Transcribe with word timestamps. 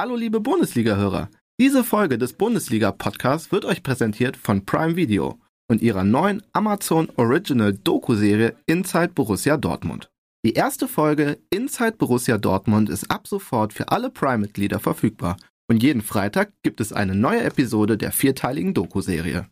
Hallo 0.00 0.14
liebe 0.14 0.38
Bundesliga-Hörer. 0.38 1.28
Diese 1.60 1.82
Folge 1.82 2.18
des 2.18 2.34
Bundesliga-Podcasts 2.34 3.50
wird 3.50 3.64
euch 3.64 3.82
präsentiert 3.82 4.36
von 4.36 4.64
Prime 4.64 4.94
Video 4.94 5.40
und 5.68 5.82
ihrer 5.82 6.04
neuen 6.04 6.40
Amazon 6.52 7.08
Original 7.16 7.72
Doku-Serie 7.72 8.54
Inside 8.66 9.08
Borussia 9.08 9.56
Dortmund. 9.56 10.08
Die 10.46 10.52
erste 10.52 10.86
Folge 10.86 11.40
Inside 11.50 11.96
Borussia 11.98 12.38
Dortmund 12.38 12.90
ist 12.90 13.10
ab 13.10 13.26
sofort 13.26 13.72
für 13.72 13.88
alle 13.88 14.08
Prime-Mitglieder 14.08 14.78
verfügbar 14.78 15.36
und 15.68 15.82
jeden 15.82 16.02
Freitag 16.02 16.52
gibt 16.62 16.80
es 16.80 16.92
eine 16.92 17.16
neue 17.16 17.42
Episode 17.42 17.98
der 17.98 18.12
vierteiligen 18.12 18.74
Doku-Serie. 18.74 19.48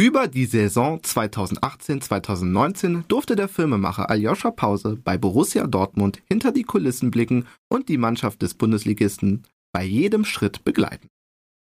Über 0.00 0.28
die 0.28 0.46
Saison 0.46 1.00
2018-2019 1.00 3.06
durfte 3.06 3.36
der 3.36 3.48
Filmemacher 3.48 4.08
Aljoscha 4.08 4.50
Pause 4.50 4.96
bei 4.96 5.18
Borussia 5.18 5.66
Dortmund 5.66 6.22
hinter 6.26 6.52
die 6.52 6.64
Kulissen 6.64 7.10
blicken 7.10 7.44
und 7.68 7.90
die 7.90 7.98
Mannschaft 7.98 8.40
des 8.40 8.54
Bundesligisten 8.54 9.42
bei 9.74 9.82
jedem 9.82 10.24
Schritt 10.24 10.64
begleiten. 10.64 11.08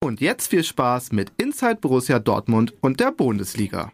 Und 0.03 0.19
jetzt 0.19 0.49
viel 0.49 0.63
Spaß 0.63 1.13
mit 1.13 1.31
Inside 1.37 1.77
Borussia 1.77 2.19
Dortmund 2.19 2.73
und 2.81 2.99
der 2.99 3.11
Bundesliga. 3.11 3.93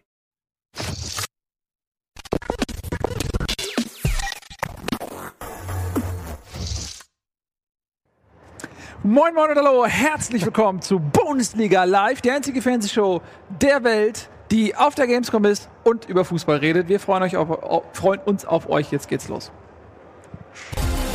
Moin 9.03 9.33
Moin 9.35 9.51
und 9.51 9.57
Hallo, 9.57 9.85
herzlich 9.85 10.43
willkommen 10.45 10.81
zu 10.81 10.99
Bundesliga 10.99 11.83
Live, 11.83 12.21
die 12.21 12.31
einzige 12.31 12.61
Fernsehshow 12.61 13.21
der 13.61 13.83
Welt, 13.83 14.29
die 14.49 14.75
auf 14.75 14.95
der 14.95 15.07
Gamescom 15.07 15.45
ist 15.45 15.69
und 15.83 16.09
über 16.09 16.25
Fußball 16.25 16.57
redet. 16.57 16.89
Wir 16.89 16.99
freuen, 16.99 17.23
euch 17.23 17.37
auf, 17.37 17.83
freuen 17.93 18.19
uns 18.21 18.45
auf 18.45 18.67
euch. 18.67 18.91
Jetzt 18.91 19.07
geht's 19.07 19.27
los. 19.27 19.51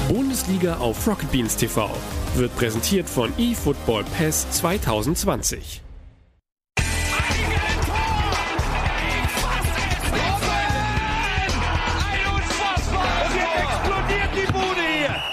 Bundesliga 0.08 0.76
auf 0.76 1.04
Rocket 1.04 1.32
Beans 1.32 1.56
TV 1.56 1.90
wird 2.36 2.54
präsentiert 2.56 3.08
von 3.08 3.32
eFootball 3.38 4.04
Pass 4.16 4.48
2020. 4.52 5.82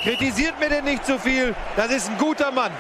Kritisiert 0.02 0.60
mir 0.60 0.70
denn 0.70 0.86
nicht 0.86 1.06
zu 1.06 1.20
viel. 1.20 1.54
Das 1.76 1.92
ist 1.92 2.10
ein 2.10 2.18
guter 2.18 2.52
Mann. 2.52 2.72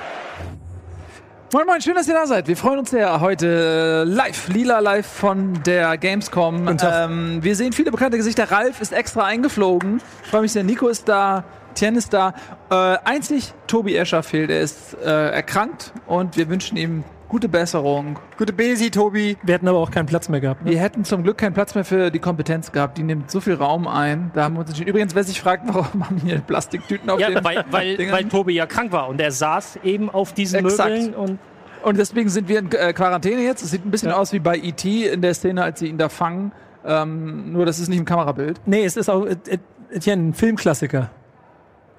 Moin 1.53 1.67
Moin, 1.67 1.79
schön, 1.79 1.93
dass 1.93 2.07
ihr 2.07 2.15
da 2.15 2.25
seid. 2.25 2.47
Wir 2.47 2.57
freuen 2.57 2.79
uns 2.79 2.89
sehr 2.89 3.21
heute 3.21 4.05
äh, 4.07 4.09
live, 4.09 4.47
lila 4.47 4.79
live 4.79 5.05
von 5.05 5.61
der 5.61 5.99
Gamescom. 5.99 6.75
Ähm, 6.81 7.43
wir 7.43 7.55
sehen 7.55 7.71
viele 7.71 7.91
bekannte 7.91 8.17
Gesichter. 8.17 8.49
Ralf 8.49 8.81
ist 8.81 8.91
extra 8.91 9.25
eingeflogen. 9.25 10.01
Ich 10.23 10.29
freue 10.31 10.41
mich 10.41 10.51
sehr. 10.51 10.63
Nico 10.63 10.87
ist 10.87 11.07
da. 11.07 11.43
Tien 11.73 11.95
ist 11.95 12.13
da. 12.13 12.33
Äh, 12.69 12.97
einzig 13.05 13.53
Tobi 13.67 13.95
Escher 13.95 14.23
fehlt. 14.23 14.49
Er 14.49 14.61
ist 14.61 14.95
äh, 15.03 15.29
erkrankt 15.31 15.93
und 16.07 16.37
wir 16.37 16.49
wünschen 16.49 16.77
ihm 16.77 17.03
gute 17.29 17.49
Besserung. 17.49 18.19
Gute 18.37 18.53
Besi, 18.53 18.91
Tobi. 18.91 19.37
Wir 19.41 19.55
hätten 19.55 19.67
aber 19.67 19.79
auch 19.79 19.89
keinen 19.91 20.05
Platz 20.05 20.29
mehr 20.29 20.39
gehabt. 20.39 20.63
Ne? 20.65 20.71
Wir 20.71 20.79
hätten 20.79 21.03
zum 21.03 21.23
Glück 21.23 21.37
keinen 21.39 21.53
Platz 21.53 21.73
mehr 21.73 21.83
für 21.83 22.11
die 22.11 22.19
Kompetenz 22.19 22.71
gehabt. 22.71 22.97
Die 22.97 23.03
nimmt 23.03 23.31
so 23.31 23.39
viel 23.41 23.55
Raum 23.55 23.87
ein. 23.87 24.29
Da 24.35 24.43
haben 24.43 24.53
wir 24.53 24.59
uns 24.59 24.69
entschieden. 24.69 24.89
Übrigens, 24.89 25.15
wer 25.15 25.23
sich 25.23 25.41
fragt, 25.41 25.63
warum 25.67 26.05
haben 26.05 26.21
hier 26.23 26.39
Plastiktüten 26.39 27.09
auf 27.09 27.19
Ja, 27.19 27.29
den 27.31 27.43
weil, 27.43 27.65
weil, 27.71 27.97
Dingern? 27.97 28.13
weil 28.15 28.23
Tobi 28.25 28.53
ja 28.53 28.65
krank 28.67 28.91
war 28.91 29.07
und 29.09 29.19
er 29.19 29.31
saß 29.31 29.79
eben 29.83 30.09
auf 30.11 30.33
diesen 30.33 30.59
Exakt. 30.65 30.89
Möbeln 30.91 31.15
und 31.15 31.39
Und 31.83 31.97
deswegen 31.97 32.29
sind 32.29 32.47
wir 32.49 32.59
in 32.59 32.71
äh, 32.71 32.93
Quarantäne 32.93 33.41
jetzt. 33.41 33.63
Es 33.63 33.71
sieht 33.71 33.83
ein 33.85 33.89
bisschen 33.91 34.09
Ja. 34.09 34.17
aus 34.17 34.31
wie 34.31 34.39
bei 34.39 34.55
E.T. 34.55 35.07
in 35.07 35.21
der 35.21 35.33
Szene, 35.33 35.63
als 35.63 35.79
sie 35.79 35.87
ihn 35.87 35.97
da 35.97 36.09
fangen. 36.09 36.51
Ähm, 36.85 37.51
nur 37.51 37.65
das 37.65 37.79
ist 37.79 37.87
nicht 37.89 37.97
im 37.99 38.05
Kamerabild. 38.05 38.61
Nee, 38.65 38.83
es 38.85 38.95
ist 38.95 39.09
auch 39.09 39.25
äh, 39.25 39.37
äh, 39.49 39.57
Etienne, 39.91 40.29
ein 40.29 40.33
Filmklassiker. 40.33 41.09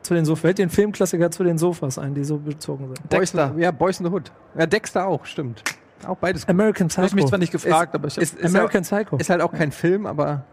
Zu 0.04 0.12
den 0.14 0.24
Sofas. 0.26 0.42
Fällt 0.42 0.58
dir 0.58 0.66
ein 0.66 0.70
Filmklassiker 0.70 1.30
zu 1.30 1.42
den 1.44 1.56
Sofas 1.58 1.98
ein, 1.98 2.14
die 2.14 2.24
so 2.24 2.36
bezogen 2.36 2.86
sind? 2.94 3.12
Dexter. 3.12 3.48
Boys 3.48 3.62
ja, 3.62 3.70
Boys 3.70 4.00
in 4.00 4.06
the 4.06 4.12
Hood. 4.12 4.30
Ja, 4.56 4.66
Dexter 4.66 5.06
auch, 5.06 5.24
stimmt. 5.24 5.64
Auch 6.06 6.18
beides. 6.18 6.46
American 6.46 6.88
Du 6.88 6.96
hast 6.98 7.06
Psycho. 7.06 7.16
mich 7.16 7.26
zwar 7.26 7.38
nicht 7.38 7.52
gefragt, 7.52 7.94
aber 7.94 8.08
ich 8.08 8.18
Ist, 8.18 8.34
ist, 8.38 8.54
American 8.54 8.82
auch, 8.82 8.86
Psycho. 8.86 9.16
ist 9.16 9.30
halt 9.30 9.40
auch 9.40 9.52
kein 9.52 9.72
Film, 9.72 10.04
aber 10.06 10.44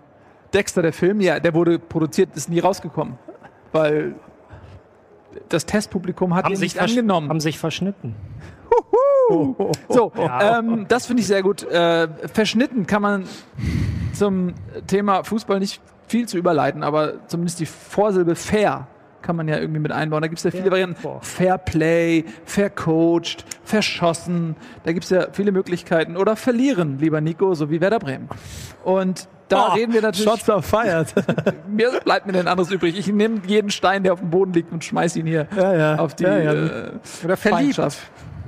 Dexter, 0.54 0.82
der 0.82 0.94
Film, 0.94 1.20
ja, 1.20 1.40
der 1.42 1.54
wurde 1.54 1.80
produziert, 1.80 2.30
ist 2.36 2.50
nie 2.50 2.60
rausgekommen. 2.60 3.20
Weil 3.74 4.16
das 5.50 5.66
Testpublikum 5.66 6.34
hat 6.34 6.46
haben 6.46 6.54
ihn 6.54 6.58
sich, 6.58 6.76
nicht 6.76 6.82
angenommen. 6.82 7.30
haben 7.30 7.40
sich 7.42 7.60
verschnitten. 7.60 8.16
So, 9.90 10.12
Ja. 10.18 10.60
ähm, 10.60 10.86
das 10.88 11.06
finde 11.06 11.22
ich 11.22 11.28
sehr 11.28 11.42
gut. 11.44 11.64
Äh, 11.64 12.08
verschnitten 12.34 12.86
kann 12.88 13.02
man 13.02 13.26
zum 14.14 14.54
Thema 14.88 15.24
Fußball 15.24 15.60
nicht 15.60 15.82
viel 16.08 16.28
zu 16.28 16.38
überleiten, 16.38 16.84
aber 16.84 17.28
zumindest 17.28 17.60
die 17.60 17.66
Vorsilbe 17.66 18.36
fair 18.36 18.88
kann 19.22 19.36
man 19.36 19.48
ja 19.48 19.58
irgendwie 19.58 19.80
mit 19.80 19.92
einbauen. 19.92 20.22
Da 20.22 20.28
gibt 20.28 20.40
es 20.40 20.44
ja 20.44 20.52
viele 20.52 20.64
Fair 20.64 20.72
Varianten. 20.72 20.96
vor. 21.02 21.20
Fair 21.22 21.58
Play, 21.58 22.26
vercoacht, 22.46 23.46
verschossen. 23.64 24.56
Da 24.84 24.92
gibt 24.94 25.04
es 25.06 25.10
ja 25.10 25.28
viele 25.32 25.52
Möglichkeiten. 25.52 26.18
Oder 26.18 26.36
verlieren, 26.36 26.98
lieber 27.00 27.22
Nico, 27.22 27.54
so 27.54 27.70
wie 27.70 27.82
Werder 27.82 28.00
Bremen. 28.00 28.30
Und 28.84 29.28
da 29.50 29.70
Oh, 29.70 29.74
reden 29.74 29.94
wir 29.94 30.02
natürlich. 30.02 30.30
Shots 30.30 30.50
are 30.50 30.62
fired. 30.62 31.14
Mir 31.68 31.92
bleibt 32.04 32.26
mir 32.26 32.32
denn 32.34 32.48
anderes 32.48 32.72
übrig. 32.72 32.98
Ich 32.98 33.08
nehme 33.08 33.42
jeden 33.46 33.70
Stein, 33.70 34.04
der 34.04 34.14
auf 34.14 34.20
dem 34.20 34.30
Boden 34.30 34.54
liegt 34.54 34.72
und 34.72 34.84
schmeiß 34.84 35.16
ihn 35.18 35.26
hier 35.26 35.48
ja, 35.56 35.76
ja. 35.76 35.96
auf 35.98 36.16
die 36.16 36.24
ja, 36.24 36.38
ja. 36.38 36.54
Äh, 36.54 36.92
oder 37.26 37.36
verliebt. 37.38 37.80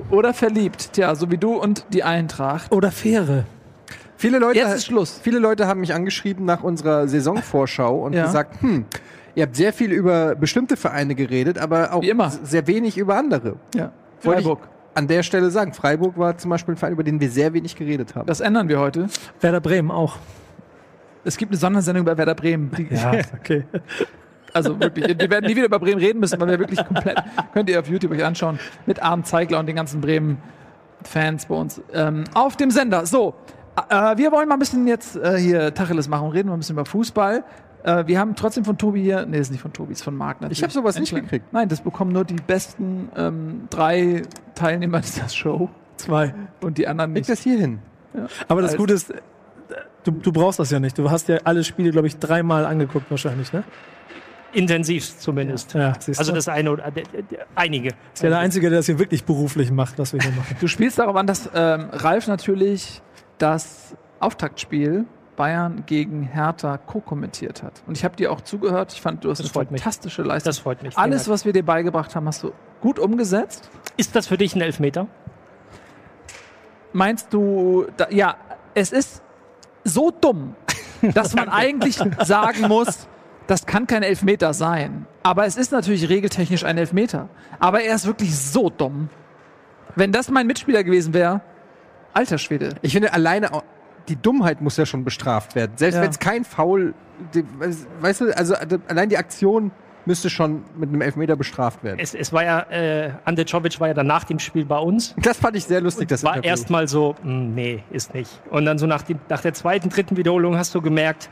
Oder 0.10 0.34
verliebt, 0.34 0.94
tja, 0.94 1.14
so 1.16 1.30
wie 1.30 1.38
du 1.38 1.54
und 1.56 1.86
die 1.94 2.04
Eintracht. 2.04 2.72
Oder 2.72 2.92
Fähre. 2.92 3.46
Viele 4.16 4.40
Leute, 4.40 4.60
Jetzt 4.60 4.74
ist 4.76 4.86
Schluss. 4.86 5.20
viele 5.22 5.40
Leute 5.40 5.68
haben 5.68 5.82
mich 5.82 5.94
angeschrieben 5.94 6.46
nach 6.46 6.64
unserer 6.64 7.08
Saisonvorschau 7.10 7.98
und 8.06 8.14
Ja. 8.14 8.26
gesagt, 8.26 8.62
hm, 8.62 8.86
ihr 9.36 9.44
habt 9.44 9.56
sehr 9.56 9.74
viel 9.74 9.92
über 9.92 10.36
bestimmte 10.36 10.78
Vereine 10.78 11.16
geredet, 11.16 11.58
aber 11.58 11.94
auch 11.94 12.04
sehr 12.44 12.68
wenig 12.68 12.98
über 12.98 13.18
andere. 13.18 13.56
Ja. 13.76 13.92
Freiburg. 14.20 14.68
an 14.94 15.08
der 15.08 15.24
Stelle 15.24 15.52
sagen, 15.52 15.74
Freiburg 15.74 16.18
war 16.18 16.38
zum 16.38 16.50
Beispiel 16.50 16.76
ein 16.76 16.78
Verein, 16.78 16.94
über 16.94 17.04
den 17.04 17.20
wir 17.20 17.30
sehr 17.30 17.54
wenig 17.54 17.76
geredet 17.76 18.16
haben. 18.16 18.26
Das 18.26 18.40
ändern 18.40 18.70
wir 18.70 18.80
heute. 18.80 19.08
Werder 19.42 19.60
Bremen 19.60 19.92
auch. 19.92 20.18
Es 21.26 21.38
gibt 21.38 21.52
eine 21.52 21.60
Sondersendung 21.60 22.04
über 22.04 22.18
Werder 22.18 22.36
Bremen. 22.36 22.72
Die, 22.78 22.94
Ja, 22.94 23.12
okay. 23.40 23.64
Also 24.54 24.80
wirklich, 24.80 25.20
wir 25.20 25.30
werden 25.30 25.46
nie 25.48 25.56
wieder 25.56 25.66
über 25.66 25.80
Bremen 25.80 26.00
reden 26.00 26.20
müssen, 26.20 26.40
weil 26.40 26.48
wir 26.48 26.60
wirklich 26.60 26.86
komplett, 26.86 27.18
könnt 27.54 27.70
ihr 27.70 27.80
auf 27.80 27.90
YouTube 27.90 28.12
euch 28.12 28.24
anschauen, 28.24 28.60
mit 28.86 29.02
Arndt 29.02 29.26
Zeigler 29.26 29.60
und 29.60 29.66
den 29.66 29.76
ganzen 29.76 30.00
Bremen-Fans 30.00 31.48
bei 31.48 31.56
uns 31.56 31.82
ähm, 31.92 32.24
auf 32.36 32.56
dem 32.56 32.70
Sender. 32.70 33.06
So, 33.08 33.34
äh, 33.90 34.16
wir 34.18 34.32
wollen 34.32 34.48
mal 34.48 34.56
ein 34.56 34.60
bisschen 34.60 34.88
jetzt 34.88 35.16
äh, 35.16 35.38
hier 35.38 35.74
Tacheles 35.74 36.08
machen 36.08 36.28
und 36.28 36.34
reden 36.34 36.50
mal 36.50 36.56
ein 36.56 36.60
bisschen 36.60 36.76
über 36.76 36.86
Fußball. 36.86 37.44
Äh, 37.84 38.08
wir 38.08 38.20
haben 38.20 38.36
trotzdem 38.36 38.64
von 38.66 38.78
Tobi 38.78 39.02
hier, 39.04 39.26
nee, 39.26 39.38
ist 39.40 39.52
nicht 39.52 39.62
von 39.62 39.74
Tobi, 39.74 39.92
ist 39.94 40.04
von 40.04 40.16
Marc 40.16 40.40
natürlich. 40.42 40.60
Ich 40.60 40.64
hab 40.64 40.72
sowas 40.72 40.98
nicht 41.00 41.14
gekriegt. 41.14 41.52
Nein, 41.52 41.68
das 41.70 41.82
bekommen 41.82 42.12
nur 42.14 42.24
die 42.26 42.36
besten 42.36 43.10
ähm, 43.16 43.68
drei 43.70 44.24
Teilnehmer 44.56 45.00
dieser 45.02 45.28
Show 45.30 45.70
Zwei. 45.98 46.34
und 46.62 46.78
die 46.78 46.88
anderen 46.88 47.12
Leg 47.14 47.22
nicht. 47.22 47.30
das 47.30 47.42
hier 47.42 47.58
hin. 47.60 47.80
Aber 48.48 48.62
das 48.62 48.72
Als- 48.72 48.78
Gute 48.80 48.94
ist, 48.94 49.10
äh, 49.12 49.16
du, 50.04 50.12
du 50.12 50.32
brauchst 50.32 50.60
das 50.60 50.72
ja 50.72 50.80
nicht. 50.80 50.98
Du 50.98 51.10
hast 51.12 51.28
ja 51.28 51.38
alle 51.44 51.64
Spiele, 51.64 51.92
glaube 51.92 52.08
ich, 52.08 52.18
dreimal 52.20 52.66
angeguckt 52.66 53.10
wahrscheinlich, 53.12 53.52
ne? 53.52 53.64
Intensiv 54.54 55.18
zumindest. 55.18 55.74
Ja, 55.74 55.94
siehst 56.00 56.20
Also 56.20 56.32
das 56.32 56.48
eine 56.48 56.72
oder 56.72 56.92
der- 56.92 57.04
der- 57.06 57.48
einige. 57.56 57.90
ist 58.14 58.22
ja 58.22 58.30
der 58.30 58.38
Einzige, 58.38 58.70
der 58.70 58.80
das 58.80 58.86
hier 58.86 59.00
wirklich 59.00 59.24
beruflich 59.24 59.72
macht, 59.72 59.98
was 59.98 60.14
wir 60.14 60.22
hier 60.22 60.32
machen. 60.32 60.56
Du 60.60 60.68
spielst 60.68 61.00
darauf 61.00 61.16
an, 61.16 61.26
dass 61.26 61.50
ähm, 61.56 61.88
Ralf 61.92 62.28
natürlich 62.28 63.02
das 63.40 63.96
Auftaktspiel 64.20 65.06
Bayern 65.36 65.84
gegen 65.86 66.24
Hertha 66.24 66.78
co-kommentiert 66.78 67.64
hat. 67.64 67.82
Und 67.88 67.98
ich 67.98 68.04
habe 68.04 68.16
dir 68.16 68.32
auch 68.32 68.42
zugehört. 68.42 68.94
Ich 68.94 69.02
fand, 69.02 69.24
du 69.24 69.30
hast 69.30 69.40
Das 69.40 69.48
eine 69.48 69.54
freut 69.54 69.72
mich. 69.72 69.82
fantastische 69.82 70.22
Leistung. 70.24 70.50
Das 70.50 70.60
freut 70.60 70.84
mich. 70.84 70.98
Alles, 70.98 71.28
was 71.30 71.46
wir 71.46 71.54
dir 71.54 71.64
beigebracht 71.64 72.16
haben, 72.16 72.28
hast 72.28 72.44
du 72.44 72.52
gut 72.82 73.00
umgesetzt. 73.00 73.70
Ist 73.98 74.16
das 74.16 74.28
für 74.28 74.38
dich 74.38 74.56
ein 74.56 74.62
Elfmeter? 74.62 75.08
Meinst 76.92 77.34
du, 77.34 77.88
da, 77.98 78.08
ja, 78.10 78.36
es 78.76 78.92
ist 78.92 79.22
so 79.84 80.12
dumm, 80.12 80.56
dass 81.14 81.36
man 81.36 81.50
eigentlich 81.50 82.00
sagen 82.20 82.68
muss, 82.68 83.08
das 83.48 83.66
kann 83.66 83.88
kein 83.88 84.04
Elfmeter 84.04 84.54
sein. 84.54 85.06
Aber 85.24 85.46
es 85.46 85.58
ist 85.58 85.72
natürlich 85.72 86.08
regeltechnisch 86.10 86.64
ein 86.64 86.78
Elfmeter. 86.78 87.30
Aber 87.60 87.82
er 87.82 87.96
ist 87.96 88.06
wirklich 88.06 88.38
so 88.38 88.70
dumm. 88.70 89.10
Wenn 89.96 90.12
das 90.12 90.30
mein 90.30 90.48
Mitspieler 90.48 90.84
gewesen 90.84 91.14
wäre, 91.14 91.42
alter 92.14 92.38
Schwede. 92.38 92.70
Ich 92.82 92.94
finde, 92.94 93.14
alleine 93.14 93.54
auch, 93.54 93.64
die 94.10 94.16
Dummheit 94.16 94.62
muss 94.62 94.78
ja 94.78 94.86
schon 94.86 95.04
bestraft 95.04 95.56
werden. 95.56 95.72
Selbst 95.76 95.96
Ja. 95.96 96.02
wenn 96.02 96.10
es 96.10 96.20
kein 96.20 96.44
Foul, 96.46 96.94
die, 97.34 97.44
weißt 98.02 98.22
du, 98.22 98.38
also 98.38 98.54
äh, 98.56 98.80
allein 98.88 99.10
die 99.10 99.18
Aktion 99.18 99.72
müsste 100.06 100.30
schon 100.30 100.64
mit 100.78 100.90
einem 100.90 101.00
Elfmeter 101.02 101.38
bestraft 101.38 101.82
werden. 101.84 101.98
Es, 102.00 102.14
es 102.14 102.34
war 102.34 102.44
ja, 102.44 102.60
äh, 102.70 103.12
Ante 103.24 103.46
Czovic 103.46 103.80
war 103.80 103.88
ja 103.88 103.94
dann 103.94 104.08
nach 104.08 104.26
dem 104.26 104.40
Spiel 104.40 104.66
bei 104.66 104.78
uns. 104.78 105.16
Das 105.18 105.38
fand 105.38 105.56
ich 105.56 105.64
sehr 105.64 105.80
lustig, 105.80 106.10
das 106.10 106.24
War 106.26 106.44
erstmal 106.44 106.90
so, 106.90 107.16
"Hm, 107.24 107.54
nee, 107.56 107.84
ist 107.90 108.14
nicht. 108.14 108.42
Und 108.50 108.66
dann 108.66 108.78
so 108.78 108.86
nach, 108.86 109.04
dem, 109.04 109.20
nach 109.30 109.40
der 109.40 109.54
zweiten, 109.54 109.88
dritten 109.90 110.18
Wiederholung 110.18 110.58
hast 110.58 110.76
du 110.76 110.82
gemerkt, 110.82 111.30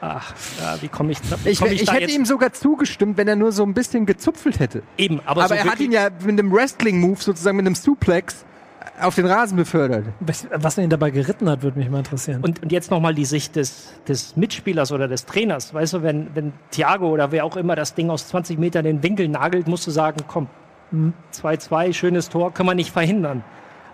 ach, 0.00 0.32
ja, 0.60 0.76
wie 0.80 0.86
komme 0.86 1.10
ich, 1.10 1.18
wie 1.44 1.48
Ich, 1.50 1.58
komm 1.58 1.72
ich, 1.72 1.84
da 1.84 1.92
hätte 1.94 2.02
jetzt 2.04 2.14
ihm 2.14 2.24
sogar 2.24 2.52
zugestimmt, 2.52 3.16
wenn 3.16 3.26
er 3.26 3.34
nur 3.34 3.50
so 3.50 3.64
ein 3.64 3.74
bisschen 3.74 4.06
gezupfelt 4.06 4.60
hätte. 4.60 4.82
eben. 4.96 5.18
Aber, 5.26 5.42
Aber 5.42 5.48
so 5.48 5.54
er 5.54 5.64
hat 5.64 5.80
ihn 5.80 5.90
ja 5.90 6.08
mit 6.24 6.38
einem 6.38 6.52
Wrestling-Move, 6.52 7.20
sozusagen 7.20 7.56
mit 7.56 7.66
einem 7.66 7.74
Suplex, 7.74 8.44
auf 9.00 9.14
den 9.14 9.26
Rasen 9.26 9.56
befördert. 9.56 10.04
Was, 10.20 10.46
was 10.54 10.78
ihn 10.78 10.90
dabei 10.90 11.10
geritten 11.10 11.48
hat, 11.48 11.62
würde 11.62 11.78
mich 11.78 11.88
mal 11.90 11.98
interessieren. 11.98 12.42
Und, 12.42 12.62
und 12.62 12.72
jetzt 12.72 12.90
nochmal 12.90 13.14
die 13.14 13.24
Sicht 13.24 13.56
des, 13.56 13.92
des 14.06 14.36
Mitspielers 14.36 14.92
oder 14.92 15.08
des 15.08 15.24
Trainers. 15.26 15.72
Weißt 15.74 15.94
du, 15.94 16.02
wenn, 16.02 16.28
wenn 16.34 16.52
Thiago 16.70 17.08
oder 17.08 17.30
wer 17.32 17.44
auch 17.44 17.56
immer 17.56 17.76
das 17.76 17.94
Ding 17.94 18.10
aus 18.10 18.28
20 18.28 18.58
Metern 18.58 18.84
in 18.86 18.96
den 18.98 19.02
Winkel 19.02 19.28
nagelt, 19.28 19.68
musst 19.68 19.86
du 19.86 19.90
sagen, 19.90 20.18
komm, 20.26 20.48
2-2, 21.34 21.92
schönes 21.92 22.28
Tor, 22.28 22.52
kann 22.52 22.66
man 22.66 22.76
nicht 22.76 22.90
verhindern. 22.92 23.44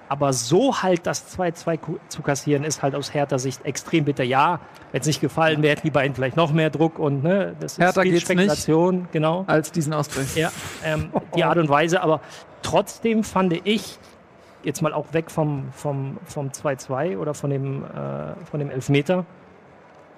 Aber 0.08 0.32
so 0.32 0.82
halt 0.82 1.06
das 1.06 1.36
2-2 1.36 1.78
ku- 1.78 1.98
zu 2.08 2.20
kassieren, 2.22 2.62
ist 2.62 2.82
halt 2.82 2.94
aus 2.94 3.14
Hertha 3.14 3.38
Sicht 3.38 3.64
extrem 3.64 4.04
bitter. 4.04 4.22
Ja, 4.22 4.60
wenn 4.92 5.00
es 5.00 5.06
nicht 5.06 5.20
gefallen 5.20 5.62
wäre, 5.62 5.72
hätten 5.76 5.86
die 5.86 5.90
beiden 5.90 6.14
vielleicht 6.14 6.36
noch 6.36 6.52
mehr 6.52 6.70
Druck 6.70 6.98
und 6.98 7.24
ne, 7.24 7.56
das 7.58 7.72
ist 7.72 7.78
Hertha 7.78 8.02
viel 8.02 8.12
nicht. 8.12 8.24
Spekulation, 8.26 9.08
genau. 9.12 9.44
Als 9.46 9.72
diesen 9.72 9.92
Ausgleich. 9.94 10.36
Ja, 10.36 10.52
ähm, 10.84 11.08
die 11.34 11.42
Art 11.42 11.56
und 11.56 11.68
Weise, 11.70 12.02
aber 12.02 12.20
trotzdem 12.62 13.24
fand 13.24 13.54
ich, 13.66 13.98
jetzt 14.64 14.82
mal 14.82 14.92
auch 14.92 15.12
weg 15.12 15.30
vom, 15.30 15.68
vom, 15.72 16.18
vom 16.24 16.48
2-2 16.48 17.18
oder 17.18 17.34
von 17.34 17.50
dem, 17.50 17.84
äh, 17.84 18.34
von 18.44 18.60
dem 18.60 18.70
Elfmeter, 18.70 19.24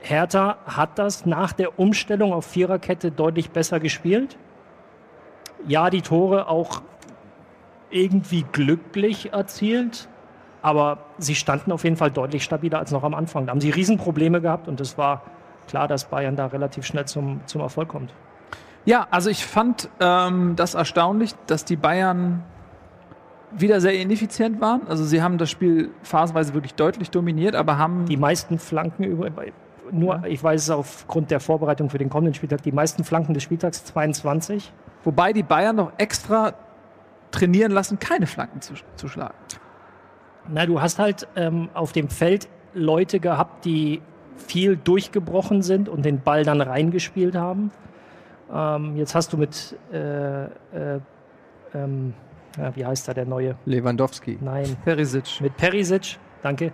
Hertha 0.01 0.59
hat 0.67 0.99
das 0.99 1.27
nach 1.27 1.53
der 1.53 1.79
Umstellung 1.79 2.33
auf 2.33 2.47
Viererkette 2.47 3.11
deutlich 3.11 3.51
besser 3.51 3.81
gespielt. 3.81 4.37
Ja, 5.67 5.91
die 5.91 6.03
Tore 6.03 6.49
auch 6.49 6.83
irgendwie 7.91 8.45
glücklich 8.53 9.33
erzielt, 9.33 10.09
aber 10.63 10.99
sie 11.19 11.35
standen 11.35 11.73
auf 11.73 11.85
jeden 11.85 11.97
Fall 11.97 12.11
deutlich 12.11 12.45
stabiler 12.45 12.79
als 12.79 12.91
noch 12.91 13.05
am 13.05 13.15
Anfang. 13.15 13.47
Da 13.47 13.53
haben 13.53 13.61
sie 13.61 13.71
Riesenprobleme 13.71 14.41
gehabt 14.41 14.69
und 14.69 14.81
es 14.81 14.99
war 14.99 15.23
klar, 15.67 15.89
dass 15.89 16.05
Bayern 16.05 16.37
da 16.37 16.47
relativ 16.47 16.87
schnell 16.87 17.07
zum, 17.07 17.41
zum 17.47 17.61
Erfolg 17.61 17.89
kommt. 17.89 18.13
Ja, 18.85 19.09
also 19.11 19.31
ich 19.31 19.45
fand 19.45 19.89
ähm, 19.99 20.55
das 20.55 20.75
erstaunlich, 20.75 21.35
dass 21.47 21.65
die 21.65 21.77
Bayern 21.77 22.45
wieder 23.53 23.81
sehr 23.81 23.95
ineffizient 23.95 24.61
waren. 24.61 24.83
Also 24.89 25.05
sie 25.05 25.23
haben 25.23 25.39
das 25.39 25.51
Spiel 25.51 25.91
phasenweise 26.03 26.55
wirklich 26.55 26.75
deutlich 26.75 27.11
dominiert, 27.11 27.55
aber 27.55 27.79
haben 27.79 28.07
die 28.07 28.17
meisten 28.17 28.59
Flanken 28.59 29.05
über, 29.05 29.31
nur, 29.93 30.25
ich 30.27 30.43
weiß 30.43 30.63
es 30.63 30.71
aufgrund 30.71 31.31
der 31.31 31.41
Vorbereitung 31.41 31.91
für 31.91 31.99
den 31.99 32.11
kommenden 32.11 32.35
Spieltag, 32.35 32.63
die 32.63 32.73
meisten 32.73 33.05
Flanken 33.05 33.35
des 33.35 33.43
Spieltags 33.43 33.85
22. 33.85 34.73
wobei 35.05 35.33
die 35.33 35.43
Bayern 35.43 35.77
noch 35.77 35.93
extra 35.99 36.55
trainieren 37.31 37.73
lassen, 37.73 37.99
keine 37.99 38.27
Flanken 38.27 38.61
zu, 38.61 38.75
zu 38.97 39.09
schlagen. 39.09 39.35
Na, 40.49 40.67
du 40.67 40.81
hast 40.81 40.99
halt 40.99 41.29
ähm, 41.37 41.69
auf 41.75 41.93
dem 41.93 42.09
Feld 42.09 42.49
Leute 42.75 43.21
gehabt, 43.21 43.65
die 43.65 44.01
viel 44.37 44.77
durchgebrochen 44.77 45.63
sind 45.63 45.89
und 45.89 46.05
den 46.05 46.21
Ball 46.21 46.45
dann 46.45 46.61
reingespielt 46.61 47.35
haben. 47.35 47.71
Ähm, 48.53 48.97
jetzt 48.97 49.15
hast 49.15 49.33
du 49.33 49.39
mit, 49.39 49.77
äh, 49.93 50.45
äh, 50.45 50.49
ähm, 51.75 52.15
ja, 52.57 52.75
wie 52.75 52.85
heißt 52.87 53.09
da 53.09 53.15
der 53.15 53.27
neue? 53.27 53.57
Lewandowski. 53.67 54.39
Nein, 54.41 54.77
Perisic. 54.85 55.41
mit 55.41 55.57
Perisic, 55.57 56.19
danke, 56.43 56.73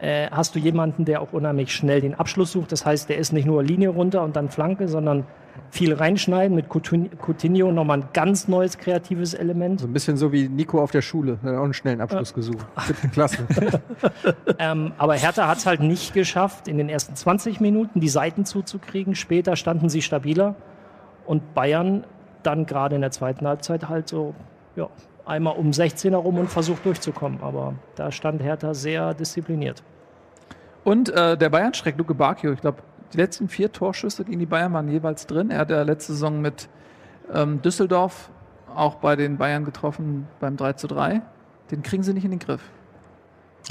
äh, 0.00 0.28
hast 0.30 0.54
du 0.54 0.58
jemanden, 0.58 1.04
der 1.04 1.20
auch 1.20 1.32
unheimlich 1.32 1.74
schnell 1.74 2.00
den 2.00 2.14
Abschluss 2.14 2.52
sucht. 2.52 2.72
Das 2.72 2.86
heißt, 2.86 3.08
der 3.08 3.18
ist 3.18 3.32
nicht 3.32 3.46
nur 3.46 3.62
Linie 3.62 3.90
runter 3.90 4.22
und 4.22 4.34
dann 4.34 4.48
Flanke, 4.48 4.88
sondern 4.88 5.26
viel 5.70 5.92
reinschneiden. 5.92 6.56
Mit 6.56 6.68
Coutin- 6.70 7.10
Coutinho 7.18 7.70
nochmal 7.70 7.98
ein 7.98 8.08
ganz 8.14 8.48
neues 8.48 8.78
kreatives 8.78 9.34
Element. 9.34 9.80
So 9.80 9.86
ein 9.86 9.92
bisschen 9.92 10.16
so 10.16 10.32
wie 10.32 10.48
Nico 10.48 10.80
auf 10.80 10.90
der 10.90 11.02
Schule. 11.02 11.38
Hat 11.42 11.54
auch 11.54 11.64
einen 11.64 11.74
schnellen 11.74 12.00
Abschluss 12.00 12.32
gesucht. 12.32 12.66
Siebte 12.86 13.08
Klasse. 13.08 13.38
Ähm, 14.58 14.92
aber 14.98 15.14
Hertha 15.14 15.48
hat 15.48 15.58
es 15.58 15.66
halt 15.66 15.80
nicht 15.80 16.12
geschafft, 16.12 16.68
in 16.68 16.76
den 16.76 16.88
ersten 16.90 17.14
20 17.14 17.60
Minuten 17.60 18.00
die 18.00 18.08
Seiten 18.08 18.44
zuzukriegen. 18.44 19.14
Später 19.14 19.56
standen 19.56 19.88
sie 19.88 20.02
stabiler. 20.02 20.54
Und 21.26 21.54
Bayern 21.54 22.04
dann 22.42 22.66
gerade 22.66 22.94
in 22.94 23.00
der 23.00 23.10
zweiten 23.10 23.46
Halbzeit 23.46 23.88
halt 23.88 24.08
so 24.08 24.34
ja, 24.76 24.88
einmal 25.26 25.56
um 25.56 25.72
16 25.72 26.12
herum 26.12 26.38
und 26.38 26.48
versucht 26.50 26.84
durchzukommen. 26.84 27.40
Aber 27.42 27.74
da 27.96 28.10
stand 28.12 28.42
Hertha 28.42 28.74
sehr 28.74 29.14
diszipliniert. 29.14 29.82
Und 30.84 31.10
äh, 31.10 31.36
der 31.36 31.50
Bayern-Schreck, 31.50 31.96
Luke 31.98 32.14
Bakio, 32.14 32.52
ich 32.52 32.60
glaube, 32.60 32.78
die 33.12 33.18
letzten 33.18 33.48
vier 33.48 33.70
Torschüsse 33.72 34.24
gegen 34.24 34.38
die 34.38 34.46
Bayern 34.46 34.72
waren 34.72 34.88
jeweils 34.88 35.26
drin. 35.26 35.50
Er 35.50 35.58
hat 35.58 35.70
ja 35.70 35.82
letzte 35.82 36.12
Saison 36.12 36.40
mit 36.40 36.68
ähm, 37.34 37.60
Düsseldorf 37.62 38.30
auch 38.74 38.96
bei 38.96 39.16
den 39.16 39.36
Bayern 39.36 39.64
getroffen 39.64 40.26
beim 40.38 40.56
3 40.56 40.74
zu 40.74 40.86
3. 40.86 41.20
Den 41.70 41.82
kriegen 41.82 42.02
sie 42.02 42.14
nicht 42.14 42.24
in 42.24 42.30
den 42.30 42.38
Griff. 42.38 42.62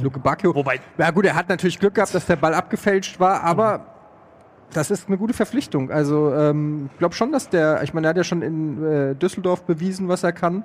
Luke 0.02 0.20
Bacchio. 0.20 0.54
Wobei- 0.54 0.80
Ja 0.98 1.12
gut, 1.12 1.26
er 1.26 1.36
hat 1.36 1.50
natürlich 1.50 1.80
Glück 1.80 1.96
gehabt, 1.96 2.14
dass 2.14 2.26
der 2.26 2.36
Ball 2.36 2.54
abgefälscht 2.54 3.20
war, 3.20 3.44
aber 3.44 3.86
das 4.74 4.92
ist 4.92 5.08
eine 5.08 5.18
gute 5.18 5.34
Verpflichtung. 5.34 5.90
Also 5.90 6.34
ähm, 6.34 6.90
ich 6.94 7.00
glaube 7.00 7.16
schon, 7.16 7.32
dass 7.32 7.50
der, 7.50 7.82
ich 7.82 7.94
meine, 7.94 8.08
er 8.08 8.10
hat 8.12 8.18
ja 8.18 8.24
schon 8.24 8.42
in 8.42 8.84
äh, 8.84 9.16
Düsseldorf 9.16 9.64
bewiesen, 9.64 10.08
was 10.10 10.24
er 10.24 10.32
kann. 10.32 10.64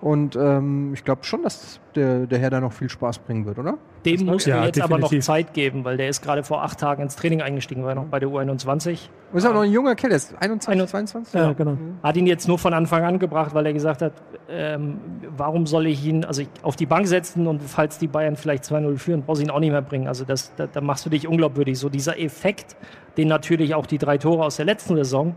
Und 0.00 0.34
ähm, 0.34 0.94
ich 0.94 1.04
glaube 1.04 1.24
schon, 1.24 1.42
dass 1.42 1.78
der, 1.94 2.26
der 2.26 2.38
Herr 2.38 2.48
da 2.48 2.60
noch 2.60 2.72
viel 2.72 2.88
Spaß 2.88 3.18
bringen 3.18 3.44
wird, 3.44 3.58
oder? 3.58 3.76
Dem 4.06 4.24
musst 4.24 4.46
Ja, 4.46 4.64
jetzt 4.64 4.80
aber 4.80 4.96
noch 4.96 5.08
definitiv. 5.08 5.26
Zeit 5.26 5.52
geben, 5.52 5.84
weil 5.84 5.98
der 5.98 6.08
ist 6.08 6.22
gerade 6.22 6.42
vor 6.42 6.62
acht 6.62 6.80
Tagen 6.80 7.02
ins 7.02 7.16
Training 7.16 7.42
eingestiegen, 7.42 7.84
war 7.84 7.94
noch 7.94 8.06
bei 8.06 8.18
der 8.18 8.30
U21. 8.30 9.10
Und 9.30 9.38
ist 9.38 9.44
auch 9.44 9.52
noch 9.52 9.60
ein 9.60 9.70
junger 9.70 9.94
Kerl, 9.94 10.12
ist 10.12 10.34
21, 10.40 10.88
22? 10.88 11.34
Ja, 11.34 11.52
genau. 11.52 11.76
Hat 12.02 12.16
ihn 12.16 12.26
jetzt 12.26 12.48
nur 12.48 12.58
von 12.58 12.72
Anfang 12.72 13.04
an 13.04 13.18
gebracht, 13.18 13.52
weil 13.52 13.66
er 13.66 13.74
gesagt 13.74 14.00
hat, 14.00 14.14
ähm, 14.48 15.00
warum 15.36 15.66
soll 15.66 15.86
ich 15.86 16.02
ihn 16.06 16.24
also 16.24 16.40
ich, 16.42 16.48
auf 16.62 16.76
die 16.76 16.86
Bank 16.86 17.06
setzen 17.06 17.46
und 17.46 17.62
falls 17.62 17.98
die 17.98 18.08
Bayern 18.08 18.36
vielleicht 18.36 18.64
2-0 18.64 18.96
führen, 18.96 19.22
brauchst 19.22 19.42
du 19.42 19.46
ihn 19.46 19.50
auch 19.50 19.60
nicht 19.60 19.72
mehr 19.72 19.82
bringen. 19.82 20.08
Also 20.08 20.24
das, 20.24 20.54
da, 20.56 20.66
da 20.66 20.80
machst 20.80 21.04
du 21.04 21.10
dich 21.10 21.28
unglaubwürdig. 21.28 21.78
So 21.78 21.90
dieser 21.90 22.18
Effekt, 22.18 22.74
den 23.18 23.28
natürlich 23.28 23.74
auch 23.74 23.84
die 23.84 23.98
drei 23.98 24.16
Tore 24.16 24.44
aus 24.44 24.56
der 24.56 24.64
letzten 24.64 24.96
Saison 24.96 25.34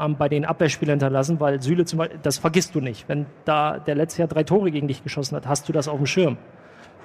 ähm, 0.00 0.16
bei 0.16 0.28
den 0.28 0.44
Abwehrspielern 0.44 0.94
hinterlassen, 0.94 1.40
weil 1.40 1.60
Süle 1.62 1.84
zum 1.84 1.98
Beispiel, 1.98 2.18
das 2.22 2.38
vergisst 2.38 2.74
du 2.74 2.80
nicht. 2.80 3.08
Wenn 3.08 3.26
da 3.44 3.78
der 3.78 3.94
letzte 3.94 4.20
Jahr 4.22 4.28
drei 4.28 4.42
Tore 4.44 4.70
gegen 4.70 4.88
dich 4.88 5.02
geschossen 5.02 5.36
hat, 5.36 5.46
hast 5.46 5.68
du 5.68 5.72
das 5.72 5.88
auf 5.88 5.96
dem 5.96 6.06
Schirm. 6.06 6.36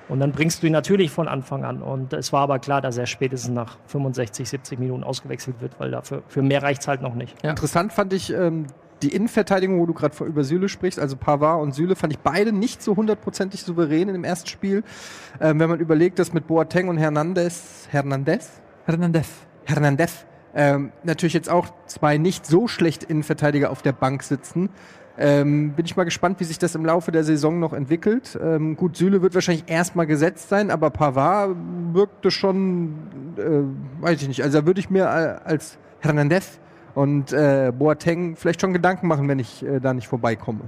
Und 0.10 0.20
dann 0.20 0.32
bringst 0.34 0.62
du 0.62 0.68
ihn 0.68 0.74
natürlich 0.74 1.10
von 1.10 1.28
Anfang 1.30 1.64
an. 1.64 1.82
Und 1.82 2.12
es 2.12 2.34
war 2.34 2.42
aber 2.42 2.60
klar, 2.60 2.82
dass 2.82 2.98
er 2.98 3.06
spätestens 3.06 3.54
nach 3.54 3.78
65, 3.88 4.50
70 4.50 4.80
Minuten 4.80 5.04
ausgewechselt 5.06 5.62
wird, 5.62 5.80
weil 5.80 5.92
dafür 5.92 6.24
für 6.28 6.42
mehr 6.42 6.62
reicht 6.64 6.82
es 6.82 6.88
halt 6.90 7.02
noch 7.02 7.16
nicht. 7.16 7.42
Interessant 7.44 7.94
fand 7.94 8.12
ich 8.12 8.34
ähm, 8.34 8.66
die 9.04 9.16
Innenverteidigung, 9.16 9.80
wo 9.80 9.86
du 9.86 9.94
gerade 9.94 10.14
vor- 10.14 10.28
über 10.28 10.44
Süle 10.44 10.68
sprichst, 10.68 11.00
also 11.00 11.16
Pavard 11.16 11.62
und 11.62 11.74
Süle, 11.74 11.96
fand 11.96 12.12
ich 12.12 12.20
beide 12.20 12.52
nicht 12.52 12.84
so 12.84 12.98
hundertprozentig 12.98 13.64
souverän 13.64 14.10
in 14.10 14.14
dem 14.16 14.24
ersten 14.26 14.50
Spiel. 14.50 14.84
Ähm, 15.40 15.60
wenn 15.60 15.70
man 15.70 15.80
überlegt, 15.80 16.20
dass 16.20 16.34
mit 16.34 16.46
Boateng 16.46 16.90
und 16.90 16.98
Hernandez, 16.98 17.88
Hernandez, 17.90 18.62
Hernandez. 18.86 19.30
Hernandez 19.66 20.26
ähm, 20.56 20.92
natürlich 21.04 21.34
jetzt 21.34 21.50
auch 21.50 21.68
zwei 21.86 22.18
nicht 22.18 22.46
so 22.46 22.68
schlecht 22.68 23.04
Innenverteidiger 23.04 23.70
auf 23.70 23.82
der 23.82 23.94
Bank 23.94 24.24
sitzen. 24.24 24.70
Ähm, 25.18 25.74
bin 25.74 25.86
ich 25.86 25.96
mal 25.96 26.04
gespannt, 26.04 26.40
wie 26.40 26.46
sich 26.46 26.58
das 26.58 26.74
im 26.74 26.86
Laufe 26.86 27.12
der 27.12 27.24
Saison 27.24 27.60
noch 27.60 27.74
entwickelt. 27.74 28.40
Ähm, 28.42 28.76
gut, 28.76 28.96
Süle 28.96 29.22
wird 29.22 29.36
wahrscheinlich 29.36 29.66
erstmal 29.68 30.08
gesetzt 30.08 30.50
sein, 30.50 30.72
aber 30.72 30.90
Pavard 30.90 31.56
wirkte 31.92 32.32
schon, 32.32 32.94
äh, 33.38 34.02
weiß 34.02 34.22
ich 34.22 34.28
nicht, 34.28 34.42
also 34.42 34.62
da 34.62 34.66
würde 34.66 34.80
ich 34.80 34.90
mir 34.90 35.04
äh, 35.04 35.48
als 35.48 35.78
Hernandez 36.00 36.60
und 36.96 37.34
äh, 37.34 37.72
Boateng 37.78 38.36
vielleicht 38.36 38.62
schon 38.62 38.74
Gedanken 38.74 39.08
machen, 39.08 39.28
wenn 39.28 39.40
ich 39.40 39.66
äh, 39.66 39.80
da 39.80 39.94
nicht 39.94 40.08
vorbeikomme. 40.08 40.62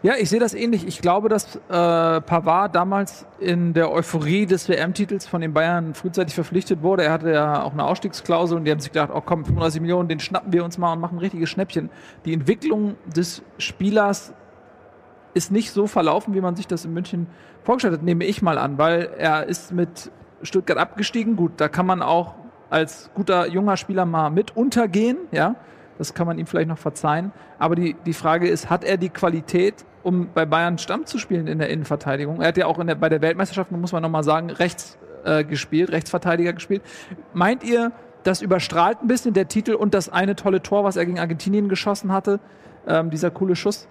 Ja, 0.00 0.14
ich 0.16 0.30
sehe 0.30 0.38
das 0.38 0.54
ähnlich. 0.54 0.86
Ich 0.86 1.00
glaube, 1.00 1.28
dass 1.28 1.56
äh, 1.56 1.60
Pavard 1.68 2.72
damals 2.76 3.26
in 3.40 3.74
der 3.74 3.90
Euphorie 3.90 4.46
des 4.46 4.68
WM-Titels 4.68 5.26
von 5.26 5.40
den 5.40 5.52
Bayern 5.52 5.92
frühzeitig 5.94 6.36
verpflichtet 6.36 6.82
wurde. 6.82 7.02
Er 7.02 7.12
hatte 7.12 7.32
ja 7.32 7.64
auch 7.64 7.72
eine 7.72 7.84
Ausstiegsklausel 7.84 8.56
und 8.56 8.64
die 8.64 8.70
haben 8.70 8.78
sich 8.78 8.92
gedacht, 8.92 9.10
oh 9.12 9.20
komm, 9.20 9.44
35 9.44 9.80
Millionen, 9.80 10.08
den 10.08 10.20
schnappen 10.20 10.52
wir 10.52 10.64
uns 10.64 10.78
mal 10.78 10.92
und 10.92 11.00
machen 11.00 11.16
ein 11.16 11.18
richtiges 11.18 11.50
Schnäppchen. 11.50 11.90
Die 12.24 12.32
Entwicklung 12.32 12.94
des 13.06 13.42
Spielers 13.58 14.32
ist 15.34 15.50
nicht 15.50 15.72
so 15.72 15.88
verlaufen, 15.88 16.32
wie 16.32 16.40
man 16.40 16.54
sich 16.54 16.68
das 16.68 16.84
in 16.84 16.94
München 16.94 17.26
vorgestellt 17.64 17.94
hat, 17.94 18.02
nehme 18.04 18.24
ich 18.24 18.40
mal 18.40 18.56
an, 18.56 18.78
weil 18.78 19.10
er 19.18 19.46
ist 19.46 19.72
mit 19.72 20.12
Stuttgart 20.42 20.78
abgestiegen. 20.78 21.34
Gut, 21.34 21.52
da 21.56 21.68
kann 21.68 21.86
man 21.86 22.02
auch 22.02 22.36
als 22.70 23.10
guter 23.14 23.48
junger 23.48 23.76
Spieler 23.76 24.04
mal 24.04 24.30
mit 24.30 24.56
untergehen, 24.56 25.16
ja. 25.32 25.56
Das 25.98 26.14
kann 26.14 26.28
man 26.28 26.38
ihm 26.38 26.46
vielleicht 26.46 26.68
noch 26.68 26.78
verzeihen. 26.78 27.32
Aber 27.58 27.74
die, 27.74 27.96
die 28.06 28.12
Frage 28.12 28.48
ist, 28.48 28.70
hat 28.70 28.84
er 28.84 28.96
die 28.96 29.08
Qualität, 29.08 29.84
um 30.02 30.28
bei 30.34 30.46
Bayern 30.46 30.78
Stamm 30.78 31.06
zu 31.06 31.18
spielen 31.18 31.46
in 31.46 31.58
der 31.58 31.68
Innenverteidigung? 31.70 32.40
Er 32.40 32.48
hat 32.48 32.56
ja 32.56 32.66
auch 32.66 32.78
in 32.78 32.86
der, 32.86 32.94
bei 32.94 33.08
der 33.08 33.20
Weltmeisterschaft, 33.20 33.70
muss 33.72 33.92
man 33.92 34.02
nochmal 34.02 34.24
sagen, 34.24 34.50
rechts 34.50 34.98
äh, 35.24 35.44
gespielt, 35.44 35.92
Rechtsverteidiger 35.92 36.52
gespielt. 36.52 36.82
Meint 37.32 37.64
ihr, 37.64 37.92
das 38.24 38.42
überstrahlt 38.42 39.02
ein 39.02 39.08
bisschen 39.08 39.34
der 39.34 39.48
Titel 39.48 39.74
und 39.74 39.94
das 39.94 40.08
eine 40.08 40.36
tolle 40.36 40.62
Tor, 40.62 40.84
was 40.84 40.96
er 40.96 41.06
gegen 41.06 41.18
Argentinien 41.18 41.68
geschossen 41.68 42.12
hatte? 42.12 42.40
Ähm, 42.86 43.10
dieser 43.10 43.30
coole 43.30 43.56
Schuss. 43.56 43.88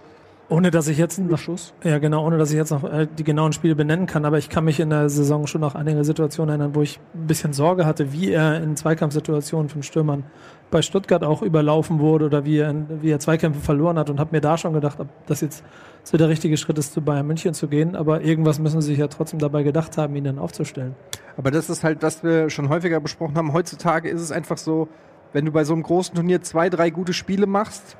Ohne 0.50 0.72
dass 0.72 0.88
ich 0.88 0.98
jetzt 0.98 1.20
noch, 1.20 1.38
Schuss. 1.38 1.74
ja 1.84 1.98
genau, 1.98 2.26
ohne 2.26 2.38
dass 2.38 2.52
ich 2.52 2.56
jetzt 2.56 2.70
noch 2.72 2.86
äh, 2.86 3.06
die 3.18 3.26
genauen 3.26 3.52
Spiele 3.52 3.76
benennen 3.76 4.06
kann, 4.06 4.24
aber 4.24 4.38
ich 4.38 4.48
kann 4.48 4.64
mich 4.64 4.80
in 4.80 4.90
der 4.90 5.10
Saison 5.10 5.46
schon 5.46 5.60
noch 5.60 5.76
einige 5.76 6.06
Situationen 6.06 6.50
erinnern, 6.50 6.74
wo 6.74 6.82
ich 6.82 7.00
ein 7.14 7.28
bisschen 7.28 7.52
Sorge 7.52 7.86
hatte, 7.86 8.14
wie 8.14 8.32
er 8.32 8.62
in 8.64 8.78
Zweikampfsituationen 8.78 9.68
von 9.68 9.84
Stürmern 9.84 10.24
bei 10.72 10.82
Stuttgart 10.82 11.24
auch 11.24 11.42
überlaufen 11.42 12.00
wurde 12.00 12.26
oder 12.26 12.46
wie 12.46 12.60
er, 12.60 12.74
wie 13.02 13.12
er 13.12 13.20
Zweikämpfe 13.20 13.60
verloren 13.60 14.00
hat 14.00 14.10
und 14.10 14.20
habe 14.22 14.36
mir 14.36 14.42
da 14.42 14.58
schon 14.58 14.72
gedacht, 14.72 15.00
ob 15.02 15.10
das 15.26 15.42
jetzt 15.42 15.66
so 16.08 16.16
der 16.16 16.30
richtige 16.30 16.56
Schritt 16.56 16.78
ist, 16.78 16.94
zu 16.94 17.02
Bayern 17.02 17.28
München 17.28 17.54
zu 17.54 17.68
gehen, 17.68 17.94
aber 17.94 18.22
irgendwas 18.22 18.60
müssen 18.60 18.80
sie 18.80 18.92
sich 18.92 19.00
ja 19.00 19.08
trotzdem 19.08 19.40
dabei 19.40 19.64
gedacht 19.64 19.98
haben, 19.98 20.16
ihn 20.16 20.24
dann 20.24 20.40
aufzustellen. 20.40 20.96
Aber 21.36 21.52
das 21.52 21.70
ist 21.70 21.84
halt, 21.84 22.02
was 22.02 22.24
wir 22.24 22.50
schon 22.50 22.70
häufiger 22.70 23.02
besprochen 23.02 23.36
haben. 23.36 23.52
Heutzutage 23.52 24.08
ist 24.08 24.22
es 24.22 24.32
einfach 24.32 24.58
so, 24.58 24.88
wenn 25.34 25.44
du 25.44 25.52
bei 25.52 25.66
so 25.66 25.74
einem 25.74 25.84
großen 25.84 26.16
Turnier 26.16 26.42
zwei, 26.42 26.70
drei 26.70 26.92
gute 26.92 27.12
Spiele 27.12 27.46
machst, 27.46 27.98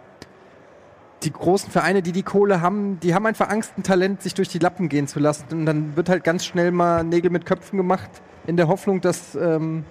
die 1.24 1.34
großen 1.34 1.70
Vereine, 1.70 2.02
die 2.02 2.14
die 2.14 2.24
Kohle 2.24 2.62
haben, 2.62 2.98
die 3.02 3.14
haben 3.14 3.26
einfach 3.26 3.50
Angst, 3.50 3.74
ein 3.78 3.84
Talent 3.84 4.22
sich 4.22 4.34
durch 4.34 4.48
die 4.48 4.60
Lappen 4.60 4.88
gehen 4.88 5.08
zu 5.08 5.20
lassen. 5.20 5.46
Und 5.52 5.66
dann 5.66 5.98
wird 5.98 6.08
halt 6.08 6.24
ganz 6.24 6.46
schnell 6.46 6.72
mal 6.72 7.04
Nägel 7.04 7.30
mit 7.30 7.46
Köpfen 7.46 7.76
gemacht, 7.76 8.10
in 8.46 8.56
der 8.56 8.70
Hoffnung, 8.70 9.02
dass, 9.02 9.36
ähm, 9.36 9.84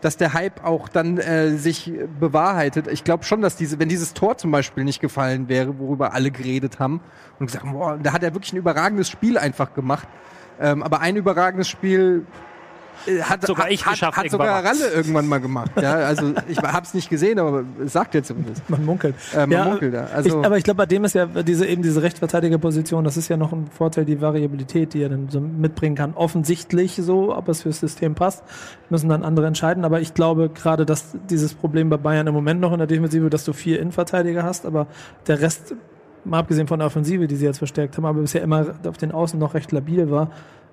dass 0.00 0.16
der 0.16 0.32
Hype 0.32 0.64
auch 0.64 0.88
dann 0.88 1.18
äh, 1.18 1.56
sich 1.56 1.92
bewahrheitet. 2.18 2.86
Ich 2.88 3.04
glaube 3.04 3.24
schon, 3.24 3.42
dass 3.42 3.56
diese, 3.56 3.78
wenn 3.78 3.88
dieses 3.88 4.14
Tor 4.14 4.38
zum 4.38 4.50
Beispiel 4.50 4.84
nicht 4.84 5.00
gefallen 5.00 5.48
wäre, 5.48 5.78
worüber 5.78 6.14
alle 6.14 6.30
geredet 6.30 6.78
haben 6.78 7.00
und 7.38 7.46
gesagt, 7.46 7.64
boah, 7.70 7.98
da 8.02 8.12
hat 8.12 8.22
er 8.22 8.34
wirklich 8.34 8.52
ein 8.52 8.56
überragendes 8.56 9.08
Spiel 9.08 9.38
einfach 9.38 9.74
gemacht. 9.74 10.08
Ähm, 10.60 10.82
aber 10.82 11.00
ein 11.00 11.16
überragendes 11.16 11.68
Spiel 11.68 12.26
hat 13.22 13.46
sogar 13.46 13.70
ich 13.70 13.84
hat, 13.84 13.92
geschafft, 13.92 14.16
hat 14.18 14.30
sogar 14.30 14.46
irgendwann 14.46 14.78
mal. 14.78 14.84
Ralle 14.84 14.94
irgendwann 14.94 15.28
mal 15.28 15.40
gemacht. 15.40 15.70
Ja, 15.80 15.94
also 15.94 16.32
ich 16.48 16.58
habe 16.58 16.84
es 16.84 16.94
nicht 16.94 17.10
gesehen, 17.10 17.38
aber 17.38 17.64
es 17.84 17.92
sagt 17.92 18.14
er 18.14 18.22
zumindest. 18.22 18.68
Man 18.68 18.84
munkelt. 18.84 19.14
Äh, 19.34 19.46
man 19.46 19.68
munkelt, 19.70 19.94
ja. 19.94 20.06
Also- 20.14 20.40
ich, 20.40 20.46
aber 20.46 20.58
ich 20.58 20.64
glaube, 20.64 20.78
bei 20.78 20.86
dem 20.86 21.04
ist 21.04 21.14
ja 21.14 21.26
diese, 21.26 21.66
eben 21.66 21.82
diese 21.82 22.02
Rechtsverteidigerposition, 22.02 23.04
das 23.04 23.16
ist 23.16 23.28
ja 23.28 23.36
noch 23.36 23.52
ein 23.52 23.66
Vorteil, 23.68 24.04
die 24.04 24.20
Variabilität, 24.20 24.94
die 24.94 25.02
er 25.02 25.08
dann 25.08 25.28
so 25.28 25.40
mitbringen 25.40 25.96
kann. 25.96 26.14
Offensichtlich 26.14 26.96
so, 26.96 27.34
ob 27.36 27.48
es 27.48 27.62
fürs 27.62 27.80
System 27.80 28.14
passt, 28.14 28.42
müssen 28.88 29.08
dann 29.08 29.22
andere 29.22 29.46
entscheiden. 29.46 29.84
Aber 29.84 30.00
ich 30.00 30.14
glaube 30.14 30.48
gerade, 30.50 30.86
dass 30.86 31.16
dieses 31.28 31.54
Problem 31.54 31.88
bei 31.90 31.96
Bayern 31.96 32.26
im 32.26 32.34
Moment 32.34 32.60
noch 32.60 32.72
in 32.72 32.78
der 32.78 32.86
Defensive, 32.86 33.30
dass 33.30 33.44
du 33.44 33.52
vier 33.52 33.80
Innenverteidiger 33.80 34.42
hast, 34.42 34.66
aber 34.66 34.86
der 35.26 35.40
Rest, 35.40 35.74
mal 36.24 36.38
abgesehen 36.38 36.66
von 36.66 36.78
der 36.78 36.86
Offensive, 36.86 37.26
die 37.26 37.36
sie 37.36 37.46
jetzt 37.46 37.58
verstärkt 37.58 37.96
haben, 37.96 38.04
aber 38.04 38.20
bisher 38.20 38.42
immer 38.42 38.74
auf 38.86 38.98
den 38.98 39.12
Außen 39.12 39.38
noch 39.38 39.54
recht 39.54 39.72
labil 39.72 40.10
war. 40.10 40.30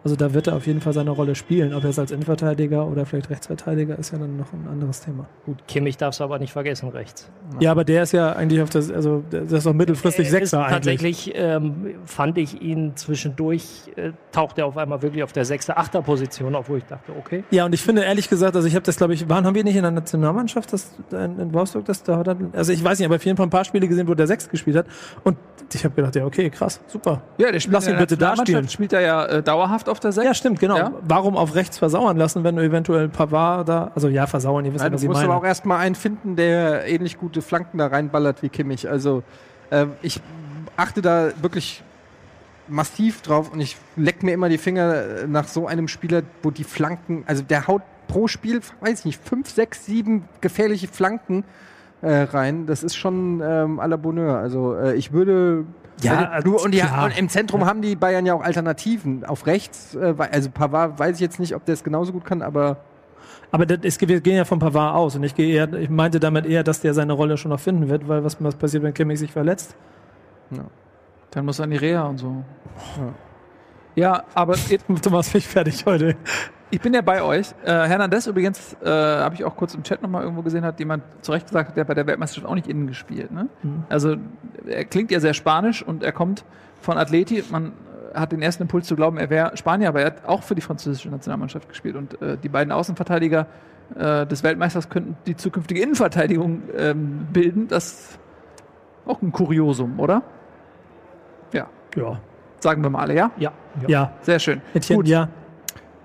Also 0.08 0.16
da 0.16 0.34
wird 0.34 0.48
er 0.48 0.56
auf 0.56 0.66
jeden 0.66 0.80
Fall 0.80 0.94
seine 0.94 1.10
Rolle 1.10 1.36
spielen. 1.36 1.74
Ob 1.74 1.84
er 1.84 1.90
es 1.90 2.00
als 2.00 2.12
Innenverteidiger 2.12 2.88
oder 2.88 3.06
vielleicht 3.06 3.30
Rechtsverteidiger 3.30 4.00
ist 4.00 4.14
ja 4.14 4.18
dann 4.18 4.38
noch 4.38 4.54
ein 4.54 4.66
anderes 4.72 5.02
Thema. 5.02 5.28
Gut, 5.46 5.58
Kimmich 5.68 5.98
darfst 5.98 6.22
du 6.22 6.24
aber 6.24 6.40
nicht 6.40 6.54
vergessen, 6.54 6.88
rechts. 6.88 7.30
Ja, 7.60 7.72
aber 7.72 7.84
der 7.84 8.04
ist 8.04 8.14
ja 8.14 8.32
eigentlich 8.32 8.62
auf 8.62 8.70
das, 8.70 8.90
also 8.90 9.22
der 9.30 9.42
ist 9.42 9.66
doch 9.66 9.74
mittelfristig 9.74 10.28
Er 10.32 10.42
ist 10.42 10.52
Sechser 10.52 10.60
eigentlich. 10.66 10.72
Tatsächlich 10.72 11.34
ähm, 11.36 11.96
fand 12.06 12.38
ich 12.38 12.62
ihn 12.62 12.94
zwischendurch, 12.96 13.92
äh, 13.98 14.12
taucht 14.32 14.58
er 14.60 14.68
auf 14.68 14.78
einmal 14.78 15.02
wirklich 15.02 15.24
auf 15.24 15.34
der 15.34 15.44
sechste, 15.44 15.76
achter 15.76 16.02
Position 16.02 16.56
auf, 16.56 16.70
wo 16.70 16.78
ich 16.78 16.86
dachte, 16.86 17.12
okay. 17.20 17.44
Ja, 17.52 17.66
und 17.66 17.74
ich 17.74 17.82
finde 17.82 18.04
ehrlich 18.04 18.30
gesagt, 18.30 18.56
also 18.56 18.66
ich 18.66 18.76
habe 18.76 18.86
das, 18.86 18.96
glaube 18.96 19.14
ich, 19.14 19.28
waren 19.28 19.46
haben 19.46 19.56
wir 19.56 19.66
nicht 19.66 19.76
in 19.76 19.82
der 19.82 19.92
Nationalmannschaft, 19.92 20.72
das 20.72 20.90
in, 21.12 21.38
in 21.38 21.54
Wolfsburg, 21.54 21.84
das 21.84 22.02
da 22.04 22.16
hat 22.16 22.30
er, 22.30 22.38
also 22.54 22.72
ich 22.72 22.82
weiß 22.82 22.98
nicht, 23.00 23.08
aber 23.08 23.18
auf 23.18 23.26
jeden 23.26 23.36
Fall 23.36 23.48
ein 23.48 23.50
paar 23.50 23.66
Spiele 23.66 23.90
gesehen, 23.90 24.08
wo 24.08 24.14
der 24.14 24.28
sechs 24.28 24.48
gespielt 24.48 24.78
hat. 24.78 24.86
Und 25.26 25.36
ich 25.74 25.84
habe 25.84 25.96
gedacht, 25.96 26.16
ja, 26.16 26.26
okay, 26.26 26.50
krass, 26.50 26.80
super. 26.88 27.24
Ja, 27.38 27.52
der 27.52 27.60
spielt 27.60 27.74
Lass 27.74 27.88
in 27.88 27.96
ihn 27.96 28.00
bitte 28.00 28.16
da 28.16 28.38
spielen. 28.38 28.70
spielt 28.70 28.94
er 28.94 29.02
ja 29.02 29.26
äh, 29.26 29.44
dauerhaft 29.44 29.90
auf 29.90 29.97
der 30.00 30.12
6. 30.12 30.26
Ja, 30.26 30.34
stimmt, 30.34 30.60
genau. 30.60 30.78
Ja. 30.78 30.92
Warum 31.02 31.36
auf 31.38 31.56
rechts 31.56 31.78
versauern 31.78 32.18
lassen, 32.18 32.44
wenn 32.44 32.56
du 32.56 32.64
eventuell 32.64 33.10
Pavard 33.10 33.68
da, 33.68 33.92
also 33.96 34.08
ja, 34.08 34.28
versauern, 34.28 34.66
ihr 34.66 34.74
wisst 34.74 34.84
Ja, 34.84 34.92
was 34.92 35.02
du 35.02 35.06
ich 35.06 35.10
musst 35.10 35.22
meine. 35.22 35.34
aber 35.34 35.42
auch 35.42 35.46
erstmal 35.48 35.80
einen 35.80 35.96
finden, 35.96 36.36
der 36.36 36.88
ähnlich 36.88 37.18
gute 37.18 37.42
Flanken 37.42 37.78
da 37.78 37.88
reinballert 37.88 38.42
wie 38.44 38.50
Kimmich. 38.50 38.90
Also 38.90 39.24
äh, 39.70 39.86
ich 40.02 40.22
achte 40.76 41.02
da 41.02 41.30
wirklich 41.42 41.84
massiv 42.68 43.22
drauf 43.22 43.52
und 43.52 43.60
ich 43.60 43.78
leck 43.96 44.24
mir 44.24 44.34
immer 44.34 44.50
die 44.50 44.58
Finger 44.58 44.94
äh, 44.94 45.28
nach 45.28 45.48
so 45.48 45.68
einem 45.68 45.88
Spieler, 45.88 46.22
wo 46.44 46.52
die 46.52 46.64
Flanken, 46.64 47.24
also 47.28 47.44
der 47.44 47.68
haut 47.68 47.82
pro 48.08 48.28
Spiel, 48.28 48.62
weiß 48.82 49.00
ich 49.00 49.06
nicht, 49.06 49.22
fünf, 49.24 49.50
sechs, 49.50 49.86
sieben 49.86 50.26
gefährliche 50.42 50.88
Flanken 50.88 51.44
äh, 52.02 52.22
rein. 52.24 52.66
Das 52.66 52.84
ist 52.84 52.96
schon 52.96 53.42
ähm, 53.44 53.80
à 53.80 53.88
la 53.88 53.98
Bonheur. 53.98 54.38
Also 54.38 54.76
äh, 54.76 54.96
ich 54.96 55.12
würde 55.12 55.66
Ja, 56.02 56.42
du, 56.42 56.58
und, 56.58 56.72
die, 56.72 56.80
klar. 56.80 57.06
und 57.06 57.18
im 57.18 57.28
Zentrum 57.30 57.66
haben 57.66 57.82
die 57.82 57.96
Bayern 57.96 58.26
ja 58.26 58.34
auch 58.34 58.42
Alternativen. 58.44 59.26
Auf 59.26 59.48
rechts, 59.48 59.96
äh, 59.96 60.14
also 60.32 60.50
Pavard 60.52 61.00
weiß 61.00 61.16
ich 61.16 61.22
jetzt 61.22 61.40
nicht, 61.40 61.56
ob 61.56 61.66
der 61.66 61.74
es 61.74 61.84
genauso 61.84 62.12
gut 62.14 62.26
kann, 62.26 62.42
aber 62.42 62.78
Aber 63.52 63.66
das 63.66 63.80
ist, 63.82 64.08
wir 64.08 64.22
gehen 64.22 64.36
ja 64.38 64.46
von 64.46 64.60
Pavard 64.60 64.96
aus 64.96 65.16
und 65.16 65.24
ich, 65.24 65.34
gehe 65.36 65.54
eher, 65.54 65.72
ich 65.74 65.90
meinte 65.90 66.20
damit 66.20 66.46
eher, 66.46 66.64
dass 66.64 66.82
der 66.82 66.94
seine 66.94 67.14
Rolle 67.14 67.38
schon 67.38 67.50
noch 67.50 67.60
finden 67.60 67.90
wird, 67.90 68.08
weil 68.08 68.24
was, 68.24 68.42
was 68.44 68.56
passiert, 68.56 68.84
wenn 68.84 68.94
Kimmich 68.94 69.20
sich 69.20 69.32
verletzt? 69.32 69.76
Dann 71.32 71.46
muss 71.46 71.60
er 71.60 71.64
an 71.64 71.72
die 71.72 71.78
Reha 71.78 72.04
und 72.04 72.18
so. 72.20 72.44
Ja, 73.96 74.24
aber 74.34 74.56
jetzt, 74.70 74.86
Du 74.88 75.10
machst 75.10 75.34
mich 75.34 75.48
fertig 75.48 75.86
heute. 75.86 76.16
Ich 76.70 76.82
bin 76.82 76.94
ja 76.94 77.02
bei 77.02 77.22
euch. 77.22 77.54
Äh, 77.64 77.72
Hernandez 77.72 78.28
übrigens, 78.28 78.76
äh, 78.84 78.90
habe 78.90 79.36
ich 79.36 79.44
auch 79.46 79.56
kurz 79.56 79.74
im 79.74 79.84
Chat 79.84 80.02
nochmal 80.02 80.24
irgendwo 80.24 80.42
gesehen, 80.42 80.64
hat 80.66 80.80
jemand 80.80 81.04
zu 81.22 81.32
Recht 81.32 81.48
gesagt, 81.48 81.76
der 81.78 81.82
hat 81.82 81.88
bei 81.88 81.94
der 81.94 82.08
Weltmeisterschaft 82.08 82.48
auch 82.50 82.56
nicht 82.56 82.68
innen 82.68 82.88
gespielt. 82.88 83.32
Ne? 83.32 83.48
Also 83.90 84.16
er 84.66 84.86
klingt 84.86 85.12
ja 85.12 85.20
sehr 85.20 85.34
spanisch 85.34 85.82
und 85.84 86.04
er 86.04 86.12
kommt 86.12 86.44
von 86.82 86.98
Atleti. 86.98 87.44
Man 87.50 87.74
äh, 88.14 88.20
hat 88.20 88.32
den 88.32 88.42
ersten 88.42 88.64
Impuls 88.64 88.88
zu 88.88 88.96
glauben, 88.96 89.18
er 89.18 89.30
wäre 89.30 89.56
Spanier, 89.56 89.90
aber 89.90 90.02
er 90.02 90.08
hat 90.08 90.26
auch 90.26 90.44
für 90.44 90.56
die 90.56 90.62
französische 90.62 91.10
Nationalmannschaft 91.10 91.70
gespielt. 91.70 91.96
Und 91.96 92.22
äh, 92.22 92.38
die 92.38 92.50
beiden 92.50 92.72
Außenverteidiger 92.72 93.48
äh, 93.96 94.26
des 94.26 94.44
Weltmeisters 94.44 94.90
könnten 94.90 95.16
die 95.26 95.36
zukünftige 95.38 95.82
Innenverteidigung 95.82 96.64
ähm, 96.78 97.28
bilden. 97.32 97.68
Das 97.70 97.92
ist 97.94 98.20
auch 99.06 99.22
ein 99.22 99.32
Kuriosum, 99.32 100.00
oder? 100.00 100.22
Ja, 101.54 101.68
Ja. 101.96 102.20
sagen 102.60 102.84
wir 102.84 102.90
mal 102.90 103.04
alle, 103.04 103.16
ja? 103.16 103.32
Ja. 103.38 103.54
Ja. 103.88 104.12
Sehr 104.22 104.40
schön. 104.40 104.62
Etienne, 104.74 104.98
Gut. 105.04 105.08
ja. 105.08 105.30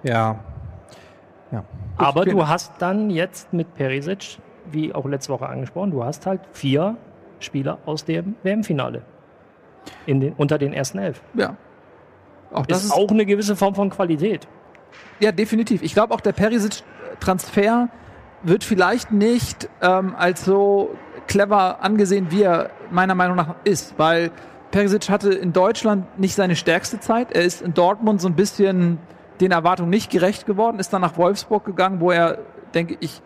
ja. 0.05 0.39
Aber 1.97 2.23
vielen 2.25 2.37
du 2.37 2.49
hast 2.49 2.73
dann 2.79 3.11
jetzt 3.11 3.53
mit 3.53 3.75
Perisic, 3.75 4.39
wie 4.71 4.95
auch 4.95 5.05
letzte 5.07 5.33
Woche 5.33 5.49
angesprochen, 5.49 5.91
du 5.91 6.05
hast 6.05 6.27
halt 6.27 6.41
vier 6.53 6.97
Spieler 7.41 7.79
aus 7.85 8.05
dem 8.05 8.37
WM-Finale 8.43 9.03
in 10.07 10.21
den, 10.21 10.33
unter 10.35 10.59
den 10.59 10.73
ersten 10.73 10.99
elf. 10.99 11.23
Ja. 11.35 11.57
Auch 12.53 12.67
Das 12.67 12.79
das 12.79 12.85
ist 12.87 12.93
auch 12.93 13.11
eine 13.11 13.27
gewisse 13.27 13.57
Form 13.57 13.75
von 13.75 13.91
Qualität. 13.91 14.47
Ja, 15.21 15.33
definitiv. 15.33 15.83
Ich 15.83 15.95
glaube 15.95 16.15
auch, 16.15 16.21
der 16.21 16.33
Perisic-Transfer 16.33 17.89
wird 18.43 18.65
vielleicht 18.65 19.13
nicht 19.13 19.69
ähm, 19.81 20.15
als 20.17 20.45
so 20.45 20.91
clever 21.27 21.83
angesehen, 21.83 22.29
wie 22.31 22.43
er 22.43 22.71
meiner 22.91 23.15
Meinung 23.15 23.37
nach 23.37 23.55
ist, 23.65 23.95
weil 23.99 24.31
Perisic 24.71 25.09
hatte 25.09 25.33
in 25.33 25.53
Deutschland 25.53 26.19
nicht 26.19 26.35
seine 26.35 26.57
stärkste 26.57 26.99
Zeit. 26.99 27.33
Er 27.33 27.43
ist 27.43 27.63
in 27.63 27.75
Dortmund 27.75 28.21
so 28.21 28.29
ein 28.29 28.35
bisschen 28.35 28.99
den 29.43 29.53
Erwartungen 29.53 29.91
nicht 29.91 30.11
gerecht 30.11 30.47
geworden, 30.47 30.79
ist 30.79 30.93
dann 30.93 31.03
nach 31.03 31.17
Wolfsburg 31.17 31.65
gegangen, 31.65 32.01
wo 32.01 32.11
er, 32.11 32.39
denke 32.75 32.97
ich, 33.01 33.21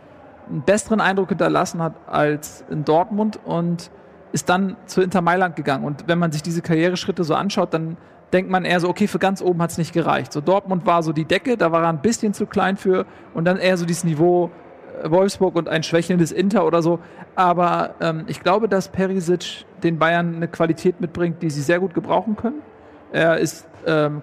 einen 0.48 0.62
besseren 0.62 1.00
Eindruck 1.00 1.28
hinterlassen 1.28 1.82
hat 1.82 1.94
als 2.06 2.64
in 2.70 2.84
Dortmund 2.84 3.38
und 3.44 3.90
ist 4.32 4.48
dann 4.48 4.76
zu 4.86 5.02
Inter 5.02 5.20
Mailand 5.20 5.56
gegangen. 5.56 5.84
Und 5.84 6.08
wenn 6.08 6.18
man 6.18 6.32
sich 6.32 6.42
diese 6.42 6.62
Karriereschritte 6.62 7.24
so 7.24 7.34
anschaut, 7.34 7.74
dann 7.74 7.96
denkt 8.32 8.50
man 8.50 8.64
eher 8.64 8.80
so, 8.80 8.88
okay, 8.88 9.06
für 9.06 9.18
ganz 9.18 9.40
oben 9.40 9.62
hat 9.62 9.70
es 9.70 9.78
nicht 9.78 9.92
gereicht. 9.92 10.32
So 10.32 10.40
Dortmund 10.40 10.86
war 10.86 11.02
so 11.02 11.12
die 11.12 11.24
Decke, 11.24 11.56
da 11.56 11.72
war 11.72 11.82
er 11.82 11.88
ein 11.88 12.02
bisschen 12.02 12.34
zu 12.34 12.46
klein 12.46 12.76
für 12.76 13.06
und 13.34 13.44
dann 13.44 13.56
eher 13.56 13.76
so 13.76 13.86
dieses 13.86 14.04
Niveau 14.04 14.50
äh, 15.02 15.10
Wolfsburg 15.10 15.54
und 15.54 15.68
ein 15.68 15.82
schwächelndes 15.82 16.32
Inter 16.32 16.66
oder 16.66 16.82
so. 16.82 16.98
Aber 17.34 17.94
ähm, 18.00 18.24
ich 18.26 18.40
glaube, 18.40 18.68
dass 18.68 18.88
Perisic 18.88 19.64
den 19.82 19.98
Bayern 19.98 20.36
eine 20.36 20.48
Qualität 20.48 21.00
mitbringt, 21.00 21.42
die 21.42 21.50
sie 21.50 21.62
sehr 21.62 21.78
gut 21.78 21.94
gebrauchen 21.94 22.36
können. 22.36 22.62
Er 23.12 23.38
ist 23.38 23.68
ähm, 23.86 24.22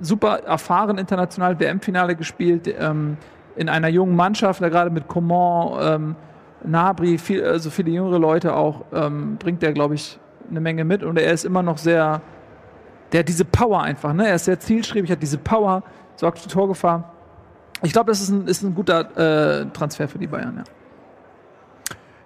super 0.00 0.40
erfahren 0.40 0.98
international 0.98 1.58
WM-Finale 1.58 2.16
gespielt, 2.16 2.72
ähm, 2.78 3.16
in 3.56 3.68
einer 3.68 3.88
jungen 3.88 4.16
Mannschaft, 4.16 4.62
da 4.62 4.68
gerade 4.68 4.90
mit 4.90 5.08
Coman, 5.08 5.78
ähm, 5.80 6.16
Nabri, 6.64 7.18
viel, 7.18 7.44
also 7.44 7.70
viele 7.70 7.90
jüngere 7.90 8.18
Leute 8.18 8.54
auch, 8.54 8.84
ähm, 8.92 9.36
bringt 9.38 9.62
er, 9.62 9.72
glaube 9.72 9.94
ich, 9.94 10.18
eine 10.50 10.60
Menge 10.60 10.84
mit 10.84 11.02
und 11.02 11.18
er 11.18 11.32
ist 11.32 11.44
immer 11.44 11.62
noch 11.62 11.78
sehr, 11.78 12.20
der 13.12 13.20
hat 13.20 13.28
diese 13.28 13.44
Power 13.44 13.82
einfach, 13.82 14.12
ne? 14.12 14.28
Er 14.28 14.34
ist 14.34 14.44
sehr 14.44 14.58
zielstrebig, 14.58 15.10
hat 15.10 15.22
diese 15.22 15.38
Power, 15.38 15.82
sorgt 16.16 16.38
für 16.38 16.48
Torgefahr. 16.48 17.12
Ich 17.82 17.92
glaube, 17.92 18.10
das 18.10 18.20
ist 18.20 18.30
ein, 18.30 18.46
ist 18.46 18.62
ein 18.62 18.74
guter 18.74 19.60
äh, 19.60 19.66
Transfer 19.70 20.06
für 20.06 20.18
die 20.18 20.26
Bayern, 20.26 20.56
ja. 20.58 20.64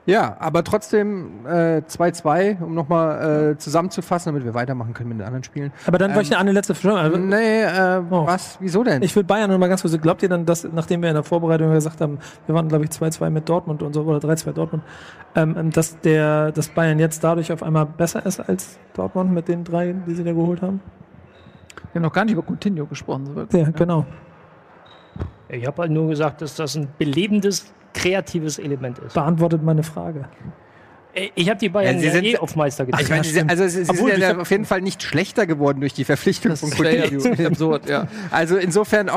Ja, 0.06 0.36
aber 0.38 0.62
trotzdem 0.64 1.46
äh, 1.46 1.80
2-2, 1.88 2.62
um 2.62 2.74
nochmal 2.74 3.52
äh, 3.52 3.56
zusammenzufassen, 3.56 4.32
damit 4.32 4.44
wir 4.44 4.52
weitermachen 4.52 4.92
können 4.92 5.08
mit 5.08 5.18
den 5.20 5.24
anderen 5.26 5.44
Spielen. 5.44 5.72
Aber 5.86 5.96
dann 5.96 6.10
Ähm, 6.10 6.16
wollte 6.16 6.28
ich 6.30 6.36
eine 6.36 6.52
letzte 6.52 6.74
Frage. 6.74 6.98
Also, 6.98 7.16
Nee, 7.16 7.62
äh, 7.62 8.02
Oh. 8.10 8.26
was? 8.26 8.58
Wieso 8.60 8.84
denn? 8.84 9.02
Ich 9.02 9.16
will 9.16 9.24
Bayern 9.24 9.50
noch 9.50 9.56
mal 9.56 9.68
ganz 9.70 9.80
kurz. 9.80 9.98
Glaubt 9.98 10.22
ihr 10.22 10.28
dann, 10.28 10.44
dass, 10.44 10.64
nachdem 10.70 11.00
wir 11.00 11.08
in 11.08 11.14
der 11.14 11.22
Vorbereitung 11.24 11.72
gesagt 11.72 12.02
haben, 12.02 12.18
wir 12.46 12.54
waren, 12.54 12.68
glaube 12.68 12.84
ich, 12.84 12.90
2-2 12.90 13.30
mit 13.30 13.48
Dortmund 13.48 13.82
und 13.82 13.94
so, 13.94 14.02
oder 14.02 14.18
3-2 14.18 14.52
Dortmund, 14.52 14.82
ähm, 15.36 15.70
dass 15.70 15.98
der, 16.00 16.52
dass 16.52 16.68
Bayern 16.68 16.98
jetzt 16.98 17.24
dadurch 17.24 17.50
auf 17.50 17.62
einmal 17.62 17.86
besser 17.86 18.26
ist 18.26 18.40
als 18.40 18.78
Dortmund 18.92 19.32
mit 19.32 19.48
den 19.48 19.64
drei, 19.64 19.94
die 20.06 20.14
sie 20.14 20.22
da 20.24 20.32
geholt 20.32 20.60
haben? 20.60 20.80
Wir 21.92 22.00
haben 22.00 22.02
noch 22.02 22.12
gar 22.12 22.24
nicht 22.26 22.34
über 22.34 22.42
Coutinho 22.42 22.84
gesprochen, 22.86 23.24
so 23.24 23.34
wirklich. 23.36 23.62
Ja, 23.62 23.70
genau. 23.70 24.04
Ich 25.54 25.66
habe 25.66 25.82
halt 25.82 25.90
nur 25.92 26.08
gesagt, 26.08 26.42
dass 26.42 26.56
das 26.56 26.74
ein 26.76 26.88
belebendes, 26.98 27.72
kreatives 27.92 28.58
Element 28.58 28.98
ist. 28.98 29.14
Beantwortet 29.14 29.62
meine 29.62 29.82
Frage. 29.82 30.24
Äh, 31.14 31.28
Ich 31.36 31.48
habe 31.48 31.60
die 31.60 31.68
Bayern 31.68 31.94
Ja, 31.96 32.00
sie 32.00 32.06
ja, 32.08 32.12
sind- 32.12 32.24
eh 32.24 32.38
auf 32.38 32.56
Meister 32.56 32.84
ich 32.84 32.90
getippt. 32.90 33.10
meine, 33.10 33.22
sie, 33.24 33.40
also 33.46 33.68
sie, 33.68 33.84
sie 33.84 33.90
Obwohl, 33.90 34.10
sind 34.10 34.18
ich 34.18 34.28
ja 34.28 34.36
auf 34.38 34.50
jeden 34.50 34.64
Fall 34.64 34.80
nicht 34.80 35.02
schlechter 35.02 35.46
geworden 35.46 35.78
durch 35.80 35.92
die 35.94 36.02
Verpflichtung 36.04 36.50
Das 36.50 36.60
von 36.60 36.70
ist 36.70 36.78
ja 36.80 37.04
Coutinho. 37.04 37.46
absurd, 37.46 37.88
ja. 37.88 38.08
Also 38.32 38.56
insofern, 38.56 39.08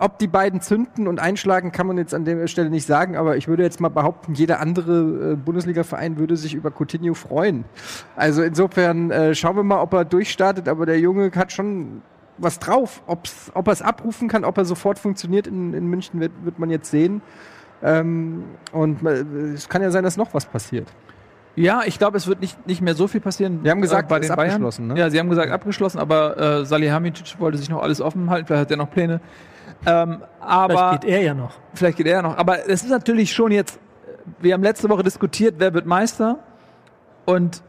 ob 0.00 0.18
die 0.18 0.26
beiden 0.26 0.60
zünden 0.60 1.06
und 1.06 1.20
einschlagen, 1.20 1.70
kann 1.70 1.86
man 1.86 1.96
jetzt 1.96 2.12
an 2.12 2.24
der 2.24 2.48
Stelle 2.48 2.70
nicht 2.70 2.86
sagen, 2.86 3.16
aber 3.16 3.36
ich 3.36 3.46
würde 3.46 3.62
jetzt 3.62 3.80
mal 3.80 3.88
behaupten, 3.88 4.34
jeder 4.34 4.58
andere 4.58 5.32
äh, 5.32 5.36
Bundesliga-Verein 5.36 6.18
würde 6.18 6.36
sich 6.36 6.54
über 6.54 6.72
Coutinho 6.76 7.14
freuen. 7.14 7.64
Also 8.16 8.42
insofern 8.42 9.12
äh, 9.12 9.34
schauen 9.36 9.54
wir 9.54 9.62
mal, 9.62 9.80
ob 9.80 9.92
er 9.92 10.04
durchstartet, 10.04 10.68
aber 10.68 10.86
der 10.86 10.98
Junge 10.98 11.30
hat 11.36 11.52
schon 11.52 12.02
was 12.38 12.58
drauf. 12.58 13.02
Ob's, 13.06 13.50
ob 13.54 13.68
er 13.68 13.72
es 13.72 13.82
abrufen 13.82 14.28
kann, 14.28 14.44
ob 14.44 14.58
er 14.58 14.64
sofort 14.64 14.98
funktioniert 14.98 15.46
in, 15.46 15.74
in 15.74 15.86
München, 15.86 16.20
wird, 16.20 16.32
wird 16.42 16.58
man 16.58 16.70
jetzt 16.70 16.90
sehen. 16.90 17.22
Ähm, 17.82 18.44
und 18.72 19.04
äh, 19.04 19.24
es 19.54 19.68
kann 19.68 19.82
ja 19.82 19.90
sein, 19.90 20.04
dass 20.04 20.16
noch 20.16 20.32
was 20.34 20.46
passiert. 20.46 20.88
Ja, 21.56 21.82
ich 21.86 21.98
glaube, 21.98 22.16
es 22.16 22.26
wird 22.26 22.40
nicht, 22.40 22.66
nicht 22.66 22.80
mehr 22.80 22.94
so 22.94 23.06
viel 23.06 23.20
passieren. 23.20 23.62
Wir 23.62 23.70
haben 23.70 23.80
gesagt, 23.80 24.10
äh, 24.10 24.14
bei 24.14 24.18
den 24.18 24.28
Bayern. 24.34 24.50
abgeschlossen, 24.50 24.88
ne? 24.88 24.98
Ja, 24.98 25.10
sie 25.10 25.20
haben 25.20 25.28
gesagt 25.30 25.52
abgeschlossen, 25.52 25.98
aber 25.98 26.36
äh, 26.36 26.64
Salihamidzic 26.64 27.38
wollte 27.38 27.58
sich 27.58 27.68
noch 27.68 27.82
alles 27.82 28.00
offen 28.00 28.28
halten, 28.30 28.46
vielleicht 28.46 28.62
hat 28.62 28.70
er 28.70 28.76
noch 28.76 28.90
Pläne. 28.90 29.20
Ähm, 29.86 30.22
aber 30.40 30.74
Vielleicht 30.74 31.00
geht 31.02 31.10
er 31.10 31.22
ja 31.22 31.34
noch. 31.34 31.52
vielleicht 31.74 31.96
geht 31.98 32.06
er 32.06 32.22
noch. 32.22 32.36
Aber 32.38 32.68
es 32.68 32.82
ist 32.82 32.90
natürlich 32.90 33.32
schon 33.32 33.52
jetzt, 33.52 33.78
wir 34.40 34.54
haben 34.54 34.62
letzte 34.62 34.88
Woche 34.88 35.02
diskutiert, 35.02 35.56
wer 35.58 35.74
wird 35.74 35.86
Meister. 35.86 36.38
Und 37.26 37.62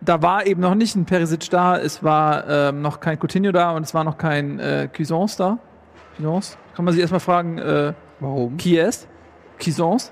da 0.00 0.22
war 0.22 0.46
eben 0.46 0.60
noch 0.60 0.74
nicht 0.74 0.94
ein 0.96 1.04
Perisic 1.04 1.50
da, 1.50 1.78
es 1.78 2.02
war 2.02 2.48
ähm, 2.48 2.82
noch 2.82 3.00
kein 3.00 3.18
Coutinho 3.18 3.52
da 3.52 3.72
und 3.72 3.82
es 3.82 3.94
war 3.94 4.04
noch 4.04 4.18
kein 4.18 4.58
äh, 4.58 4.88
Cuisance 4.94 5.36
da. 5.36 5.58
Cuisance? 6.16 6.56
Kann 6.74 6.84
man 6.84 6.92
sich 6.92 7.00
erstmal 7.00 7.20
fragen, 7.20 7.58
äh, 7.58 7.92
Warum? 8.20 8.56
qui 8.56 8.78
est? 8.78 9.08
Cuisance? 9.62 10.10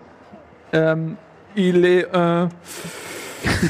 Ähm, 0.73 1.17
il 1.55 1.85
est, 1.85 2.13
äh, 2.13 2.49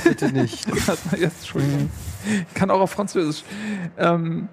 Bitte 0.04 0.32
nicht. 0.32 0.66
Jetzt, 1.16 1.36
Entschuldigung. 1.40 1.90
Ich 2.48 2.54
kann 2.54 2.70
auch 2.70 2.80
auf 2.80 2.90
Französisch. 2.92 3.44
Ähm, 3.98 4.48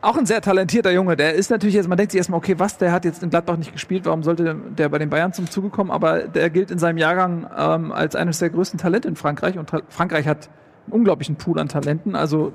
auch 0.00 0.16
ein 0.16 0.26
sehr 0.26 0.40
talentierter 0.40 0.92
Junge. 0.92 1.16
Der 1.16 1.34
ist 1.34 1.50
natürlich 1.50 1.74
jetzt, 1.74 1.88
man 1.88 1.96
denkt 1.96 2.12
sich 2.12 2.18
erstmal, 2.18 2.38
okay, 2.38 2.58
was, 2.58 2.78
der 2.78 2.92
hat 2.92 3.04
jetzt 3.04 3.22
in 3.22 3.30
Gladbach 3.30 3.56
nicht 3.56 3.72
gespielt, 3.72 4.04
warum 4.04 4.22
sollte 4.22 4.56
der 4.76 4.88
bei 4.88 4.98
den 4.98 5.10
Bayern 5.10 5.32
zum 5.32 5.50
Zuge 5.50 5.70
kommen? 5.70 5.90
Aber 5.90 6.20
der 6.28 6.50
gilt 6.50 6.70
in 6.70 6.78
seinem 6.78 6.98
Jahrgang 6.98 7.46
ähm, 7.56 7.92
als 7.92 8.14
eines 8.14 8.38
der 8.38 8.50
größten 8.50 8.78
Talente 8.78 9.08
in 9.08 9.16
Frankreich 9.16 9.58
und 9.58 9.70
Frankreich 9.88 10.26
hat 10.26 10.48
einen 10.84 10.92
unglaublichen 10.92 11.36
Pool 11.36 11.58
an 11.58 11.68
Talenten. 11.68 12.14
Also, 12.14 12.52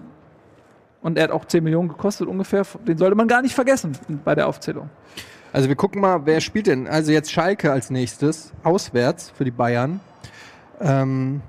und 1.01 1.17
er 1.17 1.25
hat 1.25 1.31
auch 1.31 1.45
10 1.45 1.63
Millionen 1.63 1.89
gekostet 1.89 2.27
ungefähr. 2.27 2.63
Den 2.87 2.97
sollte 2.97 3.15
man 3.15 3.27
gar 3.27 3.41
nicht 3.41 3.55
vergessen 3.55 3.97
bei 4.23 4.35
der 4.35 4.47
Aufzählung. 4.47 4.89
Also 5.53 5.67
wir 5.67 5.75
gucken 5.75 5.99
mal, 5.99 6.25
wer 6.25 6.39
spielt 6.39 6.67
denn? 6.67 6.87
Also 6.87 7.11
jetzt 7.11 7.31
Schalke 7.31 7.71
als 7.71 7.89
nächstes, 7.89 8.53
auswärts 8.63 9.31
für 9.31 9.43
die 9.43 9.51
Bayern. 9.51 9.99
Ähm, 10.79 11.41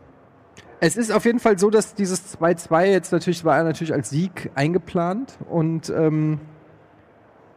es 0.85 0.97
ist 0.97 1.12
auf 1.12 1.25
jeden 1.25 1.39
Fall 1.39 1.61
so, 1.61 1.71
dass 1.71 1.95
dieses 1.95 2.37
2-2 2.37 2.87
jetzt 2.87 3.12
natürlich 3.12 3.45
war 3.45 3.62
natürlich 3.62 3.93
als 3.93 4.11
Sieg 4.11 4.51
eingeplant 4.57 5.39
und 5.49 5.91
ähm, 5.91 6.41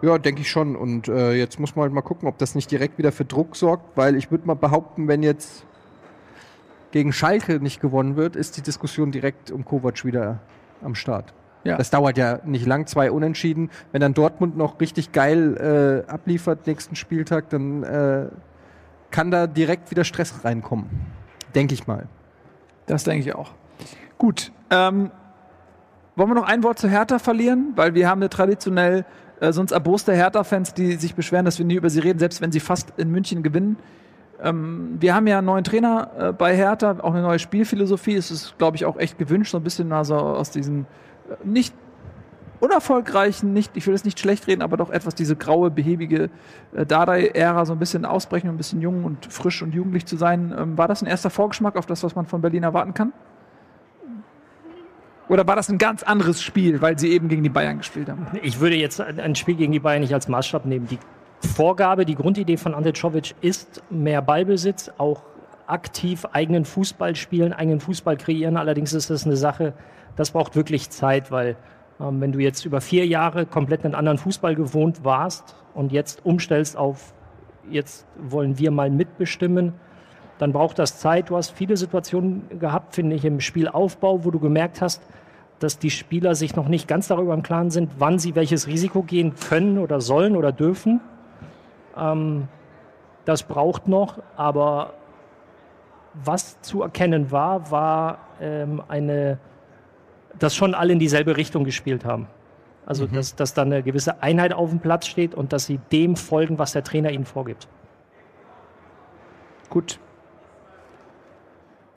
ja, 0.03 0.19
denke 0.19 0.41
ich 0.41 0.51
schon. 0.51 0.75
Und 0.75 1.07
äh, 1.07 1.33
jetzt 1.33 1.59
muss 1.59 1.75
man 1.75 1.83
halt 1.83 1.93
mal 1.93 2.01
gucken, 2.01 2.27
ob 2.27 2.37
das 2.37 2.53
nicht 2.53 2.69
direkt 2.69 2.99
wieder 2.99 3.11
für 3.11 3.25
Druck 3.25 3.55
sorgt, 3.55 3.97
weil 3.97 4.15
ich 4.15 4.29
würde 4.29 4.45
mal 4.45 4.53
behaupten, 4.53 5.07
wenn 5.07 5.23
jetzt 5.23 5.65
gegen 6.91 7.11
Schalke 7.11 7.59
nicht 7.59 7.81
gewonnen 7.81 8.15
wird, 8.15 8.35
ist 8.35 8.57
die 8.57 8.61
Diskussion 8.61 9.11
direkt 9.11 9.49
um 9.49 9.65
Kovac 9.65 10.05
wieder 10.05 10.39
am 10.83 10.93
Start. 10.93 11.33
Ja. 11.63 11.77
Das 11.77 11.89
dauert 11.89 12.19
ja 12.19 12.41
nicht 12.45 12.67
lang, 12.67 12.85
zwei 12.85 13.09
Unentschieden. 13.09 13.71
Wenn 13.91 14.01
dann 14.01 14.13
Dortmund 14.13 14.55
noch 14.55 14.79
richtig 14.79 15.13
geil 15.13 16.05
äh, 16.07 16.11
abliefert 16.11 16.67
nächsten 16.67 16.95
Spieltag, 16.95 17.49
dann 17.49 17.81
äh, 17.81 18.27
kann 19.09 19.31
da 19.31 19.47
direkt 19.47 19.89
wieder 19.89 20.03
Stress 20.03 20.43
reinkommen. 20.43 20.91
Denke 21.55 21.73
ich 21.73 21.87
mal. 21.87 22.07
Das 22.85 23.03
denke 23.03 23.27
ich 23.27 23.35
auch. 23.35 23.51
Gut. 24.17 24.51
Ähm, 24.69 25.11
wollen 26.15 26.29
wir 26.29 26.35
noch 26.35 26.47
ein 26.47 26.63
Wort 26.63 26.79
zu 26.79 26.87
Hertha 26.87 27.19
verlieren? 27.19 27.73
Weil 27.75 27.93
wir 27.93 28.09
haben 28.09 28.21
ja 28.21 28.27
traditionell 28.27 29.05
äh, 29.39 29.51
sonst 29.51 29.71
erboste 29.71 30.13
Hertha-Fans, 30.13 30.73
die 30.73 30.93
sich 30.93 31.15
beschweren, 31.15 31.45
dass 31.45 31.59
wir 31.59 31.65
nie 31.65 31.75
über 31.75 31.89
sie 31.89 31.99
reden, 31.99 32.19
selbst 32.19 32.41
wenn 32.41 32.51
sie 32.51 32.59
fast 32.59 32.93
in 32.97 33.11
München 33.11 33.43
gewinnen. 33.43 33.77
Ähm, 34.41 34.97
wir 34.99 35.13
haben 35.13 35.27
ja 35.27 35.39
einen 35.39 35.47
neuen 35.47 35.63
Trainer 35.63 36.11
äh, 36.17 36.31
bei 36.31 36.55
Hertha, 36.55 36.97
auch 37.01 37.13
eine 37.13 37.21
neue 37.21 37.39
Spielphilosophie. 37.39 38.15
Es 38.15 38.31
ist, 38.31 38.57
glaube 38.57 38.77
ich, 38.77 38.85
auch 38.85 38.97
echt 38.97 39.17
gewünscht, 39.17 39.51
so 39.51 39.57
ein 39.57 39.63
bisschen 39.63 39.91
also 39.91 40.15
aus 40.15 40.51
diesen 40.51 40.81
äh, 41.29 41.35
nicht 41.43 41.73
unerfolgreichen, 42.65 43.53
nicht, 43.53 43.77
ich 43.77 43.85
will 43.87 43.93
es 43.93 44.03
nicht 44.03 44.19
schlecht 44.19 44.47
reden, 44.47 44.61
aber 44.61 44.77
doch 44.77 44.89
etwas 44.89 45.15
diese 45.15 45.35
graue, 45.35 45.71
behäbige 45.71 46.29
äh, 46.75 46.85
Dardai-Ära 46.85 47.65
so 47.65 47.73
ein 47.73 47.79
bisschen 47.79 48.05
ausbrechen, 48.05 48.49
ein 48.49 48.57
bisschen 48.57 48.81
jung 48.81 49.03
und 49.03 49.31
frisch 49.31 49.61
und 49.61 49.73
jugendlich 49.73 50.05
zu 50.05 50.17
sein. 50.17 50.53
Ähm, 50.57 50.77
war 50.77 50.87
das 50.87 51.01
ein 51.01 51.07
erster 51.07 51.29
Vorgeschmack 51.29 51.75
auf 51.77 51.85
das, 51.85 52.03
was 52.03 52.15
man 52.15 52.25
von 52.25 52.41
Berlin 52.41 52.63
erwarten 52.63 52.93
kann? 52.93 53.13
Oder 55.27 55.47
war 55.47 55.55
das 55.55 55.69
ein 55.69 55.77
ganz 55.77 56.03
anderes 56.03 56.41
Spiel, 56.41 56.81
weil 56.81 56.99
sie 56.99 57.11
eben 57.11 57.29
gegen 57.29 57.43
die 57.43 57.49
Bayern 57.49 57.79
gespielt 57.79 58.09
haben? 58.09 58.27
Ich 58.43 58.59
würde 58.59 58.75
jetzt 58.75 59.01
ein 59.01 59.35
Spiel 59.35 59.55
gegen 59.55 59.71
die 59.71 59.79
Bayern 59.79 60.01
nicht 60.01 60.13
als 60.13 60.27
Maßstab 60.27 60.65
nehmen. 60.65 60.87
Die 60.87 60.99
Vorgabe, 61.47 62.05
die 62.05 62.15
Grundidee 62.15 62.57
von 62.57 62.75
Ante 62.75 62.93
Czovic 62.93 63.35
ist 63.41 63.81
mehr 63.89 64.21
Ballbesitz, 64.21 64.91
auch 64.97 65.23
aktiv 65.67 66.25
eigenen 66.31 66.63
Fußball 66.63 67.15
spielen, 67.15 67.53
eigenen 67.53 67.79
Fußball 67.79 68.17
kreieren. 68.17 68.55
Allerdings 68.57 68.93
ist 68.93 69.09
das 69.09 69.25
eine 69.25 69.35
Sache, 69.35 69.73
das 70.15 70.31
braucht 70.31 70.55
wirklich 70.55 70.91
Zeit, 70.91 71.31
weil 71.31 71.55
wenn 71.99 72.31
du 72.31 72.39
jetzt 72.39 72.65
über 72.65 72.81
vier 72.81 73.05
Jahre 73.05 73.45
komplett 73.45 73.85
einen 73.85 73.95
anderen 73.95 74.17
Fußball 74.17 74.55
gewohnt 74.55 75.03
warst 75.03 75.55
und 75.73 75.91
jetzt 75.91 76.25
umstellst 76.25 76.77
auf, 76.77 77.13
jetzt 77.69 78.05
wollen 78.17 78.59
wir 78.59 78.71
mal 78.71 78.89
mitbestimmen, 78.89 79.73
dann 80.37 80.51
braucht 80.51 80.79
das 80.79 80.99
Zeit. 80.99 81.29
Du 81.29 81.37
hast 81.37 81.51
viele 81.51 81.77
Situationen 81.77 82.59
gehabt, 82.59 82.95
finde 82.95 83.15
ich, 83.15 83.23
im 83.23 83.39
Spielaufbau, 83.39 84.25
wo 84.25 84.31
du 84.31 84.39
gemerkt 84.39 84.81
hast, 84.81 85.01
dass 85.59 85.79
die 85.79 85.89
Spieler 85.89 86.35
sich 86.35 86.55
noch 86.55 86.67
nicht 86.67 86.87
ganz 86.87 87.07
darüber 87.07 87.33
im 87.33 87.43
Klaren 87.43 87.71
sind, 87.71 87.91
wann 87.97 88.19
sie 88.19 88.35
welches 88.35 88.67
Risiko 88.67 89.03
gehen 89.03 89.35
können 89.35 89.77
oder 89.77 90.01
sollen 90.01 90.35
oder 90.35 90.51
dürfen. 90.51 90.99
Ähm, 91.97 92.47
das 93.23 93.43
braucht 93.43 93.87
noch, 93.87 94.19
aber 94.35 94.93
was 96.13 96.61
zu 96.61 96.81
erkennen 96.81 97.31
war, 97.31 97.71
war 97.71 98.19
ähm, 98.41 98.81
eine, 98.87 99.39
dass 100.39 100.55
schon 100.55 100.73
alle 100.73 100.93
in 100.93 100.99
dieselbe 100.99 101.37
Richtung 101.37 101.63
gespielt 101.63 102.05
haben. 102.05 102.27
Also, 102.85 103.07
dass, 103.07 103.35
dass 103.35 103.53
da 103.53 103.63
eine 103.63 103.81
gewisse 103.81 104.21
Einheit 104.21 104.53
auf 104.53 104.69
dem 104.69 104.79
Platz 104.79 105.07
steht 105.07 105.33
und 105.33 105.53
dass 105.53 105.65
sie 105.65 105.79
dem 105.91 106.15
folgen, 106.15 106.59
was 106.59 106.73
der 106.73 106.83
Trainer 106.83 107.09
ihnen 107.09 107.25
vorgibt. 107.25 107.67
Gut. 109.69 109.99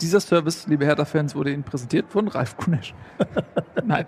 Dieser 0.01 0.21
Service, 0.21 0.67
liebe 0.69 0.87
Hertha-Fans, 0.87 1.35
wurde 1.35 1.51
Ihnen 1.51 1.65
präsentiert 1.65 2.07
von 2.09 2.29
Ralf 2.29 2.57
Kunesch. 2.57 2.95
Nein. 3.85 4.07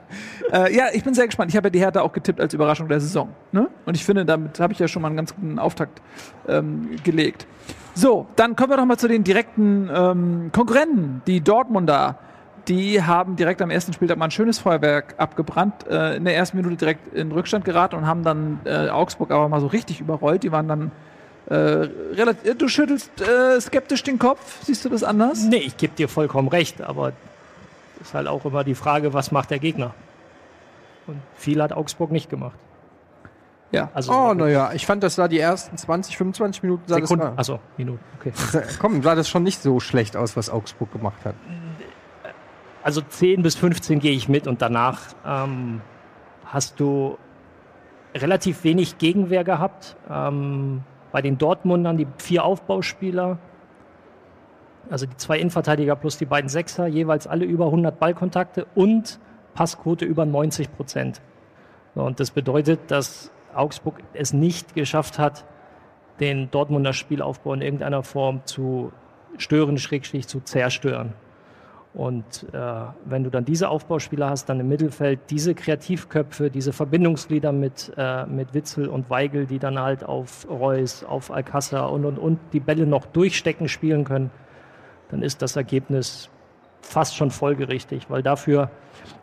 Äh, 0.52 0.74
ja, 0.74 0.86
ich 0.92 1.02
bin 1.02 1.14
sehr 1.14 1.26
gespannt. 1.26 1.50
Ich 1.50 1.56
habe 1.56 1.66
ja 1.66 1.70
die 1.70 1.80
Hertha 1.80 2.00
auch 2.00 2.12
getippt 2.12 2.40
als 2.40 2.54
Überraschung 2.54 2.88
der 2.88 3.00
Saison. 3.00 3.30
Ne? 3.50 3.68
Und 3.86 3.96
ich 3.96 4.04
finde, 4.04 4.24
damit 4.24 4.60
habe 4.60 4.72
ich 4.72 4.78
ja 4.78 4.86
schon 4.86 5.02
mal 5.02 5.08
einen 5.08 5.16
ganz 5.16 5.34
guten 5.34 5.58
Auftakt 5.58 6.00
ähm, 6.46 6.90
gelegt. 7.02 7.48
So, 7.94 8.28
dann 8.36 8.54
kommen 8.54 8.70
wir 8.70 8.76
doch 8.76 8.84
mal 8.84 8.98
zu 8.98 9.08
den 9.08 9.24
direkten 9.24 9.90
ähm, 9.92 10.50
Konkurrenten. 10.52 11.22
Die 11.26 11.40
Dortmunder, 11.40 12.20
die 12.68 13.02
haben 13.02 13.36
direkt 13.36 13.62
am 13.62 13.70
ersten 13.70 13.92
Spieltag 13.92 14.18
mal 14.18 14.26
ein 14.26 14.30
schönes 14.30 14.58
Feuerwerk 14.58 15.14
abgebrannt. 15.18 15.86
Äh, 15.88 16.16
in 16.16 16.24
der 16.24 16.36
ersten 16.36 16.56
Minute 16.56 16.76
direkt 16.76 17.14
in 17.14 17.32
Rückstand 17.32 17.64
geraten 17.64 17.96
und 17.96 18.06
haben 18.06 18.22
dann 18.22 18.60
äh, 18.64 18.88
Augsburg 18.88 19.30
aber 19.30 19.48
mal 19.48 19.60
so 19.60 19.66
richtig 19.66 20.00
überrollt. 20.00 20.42
Die 20.42 20.52
waren 20.52 20.68
dann 20.68 20.90
äh, 21.46 21.54
relativ, 21.54 22.58
du 22.58 22.68
schüttelst 22.68 23.10
äh, 23.20 23.60
skeptisch 23.60 24.02
den 24.02 24.18
Kopf. 24.18 24.64
Siehst 24.64 24.84
du 24.84 24.88
das 24.88 25.02
anders? 25.02 25.44
Nee, 25.44 25.56
ich 25.56 25.76
gebe 25.76 25.94
dir 25.94 26.08
vollkommen 26.08 26.48
recht, 26.48 26.80
aber 26.82 27.12
ist 28.00 28.14
halt 28.14 28.28
auch 28.28 28.44
immer 28.44 28.64
die 28.64 28.74
Frage, 28.74 29.12
was 29.12 29.32
macht 29.32 29.50
der 29.50 29.58
Gegner? 29.58 29.94
Und 31.06 31.20
viel 31.36 31.60
hat 31.62 31.72
Augsburg 31.72 32.10
nicht 32.12 32.30
gemacht. 32.30 32.58
Ja. 33.72 33.90
Also 33.94 34.12
Oh, 34.12 34.34
naja, 34.34 34.72
ich 34.74 34.86
fand, 34.86 35.02
das 35.02 35.14
sah 35.14 35.28
die 35.28 35.38
ersten 35.38 35.76
20, 35.76 36.16
25 36.16 36.62
Minuten 36.62 36.82
Sekunden. 36.86 37.38
Achso, 37.38 37.60
Minuten. 37.76 38.02
Okay. 38.18 38.32
komm, 38.78 39.02
sah 39.02 39.14
das 39.14 39.28
schon 39.28 39.42
nicht 39.42 39.62
so 39.62 39.80
schlecht 39.80 40.16
aus, 40.16 40.36
was 40.36 40.50
Augsburg 40.50 40.92
gemacht 40.92 41.24
hat. 41.24 41.34
Also 42.82 43.02
10 43.02 43.42
bis 43.42 43.56
15 43.56 43.98
gehe 43.98 44.12
ich 44.12 44.28
mit 44.28 44.46
und 44.46 44.62
danach 44.62 45.00
ähm, 45.26 45.82
hast 46.46 46.80
du 46.80 47.18
relativ 48.14 48.64
wenig 48.64 48.98
Gegenwehr 48.98 49.44
gehabt. 49.44 49.96
Ähm, 50.10 50.82
bei 51.12 51.22
den 51.22 51.38
Dortmundern 51.38 51.98
die 51.98 52.06
vier 52.18 52.44
Aufbauspieler, 52.44 53.38
also 54.88 55.06
die 55.06 55.16
zwei 55.16 55.38
Innenverteidiger 55.38 55.94
plus 55.96 56.16
die 56.18 56.24
beiden 56.24 56.48
Sechser, 56.48 56.86
jeweils 56.86 57.26
alle 57.26 57.44
über 57.44 57.66
100 57.66 57.98
Ballkontakte 57.98 58.66
und 58.74 59.20
Passquote 59.54 60.04
über 60.04 60.24
90 60.24 60.74
Prozent. 60.74 61.20
Und 61.94 62.20
das 62.20 62.30
bedeutet, 62.30 62.90
dass 62.90 63.30
Augsburg 63.54 64.00
es 64.14 64.32
nicht 64.32 64.74
geschafft 64.74 65.18
hat, 65.18 65.44
den 66.20 66.50
Dortmunder 66.50 66.92
Spielaufbau 66.92 67.54
in 67.54 67.62
irgendeiner 67.62 68.02
Form 68.02 68.42
zu 68.44 68.92
stören, 69.38 69.78
schrägstrich 69.78 70.28
zu 70.28 70.40
zerstören. 70.40 71.14
Und 71.92 72.46
äh, 72.52 72.58
wenn 73.04 73.24
du 73.24 73.30
dann 73.30 73.44
diese 73.44 73.68
Aufbauspieler 73.68 74.30
hast, 74.30 74.48
dann 74.48 74.60
im 74.60 74.68
Mittelfeld 74.68 75.18
diese 75.28 75.54
Kreativköpfe, 75.54 76.48
diese 76.48 76.72
Verbindungsglieder 76.72 77.50
mit, 77.50 77.92
äh, 77.96 78.26
mit 78.26 78.54
Witzel 78.54 78.86
und 78.86 79.10
Weigel, 79.10 79.46
die 79.46 79.58
dann 79.58 79.78
halt 79.78 80.04
auf 80.04 80.46
Reus, 80.48 81.02
auf 81.02 81.32
Alcázar 81.32 81.90
und, 81.90 82.04
und, 82.04 82.18
und 82.18 82.38
die 82.52 82.60
Bälle 82.60 82.86
noch 82.86 83.06
durchstecken 83.06 83.68
spielen 83.68 84.04
können, 84.04 84.30
dann 85.10 85.22
ist 85.22 85.42
das 85.42 85.56
Ergebnis 85.56 86.30
fast 86.80 87.16
schon 87.16 87.32
folgerichtig, 87.32 88.08
weil 88.08 88.22
dafür 88.22 88.70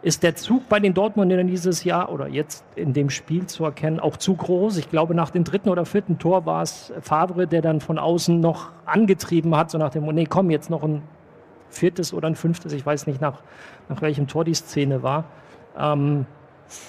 ist 0.02 0.24
der 0.24 0.36
Zug 0.36 0.68
bei 0.68 0.80
den 0.80 0.94
Dortmundern 0.94 1.48
dieses 1.48 1.86
Jahr 1.86 2.12
oder 2.12 2.28
jetzt 2.28 2.66
in 2.76 2.94
dem 2.94 3.10
Spiel 3.10 3.46
zu 3.46 3.64
erkennen 3.64 4.00
auch 4.00 4.18
zu 4.18 4.36
groß. 4.36 4.78
Ich 4.78 4.90
glaube, 4.90 5.16
nach 5.16 5.30
dem 5.30 5.44
dritten 5.44 5.70
oder 5.70 5.86
vierten 5.86 6.20
Tor 6.20 6.46
war 6.46 6.64
es 6.64 6.94
Favre, 7.02 7.48
der 7.48 7.62
dann 7.62 7.80
von 7.80 7.98
außen 7.98 8.40
noch 8.40 8.72
angetrieben 8.86 9.56
hat, 9.56 9.72
so 9.72 9.78
nach 9.78 9.90
dem, 9.90 10.06
nee, 10.06 10.26
komm, 10.26 10.50
jetzt 10.50 10.70
noch 10.70 10.84
ein 10.84 11.02
viertes 11.70 12.14
oder 12.14 12.28
ein 12.28 12.36
fünftes, 12.36 12.74
ich 12.74 12.86
weiß 12.86 13.08
nicht, 13.08 13.22
nach, 13.22 13.42
nach 13.90 14.02
welchem 14.02 14.28
Tor 14.28 14.44
die 14.44 14.54
Szene 14.54 15.04
war. 15.04 15.26
Ähm, 15.78 16.26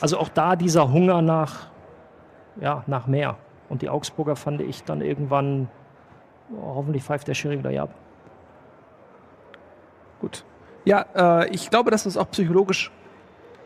also 0.01 0.19
auch 0.19 0.29
da 0.29 0.57
dieser 0.57 0.93
Hunger 0.93 1.23
nach, 1.23 1.69
ja, 2.61 2.85
nach 2.87 3.07
mehr. 3.07 3.37
Und 3.69 3.83
die 3.83 3.89
Augsburger 3.89 4.37
fand 4.37 4.61
ich 4.61 4.85
dann 4.85 5.01
irgendwann, 5.01 5.69
oh, 6.53 6.77
hoffentlich 6.77 7.05
pfeift 7.05 7.29
der 7.29 7.35
Schiri 7.35 7.59
wieder 7.59 7.83
ab. 7.83 7.91
Gut. 10.21 10.45
Ja, 10.85 11.05
äh, 11.15 11.49
ich 11.51 11.71
glaube, 11.71 11.91
dass 11.91 12.05
das 12.05 12.17
auch 12.17 12.31
psychologisch 12.31 12.91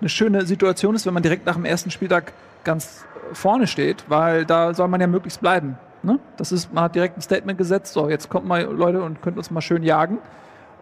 eine 0.00 0.08
schöne 0.08 0.44
Situation 0.44 0.94
ist, 0.94 1.06
wenn 1.06 1.14
man 1.14 1.22
direkt 1.22 1.46
nach 1.46 1.54
dem 1.54 1.64
ersten 1.64 1.90
Spieltag 1.90 2.32
ganz 2.64 3.04
vorne 3.32 3.66
steht, 3.66 4.04
weil 4.08 4.44
da 4.44 4.74
soll 4.74 4.88
man 4.88 5.00
ja 5.00 5.06
möglichst 5.06 5.40
bleiben. 5.40 5.78
Ne? 6.02 6.18
Das 6.36 6.50
ist, 6.52 6.72
man 6.72 6.84
hat 6.84 6.94
direkt 6.94 7.16
ein 7.16 7.20
Statement 7.20 7.56
gesetzt, 7.56 7.92
so 7.92 8.08
jetzt 8.08 8.28
kommt 8.28 8.46
mal 8.46 8.62
Leute 8.64 9.02
und 9.02 9.22
könnt 9.22 9.38
uns 9.38 9.50
mal 9.50 9.60
schön 9.60 9.82
jagen. 9.82 10.18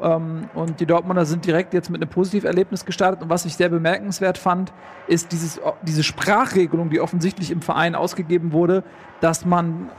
Ähm, 0.00 0.48
und 0.54 0.80
die 0.80 0.86
Dortmunder 0.86 1.24
sind 1.24 1.44
direkt 1.44 1.74
jetzt 1.74 1.90
mit 1.90 2.00
einem 2.00 2.10
Positiverlebnis 2.10 2.84
gestartet. 2.84 3.22
Und 3.22 3.30
was 3.30 3.44
ich 3.44 3.54
sehr 3.56 3.68
bemerkenswert 3.68 4.38
fand, 4.38 4.72
ist 5.06 5.32
dieses, 5.32 5.60
diese 5.82 6.02
Sprachregelung, 6.02 6.90
die 6.90 7.00
offensichtlich 7.00 7.50
im 7.50 7.62
Verein 7.62 7.94
ausgegeben 7.94 8.52
wurde, 8.52 8.84
dass 9.20 9.44
man 9.44 9.90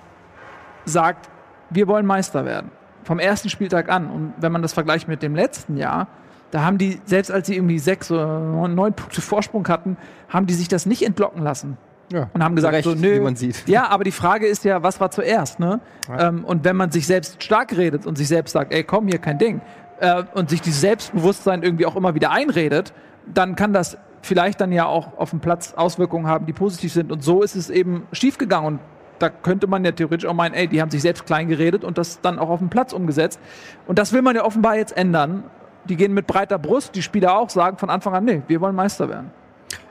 sagt, 0.85 1.29
wir 1.69 1.87
wollen 1.87 2.05
Meister 2.05 2.45
werden. 2.45 2.71
Vom 3.03 3.19
ersten 3.19 3.49
Spieltag 3.49 3.89
an. 3.89 4.09
Und 4.09 4.33
wenn 4.37 4.51
man 4.51 4.61
das 4.61 4.73
vergleicht 4.73 5.07
mit 5.07 5.23
dem 5.23 5.35
letzten 5.35 5.77
Jahr, 5.77 6.07
da 6.51 6.63
haben 6.63 6.77
die, 6.77 6.99
selbst 7.05 7.31
als 7.31 7.47
sie 7.47 7.55
irgendwie 7.55 7.79
sechs 7.79 8.11
oder 8.11 8.39
neun 8.67 8.93
Punkte 8.93 9.21
Vorsprung 9.21 9.67
hatten, 9.67 9.97
haben 10.29 10.45
die 10.45 10.53
sich 10.53 10.67
das 10.67 10.85
nicht 10.85 11.03
entlocken 11.03 11.41
lassen. 11.41 11.77
Ja, 12.11 12.29
und 12.33 12.43
haben 12.43 12.55
gesagt, 12.55 12.73
recht, 12.73 12.83
so, 12.83 12.93
nö. 12.93 13.15
wie 13.15 13.19
man 13.21 13.37
sieht. 13.37 13.67
Ja, 13.67 13.87
aber 13.87 14.03
die 14.03 14.11
Frage 14.11 14.45
ist 14.45 14.65
ja, 14.65 14.83
was 14.83 14.99
war 14.99 15.11
zuerst, 15.11 15.59
ne? 15.59 15.79
Ja. 16.09 16.27
Ähm, 16.27 16.43
und 16.43 16.65
wenn 16.65 16.75
man 16.75 16.91
sich 16.91 17.07
selbst 17.07 17.41
stark 17.41 17.75
redet 17.77 18.05
und 18.05 18.17
sich 18.17 18.27
selbst 18.27 18.51
sagt, 18.51 18.73
ey, 18.73 18.83
komm, 18.83 19.07
hier 19.07 19.19
kein 19.19 19.37
Ding, 19.37 19.61
äh, 20.01 20.23
und 20.33 20.49
sich 20.49 20.61
dieses 20.61 20.81
Selbstbewusstsein 20.81 21.63
irgendwie 21.63 21.85
auch 21.85 21.95
immer 21.95 22.15
wieder 22.15 22.31
einredet, 22.31 22.93
dann 23.25 23.55
kann 23.55 23.71
das 23.71 23.97
vielleicht 24.21 24.59
dann 24.61 24.71
ja 24.71 24.85
auch 24.85 25.17
auf 25.17 25.29
dem 25.29 25.39
Platz 25.39 25.73
Auswirkungen 25.73 26.27
haben, 26.27 26.45
die 26.45 26.53
positiv 26.53 26.91
sind. 26.93 27.11
Und 27.11 27.23
so 27.23 27.41
ist 27.41 27.55
es 27.55 27.69
eben 27.69 28.07
schiefgegangen. 28.11 28.67
Und 28.75 28.79
da 29.19 29.29
könnte 29.29 29.67
man 29.67 29.85
ja 29.85 29.91
theoretisch 29.91 30.27
auch 30.27 30.33
meinen, 30.33 30.53
ey, 30.53 30.67
die 30.67 30.81
haben 30.81 30.89
sich 30.89 31.01
selbst 31.01 31.25
klein 31.25 31.47
geredet 31.47 31.83
und 31.83 31.97
das 31.97 32.21
dann 32.21 32.39
auch 32.39 32.49
auf 32.49 32.59
dem 32.59 32.69
Platz 32.69 32.93
umgesetzt. 32.93 33.39
Und 33.87 33.99
das 33.99 34.13
will 34.13 34.21
man 34.21 34.35
ja 34.35 34.43
offenbar 34.43 34.75
jetzt 34.75 34.97
ändern. 34.97 35.43
Die 35.85 35.95
gehen 35.95 36.13
mit 36.13 36.27
breiter 36.27 36.59
Brust, 36.59 36.95
die 36.95 37.01
Spieler 37.01 37.37
auch 37.37 37.49
sagen 37.49 37.77
von 37.77 37.89
Anfang 37.89 38.13
an, 38.13 38.25
nee, 38.25 38.41
wir 38.47 38.61
wollen 38.61 38.75
Meister 38.75 39.09
werden. 39.09 39.31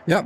Ja, 0.06 0.24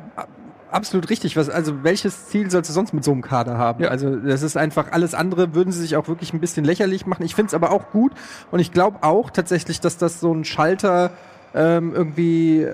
absolut 0.74 1.08
richtig. 1.10 1.36
Was, 1.36 1.48
also 1.48 1.82
welches 1.82 2.26
Ziel 2.26 2.50
sollst 2.50 2.68
du 2.70 2.74
sonst 2.74 2.92
mit 2.92 3.04
so 3.04 3.12
einem 3.12 3.22
Kader 3.22 3.56
haben? 3.56 3.84
Ja. 3.84 3.90
Also 3.90 4.16
das 4.16 4.42
ist 4.42 4.56
einfach 4.56 4.92
alles 4.92 5.14
andere, 5.14 5.54
würden 5.54 5.72
sie 5.72 5.80
sich 5.80 5.96
auch 5.96 6.08
wirklich 6.08 6.32
ein 6.32 6.40
bisschen 6.40 6.64
lächerlich 6.64 7.06
machen. 7.06 7.24
Ich 7.24 7.34
finde 7.34 7.48
es 7.48 7.54
aber 7.54 7.70
auch 7.70 7.90
gut 7.90 8.12
und 8.50 8.60
ich 8.60 8.72
glaube 8.72 8.98
auch 9.02 9.30
tatsächlich, 9.30 9.80
dass 9.80 9.96
das 9.96 10.20
so 10.20 10.32
ein 10.32 10.44
Schalter 10.44 11.12
ähm, 11.54 11.92
irgendwie 11.94 12.66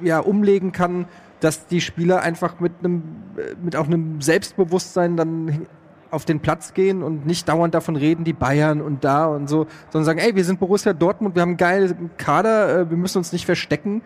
ja, 0.00 0.20
umlegen 0.20 0.72
kann, 0.72 1.06
dass 1.40 1.66
die 1.66 1.80
Spieler 1.80 2.22
einfach 2.22 2.60
mit 2.60 2.72
einem 2.80 3.02
äh, 3.36 3.54
mit 3.62 3.76
auch 3.76 3.86
einem 3.86 4.20
Selbstbewusstsein 4.20 5.16
dann 5.16 5.66
auf 6.10 6.24
den 6.24 6.40
Platz 6.40 6.72
gehen 6.72 7.02
und 7.02 7.26
nicht 7.26 7.48
dauernd 7.48 7.74
davon 7.74 7.94
reden, 7.94 8.24
die 8.24 8.32
Bayern 8.32 8.80
und 8.80 9.04
da 9.04 9.26
und 9.26 9.46
so, 9.46 9.66
sondern 9.90 10.06
sagen, 10.06 10.18
ey, 10.20 10.34
wir 10.34 10.44
sind 10.44 10.58
Borussia 10.58 10.94
Dortmund, 10.94 11.34
wir 11.34 11.42
haben 11.42 11.50
einen 11.50 11.58
geilen 11.58 12.10
Kader, 12.16 12.80
äh, 12.80 12.90
wir 12.90 12.96
müssen 12.96 13.18
uns 13.18 13.32
nicht 13.32 13.44
verstecken 13.44 14.02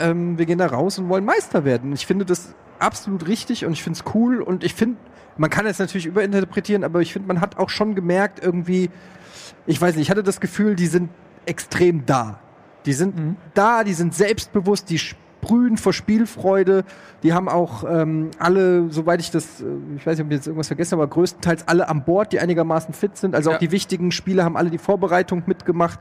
ähm, 0.00 0.38
wir 0.38 0.46
gehen 0.46 0.58
da 0.58 0.66
raus 0.66 0.98
und 0.98 1.08
wollen 1.08 1.24
Meister 1.24 1.64
werden. 1.64 1.92
Ich 1.92 2.06
finde 2.06 2.24
das 2.24 2.54
absolut 2.78 3.26
richtig 3.28 3.64
und 3.66 3.72
ich 3.72 3.82
finde 3.82 3.98
es 3.98 4.14
cool 4.14 4.40
und 4.42 4.64
ich 4.64 4.74
finde, 4.74 4.96
man 5.36 5.50
kann 5.50 5.66
es 5.66 5.78
natürlich 5.78 6.06
überinterpretieren, 6.06 6.84
aber 6.84 7.00
ich 7.00 7.12
finde, 7.12 7.28
man 7.28 7.40
hat 7.40 7.58
auch 7.58 7.70
schon 7.70 7.94
gemerkt, 7.94 8.42
irgendwie, 8.42 8.90
ich 9.66 9.80
weiß 9.80 9.94
nicht, 9.96 10.06
ich 10.06 10.10
hatte 10.10 10.22
das 10.22 10.40
Gefühl, 10.40 10.74
die 10.76 10.86
sind 10.86 11.10
extrem 11.46 12.04
da. 12.06 12.40
Die 12.86 12.92
sind 12.92 13.16
Mhm. 13.18 13.36
da, 13.54 13.84
die 13.84 13.94
sind 13.94 14.14
selbstbewusst, 14.14 14.88
die 14.90 14.98
sprühen 14.98 15.76
vor 15.76 15.92
Spielfreude. 15.92 16.84
Die 17.22 17.32
haben 17.32 17.48
auch 17.48 17.84
ähm, 17.88 18.30
alle, 18.38 18.90
soweit 18.90 19.20
ich 19.20 19.30
das, 19.30 19.60
äh, 19.60 19.64
ich 19.96 20.06
weiß 20.06 20.16
nicht, 20.18 20.24
ob 20.26 20.30
ich 20.30 20.36
jetzt 20.38 20.46
irgendwas 20.46 20.66
vergessen 20.68 20.92
habe, 20.92 21.02
aber 21.04 21.10
größtenteils 21.12 21.68
alle 21.68 21.88
an 21.88 22.04
Bord, 22.04 22.32
die 22.32 22.40
einigermaßen 22.40 22.92
fit 22.94 23.16
sind. 23.16 23.34
Also 23.34 23.50
Ja. 23.50 23.56
auch 23.56 23.60
die 23.60 23.70
wichtigen 23.70 24.12
Spieler 24.12 24.44
haben 24.44 24.56
alle 24.56 24.70
die 24.70 24.78
Vorbereitung 24.78 25.42
mitgemacht. 25.46 25.98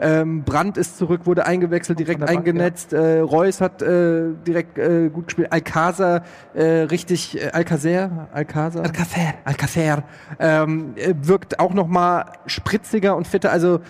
Ähm, 0.00 0.42
Brandt 0.42 0.76
ist 0.76 0.98
zurück, 0.98 1.22
wurde 1.24 1.46
eingewechselt, 1.46 1.98
direkt 1.98 2.20
Bank, 2.20 2.30
eingenetzt. 2.30 2.92
Äh, 2.92 3.20
Reus 3.20 3.60
hat 3.60 3.82
äh, 3.82 4.30
direkt 4.46 4.78
äh, 4.78 5.08
gut 5.08 5.26
gespielt. 5.26 5.52
Alcázar 5.52 6.22
äh, 6.54 6.64
richtig, 6.64 7.40
äh, 7.40 7.50
Alcacer, 7.50 8.28
Alcázar, 8.32 8.84
Alcacer. 8.84 9.34
Alcacer 9.44 10.04
ähm, 10.38 10.94
äh, 10.96 11.14
wirkt 11.22 11.60
auch 11.60 11.74
noch 11.74 11.86
mal 11.86 12.26
spritziger 12.46 13.16
und 13.16 13.26
fitter. 13.26 13.50
Also 13.52 13.80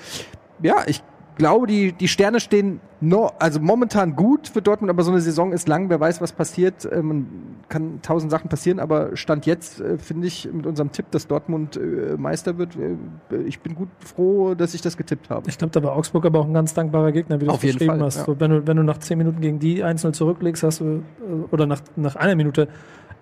ja, 0.62 0.76
ich 0.86 1.02
glaube, 1.36 1.66
die, 1.66 1.92
die 1.92 2.08
Sterne 2.08 2.40
stehen 2.40 2.80
no, 3.00 3.30
also 3.38 3.60
momentan 3.60 4.16
gut 4.16 4.48
für 4.48 4.62
Dortmund, 4.62 4.90
aber 4.90 5.02
so 5.02 5.10
eine 5.10 5.20
Saison 5.20 5.52
ist 5.52 5.68
lang, 5.68 5.90
wer 5.90 6.00
weiß, 6.00 6.20
was 6.20 6.32
passiert. 6.32 6.84
Äh, 6.84 7.02
man 7.02 7.26
kann 7.68 8.00
tausend 8.02 8.30
Sachen 8.30 8.48
passieren, 8.48 8.80
aber 8.80 9.16
Stand 9.16 9.46
jetzt 9.46 9.80
äh, 9.80 9.98
finde 9.98 10.26
ich 10.26 10.48
mit 10.52 10.66
unserem 10.66 10.92
Tipp, 10.92 11.06
dass 11.10 11.26
Dortmund 11.26 11.76
äh, 11.76 12.16
Meister 12.16 12.58
wird, 12.58 12.76
äh, 12.76 13.36
ich 13.46 13.60
bin 13.60 13.74
gut 13.74 13.88
froh, 13.98 14.54
dass 14.54 14.74
ich 14.74 14.80
das 14.80 14.96
getippt 14.96 15.30
habe. 15.30 15.48
Ich 15.48 15.58
glaube, 15.58 15.72
da 15.72 15.82
war 15.82 15.96
Augsburg 15.96 16.24
aber 16.26 16.40
auch 16.40 16.46
ein 16.46 16.54
ganz 16.54 16.74
dankbarer 16.74 17.12
Gegner, 17.12 17.40
wie 17.40 17.46
du 17.46 17.50
Auf 17.50 17.58
es 17.58 17.64
jeden 17.64 17.78
beschrieben 17.78 17.98
Fall, 17.98 18.06
hast. 18.06 18.16
ja. 18.18 18.24
So, 18.24 18.40
wenn, 18.40 18.50
du, 18.50 18.66
wenn 18.66 18.76
du 18.76 18.82
nach 18.82 18.98
zehn 18.98 19.18
Minuten 19.18 19.40
gegen 19.40 19.58
die 19.58 19.82
einzeln 19.82 20.14
zurücklegst, 20.14 20.62
hast 20.62 20.80
du, 20.80 20.84
äh, 20.84 21.02
oder 21.50 21.66
nach, 21.66 21.80
nach 21.96 22.16
einer 22.16 22.36
Minute, 22.36 22.68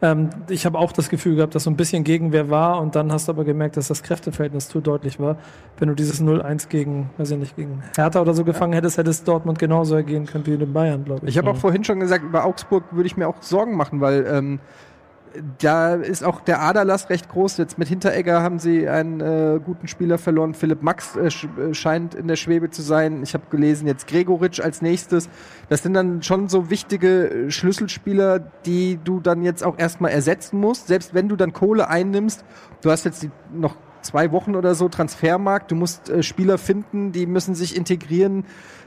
ähm, 0.03 0.31
ich 0.49 0.67
habe 0.67 0.79
auch 0.79 0.93
das 0.93 1.09
Gefühl 1.09 1.37
gehabt, 1.37 1.55
dass 1.55 1.65
so 1.65 1.71
ein 1.71 1.77
bisschen 1.77 2.03
Gegenwehr 2.05 2.51
war 2.51 2.81
und 2.81 2.97
dann 2.97 3.13
hast 3.13 3.29
du 3.29 3.33
aber 3.33 3.45
gemerkt, 3.45 3.77
dass 3.77 3.89
das 3.89 4.03
Kräfteverhältnis 4.03 4.69
zu 4.69 4.81
deutlich 4.81 5.21
war. 5.21 5.37
Wenn 5.79 5.89
du 5.89 5.95
dieses 5.95 6.21
0-1 6.21 6.69
gegen, 6.69 7.11
weiß 7.19 7.31
ich 7.31 7.39
nicht, 7.39 7.57
gegen 7.57 7.83
Hertha 7.97 8.21
oder 8.21 8.35
so 8.35 8.45
gefangen 8.45 8.73
hättest, 8.73 8.99
hättest 8.99 9.27
Dortmund 9.29 9.59
genauso 9.61 9.95
ergehen 9.95 10.27
können 10.27 10.45
wie 10.47 10.55
in 10.55 10.73
Bayern, 10.73 11.05
glaube 11.05 11.23
ich. 11.23 11.31
Ich 11.31 11.39
habe 11.39 11.51
auch 11.51 11.57
vorhin 11.57 11.85
schon 11.85 12.01
gesagt, 12.01 12.25
über 12.25 12.45
Augsburg 12.45 12.85
würde 12.91 13.07
ich 13.07 13.17
mir 13.17 13.29
auch 13.29 13.41
Sorgen 13.43 13.77
machen, 13.77 14.01
weil 14.01 14.27
ähm, 14.29 14.61
da 15.59 15.95
ist 15.95 16.25
auch 16.25 16.41
der 16.41 16.61
Aderlass 16.61 17.11
recht 17.11 17.29
groß. 17.29 17.57
Jetzt 17.59 17.79
mit 17.79 17.89
Hinteregger 17.89 18.43
haben 18.43 18.59
sie 18.59 18.89
einen 18.89 19.21
äh, 19.21 19.61
guten 19.65 19.89
Spieler 19.89 20.19
verloren. 20.19 20.55
Philipp 20.55 20.83
Max 20.83 21.17
äh, 21.17 21.27
äh, 21.27 21.75
scheint 21.75 22.15
in 22.15 22.29
der 22.29 22.37
Schwebe 22.37 22.71
zu 22.71 22.83
sein. 22.83 23.23
Ich 23.23 23.35
habe 23.35 23.45
gelesen, 23.51 23.87
jetzt 23.87 24.07
Gregoritsch 24.07 24.61
als 24.61 24.83
nächstes. 24.83 25.29
Das 25.69 25.83
sind 25.83 25.95
dann 25.95 26.23
schon 26.23 26.49
so 26.49 26.71
wichtige 26.71 27.31
äh, 27.31 27.51
Schlüsselspieler, 27.51 28.41
die 28.67 28.99
du 29.03 29.21
dann 29.21 29.43
jetzt 29.43 29.65
auch 29.65 29.79
erstmal 29.79 30.11
ersetzen 30.11 30.61
musst. 30.61 30.89
Selbst 30.89 31.15
wenn 31.15 31.29
du 31.29 31.37
dann 31.37 31.53
Kohle 31.53 31.89
einnimmst, 31.89 32.45
du 32.83 32.91
hast 32.91 33.05
jetzt 33.05 33.23
die, 33.23 33.31
noch 33.53 33.77
zwei 34.03 34.33
Wochen 34.33 34.57
oder 34.57 34.75
so 34.75 34.89
Transfermarkt, 34.89 35.71
du 35.71 35.77
musst 35.77 36.11
äh, 36.11 36.23
Spieler 36.23 36.59
finden, 36.59 37.13
die 37.13 37.27
müssen 37.27 37.55
sich 37.55 37.77
integrieren. 37.77 38.45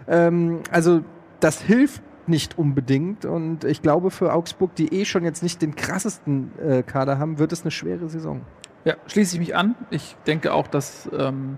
Ähm, 0.07 0.59
also 0.71 1.01
das 1.39 1.61
hilft 1.61 2.01
nicht 2.27 2.57
unbedingt. 2.57 3.25
Und 3.25 3.63
ich 3.63 3.81
glaube, 3.81 4.11
für 4.11 4.33
Augsburg, 4.33 4.75
die 4.75 4.93
eh 4.93 5.05
schon 5.05 5.23
jetzt 5.23 5.43
nicht 5.43 5.61
den 5.61 5.75
krassesten 5.75 6.51
äh, 6.59 6.83
Kader 6.83 7.17
haben, 7.19 7.39
wird 7.39 7.51
es 7.51 7.61
eine 7.61 7.71
schwere 7.71 8.09
Saison. 8.09 8.41
Ja, 8.83 8.95
schließe 9.07 9.35
ich 9.35 9.39
mich 9.39 9.55
an. 9.55 9.75
Ich 9.89 10.15
denke 10.27 10.53
auch, 10.53 10.67
dass 10.67 11.09
ähm, 11.17 11.57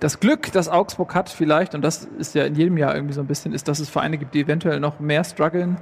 das 0.00 0.20
Glück, 0.20 0.52
das 0.52 0.68
Augsburg 0.68 1.14
hat, 1.14 1.28
vielleicht, 1.28 1.74
und 1.74 1.82
das 1.82 2.04
ist 2.18 2.34
ja 2.34 2.44
in 2.44 2.54
jedem 2.54 2.76
Jahr 2.76 2.94
irgendwie 2.94 3.14
so 3.14 3.20
ein 3.20 3.26
bisschen, 3.26 3.52
ist, 3.52 3.68
dass 3.68 3.78
es 3.78 3.88
Vereine 3.88 4.18
gibt, 4.18 4.34
die 4.34 4.40
eventuell 4.40 4.80
noch 4.80 5.00
mehr 5.00 5.24
strugglen. 5.24 5.78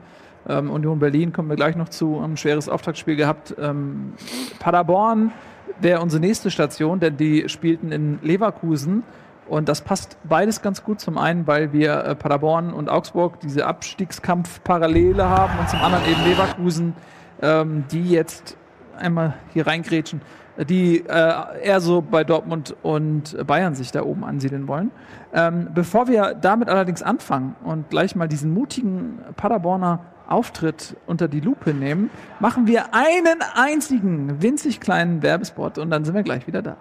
Ähm, 0.48 0.70
Union 0.70 0.98
Berlin 0.98 1.32
kommen 1.32 1.48
wir 1.48 1.56
gleich 1.56 1.76
noch 1.76 1.88
zu, 1.88 2.22
haben 2.22 2.34
ein 2.34 2.36
schweres 2.36 2.68
Auftaktspiel 2.68 3.16
gehabt. 3.16 3.54
Ähm, 3.58 4.12
Paderborn 4.58 5.32
wäre 5.80 6.00
unsere 6.00 6.20
nächste 6.20 6.50
Station, 6.50 7.00
denn 7.00 7.16
die 7.16 7.48
spielten 7.48 7.92
in 7.92 8.18
Leverkusen. 8.22 9.02
Und 9.50 9.68
das 9.68 9.80
passt 9.80 10.16
beides 10.22 10.62
ganz 10.62 10.84
gut. 10.84 11.00
Zum 11.00 11.18
einen, 11.18 11.48
weil 11.48 11.72
wir 11.72 12.04
äh, 12.04 12.14
Paderborn 12.14 12.72
und 12.72 12.88
Augsburg 12.88 13.40
diese 13.40 13.66
Abstiegskampf-Parallele 13.66 15.28
haben 15.28 15.58
und 15.58 15.68
zum 15.68 15.80
anderen 15.80 16.06
eben 16.06 16.24
Leverkusen, 16.24 16.94
ähm, 17.42 17.84
die 17.90 18.10
jetzt 18.10 18.56
einmal 18.96 19.34
hier 19.52 19.66
reingrätschen, 19.66 20.22
die 20.56 20.98
äh, 21.00 21.32
eher 21.64 21.80
so 21.80 22.00
bei 22.00 22.22
Dortmund 22.22 22.76
und 22.82 23.44
Bayern 23.44 23.74
sich 23.74 23.90
da 23.90 24.04
oben 24.04 24.24
ansiedeln 24.24 24.68
wollen. 24.68 24.92
Ähm, 25.34 25.70
bevor 25.74 26.06
wir 26.06 26.34
damit 26.34 26.68
allerdings 26.68 27.02
anfangen 27.02 27.56
und 27.64 27.90
gleich 27.90 28.14
mal 28.14 28.28
diesen 28.28 28.54
mutigen 28.54 29.18
Paderborner 29.36 30.00
Auftritt 30.28 30.96
unter 31.08 31.26
die 31.26 31.40
Lupe 31.40 31.74
nehmen, 31.74 32.08
machen 32.38 32.68
wir 32.68 32.94
einen 32.94 33.40
einzigen 33.56 34.40
winzig 34.40 34.78
kleinen 34.78 35.22
Werbespot 35.22 35.76
und 35.76 35.90
dann 35.90 36.04
sind 36.04 36.14
wir 36.14 36.22
gleich 36.22 36.46
wieder 36.46 36.62
da. 36.62 36.76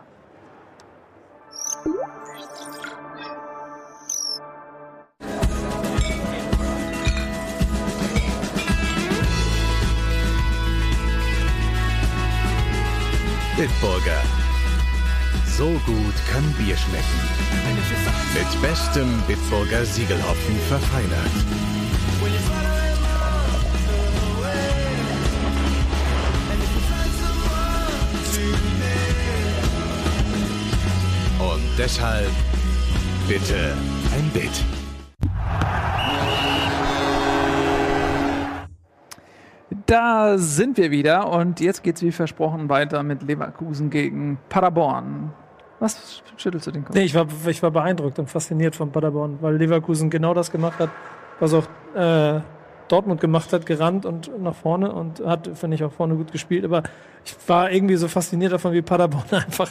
Bitburger. 13.60 14.22
So 15.58 15.72
gut 15.86 16.13
kann 16.32 16.50
Bier 16.54 16.78
schmecken. 16.78 17.04
Mit 18.34 18.62
bestem 18.62 19.22
Bitburger 19.28 19.84
Siegelhopfen 19.84 20.58
verfeinert. 20.69 21.36
Und 31.39 31.62
deshalb 31.78 32.32
bitte 33.28 33.76
ein 34.15 34.30
Bit. 34.30 34.63
Da 39.86 40.38
sind 40.38 40.78
wir 40.78 40.90
wieder 40.92 41.32
und 41.32 41.60
jetzt 41.60 41.84
geht's 41.84 42.02
wie 42.02 42.12
versprochen 42.12 42.70
weiter 42.70 43.04
mit 43.04 43.22
Leverkusen 43.22 43.90
gegen 43.90 44.40
Paderborn. 44.50 45.32
Was 45.80 46.24
schüttelst 46.38 46.68
du 46.68 46.72
den 46.72 46.84
Kopf? 46.84 46.96
Nee, 46.96 47.04
ich 47.04 47.16
war, 47.16 47.28
ich 47.48 47.64
war 47.64 47.72
beeindruckt 47.72 48.20
und 48.20 48.30
fasziniert 48.30 48.76
von 48.76 48.92
Paderborn, 48.92 49.38
weil 49.42 49.56
Leverkusen 49.56 50.10
genau 50.10 50.34
das 50.34 50.52
gemacht 50.52 50.80
hat, 50.80 50.90
was 51.40 51.54
auch 51.54 51.66
äh, 51.96 52.42
Dortmund 52.90 53.22
gemacht 53.22 53.54
hat, 53.54 53.66
gerannt 53.66 54.06
und 54.06 54.32
nach 54.42 54.56
vorne 54.56 54.92
und 54.92 55.22
hat, 55.22 55.50
finde 55.54 55.76
ich, 55.76 55.84
auch 55.84 55.92
vorne 55.92 56.16
gut 56.16 56.32
gespielt. 56.32 56.66
Aber 56.66 56.84
ich 57.26 57.36
war 57.48 57.72
irgendwie 57.72 57.96
so 57.96 58.08
fasziniert 58.08 58.52
davon, 58.52 58.74
wie 58.74 58.82
Paderborn 58.82 59.26
einfach, 59.32 59.70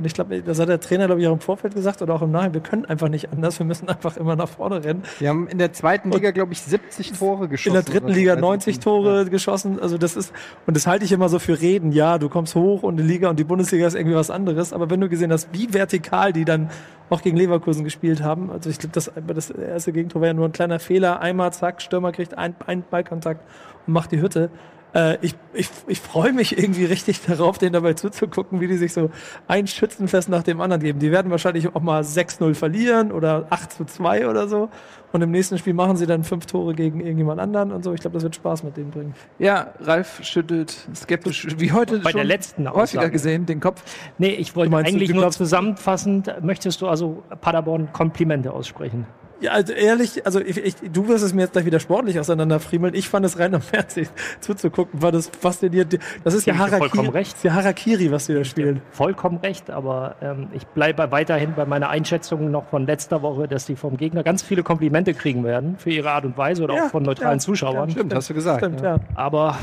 und 0.00 0.06
ich 0.06 0.14
glaube, 0.14 0.40
das 0.40 0.58
hat 0.58 0.70
der 0.70 0.80
Trainer, 0.80 1.06
glaube 1.06 1.20
ich, 1.20 1.26
auch 1.28 1.32
im 1.32 1.40
Vorfeld 1.40 1.74
gesagt 1.74 2.00
oder 2.00 2.14
auch 2.14 2.22
im 2.22 2.30
Nachhinein, 2.30 2.54
wir 2.54 2.62
können 2.62 2.86
einfach 2.86 3.10
nicht 3.10 3.30
anders, 3.32 3.58
wir 3.58 3.66
müssen 3.66 3.86
einfach 3.88 4.16
immer 4.16 4.34
nach 4.34 4.48
vorne 4.48 4.82
rennen. 4.82 5.02
Wir 5.18 5.28
haben 5.28 5.46
in 5.46 5.58
der 5.58 5.74
zweiten 5.74 6.10
Liga, 6.10 6.30
glaube 6.30 6.54
ich, 6.54 6.62
70 6.62 7.12
Tore 7.12 7.48
geschossen. 7.48 7.76
In 7.76 7.84
der 7.84 7.92
dritten. 7.92 8.08
Liga 8.08 8.32
Also, 8.32 8.46
90 8.46 8.80
Tore 8.80 9.26
geschossen. 9.26 9.78
Also 9.78 9.98
das 9.98 10.16
ist, 10.16 10.32
und 10.66 10.74
das 10.74 10.86
halte 10.86 11.04
ich 11.04 11.12
immer 11.12 11.28
so 11.28 11.38
für 11.38 11.60
Reden. 11.60 11.92
Ja, 11.92 12.16
du 12.16 12.30
kommst 12.30 12.54
hoch 12.54 12.82
und 12.82 12.96
die 12.96 13.02
Liga 13.02 13.28
und 13.28 13.38
die 13.38 13.44
Bundesliga 13.44 13.86
ist 13.86 13.94
irgendwie 13.94 14.16
was 14.16 14.30
anderes. 14.30 14.72
Aber 14.72 14.88
wenn 14.88 15.02
du 15.02 15.10
gesehen 15.10 15.32
hast, 15.32 15.50
wie 15.52 15.70
vertikal 15.70 16.32
die 16.32 16.46
dann 16.46 16.70
auch 17.10 17.20
gegen 17.20 17.36
Leverkusen 17.36 17.84
gespielt 17.84 18.22
haben, 18.22 18.50
also 18.50 18.70
ich 18.70 18.78
glaube, 18.78 18.94
das, 18.94 19.12
das 19.14 19.50
erste 19.50 19.92
Gegentor 19.92 20.22
war 20.22 20.28
ja 20.28 20.34
nur 20.34 20.46
ein 20.46 20.52
kleiner 20.52 20.78
Fehler. 20.78 21.20
Einmal, 21.20 21.52
zack, 21.52 21.82
Stürmer 21.82 22.12
kriegt 22.12 22.38
einen, 22.38 22.54
einen 22.66 22.84
Ballkontakt 22.88 23.44
und 23.86 23.92
macht 23.92 24.12
die 24.12 24.22
Hütte. 24.22 24.50
Äh, 24.94 25.18
ich 25.20 25.34
ich, 25.52 25.68
ich 25.88 26.00
freue 26.00 26.32
mich 26.32 26.56
irgendwie 26.56 26.84
richtig 26.84 27.20
darauf, 27.26 27.58
denen 27.58 27.72
dabei 27.72 27.94
zuzugucken, 27.94 28.60
wie 28.60 28.68
die 28.68 28.76
sich 28.76 28.92
so 28.92 29.10
ein 29.48 29.66
Schützenfest 29.66 30.28
nach 30.28 30.42
dem 30.42 30.60
anderen 30.60 30.82
geben. 30.82 30.98
Die 30.98 31.10
werden 31.10 31.30
wahrscheinlich 31.30 31.74
auch 31.74 31.80
mal 31.80 32.02
6-0 32.02 32.54
verlieren 32.54 33.12
oder 33.12 33.46
8 33.50 33.72
zu 33.72 33.84
2 33.84 34.28
oder 34.28 34.48
so. 34.48 34.68
Und 35.12 35.22
im 35.22 35.32
nächsten 35.32 35.58
Spiel 35.58 35.74
machen 35.74 35.96
sie 35.96 36.06
dann 36.06 36.22
fünf 36.22 36.46
Tore 36.46 36.72
gegen 36.72 37.00
irgendjemand 37.00 37.40
anderen 37.40 37.72
und 37.72 37.82
so. 37.82 37.92
Ich 37.92 38.00
glaube, 38.00 38.14
das 38.14 38.22
wird 38.22 38.36
Spaß 38.36 38.62
mit 38.62 38.76
denen 38.76 38.92
bringen. 38.92 39.14
Ja, 39.40 39.74
Ralf 39.80 40.20
schüttelt 40.22 40.88
skeptisch, 40.94 41.48
wie 41.58 41.72
heute 41.72 41.98
Bei 41.98 42.10
schon 42.10 42.18
der 42.18 42.24
letzten 42.24 42.68
häufiger 42.68 42.82
Aussage. 42.82 43.10
gesehen, 43.10 43.46
den 43.46 43.58
Kopf. 43.58 43.82
Nee, 44.18 44.30
ich 44.30 44.54
wollte 44.54 44.70
meinst, 44.70 44.88
eigentlich 44.92 45.12
nur 45.12 45.28
zusammenfassend, 45.32 46.32
möchtest 46.42 46.80
du 46.80 46.86
also 46.86 47.24
Paderborn 47.40 47.92
Komplimente 47.92 48.52
aussprechen? 48.52 49.06
Ja, 49.40 49.52
also 49.52 49.72
ehrlich, 49.72 50.26
also 50.26 50.40
ich, 50.40 50.58
ich, 50.58 50.74
du 50.92 51.08
wirst 51.08 51.24
es 51.24 51.32
mir 51.32 51.42
jetzt 51.42 51.52
gleich 51.52 51.64
wieder 51.64 51.80
sportlich 51.80 52.20
auseinanderfriemeln. 52.20 52.94
Ich 52.94 53.08
fand 53.08 53.24
es 53.24 53.38
rein 53.38 53.54
am 53.54 53.62
Fernsehen 53.62 54.08
zuzugucken, 54.40 55.00
war 55.00 55.12
das 55.12 55.28
fasziniert. 55.28 55.98
Das 56.24 56.34
ist 56.34 56.46
ja 56.46 56.58
Harakiri, 56.58 56.78
vollkommen 56.78 57.08
recht. 57.08 57.32
das 57.32 57.38
ist 57.38 57.44
ja 57.44 57.54
Harakiri, 57.54 58.10
was 58.10 58.26
sie 58.26 58.34
da 58.34 58.44
spielen. 58.44 58.82
Vollkommen 58.90 59.38
recht, 59.38 59.70
aber 59.70 60.16
ähm, 60.20 60.48
ich 60.52 60.66
bleibe 60.66 61.10
weiterhin 61.10 61.54
bei 61.54 61.64
meiner 61.64 61.88
Einschätzung 61.88 62.50
noch 62.50 62.68
von 62.68 62.86
letzter 62.86 63.22
Woche, 63.22 63.48
dass 63.48 63.64
die 63.64 63.76
vom 63.76 63.96
Gegner 63.96 64.22
ganz 64.22 64.42
viele 64.42 64.62
Komplimente 64.62 65.14
kriegen 65.14 65.42
werden 65.44 65.76
für 65.78 65.90
ihre 65.90 66.10
Art 66.10 66.24
und 66.26 66.36
Weise 66.36 66.62
oder 66.62 66.74
Ja, 66.74 66.86
auch 66.86 66.90
von 66.90 67.02
neutralen 67.02 67.38
ja, 67.38 67.44
Zuschauern. 67.44 67.90
Stimmt, 67.90 68.14
hast 68.14 68.28
du 68.28 68.34
gesagt. 68.34 68.60
Stimmt, 68.60 68.82
ja. 68.82 68.96
ja. 68.96 69.00
Aber 69.14 69.56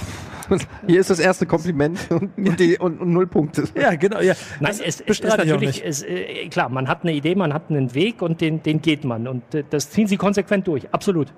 Hier 0.87 0.99
ist 0.99 1.09
das 1.09 1.19
erste 1.19 1.45
Kompliment 1.45 1.99
und, 2.09 2.37
und, 2.37 2.59
die, 2.59 2.77
und, 2.77 2.99
und 2.99 3.11
null 3.11 3.27
Punkte. 3.27 3.65
Ja, 3.75 3.95
genau. 3.95 4.19
Ja. 4.19 4.33
Nein, 4.59 4.71
es, 4.71 4.79
es 4.79 5.01
ist 5.01 5.23
natürlich, 5.23 5.83
es, 5.85 6.03
äh, 6.03 6.47
klar, 6.49 6.69
man 6.69 6.87
hat 6.87 7.03
eine 7.03 7.13
Idee, 7.13 7.35
man 7.35 7.53
hat 7.53 7.69
einen 7.69 7.93
Weg 7.93 8.21
und 8.21 8.41
den, 8.41 8.63
den 8.63 8.81
geht 8.81 9.03
man. 9.03 9.27
Und 9.27 9.53
äh, 9.53 9.63
das 9.69 9.89
ziehen 9.89 10.08
sie 10.08 10.17
konsequent 10.17 10.67
durch, 10.67 10.88
absolut. 10.93 11.34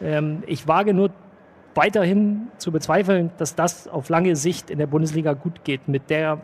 Ähm, 0.00 0.42
ich 0.46 0.66
wage 0.68 0.94
nur 0.94 1.10
weiterhin 1.74 2.48
zu 2.58 2.72
bezweifeln, 2.72 3.30
dass 3.38 3.54
das 3.54 3.88
auf 3.88 4.08
lange 4.08 4.36
Sicht 4.36 4.70
in 4.70 4.78
der 4.78 4.86
Bundesliga 4.86 5.32
gut 5.32 5.64
geht 5.64 5.88
mit 5.88 6.10
der 6.10 6.38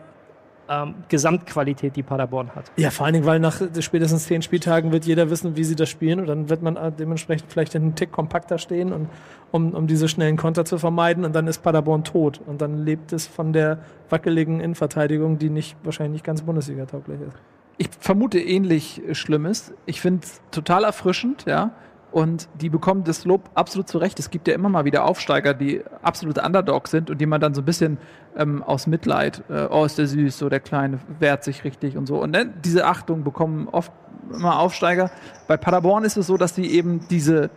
ähm, 0.70 0.96
Gesamtqualität, 1.09 1.96
die 1.96 2.03
Paderborn 2.03 2.55
hat. 2.55 2.70
Ja, 2.77 2.90
vor 2.90 3.07
allen 3.07 3.14
Dingen, 3.14 3.27
weil 3.27 3.40
nach 3.40 3.61
spätestens 3.81 4.27
zehn 4.27 4.42
Spieltagen 4.42 4.92
wird 4.92 5.07
jeder 5.07 5.31
wissen, 5.31 5.57
wie 5.57 5.64
sie 5.64 5.77
das 5.77 5.88
spielen 5.88 6.20
und 6.20 6.27
dann 6.27 6.51
wird 6.51 6.62
man 6.62 6.77
äh, 6.77 6.92
dementsprechend 6.92 7.51
vielleicht 7.51 7.74
einen 7.74 7.94
Tick 7.94 8.12
kompakter 8.12 8.59
stehen, 8.59 8.92
und, 8.92 9.09
um, 9.51 9.74
um 9.74 9.87
diese 9.87 10.09
schnellen 10.09 10.37
Konter 10.37 10.64
zu 10.64 10.79
vermeiden 10.79 11.24
und 11.24 11.35
dann 11.35 11.46
ist 11.46 11.62
Paderborn 11.62 12.05
tot 12.05 12.40
und 12.46 12.61
dann 12.61 12.85
lebt 12.85 13.12
es 13.12 13.27
von 13.27 13.53
der 13.53 13.79
wackeligen 14.11 14.61
Innenverteidigung, 14.61 15.38
die 15.38 15.51
nicht 15.51 15.77
wahrscheinlich 15.85 16.12
nicht 16.12 16.24
ganz 16.24 16.42
Bundesliga-tauglich 16.42 17.20
ist. 17.20 17.37
Ich 17.78 17.90
vermute 17.98 18.38
ähnlich 18.40 19.02
äh, 19.08 19.14
Schlimmes. 19.14 19.72
Ich 19.86 20.00
finde 20.00 20.24
es 20.24 20.40
total 20.50 20.84
erfrischend, 20.84 21.44
ja. 21.46 21.72
Und 22.10 22.48
die 22.60 22.70
bekommen 22.70 23.04
das 23.04 23.24
Lob 23.24 23.50
absolut 23.54 23.88
zurecht. 23.88 24.18
Es 24.18 24.30
gibt 24.30 24.48
ja 24.48 24.54
immer 24.54 24.68
mal 24.68 24.84
wieder 24.84 25.04
Aufsteiger, 25.04 25.52
die 25.52 25.82
absolute 26.02 26.42
Underdogs 26.42 26.90
sind 26.90 27.10
und 27.10 27.20
die 27.20 27.26
man 27.26 27.40
dann 27.40 27.54
so 27.54 27.60
ein 27.60 27.66
bisschen 27.66 27.98
ähm, 28.36 28.62
aus 28.62 28.86
Mitleid, 28.86 29.42
äh, 29.50 29.66
oh, 29.70 29.84
ist 29.84 29.98
der 29.98 30.06
süß, 30.06 30.38
so 30.38 30.48
der 30.48 30.60
Kleine 30.60 31.00
wehrt 31.18 31.44
sich 31.44 31.64
richtig 31.64 31.98
und 31.98 32.06
so. 32.06 32.20
Und 32.22 32.30
ne, 32.30 32.52
diese 32.64 32.86
Achtung 32.86 33.24
bekommen 33.24 33.68
oft 33.68 33.92
immer 34.32 34.58
Aufsteiger. 34.58 35.10
Bei 35.46 35.56
Paderborn 35.58 36.04
ist 36.04 36.16
es 36.16 36.26
so, 36.26 36.36
dass 36.36 36.54
sie 36.54 36.66
eben 36.66 37.06
diese 37.08 37.50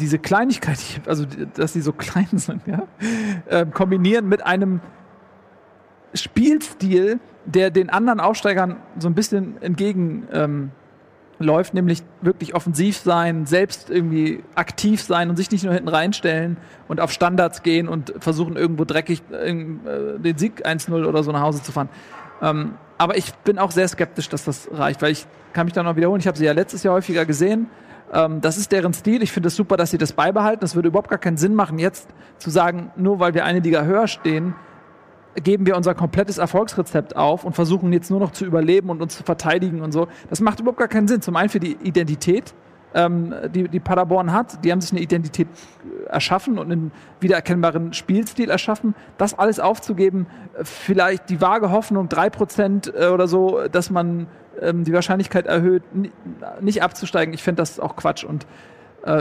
diese 0.00 0.18
Kleinigkeit, 0.18 0.78
also 1.06 1.26
dass 1.54 1.74
sie 1.74 1.80
so 1.82 1.92
klein 1.92 2.28
sind, 2.32 2.66
ja, 2.66 2.82
ähm, 3.48 3.72
kombinieren 3.72 4.28
mit 4.28 4.44
einem 4.44 4.80
Spielstil, 6.14 7.20
der 7.44 7.70
den 7.70 7.90
anderen 7.90 8.20
Aufsteigern 8.20 8.76
so 8.98 9.08
ein 9.08 9.14
bisschen 9.14 9.60
entgegen 9.60 10.28
ähm, 10.32 10.70
läuft, 11.38 11.74
nämlich 11.74 12.02
wirklich 12.20 12.54
offensiv 12.54 12.96
sein, 12.98 13.46
selbst 13.46 13.90
irgendwie 13.90 14.42
aktiv 14.54 15.02
sein 15.02 15.28
und 15.28 15.36
sich 15.36 15.50
nicht 15.50 15.64
nur 15.64 15.74
hinten 15.74 15.88
reinstellen 15.88 16.56
und 16.88 17.00
auf 17.00 17.10
Standards 17.10 17.62
gehen 17.62 17.88
und 17.88 18.14
versuchen 18.18 18.56
irgendwo 18.56 18.84
dreckig 18.84 19.22
äh, 19.30 19.52
den 19.52 20.38
Sieg 20.38 20.66
1-0 20.66 21.04
oder 21.04 21.22
so 21.22 21.32
nach 21.32 21.42
Hause 21.42 21.62
zu 21.62 21.72
fahren. 21.72 21.88
Ähm, 22.40 22.74
aber 22.98 23.16
ich 23.16 23.34
bin 23.34 23.58
auch 23.58 23.70
sehr 23.70 23.88
skeptisch, 23.88 24.28
dass 24.28 24.44
das 24.44 24.68
reicht, 24.72 25.02
weil 25.02 25.12
ich 25.12 25.26
kann 25.52 25.66
mich 25.66 25.74
da 25.74 25.82
noch 25.82 25.96
wiederholen. 25.96 26.20
Ich 26.20 26.26
habe 26.26 26.38
sie 26.38 26.44
ja 26.44 26.52
letztes 26.52 26.82
Jahr 26.82 26.94
häufiger 26.94 27.24
gesehen. 27.24 27.68
Ähm, 28.12 28.40
das 28.40 28.58
ist 28.58 28.70
deren 28.72 28.92
Stil. 28.92 29.22
Ich 29.22 29.32
finde 29.32 29.48
es 29.48 29.56
super, 29.56 29.76
dass 29.76 29.90
sie 29.90 29.98
das 29.98 30.12
beibehalten. 30.12 30.60
Das 30.60 30.74
würde 30.74 30.88
überhaupt 30.88 31.10
gar 31.10 31.18
keinen 31.18 31.36
Sinn 31.36 31.54
machen, 31.54 31.78
jetzt 31.78 32.08
zu 32.38 32.50
sagen, 32.50 32.90
nur 32.96 33.18
weil 33.18 33.34
wir 33.34 33.44
eine 33.44 33.60
Liga 33.60 33.82
höher 33.82 34.06
stehen, 34.06 34.54
geben 35.42 35.66
wir 35.66 35.76
unser 35.76 35.94
komplettes 35.94 36.38
Erfolgsrezept 36.38 37.16
auf 37.16 37.44
und 37.44 37.54
versuchen 37.54 37.92
jetzt 37.92 38.10
nur 38.10 38.20
noch 38.20 38.32
zu 38.32 38.44
überleben 38.44 38.90
und 38.90 39.00
uns 39.00 39.16
zu 39.16 39.22
verteidigen 39.22 39.80
und 39.80 39.92
so. 39.92 40.08
Das 40.28 40.40
macht 40.40 40.60
überhaupt 40.60 40.78
gar 40.78 40.88
keinen 40.88 41.08
Sinn. 41.08 41.22
Zum 41.22 41.36
einen 41.36 41.48
für 41.48 41.60
die 41.60 41.76
Identität, 41.82 42.52
ähm, 42.94 43.34
die, 43.54 43.68
die 43.68 43.80
Paderborn 43.80 44.32
hat. 44.32 44.62
Die 44.64 44.70
haben 44.70 44.80
sich 44.80 44.92
eine 44.92 45.00
Identität 45.00 45.48
äh, 45.48 46.10
erschaffen 46.10 46.58
und 46.58 46.70
einen 46.70 46.92
wiedererkennbaren 47.20 47.94
Spielstil 47.94 48.50
erschaffen. 48.50 48.94
Das 49.16 49.38
alles 49.38 49.58
aufzugeben, 49.60 50.26
äh, 50.58 50.64
vielleicht 50.64 51.30
die 51.30 51.40
vage 51.40 51.70
Hoffnung, 51.70 52.08
drei 52.10 52.28
Prozent 52.28 52.92
äh, 52.94 53.06
oder 53.08 53.26
so, 53.26 53.66
dass 53.70 53.90
man 53.90 54.26
ähm, 54.60 54.84
die 54.84 54.92
Wahrscheinlichkeit 54.92 55.46
erhöht, 55.46 55.82
ni- 55.94 56.12
nicht 56.60 56.82
abzusteigen. 56.82 57.32
Ich 57.32 57.42
finde 57.42 57.62
das 57.62 57.80
auch 57.80 57.96
Quatsch 57.96 58.24
und 58.24 58.46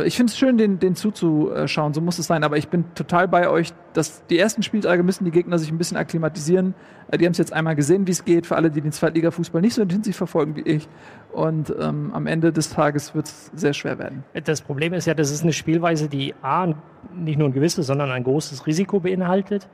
ich 0.05 0.15
finde 0.15 0.31
es 0.31 0.37
schön, 0.37 0.57
den, 0.57 0.77
den 0.77 0.95
zuzuschauen, 0.95 1.93
so 1.95 2.01
muss 2.01 2.19
es 2.19 2.27
sein, 2.27 2.43
aber 2.43 2.57
ich 2.57 2.67
bin 2.67 2.93
total 2.93 3.27
bei 3.27 3.49
euch, 3.49 3.73
dass 3.93 4.23
die 4.27 4.37
ersten 4.37 4.61
Spieltage 4.61 5.01
müssen 5.01 5.25
die 5.25 5.31
Gegner 5.31 5.57
sich 5.57 5.71
ein 5.71 5.77
bisschen 5.79 5.97
akklimatisieren. 5.97 6.75
Äh, 7.09 7.17
die 7.17 7.25
haben 7.25 7.31
es 7.31 7.39
jetzt 7.39 7.51
einmal 7.51 7.75
gesehen, 7.75 8.05
wie 8.05 8.11
es 8.11 8.23
geht, 8.23 8.45
für 8.45 8.55
alle, 8.55 8.69
die 8.69 8.81
den 8.81 8.91
Zweitliga-Fußball 8.91 9.59
nicht 9.59 9.73
so 9.73 9.81
intensiv 9.81 10.15
verfolgen 10.15 10.55
wie 10.55 10.61
ich. 10.61 10.87
Und 11.31 11.73
ähm, 11.79 12.11
am 12.13 12.27
Ende 12.27 12.51
des 12.51 12.69
Tages 12.69 13.15
wird 13.15 13.25
es 13.25 13.51
sehr 13.55 13.73
schwer 13.73 13.97
werden. 13.97 14.23
Das 14.45 14.61
Problem 14.61 14.93
ist 14.93 15.07
ja, 15.07 15.15
das 15.15 15.31
ist 15.31 15.41
eine 15.41 15.53
Spielweise, 15.53 16.09
die 16.09 16.35
A, 16.43 16.73
nicht 17.15 17.39
nur 17.39 17.49
ein 17.49 17.53
gewisses, 17.53 17.87
sondern 17.87 18.11
ein 18.11 18.23
großes 18.23 18.67
Risiko 18.67 18.99
beinhaltet 18.99 19.67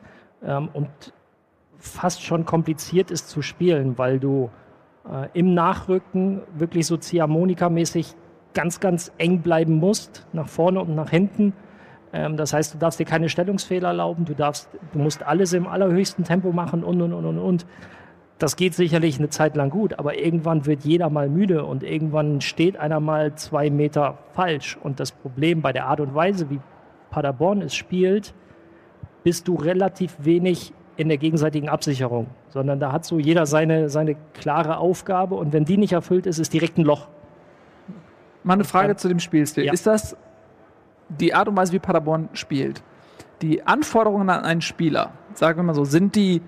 ähm, 0.43 0.69
und 0.73 0.87
fast 1.79 2.23
schon 2.23 2.45
kompliziert 2.45 3.11
ist 3.11 3.29
zu 3.29 3.41
spielen, 3.41 3.97
weil 3.97 4.19
du 4.19 4.49
äh, 5.09 5.27
im 5.33 5.53
Nachrücken 5.53 6.41
wirklich 6.55 6.87
so 6.87 6.95
Ziehharmonika-mäßig 6.95 8.15
ganz, 8.57 8.79
ganz 8.79 9.11
eng 9.19 9.41
bleiben 9.41 9.75
musst, 9.75 10.25
nach 10.33 10.47
vorne 10.47 10.81
und 10.81 10.95
nach 10.95 11.11
hinten. 11.11 11.53
Ähm, 12.11 12.37
das 12.37 12.53
heißt, 12.53 12.73
du 12.73 12.79
darfst 12.79 12.99
dir 12.99 13.05
keine 13.05 13.29
Stellungsfehler 13.29 13.89
erlauben, 13.89 14.25
du, 14.25 14.33
darfst, 14.33 14.67
du 14.93 14.99
musst 14.99 15.21
alles 15.21 15.53
im 15.53 15.67
allerhöchsten 15.67 16.23
Tempo 16.23 16.51
machen 16.51 16.83
und, 16.83 16.99
und, 16.99 17.13
und, 17.13 17.25
und, 17.25 17.37
und. 17.37 17.65
Das 18.39 18.55
geht 18.55 18.73
sicherlich 18.73 19.19
eine 19.19 19.29
Zeit 19.29 19.55
lang 19.55 19.69
gut, 19.69 19.99
aber 19.99 20.17
irgendwann 20.17 20.65
wird 20.65 20.83
jeder 20.85 21.11
mal 21.11 21.29
müde 21.29 21.65
und 21.65 21.83
irgendwann 21.83 22.41
steht 22.41 22.77
einer 22.77 22.99
mal 22.99 23.35
zwei 23.35 23.69
Meter 23.69 24.17
falsch. 24.33 24.75
Und 24.81 24.99
das 24.99 25.11
Problem 25.11 25.61
bei 25.61 25.71
der 25.71 25.85
Art 25.85 25.99
und 25.99 26.15
Weise, 26.15 26.49
wie 26.49 26.59
Paderborn 27.11 27.61
es 27.61 27.75
spielt, 27.75 28.33
bist 29.23 29.47
du 29.47 29.53
relativ 29.53 30.15
wenig 30.19 30.73
in 30.95 31.09
der 31.09 31.17
gegenseitigen 31.17 31.69
Absicherung, 31.69 32.25
sondern 32.49 32.79
da 32.79 32.91
hat 32.91 33.05
so 33.05 33.19
jeder 33.19 33.45
seine, 33.45 33.89
seine 33.89 34.15
klare 34.33 34.77
Aufgabe 34.77 35.35
und 35.35 35.53
wenn 35.53 35.63
die 35.63 35.77
nicht 35.77 35.93
erfüllt 35.93 36.25
ist, 36.25 36.39
ist 36.39 36.53
direkt 36.53 36.79
ein 36.79 36.85
Loch. 36.85 37.07
Mal 38.47 38.53
eine 38.53 38.63
Frage 38.63 38.95
zu 38.95 39.09
dem 39.09 39.19
Spielstil. 39.19 39.65
Ja. 39.65 39.73
Ist 39.73 39.85
das 39.85 40.15
die 41.09 41.33
Art 41.33 41.49
und 41.49 41.57
Weise, 41.57 41.73
wie 41.73 41.79
Paderborn 41.79 42.29
spielt? 42.31 42.81
Die 43.41 43.67
Anforderungen 43.67 44.29
an 44.29 44.45
einen 44.45 44.61
Spieler, 44.61 45.11
sagen 45.33 45.59
wir 45.59 45.63
mal 45.63 45.75
so, 45.75 45.83
sind 45.83 46.15
die 46.15 46.41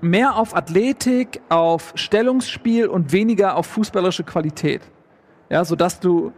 mehr 0.00 0.34
auf 0.34 0.56
Athletik, 0.56 1.40
auf 1.48 1.92
Stellungsspiel 1.94 2.88
und 2.88 3.12
weniger 3.12 3.56
auf 3.56 3.66
fußballerische 3.66 4.24
Qualität? 4.24 4.82
Ja, 5.48 5.64
sodass 5.64 6.00
du 6.00 6.32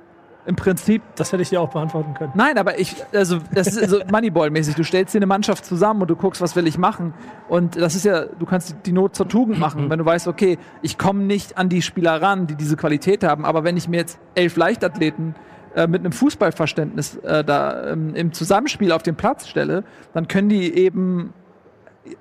im 0.47 0.57
Prinzip 0.57 1.03
Das 1.17 1.33
hätte 1.33 1.43
ich 1.43 1.51
dir 1.51 1.61
auch 1.61 1.71
beantworten 1.71 2.15
können. 2.15 2.33
Nein, 2.35 2.57
aber 2.59 2.79
ich, 2.79 2.97
also 3.13 3.39
das 3.53 3.69
ist 3.69 3.91
so 3.91 3.99
Moneyball-mäßig. 3.99 4.75
Du 4.75 4.85
stellst 4.85 5.15
dir 5.15 5.19
eine 5.19 5.27
Mannschaft 5.27 5.65
zusammen 5.65 6.03
und 6.03 6.09
du 6.09 6.17
guckst, 6.17 6.41
was 6.41 6.57
will 6.57 6.67
ich 6.67 6.79
machen. 6.79 7.15
Und 7.49 7.77
das 7.77 7.95
ist 7.95 8.05
ja, 8.05 8.25
du 8.25 8.47
kannst 8.47 8.75
die 8.87 8.93
Not 8.93 9.15
zur 9.15 9.29
Tugend 9.29 9.59
machen, 9.59 9.91
wenn 9.91 9.99
du 9.99 10.05
weißt, 10.05 10.29
okay, 10.29 10.59
ich 10.83 10.99
komme 10.99 11.23
nicht 11.25 11.59
an 11.59 11.69
die 11.69 11.83
Spieler 11.83 12.23
ran, 12.23 12.47
die 12.47 12.55
diese 12.55 12.77
Qualität 12.77 13.23
haben. 13.23 13.45
Aber 13.45 13.65
wenn 13.65 13.77
ich 13.77 13.89
mir 13.89 13.99
jetzt 13.99 14.19
elf 14.35 14.57
Leichtathleten 14.57 15.35
äh, 15.75 15.87
mit 15.87 16.01
einem 16.01 16.13
Fußballverständnis 16.13 17.17
äh, 17.17 17.45
da 17.45 17.91
ähm, 17.91 18.15
im 18.15 18.33
Zusammenspiel 18.33 18.93
auf 18.93 19.03
den 19.03 19.17
Platz 19.17 19.47
stelle, 19.47 19.85
dann 20.15 20.27
können 20.27 20.49
die 20.49 20.75
eben 20.75 21.33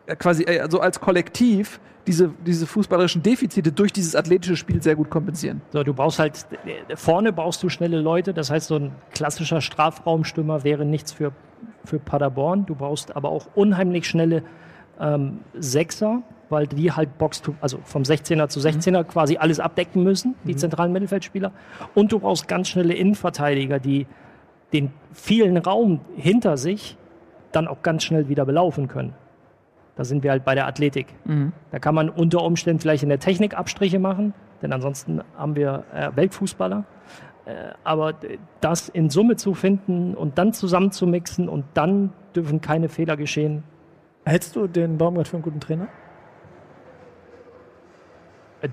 äh, 0.06 0.16
quasi 0.16 0.44
äh, 0.44 0.68
so 0.70 0.82
als 0.82 1.00
Kollektiv 1.00 1.80
diese, 2.10 2.32
diese 2.44 2.66
fußballerischen 2.66 3.22
Defizite 3.22 3.72
durch 3.72 3.94
dieses 3.94 4.16
athletische 4.16 4.56
Spiel 4.56 4.82
sehr 4.82 4.96
gut 4.96 5.12
kompensieren. 5.12 5.62
So, 5.72 5.84
du 5.84 5.94
brauchst 5.94 6.18
halt, 6.18 6.44
vorne 6.96 7.32
brauchst 7.32 7.62
du 7.62 7.70
schnelle 7.70 8.02
Leute. 8.02 8.34
Das 8.34 8.50
heißt, 8.50 8.68
so 8.68 8.78
ein 8.78 8.92
klassischer 9.12 9.62
Strafraumstürmer 9.62 10.64
wäre 10.64 10.86
nichts 10.86 11.12
für, 11.12 11.34
für 11.86 12.00
Paderborn. 12.00 12.66
Du 12.66 12.74
brauchst 12.74 13.16
aber 13.16 13.30
auch 13.30 13.46
unheimlich 13.54 14.08
schnelle 14.08 14.42
ähm, 15.00 15.42
Sechser, 15.54 16.24
weil 16.50 16.66
die 16.66 16.92
halt 16.92 17.20
Box, 17.20 17.44
also 17.62 17.78
vom 17.84 18.02
16er 18.02 18.48
zu 18.48 18.60
16er 18.60 19.04
quasi 19.04 19.38
alles 19.38 19.60
abdecken 19.60 20.02
müssen, 20.04 20.34
die 20.46 20.56
zentralen 20.56 20.92
Mittelfeldspieler. 20.92 21.52
Und 21.94 22.12
du 22.12 22.18
brauchst 22.18 22.48
ganz 22.48 22.70
schnelle 22.70 22.96
Innenverteidiger, 22.96 23.78
die 23.78 24.08
den 24.74 24.92
vielen 25.14 25.58
Raum 25.58 26.00
hinter 26.16 26.58
sich 26.58 26.98
dann 27.52 27.68
auch 27.68 27.84
ganz 27.84 28.04
schnell 28.04 28.30
wieder 28.30 28.46
belaufen 28.46 28.88
können. 28.88 29.14
Da 30.00 30.06
sind 30.06 30.24
wir 30.24 30.32
halt 30.32 30.46
bei 30.46 30.56
der 30.56 30.66
Athletik. 30.66 31.08
Da 31.72 31.80
kann 31.80 31.94
man 31.94 32.08
unter 32.08 32.42
Umständen 32.42 32.80
vielleicht 32.80 33.04
in 33.04 33.10
der 33.10 33.20
Technik 33.20 33.58
Abstriche 33.58 34.00
machen, 34.00 34.34
denn 34.62 34.72
ansonsten 34.72 35.20
haben 35.38 35.58
wir 35.58 35.84
äh, 35.94 36.16
Weltfußballer. 36.16 36.86
Äh, 37.46 37.52
aber 37.84 38.14
das 38.62 38.88
in 38.88 39.10
Summe 39.10 39.36
zu 39.36 39.54
finden 39.54 40.16
und 40.16 40.38
dann 40.38 40.54
zusammenzumixen 40.54 41.50
und 41.50 41.66
dann 41.74 42.14
dürfen 42.34 42.62
keine 42.62 42.88
Fehler 42.88 43.18
geschehen, 43.18 43.64
Hältst 44.24 44.56
du 44.56 44.68
den 44.68 44.98
Baumgart 44.98 45.28
für 45.28 45.36
einen 45.36 45.44
guten 45.44 45.60
Trainer? 45.60 45.90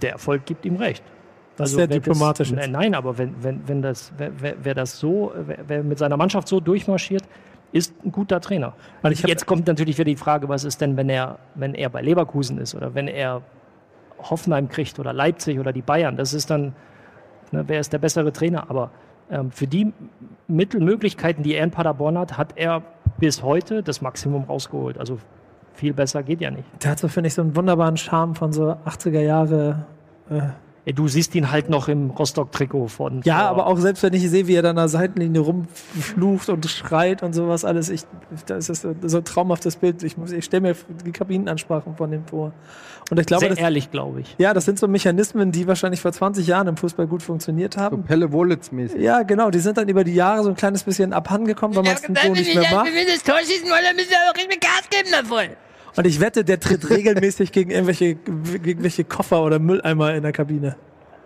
der 0.01 0.13
Erfolg 0.13 0.45
gibt 0.47 0.65
ihm 0.65 0.77
recht. 0.77 1.03
Das 1.57 1.71
ist 1.71 1.77
sehr 1.77 1.89
diplomatisch 1.89 2.53
Das, 2.53 2.69
nein, 2.69 2.95
aber 2.95 3.19
wenn, 3.19 3.43
wenn, 3.43 3.67
wenn 3.67 3.83
das, 3.83 4.13
wer, 4.17 4.31
wer, 4.41 4.55
wer 4.63 4.75
das 4.75 5.01
so, 5.01 5.33
wer, 5.35 5.59
wer 5.67 5.83
mit 5.83 5.99
seiner 5.99 6.17
Mannschaft 6.17 6.47
so 6.47 6.61
durchmarschiert, 6.61 7.25
ist 7.73 7.95
ein 8.05 8.13
guter 8.13 8.41
Trainer. 8.41 8.75
Jetzt 9.03 9.47
kommt 9.47 9.67
natürlich 9.67 9.99
wieder 9.99 10.07
die 10.07 10.17
Frage, 10.17 10.49
was 10.49 10.65
ist 10.65 10.81
denn, 10.81 10.97
wenn 10.97 11.09
er, 11.09 11.39
wenn 11.55 11.75
er 11.75 11.89
bei 11.91 12.03
Leverkusen 12.03 12.59
ist 12.59 12.75
oder 12.75 12.95
wenn 12.95 13.09
er 13.09 13.43
Hoffenheim 14.19 14.69
kriegt 14.69 14.99
oder 14.99 15.13
Leipzig 15.13 15.59
oder 15.59 15.73
die 15.73 15.83
Bayern. 15.83 16.17
Das 16.17 16.33
ist 16.33 16.51
dann, 16.51 16.75
ne, 17.53 17.65
wer 17.67 17.81
ist 17.81 17.93
der 17.93 17.99
bessere 17.99 18.33
Trainer? 18.33 18.71
Aber 18.71 18.91
ähm, 19.31 19.51
für 19.51 19.67
die 19.67 19.93
Mittelmöglichkeiten, 20.49 21.43
die 21.43 21.55
er 21.55 21.65
in 21.65 21.71
Paderborn 21.71 22.19
hat, 22.19 22.39
hat 22.39 22.53
er 22.57 22.83
bis 23.19 23.43
heute 23.43 23.83
das 23.83 24.01
Maximum 24.01 24.45
rausgeholt. 24.45 24.99
Also 24.99 25.19
viel 25.75 25.93
besser 25.93 26.23
geht 26.23 26.41
ja 26.41 26.51
nicht. 26.51 26.65
Der 26.83 26.93
hat 26.93 26.99
so, 26.99 27.09
finde 27.09 27.29
ich, 27.29 27.35
so 27.35 27.43
einen 27.43 27.55
wunderbaren 27.55 27.97
Charme 27.97 28.35
von 28.35 28.53
so 28.53 28.77
80er 28.87 29.21
Jahre. 29.21 29.87
Äh, 30.31 30.41
Du 30.95 31.09
siehst 31.09 31.35
ihn 31.35 31.51
halt 31.51 31.69
noch 31.69 31.89
im 31.89 32.11
Rostock-Trikot 32.11 32.87
von. 32.87 33.21
ja, 33.25 33.39
vor- 33.41 33.47
aber 33.49 33.67
auch 33.67 33.77
selbst 33.79 34.05
wenn 34.05 34.15
ich 34.15 34.31
sehe, 34.31 34.47
wie 34.47 34.55
er 34.55 34.63
dann 34.63 34.71
an 34.79 34.85
der 34.85 34.89
Seitenlinie 34.89 35.41
rumflucht 35.41 36.49
und 36.49 36.65
schreit 36.67 37.25
und 37.25 37.33
sowas 37.33 37.65
alles, 37.65 37.89
ich, 37.91 38.03
das 38.47 38.69
ist 38.69 38.83
so, 38.83 38.95
so 39.03 39.17
ein 39.19 39.25
traumhaftes 39.25 39.77
Bild. 39.77 40.05
Ich, 40.05 40.17
muss- 40.17 40.31
ich 40.31 40.45
stelle 40.45 40.61
mir 40.61 40.77
die 41.05 41.11
Kabinenansprachen 41.11 41.97
von 41.97 42.11
dem 42.13 42.25
vor. 42.27 42.53
Und 43.11 43.19
ich 43.21 43.27
glaube, 43.27 43.41
sehr 43.41 43.49
das, 43.51 43.59
ehrlich, 43.59 43.91
glaube 43.91 44.21
ich. 44.21 44.35
ja, 44.39 44.55
das 44.55 44.65
sind 44.65 44.79
so 44.79 44.87
Mechanismen, 44.89 45.51
die 45.53 45.67
wahrscheinlich 45.67 46.01
vor 46.01 46.13
20 46.13 46.47
Jahren 46.47 46.67
im 46.69 46.77
Fußball 46.77 47.07
gut 47.07 47.23
funktioniert 47.23 47.75
So 47.75 47.81
haben. 47.81 48.05
Pelle 48.05 48.31
Wohlitz-mäßig. 48.33 49.01
Ja, 49.01 49.23
genau. 49.23 49.51
Die 49.51 49.59
sind 49.61 49.79
dann 49.79 49.89
über 49.89 50.05
die 50.05 50.15
Jahre 50.15 50.43
so 50.45 50.49
ein 50.51 50.57
kleines 50.57 50.85
bisschen 50.85 51.13
abhandengekommen, 51.13 51.77
weil 51.77 51.83
man 51.85 51.95
es 51.95 52.03
so 52.03 52.33
nicht 52.33 52.55
mehr 52.55 52.71
macht. 52.75 52.87
Wenn 52.87 53.07
das 53.07 53.23
Tor 53.25 53.39
schießen 53.39 53.69
wollen, 53.69 53.83
dann 53.87 53.97
müssen 53.97 54.11
wir 54.11 54.19
auch 54.31 54.37
richtig 54.37 54.61
Gas 54.61 54.89
geben 54.91 55.09
davon. 55.13 55.57
Und 55.97 56.07
ich 56.07 56.21
wette, 56.21 56.45
der 56.45 56.61
tritt 56.61 56.89
regelmäßig 56.91 57.53
gegen 57.53 57.71
irgendwelche, 57.71 58.15
gegen 58.15 58.65
irgendwelche 58.65 59.05
Koffer 59.05 59.43
oder 59.43 59.59
Mülleimer 59.59 60.15
in 60.15 60.23
der 60.23 60.33
Kabine. 60.33 60.77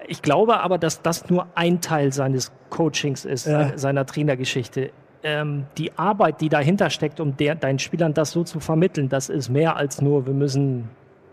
Ich 0.06 0.22
glaube 0.22 0.61
aber, 0.61 0.78
dass 0.78 1.02
das 1.02 1.28
nur 1.30 1.46
ein 1.54 1.80
Teil 1.80 2.12
seines 2.12 2.52
Coachings 2.70 3.24
ist, 3.24 3.46
Ja. 3.46 3.76
seiner 3.76 4.06
Trainergeschichte. 4.06 4.90
Ähm, 5.22 5.66
die 5.76 5.96
Arbeit, 5.98 6.40
die 6.40 6.48
dahinter 6.48 6.88
steckt, 6.90 7.20
um 7.20 7.37
der, 7.37 7.54
deinen 7.54 7.78
Spielern 7.78 8.14
das 8.14 8.30
so 8.30 8.42
zu 8.42 8.59
vermitteln, 8.59 9.09
das 9.09 9.28
ist 9.28 9.50
mehr 9.50 9.76
als 9.76 10.00
nur, 10.00 10.26
wir 10.26 10.33
müssen, 10.33 10.88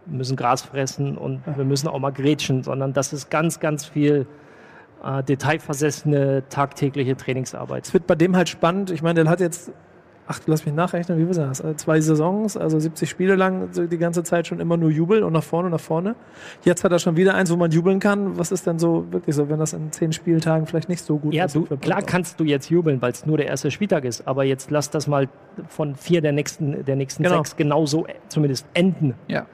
müssen 0.06 0.36
Gras 0.36 0.62
fressen 0.62 1.18
und 1.18 1.42
wir 1.56 1.64
müssen 1.64 1.88
auch 1.88 2.00
mal 2.00 2.12
grätschen, 2.12 2.64
sondern 2.64 2.94
das 2.94 3.14
ist 3.14 3.30
ganz, 3.30 3.60
ganz 3.60 3.86
viel 3.86 4.28
äh, 5.04 5.24
detailversessene, 5.24 6.44
tagtägliche 6.50 7.16
Trainingsarbeit. 7.16 7.86
Es 7.86 7.94
wird 7.94 8.08
bei 8.08 8.16
dem 8.16 8.36
halt 8.36 8.50
spannend. 8.50 8.92
Ich 8.92 9.02
meine, 9.02 9.24
der 9.24 9.32
hat 9.32 9.40
jetzt, 9.40 9.72
ach, 10.28 10.40
lass 10.46 10.66
mich 10.66 10.76
nachrechnen, 10.76 11.18
wie 11.18 11.24
viel 11.26 11.34
sind 11.34 11.50
das? 11.50 11.62
Also 11.62 11.76
Zwei 11.76 12.02
Saisons, 12.02 12.58
also 12.58 12.78
70 12.80 13.10
Spiele 13.10 13.36
lang, 13.36 13.70
so 13.72 13.86
die 13.86 13.98
ganze 13.98 14.24
Zeit 14.24 14.46
schon 14.48 14.60
immer 14.60 14.76
nur 14.78 14.90
Jubel 14.90 15.24
und 15.24 15.34
nach 15.34 15.44
vorne, 15.44 15.70
nach 15.70 15.80
vorne. 15.80 16.16
Jetzt 16.64 16.84
hat 16.84 16.92
er 16.92 17.00
schon 17.00 17.16
wieder 17.16 17.34
eins, 17.36 17.52
wo 17.52 17.56
man 17.56 17.72
jubeln 17.72 18.00
kann. 18.00 18.38
Was 18.38 18.52
ist 18.52 18.68
denn 18.68 18.78
so 18.80 19.06
wirklich 19.12 19.36
so, 19.36 19.50
wenn 19.50 19.60
das 19.60 19.74
in 19.74 19.92
zehn 19.92 20.12
Spieltagen 20.14 20.66
vielleicht 20.68 20.90
nicht 20.90 21.04
so 21.04 21.18
gut 21.18 21.34
Ja, 21.34 21.46
ist? 21.46 21.56
du, 21.56 21.64
klar 21.78 22.02
kannst 22.02 22.40
du 22.40 22.44
jetzt 22.44 22.70
jubeln, 22.70 23.02
weil 23.02 23.12
es 23.12 23.26
nur 23.26 23.38
der 23.38 23.48
erste 23.48 23.72
Spieltag 23.72 24.06
ist, 24.06 24.28
aber 24.28 24.44
jetzt 24.44 24.70
lass 24.72 24.90
das 24.90 25.08
mal 25.08 25.30
von 25.70 25.96
vier 25.96 26.22
der 26.22 26.34
nächsten, 26.34 26.84
der 26.86 26.96
nächsten 26.96 27.24
Genau. 27.24 27.38
sechs 27.38 27.56
genauso 27.56 28.06
äh, 28.06 28.14
zumindest 28.28 28.66
enden. 28.74 29.14
Ja. 29.28 29.46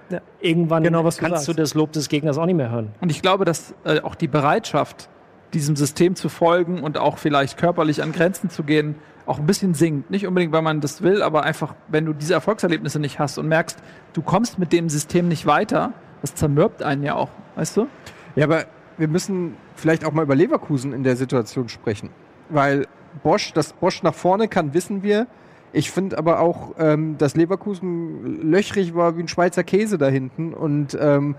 Irgendwann 0.42 0.84
Genau, 0.84 1.04
was 1.06 1.18
du 1.18 1.22
kannst 1.22 1.44
du 1.48 1.52
sagst. 1.52 1.60
das 1.60 1.74
Lob 1.76 1.92
des 1.92 2.10
Gegners 2.10 2.38
auch 2.38 2.46
nicht 2.46 2.56
mehr 2.56 2.72
hören. 2.72 2.90
Und 3.00 3.12
ich 3.12 3.22
glaube, 3.22 3.46
dass 3.46 3.74
äh, 3.86 4.02
auch 4.02 4.16
die 4.16 4.28
Bereitschaft, 4.28 5.10
diesem 5.54 5.76
System 5.76 6.16
zu 6.16 6.30
folgen 6.30 6.82
und 6.82 6.98
auch 6.98 7.20
vielleicht 7.20 7.58
körperlich 7.60 8.02
an 8.02 8.12
Grenzen 8.12 8.50
zu 8.50 8.64
gehen, 8.64 8.96
auch 9.26 9.40
ein 9.40 9.46
bisschen 9.46 9.74
sinkt. 9.74 10.10
Nicht 10.10 10.28
unbedingt, 10.28 10.52
weil 10.52 10.62
man 10.62 10.82
das 10.82 11.02
will, 11.02 11.22
aber 11.22 11.44
einfach, 11.44 11.76
wenn 11.88 12.06
du 12.06 12.14
diese 12.14 12.34
Erfolgserlebnisse 12.34 13.00
nicht 13.00 13.20
hast 13.20 13.38
und 13.38 13.48
merkst, 13.48 13.78
du 14.14 14.22
kommst 14.22 14.60
mit 14.60 14.74
dem 14.74 14.90
System 14.90 15.28
nicht 15.28 15.46
weiter, 15.46 15.94
das 16.22 16.36
zermürbt 16.36 16.84
einen 16.84 17.04
ja 17.04 17.16
auch, 17.16 17.30
weißt 17.56 17.78
du? 17.78 17.88
Ja, 18.36 18.46
aber 18.46 18.66
wir 18.98 19.08
müssen 19.08 19.56
vielleicht 19.76 20.06
auch 20.06 20.12
mal 20.12 20.24
über 20.24 20.36
Leverkusen 20.36 20.94
in 20.94 21.04
der 21.04 21.16
Situation 21.16 21.70
sprechen. 21.70 22.10
Weil 22.50 22.88
Bosch, 23.22 23.54
dass 23.54 23.74
Bosch 23.74 24.04
nach 24.04 24.14
vorne 24.14 24.48
kann, 24.48 24.74
wissen 24.74 25.04
wir. 25.04 25.28
Ich 25.72 25.90
finde 25.90 26.18
aber 26.18 26.40
auch, 26.40 26.76
ähm, 26.78 27.18
dass 27.18 27.36
Leverkusen 27.36 28.52
löchrig 28.52 28.94
war 28.96 29.18
wie 29.18 29.24
ein 29.24 29.28
Schweizer 29.28 29.64
Käse 29.64 29.98
da 29.98 30.08
hinten. 30.08 30.54
Und 30.54 30.98
ähm, 31.00 31.36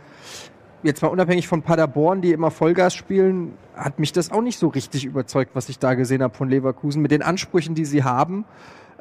jetzt 0.84 1.02
mal 1.02 1.08
unabhängig 1.08 1.48
von 1.48 1.62
Paderborn, 1.62 2.20
die 2.20 2.32
immer 2.32 2.50
Vollgas 2.50 2.94
spielen, 2.94 3.54
hat 3.74 3.98
mich 3.98 4.12
das 4.12 4.30
auch 4.30 4.42
nicht 4.42 4.58
so 4.58 4.68
richtig 4.68 5.04
überzeugt, 5.04 5.52
was 5.54 5.68
ich 5.68 5.78
da 5.78 5.94
gesehen 5.94 6.22
habe 6.22 6.34
von 6.34 6.48
Leverkusen. 6.48 7.02
Mit 7.02 7.10
den 7.10 7.22
Ansprüchen, 7.22 7.74
die 7.74 7.84
sie 7.84 8.04
haben. 8.04 8.44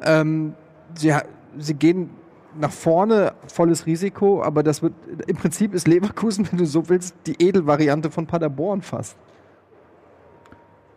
Ähm, 0.02 0.54
sie, 0.94 1.14
sie 1.58 1.74
gehen 1.74 2.10
nach 2.58 2.72
vorne, 2.72 3.32
volles 3.46 3.86
Risiko, 3.86 4.42
aber 4.42 4.62
das 4.62 4.82
wird, 4.82 4.94
im 5.26 5.36
Prinzip 5.36 5.74
ist 5.74 5.86
Leverkusen, 5.86 6.48
wenn 6.50 6.58
du 6.58 6.66
so 6.66 6.88
willst, 6.88 7.14
die 7.26 7.40
Edelvariante 7.42 8.10
von 8.10 8.26
Paderborn 8.26 8.82
fast. 8.82 9.16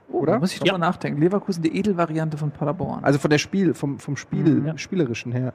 Oder? 0.09 0.33
Da 0.33 0.39
muss 0.39 0.53
ich 0.53 0.59
drüber 0.59 0.77
nachdenken. 0.77 1.19
Leverkusen, 1.21 1.61
die 1.63 1.77
Edelvariante 1.77 2.37
von 2.37 2.49
Paderborn. 2.51 3.03
Also 3.03 3.19
von 3.19 3.29
der 3.29 3.37
Spiel, 3.37 3.73
vom, 3.73 3.99
vom 3.99 4.15
Spiel, 4.15 4.43
Mhm, 4.61 4.67
ja. 4.67 4.77
Spielerischen 4.77 5.31
her. 5.33 5.53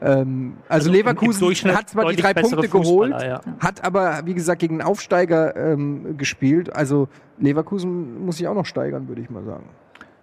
Ähm, 0.00 0.54
also, 0.68 0.88
Also 0.88 0.88
im- 0.88 0.94
im 0.94 0.98
Leverkusen 1.00 1.74
hat 1.76 1.90
zwar 1.90 2.06
die 2.08 2.16
drei 2.16 2.32
Punkte 2.32 2.68
geholt, 2.68 3.12
ja. 3.22 3.40
hat 3.58 3.84
aber, 3.84 4.22
wie 4.24 4.32
gesagt, 4.34 4.60
gegen 4.60 4.80
einen 4.80 4.88
Aufsteiger 4.88 5.54
ähm, 5.54 6.16
gespielt. 6.16 6.74
Also 6.74 7.08
Leverkusen 7.38 8.24
muss 8.24 8.38
sich 8.38 8.48
auch 8.48 8.54
noch 8.54 8.64
steigern, 8.66 9.06
würde 9.08 9.20
ich 9.20 9.28
mal 9.30 9.44
sagen. 9.44 9.64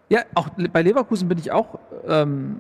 Ja, 0.10 0.22
auch 0.34 0.50
bei 0.72 0.82
Leverkusen 0.82 1.28
bin 1.28 1.38
ich 1.38 1.52
auch 1.52 1.78
ähm, 2.08 2.60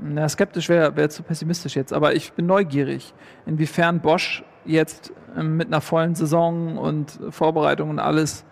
na, 0.00 0.28
skeptisch, 0.28 0.68
wäre 0.68 0.94
wär 0.96 1.10
zu 1.10 1.22
pessimistisch 1.22 1.74
jetzt, 1.76 1.92
aber 1.92 2.14
ich 2.14 2.32
bin 2.32 2.46
neugierig, 2.46 3.12
inwiefern 3.46 4.00
Bosch 4.00 4.44
jetzt 4.64 5.12
ähm, 5.36 5.56
mit 5.56 5.66
einer 5.68 5.80
vollen 5.80 6.14
Saison 6.14 6.78
und 6.78 7.18
Vorbereitung 7.30 7.90
und 7.90 7.98
alles, 7.98 8.44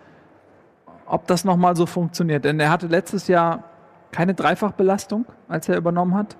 ob 1.13 1.27
das 1.27 1.45
nochmal 1.45 1.75
so 1.75 1.85
funktioniert. 1.85 2.43
Denn 2.43 2.59
er 2.59 2.71
hatte 2.71 2.87
letztes 2.87 3.27
Jahr 3.27 3.65
keine 4.11 4.33
Dreifachbelastung, 4.33 5.25
als 5.47 5.69
er 5.69 5.77
übernommen 5.77 6.15
hat. 6.15 6.37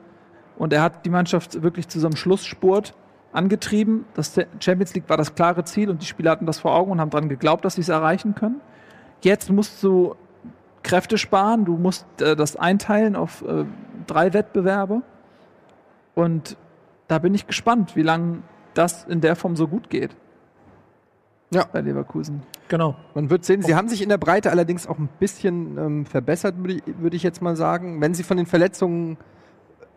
Und 0.57 0.73
er 0.73 0.81
hat 0.81 1.05
die 1.05 1.11
Mannschaft 1.11 1.61
wirklich 1.61 1.87
zu 1.87 1.99
so 1.99 2.07
einem 2.07 2.15
Schlussspurt 2.15 2.95
angetrieben. 3.31 4.05
Das 4.15 4.35
Champions 4.59 4.95
League 4.95 5.07
war 5.09 5.17
das 5.17 5.35
klare 5.35 5.63
Ziel 5.63 5.91
und 5.91 6.01
die 6.01 6.07
Spieler 6.07 6.31
hatten 6.31 6.47
das 6.47 6.59
vor 6.59 6.73
Augen 6.73 6.91
und 6.91 6.99
haben 6.99 7.11
daran 7.11 7.29
geglaubt, 7.29 7.63
dass 7.65 7.75
sie 7.75 7.81
es 7.81 7.89
erreichen 7.89 8.33
können. 8.33 8.61
Jetzt 9.21 9.51
musst 9.51 9.81
du 9.83 10.15
Kräfte 10.81 11.19
sparen, 11.19 11.65
du 11.65 11.77
musst 11.77 12.05
äh, 12.19 12.35
das 12.35 12.55
einteilen 12.55 13.15
auf 13.15 13.43
äh, 13.43 13.65
drei 14.07 14.33
Wettbewerbe. 14.33 15.03
Und 16.15 16.57
da 17.07 17.19
bin 17.19 17.35
ich 17.35 17.45
gespannt, 17.45 17.95
wie 17.95 18.01
lange 18.01 18.39
das 18.73 19.03
in 19.03 19.21
der 19.21 19.35
Form 19.35 19.55
so 19.55 19.67
gut 19.67 19.91
geht. 19.91 20.15
Ja. 21.51 21.65
Bei 21.71 21.81
Leverkusen. 21.81 22.41
Genau. 22.73 22.95
Man 23.13 23.29
wird 23.29 23.45
sehen, 23.45 23.61
sie 23.61 23.75
haben 23.75 23.87
sich 23.87 24.01
in 24.01 24.09
der 24.09 24.17
Breite 24.17 24.49
allerdings 24.49 24.87
auch 24.87 24.97
ein 24.97 25.07
bisschen 25.19 25.77
ähm, 25.77 26.05
verbessert, 26.07 26.55
würde 26.57 26.73
ich, 26.73 26.81
würde 26.97 27.15
ich 27.15 27.21
jetzt 27.21 27.39
mal 27.39 27.55
sagen. 27.55 28.01
Wenn 28.01 28.15
sie 28.15 28.23
von 28.23 28.35
den 28.35 28.47
Verletzungen 28.47 29.17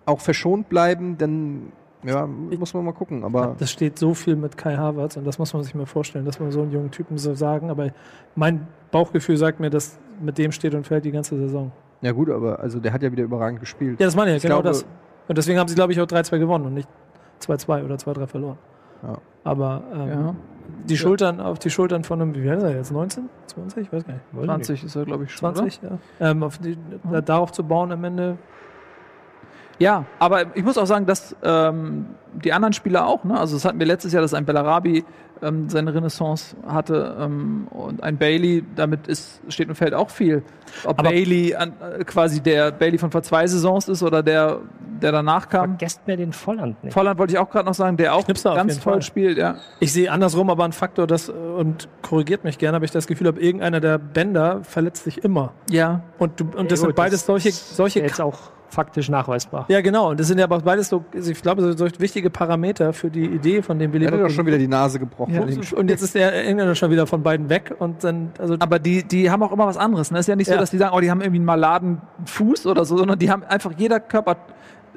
auch 0.04 0.20
verschont 0.20 0.68
bleiben, 0.68 1.16
dann 1.16 1.72
ja, 2.02 2.26
muss 2.26 2.74
man 2.74 2.84
mal 2.84 2.92
gucken. 2.92 3.24
Aber 3.24 3.56
Das 3.58 3.70
steht 3.70 3.98
so 3.98 4.12
viel 4.12 4.36
mit 4.36 4.58
Kai 4.58 4.76
Havertz 4.76 5.16
und 5.16 5.24
das 5.26 5.38
muss 5.38 5.54
man 5.54 5.62
sich 5.62 5.74
mal 5.74 5.86
vorstellen, 5.86 6.26
dass 6.26 6.38
man 6.38 6.50
so 6.52 6.60
einen 6.60 6.70
jungen 6.70 6.90
Typen 6.90 7.16
so 7.16 7.32
sagen. 7.34 7.70
Aber 7.70 7.88
mein 8.34 8.66
Bauchgefühl 8.90 9.38
sagt 9.38 9.58
mir, 9.58 9.70
dass 9.70 9.98
mit 10.20 10.36
dem 10.36 10.52
steht 10.52 10.74
und 10.74 10.86
fällt 10.86 11.06
die 11.06 11.12
ganze 11.12 11.34
Saison. 11.38 11.72
ja 12.02 12.12
gut, 12.12 12.28
aber 12.28 12.60
also 12.60 12.78
der 12.78 12.92
hat 12.92 13.02
ja 13.02 13.10
wieder 13.10 13.24
überragend 13.24 13.60
gespielt. 13.60 13.98
Ja, 13.98 14.04
das 14.04 14.14
meine 14.16 14.32
ich, 14.32 14.36
Ich 14.36 14.42
genau 14.42 14.56
glaube- 14.60 14.68
das. 14.68 14.84
Und 15.28 15.38
deswegen 15.38 15.58
haben 15.58 15.68
sie, 15.68 15.74
glaube 15.76 15.94
ich, 15.94 16.00
auch 16.02 16.06
3-2 16.06 16.38
gewonnen 16.38 16.66
und 16.66 16.74
nicht 16.74 16.88
2-2 17.40 17.84
oder 17.86 17.94
2-3 17.96 18.26
verloren. 18.26 18.58
Ja. 19.02 19.16
Aber 19.44 19.82
ähm, 19.94 20.08
Ja. 20.10 20.34
Die 20.84 20.96
Schultern 20.96 21.40
auf 21.40 21.58
die 21.58 21.70
Schultern 21.70 22.04
von 22.04 22.20
einem, 22.20 22.34
wie 22.34 22.48
ist 22.48 22.62
er 22.62 22.76
jetzt? 22.76 22.92
19? 22.92 23.28
20? 23.46 23.82
Ich 23.82 23.92
weiß 23.92 24.04
gar 24.06 24.14
nicht. 24.14 24.44
20 24.44 24.84
ist 24.84 24.96
er, 24.96 25.04
glaube 25.04 25.24
ich, 25.24 25.32
schon. 25.32 25.54
20, 25.54 25.80
ja. 25.82 25.98
Ähm, 26.20 26.42
auf 26.42 26.58
die, 26.58 26.78
da, 27.10 27.20
darauf 27.20 27.52
zu 27.52 27.64
bauen 27.64 27.92
am 27.92 28.04
Ende. 28.04 28.38
Ja, 29.78 30.06
aber 30.18 30.56
ich 30.56 30.64
muss 30.64 30.78
auch 30.78 30.86
sagen, 30.86 31.06
dass 31.06 31.36
ähm, 31.42 32.06
die 32.32 32.52
anderen 32.52 32.72
Spieler 32.72 33.06
auch, 33.06 33.24
ne? 33.24 33.38
Also 33.38 33.56
das 33.56 33.64
hatten 33.64 33.78
wir 33.78 33.86
letztes 33.86 34.12
Jahr, 34.12 34.22
dass 34.22 34.32
ein 34.32 34.46
Bellarabi 34.46 35.04
ähm, 35.42 35.68
seine 35.68 35.94
Renaissance 35.94 36.56
hatte 36.66 37.16
ähm, 37.20 37.66
und 37.70 38.02
ein 38.02 38.16
Bailey, 38.18 38.64
damit 38.74 39.06
ist, 39.06 39.40
steht 39.48 39.68
und 39.68 39.74
fällt 39.74 39.94
auch 39.94 40.10
viel. 40.10 40.42
Ob 40.84 40.98
Aber- 40.98 41.10
Bailey 41.10 41.54
an, 41.54 41.72
äh, 41.98 42.04
quasi 42.04 42.40
der 42.40 42.70
Bailey 42.72 42.98
von 42.98 43.10
vor 43.10 43.22
zwei 43.22 43.46
Saisons 43.46 43.88
ist 43.88 44.02
oder 44.02 44.22
der, 44.22 44.60
der 45.02 45.12
danach 45.12 45.48
kam. 45.48 45.70
Vergesst 45.70 46.06
mir 46.06 46.16
den 46.16 46.32
Volland 46.32 46.82
nicht. 46.84 46.92
Volland 46.94 47.18
wollte 47.18 47.32
ich 47.34 47.38
auch 47.38 47.50
gerade 47.50 47.66
noch 47.66 47.74
sagen, 47.74 47.96
der 47.96 48.14
auch 48.14 48.24
Knipser 48.24 48.54
ganz 48.54 48.80
toll 48.80 48.94
Fall. 48.94 49.02
spielt, 49.02 49.38
ja. 49.38 49.56
Ich 49.80 49.92
sehe 49.92 50.10
andersrum 50.10 50.50
aber 50.50 50.64
einen 50.64 50.72
Faktor, 50.72 51.06
dass, 51.06 51.28
äh, 51.28 51.32
und 51.32 51.88
korrigiert 52.02 52.44
mich 52.44 52.58
gerne, 52.58 52.76
aber 52.76 52.84
ich 52.84 52.90
das 52.90 53.06
Gefühl 53.06 53.26
habe, 53.28 53.40
irgendeiner 53.40 53.80
der 53.80 53.98
Bänder 53.98 54.64
verletzt 54.64 55.04
sich 55.04 55.22
immer. 55.24 55.52
Ja. 55.70 56.02
Und, 56.18 56.40
du, 56.40 56.44
und 56.44 56.70
das 56.70 56.78
Ja, 56.80 56.82
sind 56.82 56.86
gut, 56.88 56.96
beides 56.96 57.20
das 57.20 57.26
solche, 57.26 57.52
solche 57.52 58.00
jetzt 58.00 58.20
auch 58.20 58.50
faktisch 58.68 59.08
nachweisbar. 59.08 59.66
Ja, 59.68 59.80
genau. 59.80 60.10
Und 60.10 60.20
das 60.20 60.26
sind 60.28 60.38
ja 60.38 60.44
aber 60.44 60.60
beides 60.60 60.88
so, 60.88 61.04
ich 61.12 61.42
glaube, 61.42 61.62
so, 61.62 61.72
so 61.76 61.86
wichtige 61.98 62.30
Parameter 62.30 62.92
für 62.92 63.10
die 63.10 63.24
Idee 63.24 63.62
von 63.62 63.78
dem 63.78 63.92
Er 63.94 64.10
hat 64.12 64.20
doch 64.20 64.30
schon 64.30 64.46
wieder 64.46 64.58
die 64.58 64.68
Nase 64.68 64.98
gebrochen. 64.98 65.34
Ja. 65.34 65.78
Und 65.78 65.90
jetzt 65.90 66.02
ist 66.02 66.14
der 66.14 66.32
Engländer 66.44 66.74
schon 66.74 66.90
wieder 66.90 67.06
von 67.06 67.22
beiden 67.22 67.48
weg 67.48 67.74
und 67.78 68.04
dann, 68.04 68.32
also 68.38 68.56
Aber 68.58 68.78
die, 68.78 69.02
die 69.04 69.30
haben 69.30 69.42
auch 69.42 69.52
immer 69.52 69.66
was 69.66 69.76
anderes. 69.76 70.10
Ne? 70.10 70.18
Es 70.18 70.24
ist 70.24 70.28
ja 70.28 70.36
nicht 70.36 70.46
so, 70.48 70.54
Ja. 70.54 70.60
dass 70.60 70.70
die 70.70 70.78
sagen, 70.78 70.94
oh, 70.96 71.00
die 71.00 71.10
haben 71.10 71.20
irgendwie 71.20 71.38
einen 71.38 71.46
maladen 71.46 72.00
Fuß 72.24 72.66
oder 72.66 72.84
so, 72.84 72.96
sondern 72.96 73.18
die 73.18 73.30
haben 73.30 73.44
einfach 73.44 73.72
jeder 73.76 74.00
Körper, 74.00 74.36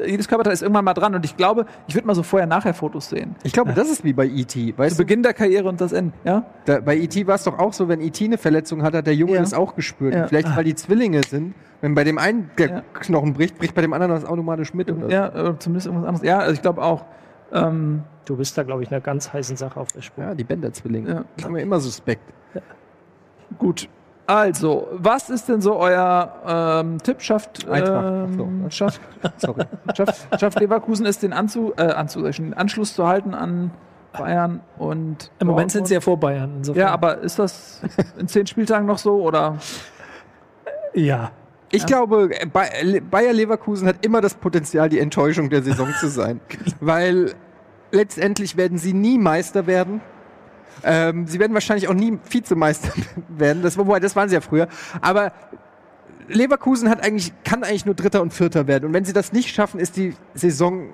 jedes 0.06 0.28
Körperteil 0.28 0.54
ist 0.54 0.62
irgendwann 0.62 0.86
mal 0.86 0.94
dran. 0.94 1.14
Und 1.16 1.26
ich 1.26 1.36
glaube, 1.38 1.66
ich 1.88 1.96
würde 1.96 2.08
mal 2.08 2.16
so 2.16 2.24
Vorher-Nachher-Fotos 2.24 3.10
sehen. 3.10 3.36
Ich 3.44 3.54
glaube, 3.54 3.74
das 3.74 3.90
ist 3.90 4.04
wie 4.04 4.14
bei 4.14 4.26
E.T. 4.26 4.76
Weißt 4.78 4.96
Zu 4.96 5.02
du, 5.02 5.06
Beginn 5.08 5.24
der 5.24 5.34
Karriere 5.34 5.68
und 5.70 5.80
das 5.82 5.92
Ende. 5.92 6.14
Ja? 6.24 6.46
da, 6.66 6.80
bei 6.80 6.98
E.T. 6.98 7.28
war 7.28 7.36
es 7.36 7.44
doch 7.44 7.58
auch 7.60 7.74
so, 7.74 7.88
wenn 7.88 8.02
E.T. 8.02 8.26
eine 8.26 8.38
Verletzung 8.38 8.84
hat, 8.84 8.94
hat 8.94 9.08
der 9.08 9.16
Junge 9.16 9.34
Ja. 9.34 9.40
das 9.42 9.54
auch 9.54 9.76
gespürt. 9.76 10.14
Ja. 10.16 10.28
Vielleicht, 10.28 10.56
weil 10.56 10.64
die 10.64 10.76
Zwillinge 10.76 11.22
sind. 11.24 11.54
Wenn 11.82 11.96
bei 11.96 12.04
dem 12.04 12.18
einen 12.18 12.50
der 12.58 12.70
Ja. 12.70 12.82
Knochen 12.94 13.34
bricht, 13.34 13.58
bricht 13.58 13.74
bei 13.76 13.82
dem 13.82 13.94
anderen 13.94 14.12
das 14.14 14.26
automatisch 14.26 14.74
mit. 14.74 14.92
Oder? 14.92 15.10
Ja, 15.10 15.30
oder 15.32 15.60
zumindest 15.60 15.88
irgendwas 15.88 16.08
anderes. 16.08 16.28
Ja, 16.28 16.40
also 16.40 16.54
ich 16.54 16.62
glaube 16.62 16.82
auch. 16.84 17.06
Ähm, 17.54 18.04
Du 18.26 18.38
bist 18.38 18.56
da, 18.60 18.64
glaube 18.64 18.84
ich, 18.84 18.92
einer 18.92 19.02
ganz 19.02 19.34
heißen 19.34 19.58
Sache 19.58 19.80
auf 19.80 19.92
der 19.92 20.02
Spur. 20.02 20.24
ja, 20.24 20.36
die 20.36 20.44
Bänder-Zwillinge. 20.44 21.10
Ja. 21.10 21.24
Das 21.36 21.46
haben 21.46 21.56
wir 21.56 21.64
immer 21.64 21.80
suspekt. 21.80 22.22
gut. 23.58 23.90
Also, 24.30 24.88
was 24.92 25.32
ist 25.32 25.50
denn 25.50 25.60
so 25.60 25.76
euer 25.76 26.82
ähm, 26.86 27.00
Tipp? 27.02 27.20
Schafft, 27.20 27.66
ähm, 27.68 28.38
so. 28.38 28.70
schafft, 28.70 29.02
Sorry. 29.38 29.64
schafft, 29.98 30.40
schafft 30.40 30.60
Leverkusen 30.60 31.08
es, 31.08 31.18
den 31.18 31.34
Anzug, 31.34 31.80
äh, 31.80 31.96
schon, 32.32 32.46
den 32.46 32.54
Anschluss 32.54 32.94
zu 32.94 33.08
halten 33.08 33.34
an 33.34 33.72
Bayern 34.16 34.60
und 34.78 35.32
im 35.40 35.48
Moment 35.48 35.72
sind 35.72 35.88
sie 35.88 35.96
ja 35.96 36.00
vor 36.00 36.20
Bayern. 36.20 36.58
Insofern. 36.58 36.80
Ja, 36.80 36.92
aber 36.92 37.18
ist 37.20 37.40
das 37.40 37.82
in 38.20 38.28
zehn 38.28 38.46
Spieltagen 38.46 38.86
noch 38.86 39.00
so 39.00 39.20
oder? 39.24 39.58
ja. 40.94 41.32
Ich 41.72 41.86
glaube, 41.88 42.30
Bay- 42.54 43.00
Bayer 43.02 43.34
Leverkusen 43.34 43.88
hat 43.88 44.04
immer 44.06 44.22
das 44.22 44.36
Potenzial, 44.36 44.90
die 44.90 45.00
Enttäuschung 45.00 45.50
der 45.50 45.64
Saison 45.64 45.88
zu 46.00 46.08
sein. 46.08 46.40
Weil 46.80 47.34
letztendlich 47.92 48.58
werden 48.58 48.78
sie 48.78 48.94
nie 48.94 49.18
Meister 49.18 49.66
werden. 49.66 50.02
Ähm, 50.84 51.28
sie 51.28 51.40
werden 51.40 51.54
wahrscheinlich 51.54 51.88
auch 51.88 51.94
nie 51.94 52.18
Vizemeister 52.30 52.92
werden. 53.28 53.62
Das, 53.64 53.78
wobei, 53.78 54.00
das 54.00 54.16
waren 54.16 54.30
sie 54.30 54.36
ja 54.36 54.42
früher. 54.42 54.68
Aber 55.02 55.34
Leverkusen 56.28 56.90
hat 56.90 57.04
eigentlich, 57.04 57.34
kann 57.44 57.64
eigentlich 57.64 57.86
nur 57.86 57.96
Dritter 57.96 58.22
und 58.22 58.34
Vierter 58.34 58.68
werden. 58.68 58.86
Und 58.86 58.94
wenn 58.94 59.06
sie 59.06 59.14
das 59.14 59.34
nicht 59.34 59.54
schaffen, 59.54 59.80
ist 59.80 59.98
die 59.98 60.16
Saison 60.34 60.90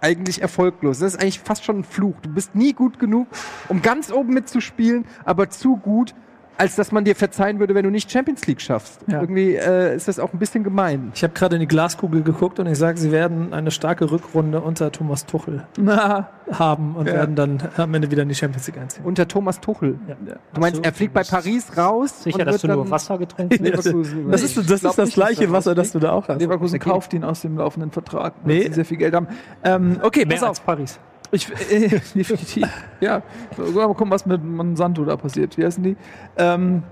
eigentlich 0.00 0.42
erfolglos. 0.42 1.00
Das 1.00 1.14
ist 1.14 1.20
eigentlich 1.20 1.40
fast 1.40 1.64
schon 1.64 1.80
ein 1.80 1.84
Fluch. 1.84 2.14
Du 2.22 2.30
bist 2.30 2.54
nie 2.54 2.72
gut 2.72 2.98
genug, 2.98 3.26
um 3.68 3.82
ganz 3.82 4.12
oben 4.12 4.32
mitzuspielen, 4.32 5.04
aber 5.24 5.50
zu 5.50 5.76
gut, 5.76 6.14
als 6.58 6.76
dass 6.76 6.92
man 6.92 7.04
dir 7.04 7.14
verzeihen 7.16 7.58
würde, 7.60 7.74
wenn 7.74 7.84
du 7.84 7.90
nicht 7.90 8.10
Champions 8.10 8.46
League 8.46 8.60
schaffst. 8.60 9.00
Ja. 9.06 9.20
Irgendwie 9.20 9.54
äh, 9.54 9.94
ist 9.96 10.08
das 10.08 10.18
auch 10.18 10.32
ein 10.32 10.38
bisschen 10.38 10.64
gemein. 10.64 11.12
Ich 11.14 11.22
habe 11.22 11.32
gerade 11.32 11.54
in 11.56 11.60
die 11.60 11.68
Glaskugel 11.68 12.22
geguckt 12.22 12.58
und 12.58 12.66
ich 12.66 12.76
sage, 12.76 12.98
sie 12.98 13.12
werden 13.12 13.52
eine 13.52 13.70
starke 13.70 14.10
Rückrunde 14.10 14.60
unter 14.60 14.90
Thomas 14.92 15.24
Tuchel 15.24 15.64
Na, 15.78 16.28
haben 16.50 16.96
und 16.96 17.06
Ja. 17.06 17.14
werden 17.14 17.36
dann 17.36 17.62
am 17.76 17.94
Ende 17.94 18.10
wieder 18.10 18.22
in 18.22 18.28
die 18.28 18.34
Champions 18.34 18.66
League 18.66 18.78
einziehen. 18.78 19.04
Unter 19.04 19.26
Thomas 19.28 19.60
Tuchel. 19.60 19.98
Ja. 20.08 20.16
Du 20.54 20.60
meinst, 20.60 20.76
so. 20.76 20.82
er 20.82 20.92
fliegt 20.92 21.14
bei 21.14 21.22
Paris 21.22 21.76
raus 21.76 22.24
Sicher, 22.24 22.38
und 22.40 22.44
dass 22.46 22.54
wird 22.54 22.62
du 22.64 22.66
dann 22.68 22.76
nur 22.76 22.90
Wasser 22.90 23.18
getrunken 23.18 23.52
hast? 23.72 23.86
Das 23.86 24.42
ist 24.42 24.56
das, 24.58 24.70
ist 24.70 24.84
das 24.84 24.96
nicht, 24.98 25.14
gleiche 25.14 25.44
er 25.44 25.52
Wasser, 25.52 25.74
das 25.74 25.92
du 25.92 25.98
da 26.00 26.10
auch 26.12 26.26
hast. 26.28 26.40
Leverkusen 26.40 26.76
Okay. 26.80 26.90
kauft 26.90 27.14
ihn 27.14 27.24
aus 27.24 27.42
dem 27.42 27.56
laufenden 27.56 27.90
Vertrag, 27.92 28.34
weil 28.42 28.56
Nee. 28.56 28.62
sie 28.68 28.72
sehr 28.74 28.84
viel 28.84 28.96
Geld 28.98 29.14
haben. 29.14 29.28
Ähm, 29.64 29.98
okay, 30.02 30.24
pass 30.26 30.40
Mehr 30.40 30.42
auf. 30.42 30.48
als 30.50 30.60
Paris. 30.60 30.98
Ich, 31.30 31.48
äh. 31.70 32.00
Ja, 33.00 33.22
mal 33.56 33.86
gucken, 33.88 34.10
was 34.10 34.26
mit 34.26 34.42
Monsanto 34.42 35.04
da 35.04 35.16
passiert. 35.16 35.56
Wie 35.56 35.64
heißen 35.64 35.82
die? 35.82 35.96
Ähm, 36.36 36.82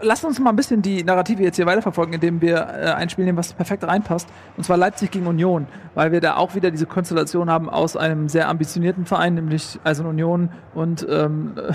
Lass 0.00 0.24
uns 0.24 0.38
mal 0.40 0.50
ein 0.50 0.56
bisschen 0.56 0.80
die 0.80 1.04
Narrative 1.04 1.42
jetzt 1.42 1.56
hier 1.56 1.66
weiterverfolgen, 1.66 2.14
indem 2.14 2.40
wir 2.40 2.56
äh, 2.56 2.92
ein 2.94 3.10
Spiel 3.10 3.26
nehmen, 3.26 3.36
was 3.36 3.52
perfekt 3.52 3.84
reinpasst. 3.84 4.28
Und 4.56 4.64
zwar 4.64 4.78
Leipzig 4.78 5.10
gegen 5.10 5.26
Union, 5.26 5.66
weil 5.94 6.10
wir 6.10 6.20
da 6.20 6.36
auch 6.36 6.54
wieder 6.54 6.70
diese 6.70 6.86
Konstellation 6.86 7.50
haben 7.50 7.68
aus 7.68 7.96
einem 7.96 8.30
sehr 8.30 8.48
ambitionierten 8.48 9.04
Verein, 9.04 9.34
nämlich 9.34 9.78
Eisern 9.84 10.06
Union 10.06 10.50
und 10.74 11.06
ähm, 11.08 11.54
äh, 11.56 11.72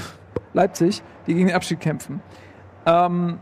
Leipzig, 0.54 1.04
die 1.28 1.36
gegen 1.36 1.48
den 1.48 1.56
Abstieg 1.56 1.80
kämpfen. 1.80 2.22
Ähm, 2.88 3.38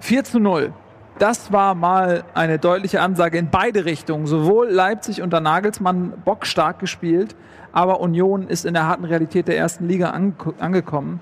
4 0.00 0.24
zu 0.24 0.40
0. 0.40 0.72
Das 1.18 1.50
war 1.50 1.74
mal 1.74 2.24
eine 2.34 2.58
deutliche 2.58 3.00
Ansage 3.00 3.38
in 3.38 3.48
beide 3.48 3.86
Richtungen. 3.86 4.26
Sowohl 4.26 4.68
Leipzig 4.68 5.22
unter 5.22 5.40
Nagelsmann 5.40 6.12
bockstark 6.24 6.78
gespielt, 6.78 7.34
aber 7.72 8.00
Union 8.00 8.48
ist 8.48 8.66
in 8.66 8.74
der 8.74 8.86
harten 8.86 9.04
Realität 9.04 9.48
der 9.48 9.56
ersten 9.56 9.88
Liga 9.88 10.10
ange 10.10 10.34
angekommen. 10.58 11.20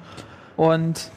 Und 0.56 1.10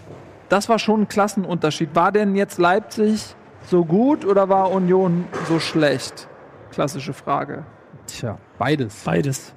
das 0.50 0.70
war 0.70 0.78
schon 0.78 1.02
ein 1.02 1.08
Klassenunterschied. 1.08 1.96
War 1.96 2.12
denn 2.12 2.36
jetzt 2.36 2.60
Leipzig 2.60 3.36
so 3.64 3.84
gut 3.84 4.26
oder 4.26 4.48
war 4.48 4.72
Union 4.72 5.26
so 5.48 5.60
schlecht? 5.60 6.28
Klassische 6.72 7.14
Frage. 7.14 7.66
Tja, 8.06 8.38
beides. 8.60 9.04
Beides. 9.04 9.54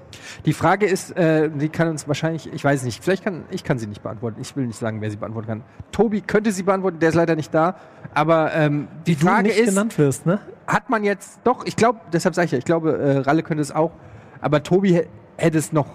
Die 0.46 0.52
Frage 0.52 0.86
ist, 0.86 1.16
äh, 1.16 1.50
die 1.50 1.68
kann 1.68 1.88
uns 1.88 2.06
wahrscheinlich, 2.08 2.52
ich 2.52 2.64
weiß 2.64 2.82
nicht, 2.84 3.02
vielleicht 3.02 3.24
kann, 3.24 3.44
ich 3.50 3.64
kann 3.64 3.78
sie 3.78 3.86
nicht 3.86 4.02
beantworten. 4.02 4.40
Ich 4.40 4.54
will 4.56 4.66
nicht 4.66 4.78
sagen, 4.78 5.00
wer 5.00 5.10
sie 5.10 5.16
beantworten 5.16 5.48
kann. 5.48 5.62
Tobi 5.92 6.20
könnte 6.20 6.52
sie 6.52 6.62
beantworten, 6.62 6.98
der 6.98 7.10
ist 7.10 7.14
leider 7.14 7.36
nicht 7.36 7.52
da. 7.54 7.76
Aber 8.14 8.52
ähm, 8.54 8.88
die 9.06 9.16
du 9.16 9.26
Frage 9.26 9.50
ist, 9.50 9.98
wirst, 9.98 10.26
ne? 10.26 10.40
hat 10.66 10.90
man 10.90 11.04
jetzt, 11.04 11.40
doch, 11.44 11.64
ich 11.66 11.76
glaube, 11.76 12.00
deshalb 12.12 12.34
sage 12.34 12.46
ich 12.46 12.52
ja, 12.52 12.58
ich 12.58 12.64
glaube, 12.64 12.96
äh, 12.98 13.18
Ralle 13.18 13.42
könnte 13.42 13.62
es 13.62 13.72
auch, 13.72 13.92
aber 14.40 14.62
Tobi 14.62 14.92
hä- 14.94 15.06
hätte 15.36 15.58
es 15.58 15.72
noch, 15.72 15.86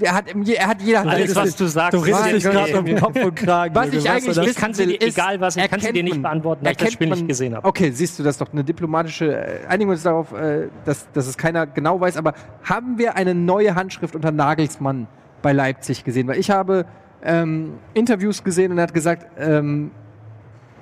er 0.00 0.14
hat, 0.14 0.24
er 0.28 0.66
hat 0.66 0.82
jeder, 0.82 1.06
Alles, 1.06 1.34
was 1.34 1.56
du 1.56 1.66
sagst, 1.66 1.94
Du 1.94 2.00
Mein 2.10 2.34
dich 2.34 2.42
gerade 2.44 2.78
um 2.78 2.94
Kopf 2.96 3.16
und 3.24 3.34
Kragen. 3.34 3.74
Was 3.74 3.88
ich 3.92 4.04
du 4.04 4.10
eigentlich 4.10 4.36
das? 4.36 4.46
Ich 4.46 4.54
kann 4.56 4.74
sie 4.74 4.86
will, 4.86 4.98
dir- 4.98 5.06
egal 5.08 5.40
was, 5.40 5.56
ich 5.56 5.62
kann 5.70 5.80
sie 5.80 5.86
erkennt 5.86 5.96
dir 5.96 6.02
nicht 6.04 6.22
beantworten, 6.22 6.64
weil 6.64 6.72
ich 6.72 6.78
das 6.78 6.92
Spiel 6.92 7.08
nicht 7.08 7.18
man- 7.20 7.28
gesehen 7.28 7.54
habe. 7.54 7.66
Okay, 7.66 7.90
siehst 7.90 8.18
du, 8.18 8.22
das 8.22 8.34
ist 8.34 8.40
doch 8.40 8.52
eine 8.52 8.64
diplomatische, 8.64 9.34
äh, 9.34 9.66
einigen 9.68 9.88
wir 9.90 9.94
uns 9.94 10.02
darauf, 10.02 10.32
äh, 10.32 10.68
dass, 10.84 11.10
dass 11.12 11.26
es 11.26 11.36
keiner 11.38 11.66
genau 11.66 12.00
weiß, 12.00 12.16
aber 12.16 12.34
haben 12.64 12.98
wir 12.98 13.16
eine 13.16 13.34
neue 13.34 13.74
Handschrift 13.74 14.14
unter 14.14 14.30
Nagelsmann 14.30 15.06
bei 15.40 15.52
Leipzig 15.52 16.04
gesehen? 16.04 16.28
Weil 16.28 16.38
ich 16.38 16.50
habe 16.50 16.84
ähm, 17.22 17.74
Interviews 17.94 18.44
gesehen 18.44 18.72
und 18.72 18.78
er 18.78 18.82
hat 18.84 18.94
gesagt, 18.94 19.26
ähm, 19.38 19.90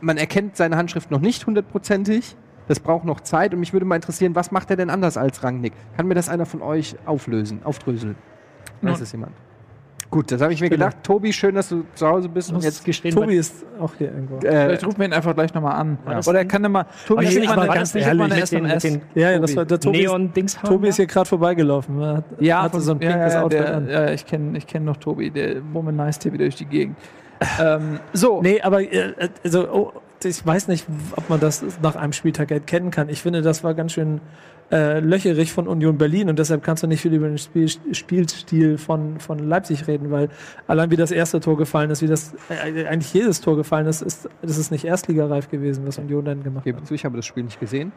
man 0.00 0.16
erkennt 0.16 0.56
seine 0.56 0.76
Handschrift 0.76 1.10
noch 1.10 1.20
nicht 1.20 1.46
hundertprozentig. 1.46 2.36
Das 2.68 2.80
braucht 2.80 3.04
noch 3.04 3.20
Zeit 3.20 3.52
und 3.52 3.60
mich 3.60 3.72
würde 3.72 3.84
mal 3.84 3.96
interessieren, 3.96 4.34
was 4.34 4.50
macht 4.52 4.70
er 4.70 4.76
denn 4.76 4.90
anders 4.90 5.16
als 5.16 5.42
Rangnick? 5.42 5.72
Kann 5.96 6.06
mir 6.06 6.14
das 6.14 6.28
einer 6.28 6.46
von 6.46 6.62
euch 6.62 6.94
auflösen, 7.04 7.60
aufdröseln? 7.64 8.14
Weiß 8.82 8.94
Nun. 8.94 9.02
es 9.02 9.12
jemand? 9.12 9.32
Gut, 10.10 10.32
das 10.32 10.40
habe 10.42 10.52
ich 10.52 10.60
mir 10.60 10.68
gedacht. 10.68 10.96
Tobi, 11.04 11.32
schön, 11.32 11.54
dass 11.54 11.68
du 11.68 11.84
zu 11.94 12.04
Hause 12.08 12.28
bist. 12.28 12.52
Und 12.52 12.64
jetzt 12.64 12.84
gestehen, 12.84 13.14
Tobi 13.14 13.36
ist 13.36 13.64
auch 13.80 13.92
hier 13.96 14.08
irgendwo. 14.12 14.38
äh, 14.38 14.40
Vielleicht 14.64 14.84
rufen 14.84 14.98
wir 14.98 15.06
ihn 15.06 15.12
einfach 15.12 15.34
gleich 15.36 15.54
nochmal 15.54 15.76
an. 15.76 15.98
Das 16.04 16.26
Oder 16.26 16.40
er 16.40 16.44
kann 16.46 16.64
immer. 16.64 16.84
Tobi, 17.06 17.26
schick 17.28 17.40
nicht 17.40 17.48
mal 17.48 17.54
mal 17.56 17.62
eine- 17.70 17.74
ganz 17.74 17.94
mal 17.94 18.00
eine 18.02 18.34
ehrlich 18.34 18.50
den- 18.50 18.64
SMS. 18.64 18.84
mit 18.84 19.02
ja, 19.14 19.30
ja, 19.30 19.38
das 19.38 19.54
war 19.54 19.64
der 19.64 19.78
Tobi. 19.78 19.98
Ist, 20.00 20.08
Neon-Dings 20.10 20.58
Tobi 20.64 20.88
ist 20.88 20.96
hier 20.96 21.06
gerade 21.06 21.28
vorbeigelaufen. 21.28 22.00
Hat, 22.04 22.24
Ja, 22.40 22.62
hatte 22.62 22.80
so 22.80 22.90
ein 22.92 23.00
ja, 23.00 23.08
pinkes 23.12 23.34
ja, 23.34 23.42
Outfit 23.44 23.60
der, 23.60 23.76
an. 23.76 23.88
Ja, 23.88 24.10
ich 24.10 24.26
kenne 24.26 24.58
ich 24.58 24.66
kenn 24.66 24.84
noch 24.84 24.96
Tobi, 24.96 25.30
der 25.30 25.56
womanizt 25.72 26.24
hier 26.24 26.32
wieder 26.32 26.44
durch 26.44 26.56
die 26.56 26.66
Gegend. 26.66 26.96
ähm, 27.60 28.00
so, 28.12 28.42
Nee, 28.42 28.60
aber 28.62 28.82
äh, 28.82 29.14
also, 29.44 29.68
oh, 29.72 29.92
ich 30.24 30.44
weiß 30.44 30.66
nicht, 30.66 30.86
ob 31.14 31.30
man 31.30 31.38
das 31.38 31.64
nach 31.82 31.94
einem 31.94 32.12
Spieltag 32.12 32.50
erkennen 32.50 32.90
kann. 32.90 33.08
Ich 33.10 33.22
finde, 33.22 33.42
das 33.42 33.62
war 33.62 33.74
ganz 33.74 33.92
schön 33.92 34.20
äh, 34.72 35.00
löcherig 35.00 35.52
von 35.52 35.66
Union 35.66 35.98
Berlin 35.98 36.28
und 36.28 36.38
deshalb 36.38 36.62
kannst 36.62 36.82
du 36.82 36.86
nicht 36.86 37.00
viel 37.00 37.12
über 37.12 37.26
den 37.28 37.38
Spiel, 37.38 37.68
Spielstil 37.68 38.78
von, 38.78 39.18
von 39.18 39.38
Leipzig 39.40 39.86
reden, 39.88 40.10
weil 40.10 40.28
allein 40.68 40.90
wie 40.90 40.96
das 40.96 41.10
erste 41.10 41.40
Tor 41.40 41.56
gefallen 41.56 41.90
ist, 41.90 42.02
wie 42.02 42.06
das 42.06 42.34
äh, 42.48 42.86
eigentlich 42.86 43.12
jedes 43.12 43.40
Tor 43.40 43.56
gefallen 43.56 43.86
ist, 43.86 44.00
ist 44.02 44.28
das 44.42 44.58
ist 44.58 44.70
nicht 44.70 44.84
erstligareif 44.84 45.48
gewesen, 45.50 45.86
was 45.86 45.98
Union 45.98 46.24
dann 46.24 46.42
gemacht 46.42 46.64
gebe 46.64 46.78
hat. 46.78 46.86
zu, 46.86 46.94
ich 46.94 47.04
habe 47.04 47.16
das 47.16 47.26
Spiel 47.26 47.42
nicht 47.44 47.58
gesehen. 47.60 47.92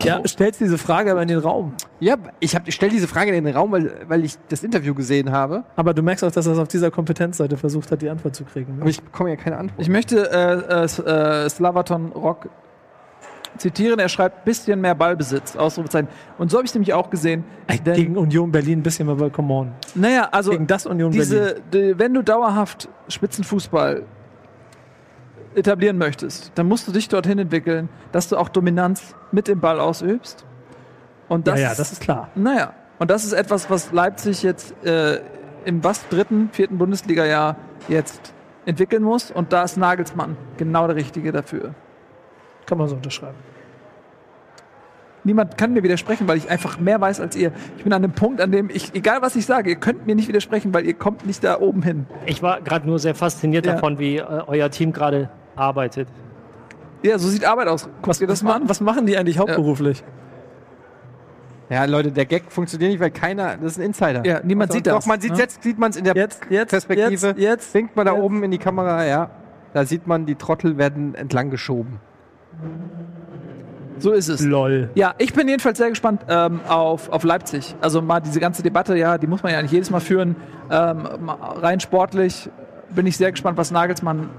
Ja, 0.00 0.20
stellst 0.28 0.60
diese 0.60 0.78
Frage 0.78 1.10
aber 1.10 1.22
in 1.22 1.28
den 1.28 1.40
Raum. 1.40 1.72
Ja, 1.98 2.14
ich, 2.38 2.54
hab- 2.54 2.68
ich 2.68 2.74
stelle 2.76 2.92
diese 2.92 3.08
Frage 3.08 3.32
in 3.34 3.44
den 3.44 3.52
Raum, 3.56 3.72
weil, 3.72 3.90
weil 4.06 4.24
ich 4.24 4.36
das 4.48 4.62
Interview 4.62 4.94
gesehen 4.94 5.32
habe. 5.32 5.64
Aber 5.74 5.92
du 5.92 6.02
merkst 6.04 6.22
auch, 6.22 6.30
dass 6.30 6.46
er 6.46 6.52
es 6.52 6.58
auf 6.60 6.68
dieser 6.68 6.92
Kompetenzseite 6.92 7.56
versucht 7.56 7.90
hat, 7.90 8.00
die 8.00 8.08
Antwort 8.08 8.36
zu 8.36 8.44
kriegen. 8.44 8.74
Aber 8.76 8.84
Ne? 8.84 8.90
ich 8.90 9.02
bekomme 9.02 9.30
ja 9.30 9.36
keine 9.36 9.56
Antwort. 9.58 9.80
ich 9.80 9.88
möchte 9.88 10.30
äh, 10.30 10.84
äh, 10.84 11.44
äh, 11.44 11.48
Slavaton 11.48 12.12
Rock 12.12 12.48
zitieren. 13.56 13.98
Er 13.98 14.08
schreibt, 14.08 14.44
bisschen 14.44 14.80
mehr 14.80 14.94
Ballbesitz, 14.94 15.56
Ausrufezeichen. 15.56 16.08
Und 16.38 16.50
so 16.50 16.58
habe 16.58 16.64
ich 16.64 16.70
es 16.70 16.74
nämlich 16.74 16.92
auch 16.94 17.10
gesehen. 17.10 17.44
Denn, 17.84 17.94
Gegen 17.94 18.16
Union 18.16 18.52
Berlin 18.52 18.80
ein 18.80 18.82
bisschen, 18.82 19.08
aber 19.08 19.30
come 19.30 19.52
on. 19.52 19.72
naja, 19.94 20.28
also 20.30 20.50
Gegen 20.50 20.66
das 20.66 20.86
Union 20.86 21.10
Berlin. 21.10 21.28
diese, 21.28 21.60
die, 21.72 21.98
wenn 21.98 22.14
du 22.14 22.22
dauerhaft 22.22 22.88
Spitzenfußball 23.08 24.02
etablieren 25.54 25.98
möchtest, 25.98 26.52
dann 26.54 26.66
musst 26.68 26.86
du 26.86 26.92
dich 26.92 27.08
dorthin 27.08 27.38
entwickeln, 27.38 27.88
dass 28.12 28.28
du 28.28 28.36
auch 28.36 28.48
Dominanz 28.48 29.14
mit 29.32 29.48
dem 29.48 29.60
Ball 29.60 29.80
ausübst 29.80 30.44
Und 31.28 31.46
Ja, 31.46 31.54
das, 31.54 31.62
ja, 31.62 31.74
das 31.74 31.92
ist 31.92 32.00
klar. 32.00 32.28
Naja, 32.34 32.74
und 32.98 33.10
das 33.10 33.24
ist 33.24 33.32
etwas, 33.32 33.68
was 33.70 33.92
Leipzig 33.92 34.42
jetzt 34.42 34.74
äh, 34.84 35.20
im 35.64 35.82
was 35.84 36.08
dritten, 36.08 36.48
vierten 36.52 36.78
Bundesliga-Jahr 36.78 37.56
jetzt 37.88 38.32
entwickeln 38.66 39.02
muss. 39.02 39.30
Und 39.30 39.52
da 39.52 39.62
ist 39.64 39.76
Nagelsmann 39.76 40.36
genau 40.56 40.86
der 40.86 40.96
Richtige 40.96 41.32
dafür. 41.32 41.74
Kann 42.68 42.78
man 42.78 42.86
so 42.86 42.94
unterschreiben. 42.96 43.36
Niemand 45.24 45.58
kann 45.58 45.72
mir 45.72 45.82
widersprechen, 45.82 46.28
weil 46.28 46.38
ich 46.38 46.48
einfach 46.48 46.78
mehr 46.78 47.00
weiß 47.00 47.20
als 47.20 47.34
ihr. 47.34 47.50
Ich 47.76 47.82
bin 47.84 47.92
an 47.92 48.02
dem 48.02 48.12
Punkt, 48.12 48.40
an 48.40 48.52
dem 48.52 48.70
ich, 48.70 48.94
egal 48.94 49.20
was 49.20 49.34
ich 49.36 49.46
sage, 49.46 49.70
ihr 49.70 49.76
könnt 49.76 50.06
mir 50.06 50.14
nicht 50.14 50.28
widersprechen, 50.28 50.72
weil 50.72 50.86
ihr 50.86 50.94
kommt 50.94 51.26
nicht 51.26 51.42
da 51.42 51.60
oben 51.60 51.82
hin. 51.82 52.06
Ich 52.24 52.42
war 52.42 52.60
gerade 52.60 52.86
nur 52.86 52.98
sehr 52.98 53.14
fasziniert 53.14 53.66
Ja. 53.66 53.72
davon, 53.74 53.98
wie 53.98 54.18
äh, 54.18 54.22
euer 54.46 54.70
Team 54.70 54.92
gerade 54.92 55.28
arbeitet. 55.56 56.08
Ja, 57.02 57.18
so 57.18 57.28
sieht 57.28 57.44
Arbeit 57.44 57.68
aus. 57.68 57.88
Guckt 58.00 58.20
ihr 58.20 58.26
das 58.26 58.42
mal 58.42 58.54
an? 58.54 58.68
Was 58.68 58.80
machen 58.80 59.06
die 59.06 59.16
eigentlich 59.16 59.38
hauptberuflich? 59.38 60.04
Ja, 61.68 61.84
Leute, 61.84 62.12
der 62.12 62.24
Gag 62.24 62.50
funktioniert 62.50 62.92
nicht, 62.92 63.00
weil 63.00 63.10
keiner, 63.10 63.56
das 63.58 63.72
ist 63.72 63.78
ein 63.78 63.84
Insider. 63.86 64.24
Ja, 64.24 64.40
niemand 64.42 64.72
sieht 64.72 64.86
das, 64.86 64.94
Doch, 65.04 65.06
man 65.06 65.20
sieht 65.20 65.32
ne? 65.32 65.38
jetzt, 65.38 65.62
sieht 65.62 65.78
man 65.78 65.90
es 65.90 65.96
in 65.96 66.04
der 66.04 66.14
Jetzt, 66.16 66.40
jetzt, 66.48 66.70
Perspektive. 66.70 67.10
jetzt, 67.10 67.38
jetzt. 67.38 67.74
Winkt 67.74 67.94
man 67.96 68.06
da 68.06 68.14
jetzt. 68.14 68.22
oben 68.22 68.42
in 68.42 68.50
die 68.50 68.58
Kamera, 68.58 69.04
ja. 69.04 69.30
Da 69.74 69.84
sieht 69.84 70.06
man, 70.06 70.24
die 70.24 70.36
Trottel 70.36 70.78
werden 70.78 71.14
entlang 71.14 71.50
geschoben. 71.50 72.00
So 73.98 74.12
ist 74.12 74.28
es. 74.28 74.44
Lol. 74.44 74.90
Ja, 74.94 75.14
ich 75.18 75.32
bin 75.32 75.48
jedenfalls 75.48 75.78
sehr 75.78 75.88
gespannt 75.90 76.22
ähm, 76.28 76.60
auf, 76.68 77.10
auf 77.10 77.24
Leipzig. 77.24 77.74
Also 77.80 78.00
mal 78.00 78.20
diese 78.20 78.40
ganze 78.40 78.62
Debatte, 78.62 78.96
ja, 78.96 79.18
die 79.18 79.26
muss 79.26 79.42
man 79.42 79.52
ja 79.52 79.60
nicht 79.60 79.72
jedes 79.72 79.90
Mal 79.90 80.00
führen. 80.00 80.36
Ähm, 80.70 81.08
rein 81.28 81.80
sportlich 81.80 82.48
bin 82.90 83.06
ich 83.06 83.16
sehr 83.16 83.32
gespannt, 83.32 83.58
was 83.58 83.70
Nagelsmann 83.70 84.30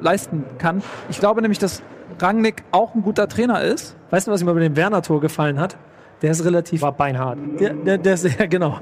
leisten 0.00 0.44
kann. 0.58 0.82
Ich 1.08 1.20
glaube 1.20 1.40
nämlich, 1.40 1.58
dass 1.58 1.82
Rangnick 2.20 2.64
auch 2.70 2.94
ein 2.94 3.02
guter 3.02 3.28
Trainer 3.28 3.62
ist. 3.62 3.96
Weißt 4.10 4.26
du, 4.26 4.30
was 4.30 4.44
mir 4.44 4.52
bei 4.52 4.60
dem 4.60 4.76
Werner-Tor 4.76 5.20
gefallen 5.20 5.58
hat? 5.58 5.76
Der 6.22 6.30
ist 6.30 6.44
relativ. 6.44 6.80
War 6.82 6.92
beinhart. 6.92 7.38
Der, 7.58 7.74
der, 7.74 7.98
der 7.98 8.14
ist, 8.14 8.24
ja, 8.38 8.46
genau. 8.46 8.78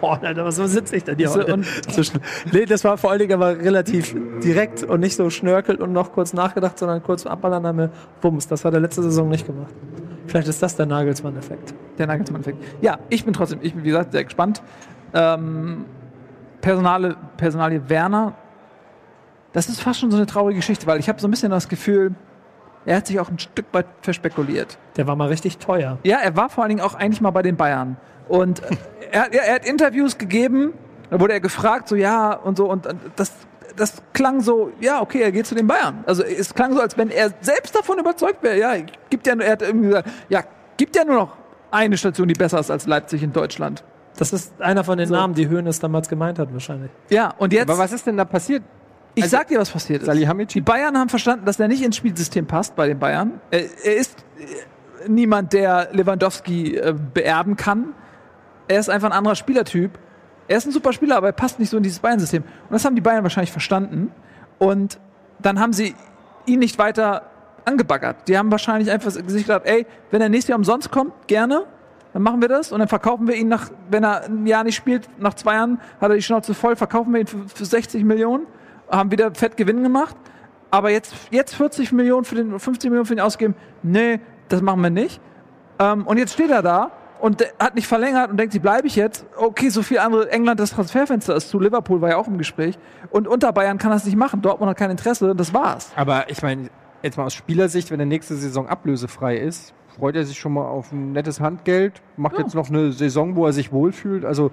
Alter, 0.00 0.44
was 0.44 0.56
sitze 0.56 0.96
ich 0.96 1.04
denn 1.04 1.16
hier 1.16 1.28
So, 1.28 1.40
heute? 1.40 1.60
Zwischen, 1.90 2.20
nee, 2.52 2.64
das 2.64 2.84
war 2.84 2.96
vor 2.96 3.10
allen 3.10 3.18
Dingen 3.18 3.32
aber 3.32 3.58
relativ 3.58 4.14
direkt 4.42 4.84
und 4.84 5.00
nicht 5.00 5.16
so 5.16 5.28
schnörkelt 5.28 5.80
und 5.80 5.92
noch 5.92 6.12
kurz 6.12 6.32
nachgedacht, 6.32 6.78
sondern 6.78 7.02
kurz 7.02 7.26
abballern 7.26 7.66
haben 7.66 7.78
wir 7.78 7.90
Bums. 8.20 8.46
Das 8.46 8.64
hat 8.64 8.74
er 8.74 8.80
letzte 8.80 9.02
Saison 9.02 9.28
nicht 9.28 9.44
gemacht. 9.44 9.74
Vielleicht 10.28 10.48
ist 10.48 10.62
das 10.62 10.76
der 10.76 10.86
Nagelsmann-Effekt. 10.86 11.74
Der 11.98 12.06
Nagelsmann-Effekt. 12.06 12.62
Ja, 12.80 12.98
ich 13.08 13.24
bin 13.24 13.34
trotzdem, 13.34 13.58
ich 13.62 13.74
bin 13.74 13.82
wie 13.82 13.88
gesagt 13.88 14.12
sehr 14.12 14.24
gespannt. 14.24 14.62
Ähm, 15.14 15.84
Personale, 16.60 17.16
Personalie 17.36 17.88
Werner, 17.88 18.34
das 19.52 19.68
ist 19.68 19.80
fast 19.80 20.00
schon 20.00 20.10
so 20.10 20.16
eine 20.16 20.26
traurige 20.26 20.58
Geschichte, 20.58 20.86
weil 20.86 21.00
ich 21.00 21.08
habe 21.08 21.20
so 21.20 21.26
ein 21.26 21.30
bisschen 21.30 21.50
das 21.50 21.68
Gefühl, 21.68 22.14
er 22.88 22.96
hat 22.96 23.06
sich 23.06 23.20
auch 23.20 23.28
ein 23.28 23.38
Stück 23.38 23.66
weit 23.72 23.84
verspekuliert. 24.00 24.78
Der 24.96 25.06
war 25.06 25.14
mal 25.14 25.28
richtig 25.28 25.58
teuer. 25.58 25.98
Ja, 26.04 26.20
er 26.24 26.36
war 26.36 26.48
vor 26.48 26.64
allen 26.64 26.70
Dingen 26.70 26.80
auch 26.80 26.94
eigentlich 26.94 27.20
mal 27.20 27.32
bei 27.32 27.42
den 27.42 27.56
Bayern. 27.56 27.98
Und 28.28 28.62
äh, 28.62 28.76
er, 29.12 29.30
er, 29.30 29.42
er 29.44 29.54
hat 29.56 29.66
Interviews 29.66 30.16
gegeben, 30.16 30.72
da 31.10 31.20
wurde 31.20 31.34
er 31.34 31.40
gefragt, 31.40 31.88
so 31.88 31.96
ja 31.96 32.32
und 32.32 32.56
so, 32.56 32.70
und 32.70 32.86
äh, 32.86 32.94
das, 33.14 33.32
das 33.76 34.02
klang 34.14 34.40
so, 34.40 34.72
ja, 34.80 35.02
okay, 35.02 35.20
er 35.20 35.32
geht 35.32 35.46
zu 35.46 35.54
den 35.54 35.66
Bayern. 35.66 36.02
Also 36.06 36.22
es 36.22 36.54
klang 36.54 36.72
so, 36.72 36.80
als 36.80 36.96
wenn 36.96 37.10
er 37.10 37.30
selbst 37.42 37.76
davon 37.76 37.98
überzeugt 37.98 38.42
wäre, 38.42 38.58
ja, 38.58 38.72
gibt 39.10 39.26
ja, 39.26 39.38
er 39.38 39.52
hat 39.52 39.60
irgendwie 39.60 39.88
gesagt, 39.88 40.08
ja, 40.30 40.42
gibt 40.78 40.96
ja 40.96 41.04
nur 41.04 41.16
noch 41.16 41.36
eine 41.70 41.98
Station, 41.98 42.26
die 42.26 42.34
besser 42.34 42.58
ist 42.58 42.70
als 42.70 42.86
Leipzig 42.86 43.22
in 43.22 43.34
Deutschland. 43.34 43.84
Das 44.16 44.32
ist 44.32 44.60
einer 44.62 44.82
von 44.82 44.96
den 44.96 45.08
So. 45.08 45.14
Namen, 45.14 45.34
die 45.34 45.46
Höhnes 45.46 45.78
damals 45.78 46.08
gemeint 46.08 46.38
hat, 46.38 46.52
wahrscheinlich. 46.54 46.90
Ja, 47.10 47.34
und 47.36 47.52
jetzt, 47.52 47.68
Aber 47.68 47.78
was 47.78 47.92
ist 47.92 48.06
denn 48.06 48.16
da 48.16 48.24
passiert? 48.24 48.62
Ich 49.18 49.24
also- 49.24 49.36
sag 49.36 49.48
dir, 49.48 49.58
was 49.58 49.70
passiert 49.70 50.02
ist. 50.02 50.54
Die? 50.54 50.60
Bayern 50.60 50.96
haben 50.96 51.08
verstanden, 51.08 51.44
dass 51.44 51.58
er 51.60 51.68
nicht 51.68 51.82
ins 51.82 51.96
Spielsystem 51.96 52.46
passt 52.46 52.76
bei 52.76 52.88
den 52.88 52.98
Bayern. 52.98 53.40
Er, 53.50 53.60
er 53.84 53.96
ist 53.96 54.24
äh, 54.38 55.08
niemand, 55.08 55.52
der 55.52 55.88
Lewandowski 55.92 56.76
äh, 56.76 56.94
beerben 57.14 57.56
kann. 57.56 57.94
Er 58.68 58.80
ist 58.80 58.88
einfach 58.88 59.10
ein 59.10 59.16
anderer 59.16 59.34
Spielertyp. 59.34 59.98
Er 60.46 60.58
ist 60.58 60.66
ein 60.66 60.72
super 60.72 60.92
Spieler, 60.92 61.16
aber 61.16 61.28
er 61.28 61.32
passt 61.32 61.58
nicht 61.58 61.70
so 61.70 61.76
in 61.76 61.82
dieses 61.82 61.98
Bayern-System. 61.98 62.42
Und 62.42 62.72
das 62.72 62.84
haben 62.84 62.94
die 62.94 63.02
Bayern 63.02 63.22
wahrscheinlich 63.22 63.52
verstanden. 63.52 64.12
Und 64.58 64.98
dann 65.38 65.60
haben 65.60 65.72
sie 65.72 65.94
ihn 66.46 66.58
nicht 66.58 66.78
weiter 66.78 67.22
angebaggert. 67.64 68.28
Die 68.28 68.38
haben 68.38 68.50
wahrscheinlich 68.50 68.90
einfach 68.90 69.10
sich 69.10 69.42
gedacht, 69.42 69.62
ey, 69.64 69.86
wenn 70.10 70.22
er 70.22 70.28
nächstes 70.28 70.48
Jahr 70.48 70.58
umsonst 70.58 70.90
kommt, 70.90 71.12
gerne, 71.26 71.64
dann 72.12 72.22
machen 72.22 72.40
wir 72.40 72.48
das 72.48 72.72
und 72.72 72.78
dann 72.78 72.88
verkaufen 72.88 73.28
wir 73.28 73.34
ihn 73.34 73.48
nach, 73.48 73.70
wenn 73.90 74.02
er 74.02 74.24
ein 74.24 74.46
Jahr 74.46 74.64
nicht 74.64 74.76
spielt, 74.76 75.08
nach 75.20 75.34
zwei 75.34 75.54
Jahren 75.54 75.80
hat 76.00 76.10
er 76.10 76.16
die 76.16 76.22
Schnauze 76.22 76.54
voll, 76.54 76.74
verkaufen 76.76 77.12
wir 77.12 77.20
ihn 77.20 77.26
für, 77.26 77.46
für 77.46 77.64
60 77.64 78.04
Millionen, 78.04 78.46
haben 78.90 79.10
wieder 79.10 79.34
fett 79.34 79.56
Gewinn 79.56 79.82
gemacht. 79.82 80.16
Aber 80.70 80.90
jetzt, 80.90 81.14
jetzt 81.30 81.54
40 81.54 81.92
Millionen 81.92 82.24
für 82.24 82.34
den, 82.34 82.58
50 82.58 82.90
Millionen 82.90 83.06
für 83.06 83.14
den 83.14 83.20
ausgeben, 83.24 83.54
nee, 83.82 84.20
das 84.48 84.60
machen 84.60 84.82
wir 84.82 84.90
nicht. 84.90 85.20
Ähm, 85.78 86.06
und 86.06 86.18
jetzt 86.18 86.34
steht 86.34 86.50
er 86.50 86.62
da 86.62 86.90
und 87.20 87.42
hat 87.58 87.74
nicht 87.74 87.86
verlängert 87.86 88.30
und 88.30 88.36
denkt, 88.36 88.52
sie 88.52 88.58
bleibe 88.58 88.86
ich 88.86 88.94
jetzt. 88.96 89.24
Okay, 89.36 89.70
so 89.70 89.82
viel 89.82 89.98
andere, 89.98 90.30
England, 90.30 90.60
das 90.60 90.70
Transferfenster 90.70 91.34
ist 91.36 91.48
zu, 91.48 91.58
Liverpool 91.58 92.00
war 92.00 92.10
ja 92.10 92.16
auch 92.16 92.26
im 92.28 92.36
Gespräch. 92.38 92.78
Und 93.10 93.26
unter 93.26 93.52
Bayern 93.52 93.78
kann 93.78 93.90
das 93.90 94.04
nicht 94.04 94.16
machen. 94.16 94.42
Dortmund 94.42 94.68
hat 94.70 94.76
kein 94.76 94.90
Interesse, 94.90 95.34
das 95.34 95.54
war's. 95.54 95.90
Aber 95.96 96.28
ich 96.30 96.42
meine, 96.42 96.68
jetzt 97.02 97.16
mal 97.16 97.24
aus 97.24 97.34
Spielersicht, 97.34 97.90
wenn 97.90 97.98
der 97.98 98.06
nächste 98.06 98.34
Saison 98.36 98.68
ablösefrei 98.68 99.38
ist, 99.38 99.72
freut 99.98 100.16
er 100.16 100.24
sich 100.24 100.38
schon 100.38 100.52
mal 100.52 100.66
auf 100.66 100.92
ein 100.92 101.12
nettes 101.12 101.40
Handgeld, 101.40 102.02
macht 102.16 102.34
Ja. 102.36 102.40
jetzt 102.44 102.54
noch 102.54 102.68
eine 102.68 102.92
Saison, 102.92 103.36
wo 103.36 103.46
er 103.46 103.52
sich 103.52 103.72
wohlfühlt. 103.72 104.24
Also 104.24 104.50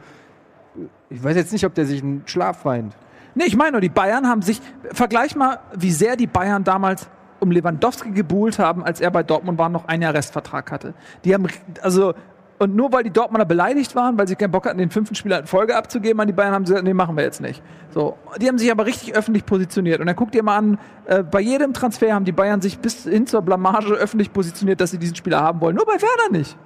ich 1.10 1.24
weiß 1.24 1.36
jetzt 1.36 1.52
nicht, 1.54 1.66
ob 1.66 1.74
der 1.76 1.86
sich 1.86 2.02
einen 2.02 2.24
Schlaf 2.26 2.66
weint. 2.66 2.96
Nee, 3.36 3.46
ich 3.46 3.56
meine 3.58 3.74
nur, 3.74 3.82
die 3.82 3.90
Bayern 3.90 4.28
haben 4.28 4.42
sich, 4.42 4.62
vergleich 4.92 5.36
mal, 5.36 5.60
wie 5.76 5.92
sehr 5.92 6.16
die 6.16 6.28
Bayern 6.28 6.64
damals 6.64 7.08
um 7.40 7.52
Lewandowski 7.52 8.12
gebuhlt 8.12 8.60
haben, 8.60 8.84
als 8.84 9.02
er 9.02 9.12
bei 9.12 9.24
Dortmund 9.24 9.60
war, 9.60 9.70
noch 9.70 9.86
ein 9.86 10.02
Jahr 10.02 10.14
Restvertrag 10.14 10.72
hatte. 10.72 10.94
Die 11.26 11.34
haben, 11.34 11.48
also, 11.82 12.14
und 12.58 12.76
nur 12.76 12.94
weil 12.94 13.04
die 13.04 13.10
Dortmunder 13.10 13.46
beleidigt 13.46 13.96
waren, 13.96 14.18
weil 14.18 14.28
sie 14.28 14.36
keinen 14.36 14.52
Bock 14.52 14.66
hatten, 14.66 14.78
den 14.78 14.90
fünften 14.90 15.16
Spieler 15.16 15.40
in 15.40 15.46
Folge 15.46 15.76
abzugeben 15.76 16.22
an 16.22 16.28
die 16.28 16.34
Bayern, 16.34 16.54
haben 16.54 16.66
sie 16.66 16.72
gesagt, 16.72 16.88
nee, 16.88 16.94
machen 16.94 17.18
wir 17.18 17.24
jetzt 17.26 17.42
nicht. 17.42 17.62
So, 17.90 18.18
die 18.40 18.48
haben 18.48 18.58
sich 18.58 18.72
aber 18.72 18.86
richtig 18.86 19.14
öffentlich 19.16 19.46
positioniert. 19.46 20.00
Und 20.00 20.08
dann 20.08 20.16
guckt 20.16 20.34
ihr 20.34 20.44
mal 20.44 20.58
an, 20.58 20.80
äh, 21.06 21.22
bei 21.22 21.42
jedem 21.42 21.74
Transfer 21.74 22.14
haben 22.14 22.24
die 22.24 22.32
Bayern 22.32 22.62
sich 22.62 22.80
bis 22.80 23.04
hin 23.04 23.28
zur 23.28 23.42
Blamage 23.42 23.94
öffentlich 23.94 24.32
positioniert, 24.32 24.80
dass 24.80 24.92
sie 24.92 24.98
diesen 24.98 25.16
Spieler 25.16 25.42
haben 25.42 25.60
wollen. 25.60 25.76
Nur 25.76 25.86
bei 25.86 26.02
Werner 26.02 26.38
nicht. 26.38 26.58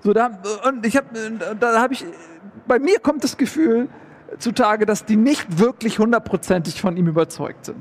So, 0.00 0.12
da, 0.12 0.30
und 0.68 0.84
ich 0.84 0.96
habe, 0.96 1.06
da 1.58 1.80
habe 1.80 1.94
ich, 1.94 2.04
bei 2.66 2.78
mir 2.78 3.00
kommt 3.00 3.24
das 3.24 3.36
Gefühl 3.38 3.88
zutage, 4.38 4.86
dass 4.86 5.04
die 5.04 5.16
nicht 5.16 5.58
wirklich 5.58 5.98
hundertprozentig 5.98 6.80
von 6.80 6.96
ihm 6.96 7.06
überzeugt 7.06 7.66
sind. 7.66 7.78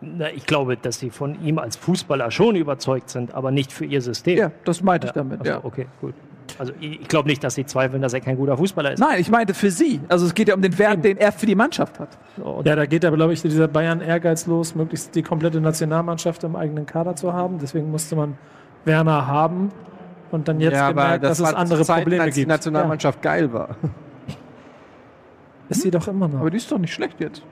Na, 0.00 0.30
ich 0.30 0.46
glaube, 0.46 0.76
dass 0.76 1.00
sie 1.00 1.10
von 1.10 1.42
ihm 1.42 1.58
als 1.58 1.76
Fußballer 1.76 2.30
schon 2.30 2.54
überzeugt 2.56 3.10
sind, 3.10 3.34
aber 3.34 3.50
nicht 3.50 3.72
für 3.72 3.84
ihr 3.84 4.00
System. 4.00 4.38
Ja, 4.38 4.52
das 4.64 4.82
meinte 4.82 5.08
ich 5.08 5.12
damit, 5.12 5.40
Also, 5.40 5.52
ja. 5.52 5.60
Okay, 5.62 5.86
gut. 6.00 6.14
Also 6.56 6.72
ich, 6.80 7.02
ich 7.02 7.08
glaube 7.08 7.28
nicht, 7.28 7.42
dass 7.44 7.56
sie 7.56 7.66
zweifeln, 7.66 8.00
dass 8.00 8.14
er 8.14 8.20
kein 8.20 8.36
guter 8.36 8.56
Fußballer 8.56 8.92
ist. 8.92 9.00
Nein, 9.00 9.20
ich 9.20 9.30
meinte 9.30 9.54
für 9.54 9.70
sie. 9.70 10.00
Also 10.08 10.24
es 10.26 10.34
geht 10.34 10.48
ja 10.48 10.54
um 10.54 10.62
den 10.62 10.78
Wert, 10.78 11.04
den 11.04 11.18
er 11.18 11.32
für 11.32 11.46
die 11.46 11.54
Mannschaft 11.54 11.98
hat. 11.98 12.16
Ja, 12.64 12.76
da 12.76 12.86
geht 12.86 13.04
aber, 13.04 13.16
glaube 13.16 13.32
ich, 13.32 13.42
dieser 13.42 13.68
Bayern-Ehrgeiz 13.68 14.46
los, 14.46 14.74
möglichst 14.74 15.14
die 15.14 15.22
komplette 15.22 15.60
Nationalmannschaft 15.60 16.44
im 16.44 16.56
eigenen 16.56 16.86
Kader 16.86 17.16
zu 17.16 17.32
haben. 17.32 17.58
Deswegen 17.58 17.90
musste 17.90 18.16
man 18.16 18.38
Werner 18.84 19.26
haben 19.26 19.70
und 20.30 20.48
dann 20.48 20.60
jetzt 20.60 20.86
gemerkt, 20.88 21.24
dass 21.24 21.40
es 21.40 21.52
andere 21.52 21.82
Zeiten, 21.82 22.02
Probleme 22.02 22.22
als 22.24 22.34
die 22.34 22.42
gibt. 22.42 22.50
Nationalmannschaft 22.50 23.20
geil 23.20 23.52
war. 23.52 23.76
Ist 25.68 25.82
sie 25.82 25.90
doch 25.90 26.08
immer 26.08 26.28
noch. 26.28 26.40
Aber 26.40 26.50
die 26.50 26.56
ist 26.56 26.70
doch 26.70 26.78
nicht 26.78 26.92
schlecht 26.92 27.20
jetzt. 27.20 27.42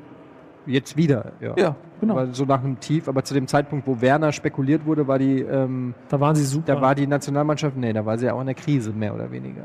Jetzt 0.66 0.96
wieder, 0.96 1.32
ja. 1.40 1.54
Ja, 1.56 1.76
genau. 2.00 2.14
Aber 2.14 2.34
so 2.34 2.44
nach 2.44 2.62
einem 2.62 2.80
Tief, 2.80 3.08
aber 3.08 3.22
zu 3.22 3.34
dem 3.34 3.46
Zeitpunkt, 3.46 3.86
wo 3.86 4.00
Werner 4.00 4.32
spekuliert 4.32 4.84
wurde, 4.84 5.06
war 5.06 5.18
die, 5.18 5.40
ähm, 5.40 5.94
da 6.08 6.18
waren 6.18 6.34
sie 6.34 6.44
super. 6.44 6.74
da 6.74 6.80
war 6.80 6.96
die 6.96 7.06
Nationalmannschaft, 7.06 7.76
nee, 7.76 7.92
da 7.92 8.04
war 8.04 8.18
sie 8.18 8.26
ja 8.26 8.32
auch 8.32 8.40
in 8.40 8.46
der 8.46 8.56
Krise, 8.56 8.92
mehr 8.92 9.14
oder 9.14 9.30
weniger. 9.30 9.62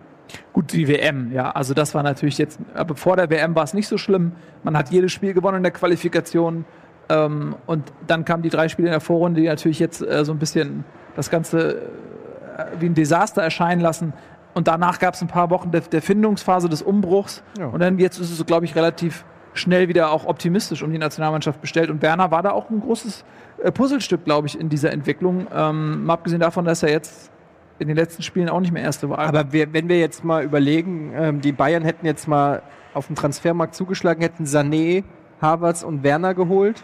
Gut, 0.53 0.71
die 0.73 0.87
WM, 0.87 1.31
ja. 1.31 1.49
Also 1.51 1.73
das 1.73 1.95
war 1.95 2.03
natürlich 2.03 2.37
jetzt, 2.37 2.59
aber 2.75 2.95
vor 2.95 3.15
der 3.15 3.31
WM 3.31 3.55
war 3.55 3.63
es 3.63 3.73
nicht 3.73 3.87
so 3.87 3.97
schlimm. 3.97 4.33
Man 4.63 4.77
hat 4.77 4.91
jedes 4.91 5.11
Spiel 5.11 5.33
gewonnen 5.33 5.57
in 5.57 5.63
der 5.63 5.71
Qualifikation. 5.71 6.65
Ähm, 7.09 7.55
und 7.65 7.91
dann 8.05 8.23
kamen 8.23 8.43
die 8.43 8.49
drei 8.49 8.69
Spiele 8.69 8.89
in 8.89 8.93
der 8.93 9.01
Vorrunde, 9.01 9.41
die 9.41 9.47
natürlich 9.47 9.79
jetzt 9.79 10.01
äh, 10.01 10.23
so 10.23 10.31
ein 10.31 10.37
bisschen 10.37 10.85
das 11.15 11.31
Ganze 11.31 11.81
äh, 11.81 12.65
wie 12.79 12.85
ein 12.85 12.93
Desaster 12.93 13.41
erscheinen 13.41 13.81
lassen. 13.81 14.13
Und 14.53 14.67
danach 14.67 14.99
gab 14.99 15.13
es 15.13 15.21
ein 15.21 15.27
paar 15.27 15.49
Wochen 15.49 15.71
der, 15.71 15.81
der 15.81 16.01
Findungsphase 16.01 16.69
des 16.69 16.81
Umbruchs. 16.81 17.43
Ja. 17.57 17.67
Und 17.67 17.79
dann 17.79 17.99
jetzt 17.99 18.19
ist 18.19 18.31
es, 18.31 18.45
glaube 18.45 18.65
ich, 18.65 18.75
relativ 18.75 19.25
schnell 19.53 19.87
wieder 19.87 20.11
auch 20.11 20.25
optimistisch 20.25 20.81
um 20.83 20.91
die 20.91 20.97
Nationalmannschaft 20.97 21.61
bestellt. 21.61 21.89
Und 21.89 22.01
Werner 22.01 22.31
war 22.31 22.41
da 22.43 22.51
auch 22.51 22.69
ein 22.69 22.81
großes 22.81 23.25
äh, 23.63 23.71
Puzzlestück, 23.71 24.23
glaube 24.25 24.47
ich, 24.47 24.59
in 24.59 24.69
dieser 24.69 24.91
Entwicklung. 24.91 25.47
Ähm, 25.53 26.05
mal 26.05 26.13
abgesehen 26.13 26.41
davon, 26.41 26.65
dass 26.65 26.83
er 26.83 26.91
jetzt 26.91 27.31
in 27.79 27.87
den 27.87 27.97
letzten 27.97 28.21
Spielen 28.21 28.49
auch 28.49 28.59
nicht 28.59 28.71
mehr 28.71 28.83
erste 28.83 29.09
war. 29.09 29.19
Aber 29.19 29.51
wir, 29.51 29.73
wenn 29.73 29.89
wir 29.89 29.99
jetzt 29.99 30.23
mal 30.23 30.43
überlegen, 30.43 31.13
ähm, 31.15 31.41
die 31.41 31.51
Bayern 31.51 31.83
hätten 31.83 32.05
jetzt 32.05 32.27
mal 32.27 32.61
auf 32.93 33.07
dem 33.07 33.15
Transfermarkt 33.15 33.73
zugeschlagen, 33.73 34.21
hätten 34.21 34.45
Sané, 34.45 35.03
Havertz 35.41 35.81
und 35.83 36.03
Werner 36.03 36.33
geholt, 36.33 36.83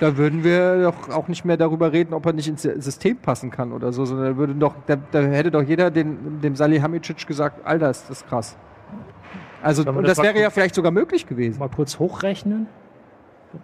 da 0.00 0.16
würden 0.16 0.42
wir 0.44 0.82
doch 0.82 1.08
auch 1.10 1.28
nicht 1.28 1.44
mehr 1.44 1.56
darüber 1.56 1.92
reden, 1.92 2.14
ob 2.14 2.26
er 2.26 2.32
nicht 2.32 2.48
ins 2.48 2.62
System 2.62 3.16
passen 3.18 3.50
kann 3.50 3.72
oder 3.72 3.92
so, 3.92 4.04
sondern 4.04 4.26
da, 4.26 4.36
würde 4.36 4.54
doch, 4.54 4.74
da, 4.86 4.96
da 4.96 5.20
hätte 5.20 5.50
doch 5.50 5.62
jeder 5.62 5.90
den, 5.90 6.40
dem 6.40 6.56
Salihamidzic 6.56 7.26
gesagt, 7.26 7.64
Alter, 7.66 7.90
ist 7.90 8.10
das 8.10 8.26
krass. 8.26 8.56
Also, 9.62 9.82
und 9.82 10.02
das 10.02 10.18
das 10.18 10.24
wäre 10.26 10.38
ja 10.40 10.50
vielleicht 10.50 10.74
sogar 10.74 10.92
möglich 10.92 11.26
gewesen. 11.26 11.58
mal 11.58 11.68
kurz 11.70 11.98
hochrechnen. 11.98 12.66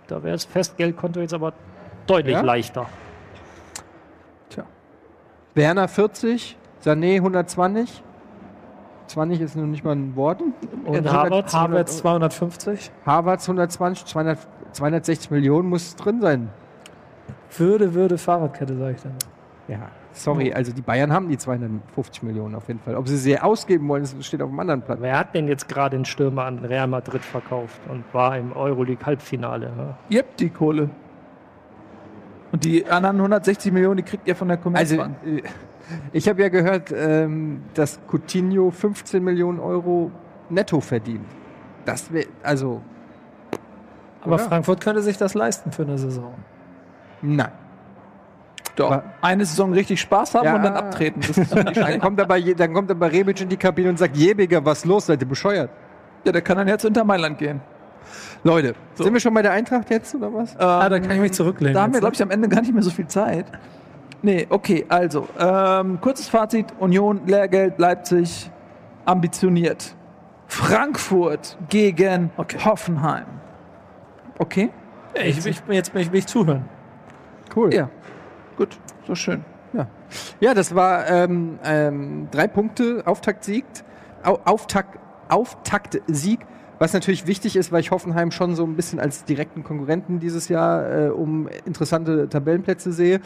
Da 0.07 0.23
wäre 0.23 0.33
das 0.33 0.45
Festgeldkonto 0.45 1.21
jetzt 1.21 1.35
aber 1.35 1.53
deutlich 2.07 2.35
Ja? 2.35 2.43
leichter. 2.43 2.87
Werner 5.55 5.89
40, 5.89 6.57
Sané 6.85 7.17
120. 7.17 8.03
20 9.09 9.41
ist 9.41 9.57
noch 9.57 9.65
nicht 9.67 9.85
mal 9.85 9.97
ein 9.97 10.15
Wort. 10.15 10.41
Und 10.85 11.13
Harvard, 11.13 11.53
Havertz 11.53 11.99
250. 11.99 12.93
Harvards 13.05 13.49
120, 13.49 14.07
200, 14.07 14.39
260 14.73 15.31
Millionen 15.31 15.69
muss 15.69 15.97
drin 15.97 16.21
sein. 16.21 16.49
Würde, 17.57 17.95
würde 17.95 18.19
Fahrradkette, 18.19 18.77
sage 18.77 18.95
ich 18.97 19.03
dann. 19.03 19.15
Ja, 19.69 19.89
sorry, 20.13 20.53
also 20.53 20.73
die 20.73 20.83
Bayern 20.83 21.13
haben 21.13 21.29
die 21.29 21.39
250 21.39 22.23
Millionen 22.23 22.55
auf 22.55 22.67
jeden 22.69 22.81
Fall. 22.81 22.97
Ob 22.97 23.07
sie 23.09 23.17
sie 23.17 23.39
ausgeben 23.39 23.89
wollen, 23.89 24.03
das 24.03 24.15
steht 24.27 24.43
auf 24.43 24.49
einem 24.49 24.59
anderen 24.61 24.83
Platz. 24.83 24.99
Wer 25.01 25.19
hat 25.19 25.35
denn 25.35 25.47
jetzt 25.49 25.69
gerade 25.69 25.97
den 25.97 26.05
Stürmer 26.05 26.45
an 26.45 26.59
Real 26.65 26.87
Madrid 26.89 27.23
verkauft 27.23 27.81
und 27.89 28.05
war 28.13 28.37
im 28.37 28.53
Euroleague-Halbfinale? 28.53 29.73
Ja? 29.77 29.99
Ihr 30.09 30.19
habt 30.21 30.41
die 30.41 30.51
Kohle. 30.51 30.91
Und 32.53 32.65
die 32.65 32.85
anderen 32.87 33.17
160 33.17 33.73
Millionen, 33.73 33.99
die 33.99 34.03
kriegt 34.03 34.27
ihr 34.27 34.35
von 34.35 34.49
der 34.49 34.59
Also, 34.75 34.97
Commerzbank. 34.97 35.17
äh, 35.25 35.43
ich 36.13 36.29
habe 36.29 36.43
ja 36.43 36.49
gehört, 36.49 36.93
ähm, 36.97 37.63
dass 37.75 38.01
Coutinho 38.11 38.71
15 38.71 39.23
Millionen 39.23 39.61
Euro 39.61 40.11
netto 40.49 40.81
verdient. 40.81 41.27
Das 41.85 42.13
wäre, 42.13 42.27
also, 42.43 42.81
Aber 44.23 44.35
Oder? 44.35 44.45
Frankfurt 44.45 44.81
könnte 44.81 45.03
sich 45.03 45.17
das 45.17 45.35
leisten 45.35 45.73
für 45.73 45.83
eine 45.83 45.99
Saison. 45.99 46.35
nein. 47.23 47.51
Doch. 48.77 48.93
aber- 48.93 49.05
Eine 49.21 49.45
Saison 49.45 49.73
richtig 49.73 50.01
Spaß 50.01 50.35
haben 50.35 50.45
Ja. 50.45 50.55
und 50.55 50.63
dann 50.63 50.75
abtreten. 50.75 51.21
Dann 51.75 51.99
kommt, 52.01 52.21
aber, 52.21 52.41
dann 52.41 52.73
kommt 52.73 52.91
aber 52.91 53.11
Rebic 53.11 53.41
in 53.41 53.49
die 53.49 53.57
Kabine 53.57 53.89
und 53.91 53.99
sagt, 53.99 54.17
Jebiger, 54.17 54.65
was 54.65 54.85
los, 54.85 55.07
seid 55.07 55.21
ihr 55.21 55.29
bescheuert? 55.29 55.71
Ja, 56.25 56.33
der 56.33 56.41
kann 56.41 56.57
dann 56.57 56.69
jetzt 56.69 56.83
hinter 56.83 57.03
Mailand 57.05 57.37
gehen. 57.39 57.61
Leute, 58.45 58.75
sind 58.95 59.13
wir 59.13 59.21
schon 59.21 59.35
bei 59.35 59.43
der 59.43 59.53
Eintracht 59.53 59.91
jetzt, 59.91 60.15
oder 60.15 60.33
was? 60.33 60.57
Ah, 60.57 60.89
da 60.89 60.99
kann 61.01 61.11
ich 61.11 61.21
mich 61.21 61.33
zurücklehnen. 61.33 61.75
Da 61.75 61.83
haben 61.83 61.93
wir, 61.93 62.01
glaube 62.01 62.15
ich, 62.15 62.23
am 62.23 62.31
Ende 62.31 62.49
gar 62.49 62.61
nicht 62.61 62.73
mehr 62.73 62.83
so 62.83 62.91
viel 62.91 63.07
Zeit. 63.07 63.47
Nee, 64.23 64.47
okay, 64.51 64.85
also, 64.89 65.27
ähm, 65.39 65.99
kurzes 66.01 66.29
Fazit: 66.29 66.67
Union, 66.79 67.23
Lehrgeld, 67.27 67.79
Leipzig, 67.79 68.51
ambitioniert. 69.05 69.95
Frankfurt 70.47 71.57
gegen 71.69 72.31
Hoffenheim. 72.65 73.25
Okay? 74.41 74.71
ich, 75.15 75.47
ich, 75.47 75.63
jetzt 75.69 75.95
will 75.95 76.01
ich, 76.01 76.11
will 76.11 76.19
ich 76.19 76.27
zuhören. 76.27 76.65
Cool. 77.55 77.73
Ja. 77.75 77.91
Gut, 78.57 78.79
so 79.07 79.15
schön. 79.15 79.45
Ja, 80.41 80.55
das 80.55 80.75
war 80.75 81.09
ähm, 81.09 81.59
ähm, 81.65 82.29
drei 82.31 82.49
Punkte, 82.49 83.03
Auftaktsieg, 83.07 83.65
Au 84.23 84.39
Auftakt, 84.45 84.99
Auftaktsieg, 85.29 86.41
was 86.79 86.93
natürlich 86.93 87.27
wichtig 87.27 87.57
ist, 87.57 87.71
weil 87.71 87.81
ich 87.81 87.91
Hoffenheim 87.91 88.31
schon 88.31 88.57
so 88.57 88.65
ein 88.65 88.75
bisschen 88.75 88.99
als 88.99 89.25
direkten 89.25 89.63
Konkurrenten 89.63 90.19
dieses 90.19 90.49
Jahr 90.49 91.07
äh, 91.07 91.09
um 91.11 91.49
interessante 91.65 92.29
Tabellenplätze 92.29 92.93
sehe. 92.93 93.21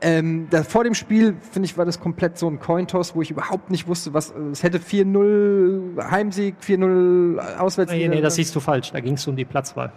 Ähm, 0.00 0.48
da, 0.50 0.64
vor 0.64 0.84
dem 0.84 0.94
Spiel, 0.94 1.36
finde 1.52 1.66
ich, 1.66 1.78
war 1.78 1.84
das 1.84 2.00
komplett 2.00 2.36
so 2.36 2.48
ein 2.48 2.58
Cointoss, 2.58 3.14
wo 3.14 3.22
ich 3.22 3.30
überhaupt 3.30 3.70
nicht 3.70 3.86
wusste, 3.86 4.12
was 4.12 4.34
es 4.52 4.62
hätte 4.62 4.78
4-0 4.78 6.10
Heimsieg, 6.10 6.56
4-0 6.60 7.58
Auswärts. 7.58 7.92
Nee, 7.92 8.08
nee, 8.08 8.20
das 8.20 8.34
siehst 8.34 8.56
du 8.56 8.60
falsch. 8.60 8.90
Da 8.90 9.00
ging 9.00 9.14
es 9.14 9.26
um 9.28 9.36
die 9.36 9.44
Platzwahl. 9.44 9.92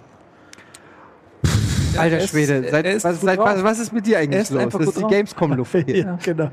Alter 1.98 2.18
Er 2.18 2.28
Schwede, 2.28 2.68
seit, 2.70 2.86
ist 2.86 3.04
was, 3.04 3.22
seit, 3.22 3.40
was, 3.40 3.64
was 3.64 3.80
ist 3.80 3.94
mit 3.94 4.06
dir 4.06 4.20
eigentlich 4.20 4.44
ist 4.44 4.52
los? 4.52 4.62
einfach 4.64 4.80
Das 4.80 4.90
ist 4.90 4.98
die. 5.00 5.08
Gamescom-Luft 5.08 5.76
hier. 5.86 5.98
Ja, 5.98 6.18
genau. 6.24 6.52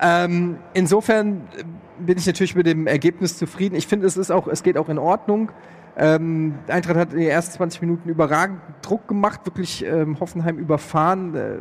Ähm, 0.00 0.58
insofern 0.74 1.42
äh, 1.56 1.64
bin 1.98 2.18
ich 2.18 2.26
natürlich 2.26 2.54
mit 2.54 2.66
dem 2.66 2.86
Ergebnis 2.86 3.38
zufrieden. 3.38 3.76
Ich 3.76 3.86
finde, 3.86 4.06
es 4.06 4.16
ist 4.16 4.30
auch, 4.30 4.46
es 4.48 4.62
geht 4.62 4.76
auch 4.76 4.88
in 4.88 4.98
Ordnung. 4.98 5.50
Ähm, 5.98 6.54
Eintracht 6.68 6.96
hat 6.96 7.12
in 7.14 7.20
den 7.20 7.28
ersten 7.28 7.54
20 7.54 7.80
Minuten 7.80 8.10
überragend 8.10 8.60
Druck 8.82 9.08
gemacht, 9.08 9.40
wirklich 9.44 9.82
ähm, 9.84 10.20
Hoffenheim 10.20 10.58
überfahren. 10.58 11.34
Äh, 11.34 11.54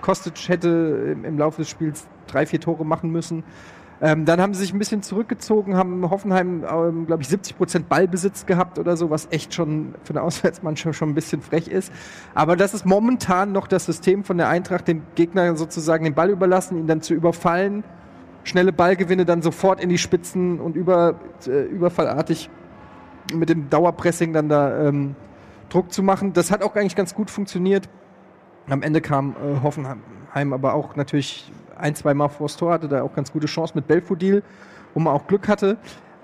Kostic 0.00 0.48
hätte 0.48 1.12
im, 1.12 1.24
im 1.26 1.38
Laufe 1.38 1.60
des 1.60 1.68
Spiels 1.68 2.06
drei, 2.26 2.46
vier 2.46 2.60
Tore 2.60 2.86
machen 2.86 3.10
müssen. 3.10 3.44
Ähm, 4.04 4.26
dann 4.26 4.38
haben 4.38 4.52
sie 4.52 4.60
sich 4.60 4.74
ein 4.74 4.78
bisschen 4.78 5.02
zurückgezogen, 5.02 5.78
haben 5.78 6.10
Hoffenheim, 6.10 6.62
ähm, 6.70 7.06
glaube 7.06 7.22
ich, 7.22 7.28
70 7.28 7.56
Prozent 7.56 7.88
Ballbesitz 7.88 8.44
gehabt 8.44 8.78
oder 8.78 8.98
so, 8.98 9.08
was 9.08 9.28
echt 9.30 9.54
schon 9.54 9.94
für 10.04 10.10
eine 10.10 10.20
Auswärtsmannschaft 10.20 10.98
schon 10.98 11.08
ein 11.08 11.14
bisschen 11.14 11.40
frech 11.40 11.68
ist. 11.68 11.90
Aber 12.34 12.54
das 12.54 12.74
ist 12.74 12.84
momentan 12.84 13.52
noch 13.52 13.66
das 13.66 13.86
System 13.86 14.22
von 14.22 14.36
der 14.36 14.50
Eintracht, 14.50 14.88
dem 14.88 15.04
Gegner 15.14 15.56
sozusagen 15.56 16.04
den 16.04 16.12
Ball 16.12 16.28
überlassen, 16.28 16.76
ihn 16.76 16.86
dann 16.86 17.00
zu 17.00 17.14
überfallen, 17.14 17.82
schnelle 18.42 18.74
Ballgewinne 18.74 19.24
dann 19.24 19.40
sofort 19.40 19.80
in 19.80 19.88
die 19.88 19.96
Spitzen 19.96 20.60
und 20.60 20.76
über, 20.76 21.14
äh, 21.46 21.62
überfallartig 21.62 22.50
mit 23.32 23.48
dem 23.48 23.70
Dauerpressing 23.70 24.34
dann 24.34 24.50
da 24.50 24.86
ähm, 24.86 25.16
Druck 25.70 25.94
zu 25.94 26.02
machen. 26.02 26.34
Das 26.34 26.50
hat 26.50 26.62
auch 26.62 26.76
eigentlich 26.76 26.96
ganz 26.96 27.14
gut 27.14 27.30
funktioniert. 27.30 27.88
Am 28.68 28.82
Ende 28.82 29.00
kam 29.00 29.30
äh, 29.30 29.62
Hoffenheim 29.62 30.52
aber 30.52 30.74
auch 30.74 30.94
natürlich 30.94 31.50
ein, 31.78 31.94
zwei 31.94 32.14
Mal 32.14 32.28
vors 32.28 32.56
Tor, 32.56 32.72
hatte 32.72 32.88
da 32.88 33.02
auch 33.02 33.14
ganz 33.14 33.32
gute 33.32 33.46
Chance 33.46 33.72
mit 33.74 33.86
Belfodil, 33.86 34.42
wo 34.94 35.00
man 35.00 35.14
auch 35.14 35.26
Glück 35.26 35.48
hatte. 35.48 35.76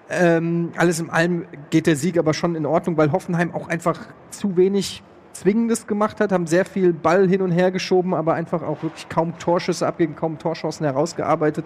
Ähm, 0.08 0.72
alles 0.76 0.98
in 0.98 1.10
allem 1.10 1.44
geht 1.70 1.86
der 1.86 1.96
Sieg 1.96 2.18
aber 2.18 2.34
schon 2.34 2.56
in 2.56 2.66
Ordnung, 2.66 2.96
weil 2.96 3.12
Hoffenheim 3.12 3.54
auch 3.54 3.68
einfach 3.68 4.00
zu 4.30 4.56
wenig 4.56 5.02
Zwingendes 5.32 5.86
gemacht 5.86 6.20
hat, 6.20 6.32
haben 6.32 6.46
sehr 6.46 6.64
viel 6.64 6.92
Ball 6.92 7.28
hin 7.28 7.40
und 7.40 7.52
her 7.52 7.70
geschoben, 7.70 8.14
aber 8.14 8.34
einfach 8.34 8.62
auch 8.62 8.82
wirklich 8.82 9.08
kaum 9.08 9.38
Torschüsse 9.38 9.86
abgegeben, 9.86 10.16
kaum 10.16 10.38
Torchancen 10.38 10.84
herausgearbeitet. 10.84 11.64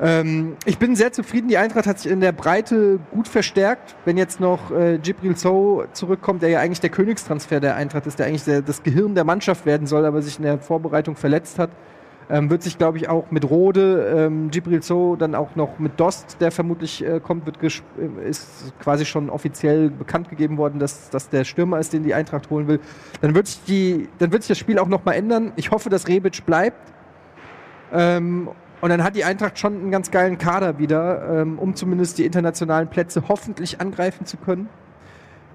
Ähm, 0.00 0.56
ich 0.64 0.78
bin 0.78 0.96
sehr 0.96 1.12
zufrieden. 1.12 1.48
Die 1.48 1.56
Eintracht 1.56 1.86
hat 1.86 2.00
sich 2.00 2.10
in 2.10 2.20
der 2.20 2.32
Breite 2.32 2.98
gut 3.12 3.28
verstärkt. 3.28 3.94
Wenn 4.04 4.16
jetzt 4.16 4.40
noch 4.40 4.72
äh, 4.72 4.98
Gibril 4.98 5.36
So 5.36 5.84
zurückkommt, 5.92 6.42
der 6.42 6.48
ja 6.48 6.60
eigentlich 6.60 6.80
der 6.80 6.90
Königstransfer 6.90 7.60
der 7.60 7.76
Eintracht 7.76 8.06
ist, 8.06 8.18
der 8.18 8.26
eigentlich 8.26 8.44
der, 8.44 8.62
das 8.62 8.82
Gehirn 8.82 9.14
der 9.14 9.24
Mannschaft 9.24 9.64
werden 9.64 9.86
soll, 9.86 10.04
aber 10.04 10.20
sich 10.20 10.38
in 10.38 10.44
der 10.44 10.58
Vorbereitung 10.58 11.14
verletzt 11.14 11.58
hat, 11.58 11.70
ähm, 12.30 12.50
wird 12.50 12.62
sich, 12.62 12.78
glaube 12.78 12.98
ich, 12.98 13.08
auch 13.08 13.30
mit 13.30 13.48
Rode, 13.48 14.14
ähm, 14.16 14.50
Gibril 14.50 14.82
So, 14.82 15.16
dann 15.16 15.34
auch 15.34 15.56
noch 15.56 15.78
mit 15.78 15.98
Dost, 15.98 16.36
der 16.40 16.50
vermutlich 16.50 17.04
äh, 17.04 17.20
kommt, 17.20 17.46
wird 17.46 17.62
äh, 17.62 18.28
ist 18.28 18.72
quasi 18.80 19.04
schon 19.04 19.30
offiziell 19.30 19.90
bekannt 19.90 20.28
gegeben 20.30 20.56
worden, 20.56 20.78
dass 20.78 21.10
das 21.10 21.28
der 21.28 21.44
Stürmer 21.44 21.78
ist, 21.78 21.92
den 21.92 22.02
die 22.02 22.14
Eintracht 22.14 22.50
holen 22.50 22.68
will. 22.68 22.80
Dann 23.20 23.34
wird 23.34 23.48
sich, 23.48 23.64
die, 23.64 24.08
dann 24.18 24.32
wird 24.32 24.42
sich 24.42 24.48
das 24.48 24.58
Spiel 24.58 24.78
auch 24.78 24.88
noch 24.88 25.04
mal 25.04 25.12
ändern. 25.12 25.52
Ich 25.56 25.70
hoffe, 25.70 25.90
dass 25.90 26.08
Rebic 26.08 26.44
bleibt. 26.46 26.92
Ähm, 27.92 28.48
und 28.80 28.88
dann 28.88 29.04
hat 29.04 29.14
die 29.14 29.24
Eintracht 29.24 29.58
schon 29.58 29.74
einen 29.74 29.90
ganz 29.90 30.10
geilen 30.10 30.38
Kader 30.38 30.78
wieder, 30.78 31.42
ähm, 31.42 31.58
um 31.58 31.76
zumindest 31.76 32.18
die 32.18 32.24
internationalen 32.24 32.88
Plätze 32.88 33.24
hoffentlich 33.28 33.80
angreifen 33.80 34.26
zu 34.26 34.36
können. 34.36 34.68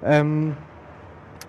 Ähm, 0.03 0.55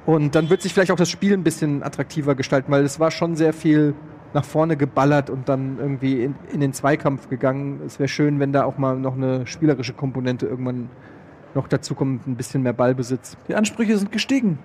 und 0.06 0.34
dann 0.34 0.48
wird 0.50 0.62
sich 0.62 0.72
vielleicht 0.72 0.90
auch 0.90 0.96
das 0.96 1.10
Spiel 1.10 1.34
ein 1.34 1.44
bisschen 1.44 1.82
attraktiver 1.82 2.34
gestalten, 2.34 2.72
weil 2.72 2.82
es 2.82 2.98
war 2.98 3.10
schon 3.10 3.36
sehr 3.36 3.52
viel 3.52 3.94
nach 4.34 4.44
vorne 4.44 4.76
geballert 4.76 5.30
und 5.30 5.48
dann 5.48 5.78
irgendwie 5.78 6.24
in, 6.24 6.34
in 6.52 6.60
den 6.60 6.72
Zweikampf 6.72 7.28
gegangen. 7.28 7.80
Es 7.86 7.98
wäre 7.98 8.08
schön, 8.08 8.40
wenn 8.40 8.52
da 8.52 8.64
auch 8.64 8.78
mal 8.78 8.96
noch 8.96 9.14
eine 9.14 9.46
spielerische 9.46 9.94
Komponente 9.94 10.46
irgendwann 10.46 10.90
noch 11.54 11.68
dazu 11.68 11.94
kommt, 11.94 12.26
ein 12.26 12.36
bisschen 12.36 12.62
mehr 12.62 12.72
Ballbesitz. 12.72 13.36
Die 13.48 13.54
Ansprüche 13.54 13.96
sind 13.96 14.12
gestiegen. 14.12 14.58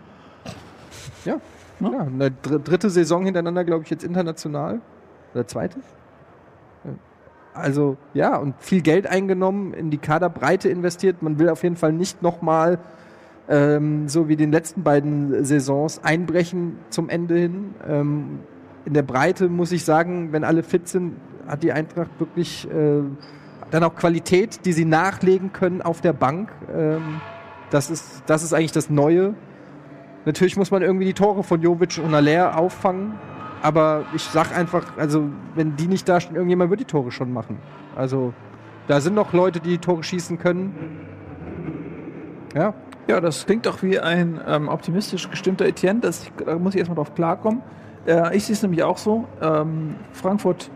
Ja, 1.25 1.37
eine 1.79 2.31
dr 2.31 2.59
dritte 2.59 2.89
Saison 2.89 3.25
hintereinander, 3.25 3.63
glaube 3.63 3.83
ich, 3.83 3.89
jetzt 3.89 4.03
international. 4.03 4.81
Oder 5.33 5.47
zweite? 5.47 5.79
Ja. 6.83 6.91
Also, 7.53 7.97
ja, 8.13 8.37
und 8.37 8.55
viel 8.59 8.81
Geld 8.81 9.07
eingenommen, 9.07 9.73
in 9.73 9.89
die 9.89 9.97
Kaderbreite 9.97 10.69
investiert. 10.69 11.21
Man 11.21 11.39
will 11.39 11.49
auf 11.49 11.63
jeden 11.63 11.75
Fall 11.75 11.93
nicht 11.93 12.21
nochmal, 12.21 12.79
ähm, 13.47 14.07
so 14.07 14.27
wie 14.27 14.35
den 14.35 14.51
letzten 14.51 14.83
beiden 14.83 15.43
Saisons, 15.43 16.03
einbrechen 16.03 16.77
zum 16.89 17.09
Ende 17.09 17.35
hin. 17.35 17.75
Ähm, 17.87 18.39
in 18.85 18.93
der 18.93 19.03
Breite 19.03 19.49
muss 19.49 19.71
ich 19.71 19.85
sagen, 19.85 20.31
wenn 20.31 20.43
alle 20.43 20.63
fit 20.63 20.87
sind, 20.87 21.15
hat 21.47 21.63
die 21.63 21.71
Eintracht 21.71 22.11
wirklich 22.19 22.69
äh, 22.69 23.01
dann 23.71 23.83
auch 23.83 23.95
Qualität, 23.95 24.65
die 24.65 24.73
sie 24.73 24.85
nachlegen 24.85 25.53
können 25.53 25.81
auf 25.81 26.01
der 26.01 26.13
Bank. 26.13 26.51
Ähm, 26.73 27.21
das, 27.69 27.89
ist, 27.89 28.23
das 28.27 28.43
ist 28.43 28.53
eigentlich 28.53 28.71
das 28.71 28.89
Neue. 28.89 29.33
Natürlich 30.25 30.57
muss 30.57 30.71
man 30.71 30.81
irgendwie 30.81 31.05
die 31.05 31.13
Tore 31.13 31.43
von 31.43 31.61
Jovic 31.61 31.99
und 32.03 32.13
Aller 32.13 32.57
auffangen. 32.57 33.13
Aber 33.61 34.05
ich 34.13 34.23
sag 34.23 34.55
einfach, 34.55 34.97
also 34.97 35.29
wenn 35.55 35.75
die 35.75 35.87
nicht 35.87 36.07
da 36.07 36.19
stehen, 36.19 36.35
irgendjemand 36.35 36.69
wird 36.69 36.81
die 36.81 36.85
Tore 36.85 37.11
schon 37.11 37.31
machen. 37.31 37.59
Also 37.95 38.33
da 38.87 38.99
sind 38.99 39.15
noch 39.15 39.31
Leute, 39.33 39.59
die 39.59 39.69
die 39.69 39.77
Tore 39.77 40.03
schießen 40.03 40.37
können. 40.37 40.75
Ja, 42.53 42.73
Ja, 43.07 43.19
das 43.19 43.45
klingt 43.45 43.65
doch 43.65 43.83
wie 43.83 43.99
ein 43.99 44.39
ähm, 44.47 44.69
optimistisch 44.69 45.29
gestimmter 45.29 45.65
Etienne. 45.65 45.99
Das, 45.99 46.25
da 46.45 46.57
muss 46.57 46.73
ich 46.73 46.79
erstmal 46.79 46.95
drauf 46.95 47.15
klarkommen. 47.15 47.61
Äh, 48.05 48.35
ich 48.35 48.45
sehe 48.45 48.53
es 48.53 48.61
nämlich 48.61 48.83
auch 48.83 48.97
so. 48.97 49.25
Ähm, 49.41 49.95
Frankfurt 50.11 50.69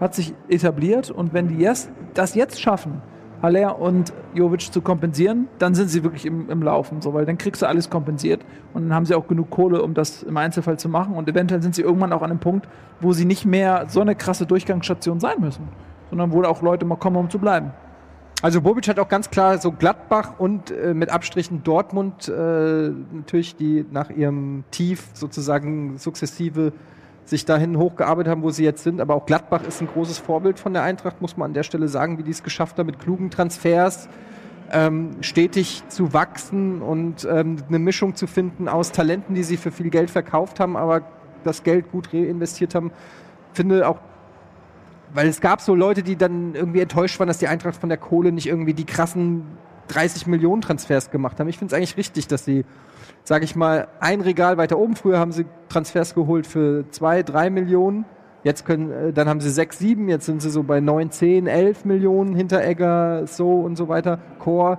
hat 0.00 0.14
sich 0.14 0.34
etabliert 0.48 1.10
und 1.10 1.32
wenn 1.32 1.48
die 1.48 1.58
jetzt, 1.58 1.90
das 2.14 2.34
jetzt 2.34 2.60
schaffen, 2.60 3.02
Haller 3.42 3.78
und 3.78 4.12
Jovic 4.34 4.72
zu 4.72 4.82
kompensieren, 4.82 5.48
dann 5.58 5.74
sind 5.74 5.88
sie 5.88 6.02
wirklich 6.04 6.26
im, 6.26 6.50
im 6.50 6.62
Laufen, 6.62 7.00
so, 7.00 7.14
weil 7.14 7.24
dann 7.24 7.38
kriegst 7.38 7.62
du 7.62 7.66
alles 7.66 7.88
kompensiert 7.88 8.42
und 8.74 8.84
dann 8.84 8.94
haben 8.94 9.06
sie 9.06 9.14
auch 9.14 9.26
genug 9.26 9.50
Kohle, 9.50 9.82
um 9.82 9.94
das 9.94 10.22
im 10.22 10.36
Einzelfall 10.36 10.78
zu 10.78 10.88
machen 10.88 11.14
und 11.14 11.28
eventuell 11.28 11.62
sind 11.62 11.74
sie 11.74 11.82
irgendwann 11.82 12.12
auch 12.12 12.22
an 12.22 12.30
einem 12.30 12.40
Punkt, 12.40 12.68
wo 13.00 13.12
sie 13.12 13.24
nicht 13.24 13.46
mehr 13.46 13.86
so 13.88 14.00
eine 14.00 14.14
krasse 14.14 14.44
Durchgangsstation 14.44 15.20
sein 15.20 15.40
müssen, 15.40 15.68
sondern 16.10 16.32
wo 16.32 16.42
auch 16.42 16.60
Leute 16.60 16.84
mal 16.84 16.96
kommen, 16.96 17.16
um 17.16 17.30
zu 17.30 17.38
bleiben. 17.38 17.72
Also 18.42 18.62
Bobic 18.62 18.88
hat 18.88 18.98
auch 18.98 19.08
ganz 19.08 19.28
klar 19.28 19.58
so 19.58 19.70
Gladbach 19.70 20.38
und 20.38 20.70
äh, 20.70 20.94
mit 20.94 21.10
Abstrichen 21.10 21.62
Dortmund 21.62 22.26
äh, 22.26 22.90
natürlich, 23.12 23.54
die 23.56 23.84
nach 23.90 24.08
ihrem 24.08 24.64
Tief 24.70 25.08
sozusagen 25.12 25.98
sukzessive 25.98 26.72
sich 27.26 27.44
dahin 27.44 27.76
hochgearbeitet 27.76 28.30
haben, 28.30 28.42
wo 28.42 28.50
sie 28.50 28.64
jetzt 28.64 28.82
sind. 28.82 29.00
Aber 29.02 29.14
auch 29.14 29.26
Gladbach 29.26 29.62
ist 29.68 29.82
ein 29.82 29.88
großes 29.88 30.18
Vorbild 30.18 30.58
von 30.58 30.72
der 30.72 30.82
Eintracht, 30.82 31.20
muss 31.20 31.36
man 31.36 31.50
an 31.50 31.54
der 31.54 31.64
Stelle 31.64 31.86
sagen, 31.88 32.16
wie 32.16 32.22
die 32.22 32.30
es 32.30 32.42
geschafft 32.42 32.78
haben 32.78 32.86
mit 32.86 32.98
klugen 32.98 33.30
Transfers, 33.30 34.08
ähm, 34.72 35.16
stetig 35.20 35.82
zu 35.88 36.14
wachsen 36.14 36.80
und 36.80 37.28
ähm, 37.30 37.56
eine 37.68 37.78
Mischung 37.78 38.16
zu 38.16 38.26
finden 38.26 38.68
aus 38.68 38.90
Talenten, 38.90 39.34
die 39.34 39.42
sie 39.42 39.58
für 39.58 39.70
viel 39.70 39.90
Geld 39.90 40.10
verkauft 40.10 40.60
haben, 40.60 40.78
aber 40.78 41.02
das 41.44 41.62
Geld 41.62 41.92
gut 41.92 42.12
reinvestiert 42.14 42.74
haben. 42.74 42.90
Finde 43.52 43.86
auch, 43.86 43.98
weil 45.14 45.28
es 45.28 45.40
gab 45.40 45.60
so 45.60 45.74
Leute, 45.74 46.02
die 46.02 46.16
dann 46.16 46.54
irgendwie 46.54 46.80
enttäuscht 46.80 47.18
waren, 47.18 47.28
dass 47.28 47.38
die 47.38 47.48
Eintracht 47.48 47.76
von 47.76 47.88
der 47.88 47.98
Kohle 47.98 48.32
nicht 48.32 48.46
irgendwie 48.46 48.74
die 48.74 48.84
krassen 48.84 49.44
30 49.88 50.26
Millionen 50.26 50.62
Transfers 50.62 51.10
gemacht 51.10 51.40
haben. 51.40 51.48
Ich 51.48 51.58
finde 51.58 51.74
es 51.74 51.76
eigentlich 51.76 51.96
richtig, 51.96 52.28
dass 52.28 52.44
sie, 52.44 52.64
sage 53.24 53.44
ich 53.44 53.56
mal, 53.56 53.88
ein 53.98 54.20
Regal 54.20 54.56
weiter 54.56 54.78
oben, 54.78 54.96
früher 54.96 55.18
haben 55.18 55.32
sie 55.32 55.46
Transfers 55.68 56.14
geholt 56.14 56.46
für 56.46 56.84
zwei, 56.90 57.22
drei 57.22 57.50
Millionen. 57.50 58.04
Jetzt 58.42 58.64
können, 58.64 58.90
äh, 58.90 59.12
dann 59.12 59.28
haben 59.28 59.40
sie 59.40 59.50
sechs, 59.50 59.78
sieben, 59.78 60.08
jetzt 60.08 60.26
sind 60.26 60.40
sie 60.40 60.50
so 60.50 60.62
bei 60.62 60.80
neun, 60.80 61.10
zehn, 61.10 61.46
elf 61.46 61.84
Millionen 61.84 62.34
Hinteregger, 62.34 63.26
so 63.26 63.60
und 63.60 63.76
so 63.76 63.88
weiter, 63.88 64.18
Core. 64.38 64.78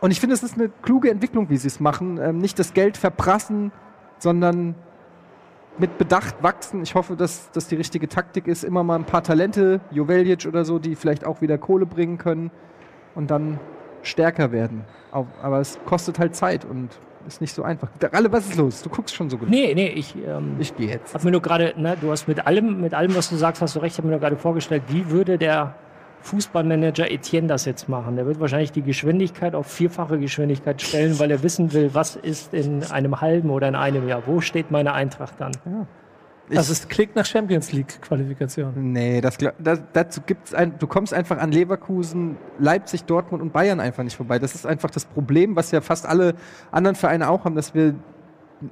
Und 0.00 0.10
ich 0.12 0.20
finde, 0.20 0.34
es 0.34 0.42
ist 0.42 0.54
eine 0.54 0.70
kluge 0.82 1.10
Entwicklung, 1.10 1.50
wie 1.50 1.56
sie 1.56 1.68
es 1.68 1.80
machen. 1.80 2.18
Ähm, 2.22 2.38
nicht 2.38 2.58
das 2.58 2.72
Geld 2.72 2.96
verprassen, 2.96 3.72
sondern 4.18 4.74
mit 5.78 5.98
Bedacht 5.98 6.42
wachsen. 6.42 6.82
Ich 6.82 6.94
hoffe, 6.94 7.16
dass 7.16 7.50
das 7.52 7.68
die 7.68 7.76
richtige 7.76 8.08
Taktik 8.08 8.46
ist. 8.46 8.64
Immer 8.64 8.82
mal 8.82 8.96
ein 8.96 9.04
paar 9.04 9.22
Talente, 9.22 9.80
Joveljic 9.90 10.46
oder 10.46 10.64
so, 10.64 10.78
die 10.78 10.94
vielleicht 10.94 11.24
auch 11.26 11.40
wieder 11.40 11.58
Kohle 11.58 11.86
bringen 11.86 12.18
können 12.18 12.50
und 13.14 13.30
dann 13.30 13.58
stärker 14.02 14.52
werden. 14.52 14.84
Aber 15.42 15.60
es 15.60 15.78
kostet 15.86 16.18
halt 16.18 16.34
Zeit 16.34 16.64
und 16.64 16.90
ist 17.26 17.40
nicht 17.40 17.52
so 17.54 17.62
einfach. 17.64 17.88
Alle, 18.12 18.30
was 18.30 18.46
ist 18.46 18.56
los? 18.56 18.82
Du 18.82 18.88
guckst 18.88 19.14
schon 19.14 19.28
so 19.30 19.36
gut. 19.38 19.48
Nee, 19.50 19.74
nee, 19.74 19.88
ich, 19.88 20.14
ähm, 20.24 20.56
Ich 20.60 20.76
gehe 20.76 20.88
jetzt. 20.88 21.12
habe 21.14 21.24
mir 21.24 21.32
nur 21.32 21.42
gerade, 21.42 21.74
ne, 21.76 21.96
du 22.00 22.10
hast 22.10 22.28
mit 22.28 22.46
allem, 22.46 22.80
mit 22.80 22.94
allem, 22.94 23.16
was 23.16 23.30
du 23.30 23.36
sagst, 23.36 23.60
hast 23.62 23.74
du 23.74 23.80
recht, 23.80 23.94
ich 23.94 23.98
habe 23.98 24.06
mir 24.06 24.12
nur 24.12 24.20
gerade 24.20 24.36
vorgestellt, 24.36 24.84
wie 24.88 25.10
würde 25.10 25.36
der 25.36 25.74
Fußballmanager 26.26 27.10
Etienne 27.10 27.46
das 27.46 27.64
jetzt 27.64 27.88
machen? 27.88 28.16
Der 28.16 28.26
wird 28.26 28.40
wahrscheinlich 28.40 28.72
die 28.72 28.82
Geschwindigkeit 28.82 29.54
auf 29.54 29.66
vierfache 29.66 30.18
Geschwindigkeit 30.18 30.82
stellen, 30.82 31.18
weil 31.18 31.30
er 31.30 31.42
wissen 31.42 31.72
will, 31.72 31.90
was 31.92 32.16
ist 32.16 32.52
in 32.52 32.82
einem 32.84 33.20
halben 33.20 33.50
oder 33.50 33.68
in 33.68 33.76
einem 33.76 34.08
Jahr. 34.08 34.22
Wo 34.26 34.40
steht 34.40 34.70
meine 34.70 34.92
Eintracht 34.92 35.34
dann? 35.38 35.52
Das 36.50 36.70
ist 36.70 36.88
Klick 36.88 37.16
nach 37.16 37.26
Champions 37.26 37.72
League 37.72 38.00
Qualifikation. 38.02 38.92
Nee, 38.92 39.20
das, 39.20 39.38
das, 39.58 39.82
dazu 39.92 40.20
gibt's 40.20 40.54
ein, 40.54 40.78
du 40.78 40.86
kommst 40.86 41.12
einfach 41.12 41.38
an 41.38 41.50
Leverkusen, 41.50 42.36
Leipzig, 42.58 43.04
Dortmund 43.04 43.42
und 43.42 43.52
Bayern 43.52 43.80
einfach 43.80 44.04
nicht 44.04 44.16
vorbei. 44.16 44.38
Das 44.38 44.54
ist 44.54 44.66
einfach 44.66 44.90
das 44.90 45.04
Problem, 45.04 45.56
was 45.56 45.70
ja 45.70 45.80
fast 45.80 46.06
alle 46.06 46.34
anderen 46.70 46.96
Vereine 46.96 47.30
auch 47.30 47.44
haben, 47.44 47.54
dass 47.56 47.74
wir 47.74 47.94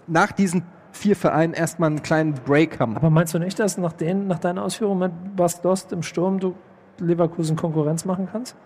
nach 0.07 0.32
diesen 0.32 0.62
vier 0.92 1.16
Vereinen 1.16 1.52
erstmal 1.52 1.90
einen 1.90 2.02
kleinen 2.02 2.34
Break 2.34 2.78
haben. 2.78 2.96
Aber 2.96 3.11
meinst 3.11 3.34
du 3.34 3.38
nicht, 3.38 3.59
dass 3.59 3.76
nach, 3.78 3.92
den, 3.92 4.28
nach 4.28 4.38
deiner 4.38 4.62
Ausführung 4.62 4.98
mit 4.98 5.12
Bas 5.36 5.61
Dost 5.61 5.92
im 5.92 6.02
Sturm 6.02 6.38
du 6.38 6.55
Leverkusen 6.99 7.57
Konkurrenz 7.57 8.05
machen 8.05 8.28
kannst? 8.30 8.57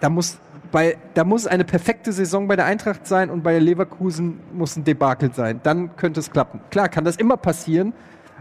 Da 0.00 0.10
muss, 0.10 0.38
bei, 0.70 0.98
da 1.14 1.24
muss 1.24 1.46
eine 1.46 1.64
perfekte 1.64 2.12
Saison 2.12 2.46
bei 2.46 2.56
der 2.56 2.66
Eintracht 2.66 3.06
sein 3.06 3.30
und 3.30 3.42
bei 3.42 3.58
Leverkusen 3.58 4.40
muss 4.52 4.76
ein 4.76 4.84
Debakel 4.84 5.32
sein. 5.32 5.60
Dann 5.62 5.96
könnte 5.96 6.20
es 6.20 6.30
klappen. 6.30 6.60
Klar, 6.70 6.88
kann 6.88 7.04
das 7.04 7.16
immer 7.16 7.36
passieren, 7.36 7.94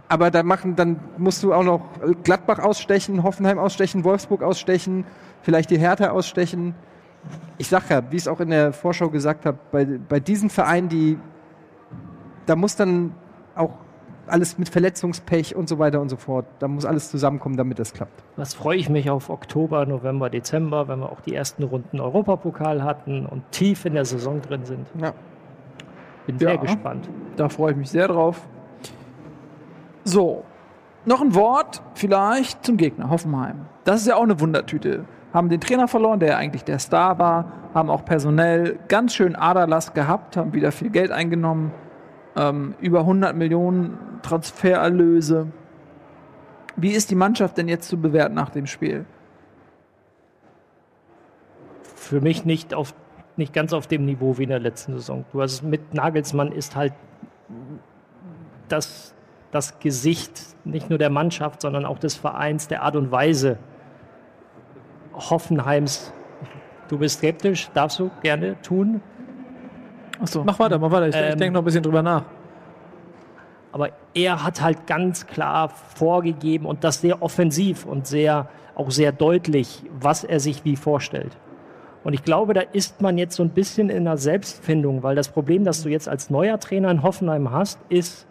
aber 0.09 0.29
da 0.29 0.43
machen, 0.43 0.75
dann 0.75 0.99
musst 1.17 1.41
du 1.43 1.53
auch 1.53 1.63
noch 1.63 1.81
Gladbach 2.23 2.59
ausstechen, 2.59 3.23
Hoffenheim 3.23 3.59
ausstechen, 3.59 4.03
Wolfsburg 4.03 4.43
ausstechen, 4.43 5.05
vielleicht 5.41 5.69
die 5.69 5.77
Hertha 5.77 6.09
ausstechen. 6.09 6.75
Ich 7.57 7.69
sag 7.69 7.89
ja, 7.89 8.01
wie 8.11 8.17
ich 8.17 8.23
es 8.23 8.27
auch 8.27 8.41
in 8.41 8.49
der 8.49 8.73
Vorschau 8.73 9.09
gesagt 9.09 9.45
habe, 9.45 9.57
bei, 9.71 9.85
bei 9.85 10.19
diesen 10.19 10.49
Vereinen, 10.49 10.89
die 10.89 11.17
da 12.45 12.55
muss 12.55 12.75
dann 12.75 13.13
auch 13.55 13.71
alles 14.27 14.57
mit 14.57 14.69
Verletzungspech 14.69 15.55
und 15.55 15.67
so 15.67 15.79
weiter 15.79 15.99
und 16.01 16.09
so 16.09 16.15
fort. 16.17 16.45
Da 16.59 16.67
muss 16.67 16.85
alles 16.85 17.09
zusammenkommen, 17.11 17.57
damit 17.57 17.79
das 17.79 17.93
klappt. 17.93 18.23
Was 18.35 18.53
freue 18.53 18.77
ich 18.77 18.89
mich 18.89 19.09
auf 19.09 19.29
Oktober, 19.29 19.85
November, 19.85 20.29
Dezember, 20.29 20.87
wenn 20.87 20.99
wir 20.99 21.11
auch 21.11 21.21
die 21.21 21.35
ersten 21.35 21.63
Runden 21.63 21.99
Europapokal 21.99 22.83
hatten 22.83 23.25
und 23.25 23.43
tief 23.51 23.85
in 23.85 23.93
der 23.93 24.05
Saison 24.05 24.41
drin 24.41 24.65
sind. 24.65 24.87
Ja. 24.99 25.13
Bin 26.25 26.37
Ja. 26.37 26.49
sehr 26.49 26.57
gespannt. 26.57 27.09
Da 27.35 27.49
freue 27.49 27.71
ich 27.71 27.77
mich 27.77 27.89
sehr 27.89 28.07
drauf. 28.07 28.41
So, 30.05 30.43
noch 31.05 31.21
ein 31.21 31.35
Wort 31.35 31.81
vielleicht 31.95 32.65
zum 32.65 32.77
Gegner, 32.77 33.09
Hoffenheim. 33.09 33.65
Das 33.83 34.01
ist 34.01 34.07
ja 34.07 34.15
auch 34.15 34.23
eine 34.23 34.39
Wundertüte. 34.39 35.05
Haben 35.33 35.49
den 35.49 35.59
Trainer 35.59 35.87
verloren, 35.87 36.19
der 36.19 36.29
ja 36.29 36.37
eigentlich 36.37 36.63
der 36.63 36.79
Star 36.79 37.17
war, 37.19 37.51
haben 37.73 37.89
auch 37.89 38.05
personell 38.05 38.77
ganz 38.87 39.15
schön 39.15 39.35
Aderlass 39.35 39.93
gehabt, 39.93 40.37
haben 40.37 40.53
wieder 40.53 40.71
viel 40.71 40.89
Geld 40.91 41.11
eingenommen, 41.11 41.71
ähm, 42.35 42.75
über 42.79 42.99
100 43.01 43.35
Millionen 43.35 43.97
Transfererlöse. 44.21 45.47
Wie 46.75 46.91
ist 46.91 47.11
die 47.11 47.15
Mannschaft 47.15 47.57
denn 47.57 47.67
jetzt 47.67 47.87
zu 47.87 47.99
bewerten 47.99 48.33
nach 48.33 48.49
dem 48.49 48.65
Spiel? 48.65 49.05
Für 51.83 52.21
mich 52.21 52.45
nicht, 52.45 52.73
auf, 52.73 52.93
nicht 53.37 53.53
ganz 53.53 53.73
auf 53.73 53.87
dem 53.87 54.05
Niveau 54.05 54.37
wie 54.37 54.43
in 54.43 54.49
der 54.49 54.59
letzten 54.59 54.93
Saison. 54.93 55.25
Du 55.31 55.41
hast 55.41 55.61
mit 55.61 55.93
Nagelsmann 55.93 56.51
ist 56.51 56.75
halt 56.75 56.93
das, 58.67 59.13
das 59.51 59.79
Gesicht 59.79 60.41
nicht 60.65 60.89
nur 60.89 60.97
der 60.97 61.09
Mannschaft, 61.09 61.61
sondern 61.61 61.85
auch 61.85 61.99
des 61.99 62.15
Vereins, 62.15 62.67
der 62.67 62.81
Art 62.81 62.95
und 62.95 63.11
Weise 63.11 63.57
Hoffenheims. 65.13 66.11
Du 66.87 66.97
bist 66.97 67.19
skeptisch, 67.19 67.69
darfst 67.73 67.99
du 67.99 68.09
gerne 68.21 68.59
tun. 68.61 69.01
Achso. 70.19 70.43
Mach 70.43 70.59
weiter, 70.59 70.79
mach 70.79 70.91
weiter. 70.91 71.07
Ich, 71.09 71.15
ich 71.15 71.21
Ähm, 71.21 71.37
denke 71.37 71.53
noch 71.53 71.61
ein 71.61 71.65
bisschen 71.65 71.83
drüber 71.83 72.01
nach. 72.01 72.23
Aber 73.71 73.89
er 74.13 74.43
hat 74.43 74.61
halt 74.61 74.85
ganz 74.85 75.25
klar 75.25 75.69
vorgegeben 75.69 76.65
und 76.65 76.83
das 76.83 77.01
sehr 77.01 77.23
offensiv 77.23 77.85
und 77.85 78.05
sehr, 78.05 78.47
auch 78.75 78.91
sehr 78.91 79.11
deutlich, 79.11 79.83
was 79.99 80.23
er 80.23 80.39
sich 80.39 80.63
wie 80.63 80.75
vorstellt. 80.75 81.35
Und 82.03 82.13
ich 82.13 82.23
glaube, 82.23 82.53
da 82.53 82.61
ist 82.61 83.01
man 83.01 83.17
jetzt 83.17 83.35
so 83.35 83.43
ein 83.43 83.49
bisschen 83.49 83.89
in 83.89 84.05
einer 84.05 84.17
Selbstfindung, 84.17 85.03
weil 85.03 85.15
das 85.15 85.29
Problem, 85.29 85.63
das 85.63 85.83
du 85.83 85.89
jetzt 85.89 86.07
als 86.07 86.29
neuer 86.29 86.59
Trainer 86.59 86.91
in 86.91 87.01
Hoffenheim 87.01 87.51
hast, 87.51 87.79
ist, 87.89 88.27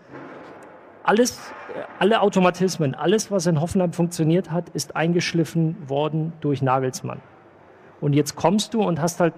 alles, 1.04 1.40
alle 1.98 2.20
Automatismen, 2.20 2.94
alles, 2.94 3.30
was 3.30 3.46
in 3.46 3.60
Hoffenheim 3.60 3.92
funktioniert 3.92 4.50
hat, 4.52 4.68
ist 4.70 4.94
eingeschliffen 4.94 5.76
worden 5.88 6.32
durch 6.40 6.62
Nagelsmann. 6.62 7.20
Und 8.00 8.12
jetzt 8.12 8.36
kommst 8.36 8.74
du 8.74 8.82
und 8.82 9.00
hast 9.00 9.18
halt 9.20 9.34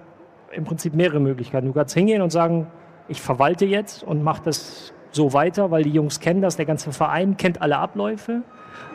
im 0.51 0.63
Prinzip 0.63 0.93
mehrere 0.93 1.19
Möglichkeiten. 1.19 1.67
Du 1.67 1.73
kannst 1.73 1.93
hingehen 1.93 2.21
und 2.21 2.31
sagen, 2.31 2.67
ich 3.07 3.21
verwalte 3.21 3.65
jetzt 3.65 4.03
und 4.03 4.23
mache 4.23 4.41
das 4.43 4.93
so 5.11 5.33
weiter, 5.33 5.71
weil 5.71 5.83
die 5.83 5.91
Jungs 5.91 6.19
kennen 6.19 6.41
das, 6.41 6.57
der 6.57 6.65
ganze 6.65 6.91
Verein 6.91 7.37
kennt 7.37 7.61
alle 7.61 7.77
Abläufe. 7.77 8.41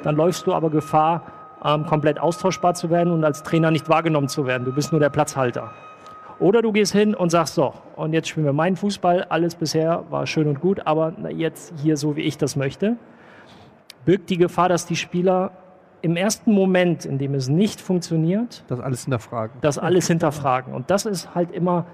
Dann 0.02 0.16
läufst 0.16 0.46
du 0.46 0.52
aber 0.52 0.70
Gefahr, 0.70 1.22
ähm, 1.64 1.86
komplett 1.86 2.18
austauschbar 2.18 2.74
zu 2.74 2.90
werden 2.90 3.12
und 3.12 3.24
als 3.24 3.42
Trainer 3.42 3.70
nicht 3.70 3.88
wahrgenommen 3.88 4.28
zu 4.28 4.46
werden. 4.46 4.64
Du 4.64 4.72
bist 4.72 4.92
nur 4.92 5.00
der 5.00 5.10
Platzhalter. 5.10 5.70
Oder 6.38 6.62
du 6.62 6.72
gehst 6.72 6.92
hin 6.92 7.14
und 7.14 7.30
sagst 7.30 7.54
so, 7.54 7.74
und 7.96 8.14
jetzt 8.14 8.28
spielen 8.28 8.46
wir 8.46 8.54
meinen 8.54 8.76
Fußball, 8.76 9.24
alles 9.24 9.54
bisher 9.54 10.04
war 10.08 10.26
schön 10.26 10.48
und 10.48 10.60
gut, 10.60 10.86
aber 10.86 11.12
jetzt 11.28 11.74
hier 11.82 11.98
so, 11.98 12.16
wie 12.16 12.22
ich 12.22 12.38
das 12.38 12.56
möchte. 12.56 12.96
Birgt 14.06 14.30
die 14.30 14.38
Gefahr, 14.38 14.70
dass 14.70 14.86
die 14.86 14.96
Spieler 14.96 15.52
im 16.02 16.16
ersten 16.16 16.52
Moment, 16.52 17.04
in 17.04 17.18
dem 17.18 17.34
es 17.34 17.48
nicht 17.48 17.80
funktioniert, 17.80 18.64
Das 18.68 18.80
alles 18.80 19.04
hinterfragen. 19.04 19.58
das 19.60 19.78
alles 19.78 20.06
hinterfragen. 20.06 20.74
Und 20.74 20.90
das 20.90 21.06
ist 21.06 21.34
halt 21.34 21.52
immer, 21.52 21.86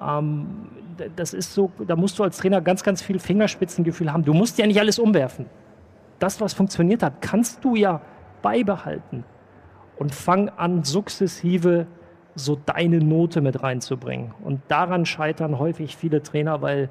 ähm, 0.00 0.68
das 1.16 1.32
ist 1.34 1.54
so, 1.54 1.70
da 1.86 1.96
musst 1.96 2.18
du 2.18 2.24
als 2.24 2.38
Trainer 2.38 2.60
ganz, 2.60 2.82
ganz 2.82 3.02
viel 3.02 3.18
Fingerspitzengefühl 3.18 4.12
haben. 4.12 4.24
Du 4.24 4.34
musst 4.34 4.58
ja 4.58 4.66
nicht 4.66 4.80
alles 4.80 4.98
umwerfen. 4.98 5.46
Das, 6.18 6.40
was 6.40 6.54
funktioniert 6.54 7.02
hat, 7.02 7.20
kannst 7.20 7.64
du 7.64 7.74
ja 7.74 8.00
beibehalten. 8.42 9.24
Und 9.98 10.14
fang 10.14 10.48
an, 10.50 10.84
sukzessive 10.84 11.86
so 12.34 12.58
deine 12.64 12.98
Note 12.98 13.40
mit 13.40 13.62
reinzubringen. 13.62 14.32
Und 14.42 14.60
daran 14.68 15.04
scheitern 15.04 15.58
häufig 15.58 15.96
viele 15.96 16.22
Trainer, 16.22 16.62
weil, 16.62 16.88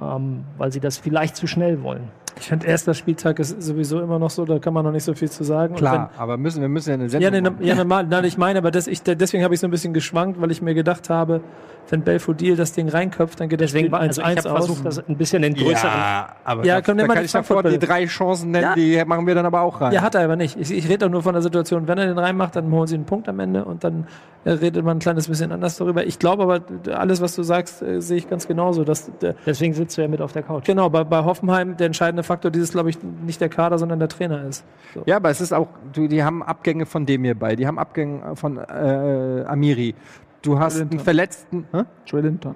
ähm, 0.00 0.44
weil 0.56 0.72
sie 0.72 0.80
das 0.80 0.98
vielleicht 0.98 1.36
zu 1.36 1.46
schnell 1.46 1.82
wollen. 1.82 2.08
Ich 2.38 2.48
finde, 2.48 2.66
erster 2.66 2.92
Spieltag 2.94 3.38
ist 3.38 3.62
sowieso 3.62 4.00
immer 4.00 4.18
noch 4.18 4.30
so, 4.30 4.44
da 4.44 4.58
kann 4.58 4.74
man 4.74 4.84
noch 4.84 4.92
nicht 4.92 5.04
so 5.04 5.14
viel 5.14 5.30
zu 5.30 5.42
sagen. 5.42 5.72
Und 5.74 5.78
Klar, 5.78 6.10
aber 6.18 6.36
müssen, 6.36 6.60
wir 6.60 6.68
müssen 6.68 6.90
ja 6.90 6.94
eine 6.94 7.04
Wenn, 7.04 7.10
Sendung 7.22 7.34
ja, 7.34 7.40
ne, 7.40 7.50
machen. 7.50 7.64
ja, 7.64 7.74
normal, 7.74 8.06
nein, 8.06 8.24
ich 8.24 8.36
meine, 8.36 8.58
aber 8.58 8.70
das, 8.70 8.86
ich, 8.86 9.02
deswegen 9.02 9.42
habe 9.42 9.54
ich 9.54 9.60
so 9.60 9.66
ein 9.66 9.70
bisschen 9.70 9.94
geschwankt, 9.94 10.40
weil 10.40 10.50
ich 10.50 10.60
mir 10.60 10.74
gedacht 10.74 11.08
habe, 11.08 11.40
wenn 11.88 12.02
Belfodil 12.02 12.56
das 12.56 12.72
Ding 12.72 12.88
reinköpft, 12.88 13.38
dann 13.40 13.48
geht 13.48 13.60
das 13.60 13.70
Deswegen 13.70 13.86
Spiel 13.86 13.92
war, 13.92 14.00
also 14.00 14.20
ich 14.20 14.26
1-1 14.26 14.38
habe 14.38 14.50
aus. 14.58 14.66
versucht, 14.66 14.84
das 14.84 15.08
ein 15.08 15.16
bisschen 15.16 15.44
in 15.44 15.54
größeren 15.54 15.88
Ja, 15.94 16.28
aber 16.42 16.64
Ja, 16.66 16.74
da, 16.76 16.82
komm, 16.82 16.98
da 16.98 17.06
kann 17.06 17.18
die 17.18 17.24
ich 17.26 17.30
sofort 17.30 17.64
die 17.70 17.78
drei 17.78 18.06
Chancen 18.06 18.50
nennen, 18.50 18.64
Ja. 18.64 18.74
die 18.74 19.04
machen 19.06 19.24
wir 19.26 19.36
dann 19.36 19.46
aber 19.46 19.60
auch 19.60 19.80
rein. 19.80 19.92
Ja, 19.92 20.02
hat 20.02 20.16
er 20.16 20.24
aber 20.24 20.34
nicht. 20.34 20.58
Ich, 20.60 20.72
ich 20.72 20.84
rede 20.88 20.98
doch 21.06 21.10
nur 21.10 21.22
von 21.22 21.32
der 21.34 21.42
Situation, 21.42 21.86
wenn 21.86 21.96
er 21.96 22.06
den 22.06 22.18
reinmacht, 22.18 22.56
dann 22.56 22.70
holen 22.72 22.88
sie 22.88 22.96
einen 22.96 23.04
Punkt 23.04 23.28
am 23.28 23.38
Ende 23.38 23.64
und 23.64 23.84
dann 23.84 24.08
äh, 24.44 24.50
redet 24.50 24.84
man 24.84 24.96
ein 24.96 25.00
kleines 25.00 25.28
bisschen 25.28 25.52
anders 25.52 25.76
darüber. 25.76 26.04
Ich 26.04 26.18
glaube 26.18 26.42
aber, 26.42 26.60
alles, 26.92 27.20
was 27.20 27.36
du 27.36 27.44
sagst, 27.44 27.82
äh, 27.82 28.00
sehe 28.02 28.16
ich 28.16 28.28
ganz 28.28 28.48
genauso. 28.48 28.82
Dass, 28.82 29.08
der, 29.20 29.36
Deswegen 29.46 29.72
sitzt 29.72 29.96
du 29.96 30.02
ja 30.02 30.08
mit 30.08 30.20
auf 30.20 30.32
der 30.32 30.42
Couch. 30.42 30.64
genau, 30.64 30.90
bei, 30.90 31.04
bei 31.04 31.22
Hoffenheim 31.24 31.76
der 31.76 31.86
entscheidende 31.86 32.24
Faktor 32.26 32.50
dieses, 32.50 32.72
glaube 32.72 32.90
ich, 32.90 32.98
nicht 33.02 33.40
der 33.40 33.48
Kader, 33.48 33.78
sondern 33.78 33.98
der 33.98 34.08
Trainer 34.08 34.44
ist. 34.44 34.64
So. 34.94 35.02
Ja, 35.06 35.16
aber 35.16 35.30
es 35.30 35.40
ist 35.40 35.52
auch, 35.52 35.68
du, 35.92 36.06
die 36.08 36.22
haben 36.22 36.42
Abgänge 36.42 36.84
von 36.86 37.06
dem 37.06 37.24
hier 37.24 37.34
bei, 37.38 37.56
die 37.56 37.66
haben 37.66 37.78
Abgänge 37.78 38.36
von 38.36 38.58
äh, 38.58 39.44
Amiri. 39.46 39.94
Du 40.42 40.58
hast 40.58 40.80
einen 40.80 40.98
verletzten 41.00 41.66
hä? 41.72 41.82
Joe 42.06 42.20
Linton. 42.20 42.54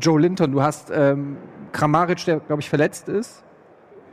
Joe 0.00 0.20
Linton, 0.20 0.52
du 0.52 0.62
hast 0.62 0.90
ähm, 0.94 1.36
Kramaric, 1.72 2.24
der, 2.26 2.40
glaube 2.40 2.60
ich, 2.62 2.68
verletzt 2.68 3.08
ist, 3.08 3.42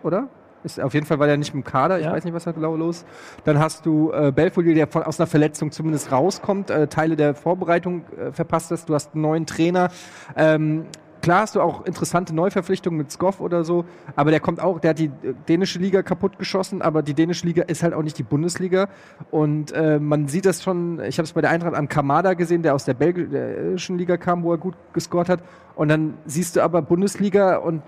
oder? 0.04 0.28
Ist, 0.64 0.78
auf 0.82 0.94
jeden 0.94 1.06
Fall 1.06 1.20
war 1.20 1.28
der 1.28 1.38
nicht 1.38 1.54
im 1.54 1.64
Kader. 1.64 2.00
Ich 2.00 2.06
Ja. 2.06 2.12
weiß 2.12 2.26
nicht, 2.26 2.34
was 2.34 2.44
da 2.44 2.52
genau 2.52 2.76
los 2.76 2.98
ist. 2.98 3.08
Dann 3.46 3.60
hast 3.60 3.86
du 3.86 4.12
äh, 4.12 4.34
Belfodil, 4.36 4.76
der 4.76 4.88
von, 4.88 5.04
aus 5.04 5.18
einer 5.20 5.28
Verletzung 5.28 5.72
zumindest 5.72 6.12
rauskommt, 6.12 6.70
äh, 6.70 6.88
Teile 6.88 7.16
der 7.16 7.34
Vorbereitung 7.34 8.04
äh, 8.18 8.34
verpasst 8.34 8.70
hast. 8.72 8.90
Du 8.90 8.94
hast 8.94 9.14
einen 9.14 9.22
neuen 9.22 9.46
Trainer. 9.46 9.90
Ähm, 10.36 10.86
klar 11.30 11.42
hast 11.42 11.56
du 11.56 11.62
auch 11.62 11.86
interessante 11.86 12.34
Neuverpflichtungen 12.34 12.98
mit 12.98 13.12
Skoff 13.12 13.40
oder 13.40 13.64
so, 13.64 13.86
aber 14.16 14.32
der 14.32 14.40
kommt 14.40 14.60
auch, 14.60 14.80
der 14.80 14.90
hat 14.90 14.98
die 14.98 15.12
äh, 15.22 15.36
dänische 15.48 15.78
Liga 15.78 16.02
kaputt 16.02 16.40
geschossen, 16.40 16.82
aber 16.82 17.04
die 17.04 17.14
dänische 17.14 17.46
Liga 17.46 17.62
ist 17.62 17.84
halt 17.84 17.94
auch 17.94 18.02
nicht 18.02 18.18
die 18.18 18.24
Bundesliga. 18.24 18.90
Und 19.30 19.72
äh, 19.74 20.00
man 20.00 20.28
sieht 20.28 20.48
das 20.48 20.64
schon, 20.64 21.00
ich 21.02 21.20
habe 21.20 21.26
es 21.26 21.34
bei 21.34 21.42
der 21.42 21.52
Eintracht 21.52 21.76
an 21.76 21.88
Kamada 21.88 22.34
gesehen, 22.34 22.64
der 22.64 22.74
aus 22.74 22.86
der 22.86 22.96
belgischen 22.96 24.00
Liga 24.00 24.18
kam, 24.18 24.42
wo 24.42 24.54
er 24.54 24.58
gut 24.58 24.74
gescored 24.92 25.30
hat. 25.30 25.44
Und 25.76 25.90
dann 25.90 26.16
siehst 26.26 26.56
du 26.56 26.64
aber 26.64 26.82
Bundesliga 26.82 27.58
und 27.58 27.84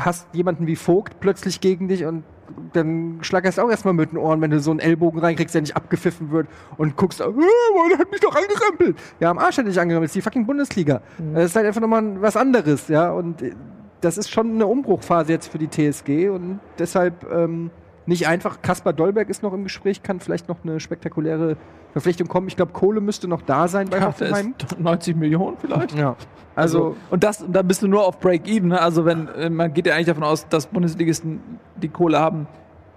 hast 0.00 0.26
jemanden 0.34 0.66
wie 0.66 0.74
Vogt 0.74 1.20
plötzlich 1.20 1.60
gegen 1.60 1.86
dich 1.86 2.04
und 2.04 2.24
dann 2.72 3.18
schlackerst 3.22 3.58
du 3.58 3.62
auch 3.62 3.70
erstmal 3.70 3.94
mit 3.94 4.12
den 4.12 4.18
Ohren, 4.18 4.40
wenn 4.40 4.50
du 4.50 4.60
so 4.60 4.70
einen 4.70 4.80
Ellbogen 4.80 5.20
reinkriegst, 5.20 5.54
der 5.54 5.62
nicht 5.62 5.76
abgepfiffen 5.76 6.30
wird 6.30 6.48
und 6.76 6.96
guckst, 6.96 7.20
äh, 7.20 7.24
man 7.26 7.98
hat 7.98 8.10
mich 8.10 8.20
doch 8.20 8.34
angerempelt. 8.34 8.96
Ja, 9.20 9.30
am 9.30 9.38
Arsch 9.38 9.58
hat 9.58 9.66
dich 9.66 9.80
angerempelt, 9.80 10.08
das 10.08 10.10
ist 10.10 10.16
die 10.16 10.22
fucking 10.22 10.46
Bundesliga. 10.46 11.02
Das 11.34 11.46
ist 11.46 11.56
halt 11.56 11.66
einfach 11.66 11.80
nochmal 11.80 12.20
was 12.20 12.36
anderes, 12.36 12.88
ja, 12.88 13.10
und 13.10 13.42
äh, 13.42 13.54
das 14.00 14.18
ist 14.18 14.30
schon 14.30 14.54
eine 14.54 14.66
Umbruchphase 14.66 15.32
jetzt 15.32 15.48
für 15.48 15.58
die 15.58 15.68
TSG 15.68 16.28
und 16.28 16.60
deshalb 16.78 17.24
ähm, 17.32 17.70
nicht 18.06 18.26
einfach. 18.26 18.62
Kaspar 18.62 18.92
Dolberg 18.92 19.28
ist 19.28 19.42
noch 19.42 19.52
im 19.52 19.64
Gespräch, 19.64 20.02
kann 20.02 20.20
vielleicht 20.20 20.48
noch 20.48 20.64
eine 20.64 20.80
spektakuläre 20.80 21.56
Verpflichtung 21.92 22.28
kommen. 22.28 22.48
Ich 22.48 22.56
glaube, 22.56 22.72
Kohle 22.72 23.00
müsste 23.00 23.28
noch 23.28 23.42
da 23.42 23.68
sein 23.68 23.88
bei 23.88 24.02
Hoffenheim. 24.02 24.54
ist 24.60 24.80
90 24.80 25.16
Millionen 25.16 25.56
vielleicht. 25.58 25.94
Ja, 25.94 26.16
also, 26.54 26.96
und 27.10 27.22
das, 27.24 27.42
und 27.42 27.52
da 27.52 27.62
bist 27.62 27.82
du 27.82 27.88
nur 27.88 28.06
auf 28.06 28.18
Break-Even. 28.20 28.70
Ne? 28.70 28.80
Also 28.80 29.04
wenn 29.04 29.28
äh, 29.28 29.50
man 29.50 29.72
geht 29.72 29.86
ja 29.86 29.94
eigentlich 29.94 30.06
davon 30.06 30.24
aus, 30.24 30.48
dass 30.48 30.66
Bundesligisten 30.66 31.40
die 31.76 31.88
Kohle 31.88 32.18
haben, 32.18 32.46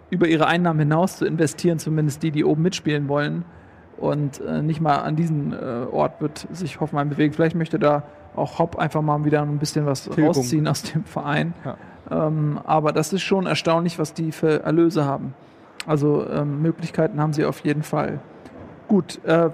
über 0.10 0.28
ihre 0.28 0.48
Einnahmen 0.48 0.80
hinaus 0.80 1.18
zu 1.18 1.26
investieren, 1.26 1.80
zumindest 1.80 2.24
die, 2.24 2.32
die 2.32 2.44
oben 2.44 2.62
mitspielen 2.62 3.08
wollen. 3.08 3.46
Und 3.98 4.42
äh, 4.42 4.62
nicht 4.62 4.82
mal 4.82 4.98
an 4.98 5.16
diesen 5.16 5.54
äh, 5.54 5.86
Ort 5.92 6.22
wird 6.22 6.48
sich 6.52 6.80
Hoffenheim 6.80 7.10
bewegen. 7.10 7.34
Vielleicht 7.34 7.56
möchte 7.56 7.80
da 7.80 8.04
auch 8.36 8.60
Hopp 8.60 8.78
einfach 8.78 9.02
mal 9.02 9.24
wieder 9.24 9.42
ein 9.42 9.58
bisschen 9.58 9.86
was 9.86 10.04
Tilgung. 10.04 10.28
rausziehen 10.28 10.68
aus 10.68 10.84
dem 10.84 11.06
Verein. 11.06 11.54
Ja. 11.64 11.78
Ähm, 12.12 12.60
aber 12.64 12.92
das 12.92 13.14
ist 13.14 13.22
schon 13.22 13.46
erstaunlich, 13.46 14.00
was 14.00 14.14
die 14.14 14.32
für 14.32 14.64
Erlöse 14.64 15.06
haben. 15.06 15.34
Also 15.88 16.26
ähm, 16.30 16.62
Möglichkeiten 16.62 17.20
haben 17.20 17.34
sie 17.34 17.46
auf 17.46 17.60
jeden 17.62 17.84
Fall. 17.84 18.20
Gut, 18.88 19.24
äh, 19.26 19.50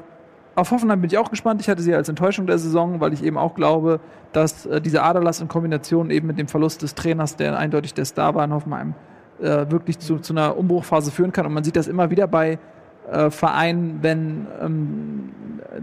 auf 0.55 0.71
Hoffenheim 0.71 1.01
bin 1.01 1.09
ich 1.09 1.17
auch 1.17 1.29
gespannt. 1.29 1.61
Ich 1.61 1.69
hatte 1.69 1.81
sie 1.81 1.95
als 1.95 2.09
Enttäuschung 2.09 2.45
der 2.45 2.57
Saison, 2.57 2.99
weil 2.99 3.13
ich 3.13 3.23
eben 3.23 3.37
auch 3.37 3.55
glaube, 3.55 3.99
dass 4.33 4.65
äh, 4.65 4.81
diese 4.81 5.03
Aderlass 5.03 5.39
in 5.41 5.47
Kombination 5.47 6.09
eben 6.09 6.27
mit 6.27 6.37
dem 6.37 6.47
Verlust 6.47 6.81
des 6.81 6.95
Trainers, 6.95 7.35
der 7.35 7.57
eindeutig 7.57 7.93
der 7.93 8.05
Star 8.05 8.35
war 8.35 8.43
in 8.43 8.53
Hoffenheim, 8.53 8.93
äh, 9.39 9.65
wirklich 9.69 9.99
zu, 9.99 10.19
zu 10.19 10.33
einer 10.33 10.57
Umbruchphase 10.57 11.11
führen 11.11 11.31
kann. 11.31 11.45
Und 11.45 11.53
man 11.53 11.63
sieht 11.63 11.75
das 11.75 11.87
immer 11.87 12.09
wieder 12.09 12.27
bei 12.27 12.59
äh, 13.09 13.29
Vereinen, 13.29 13.99
wenn 14.01 14.47
ähm, 14.61 15.29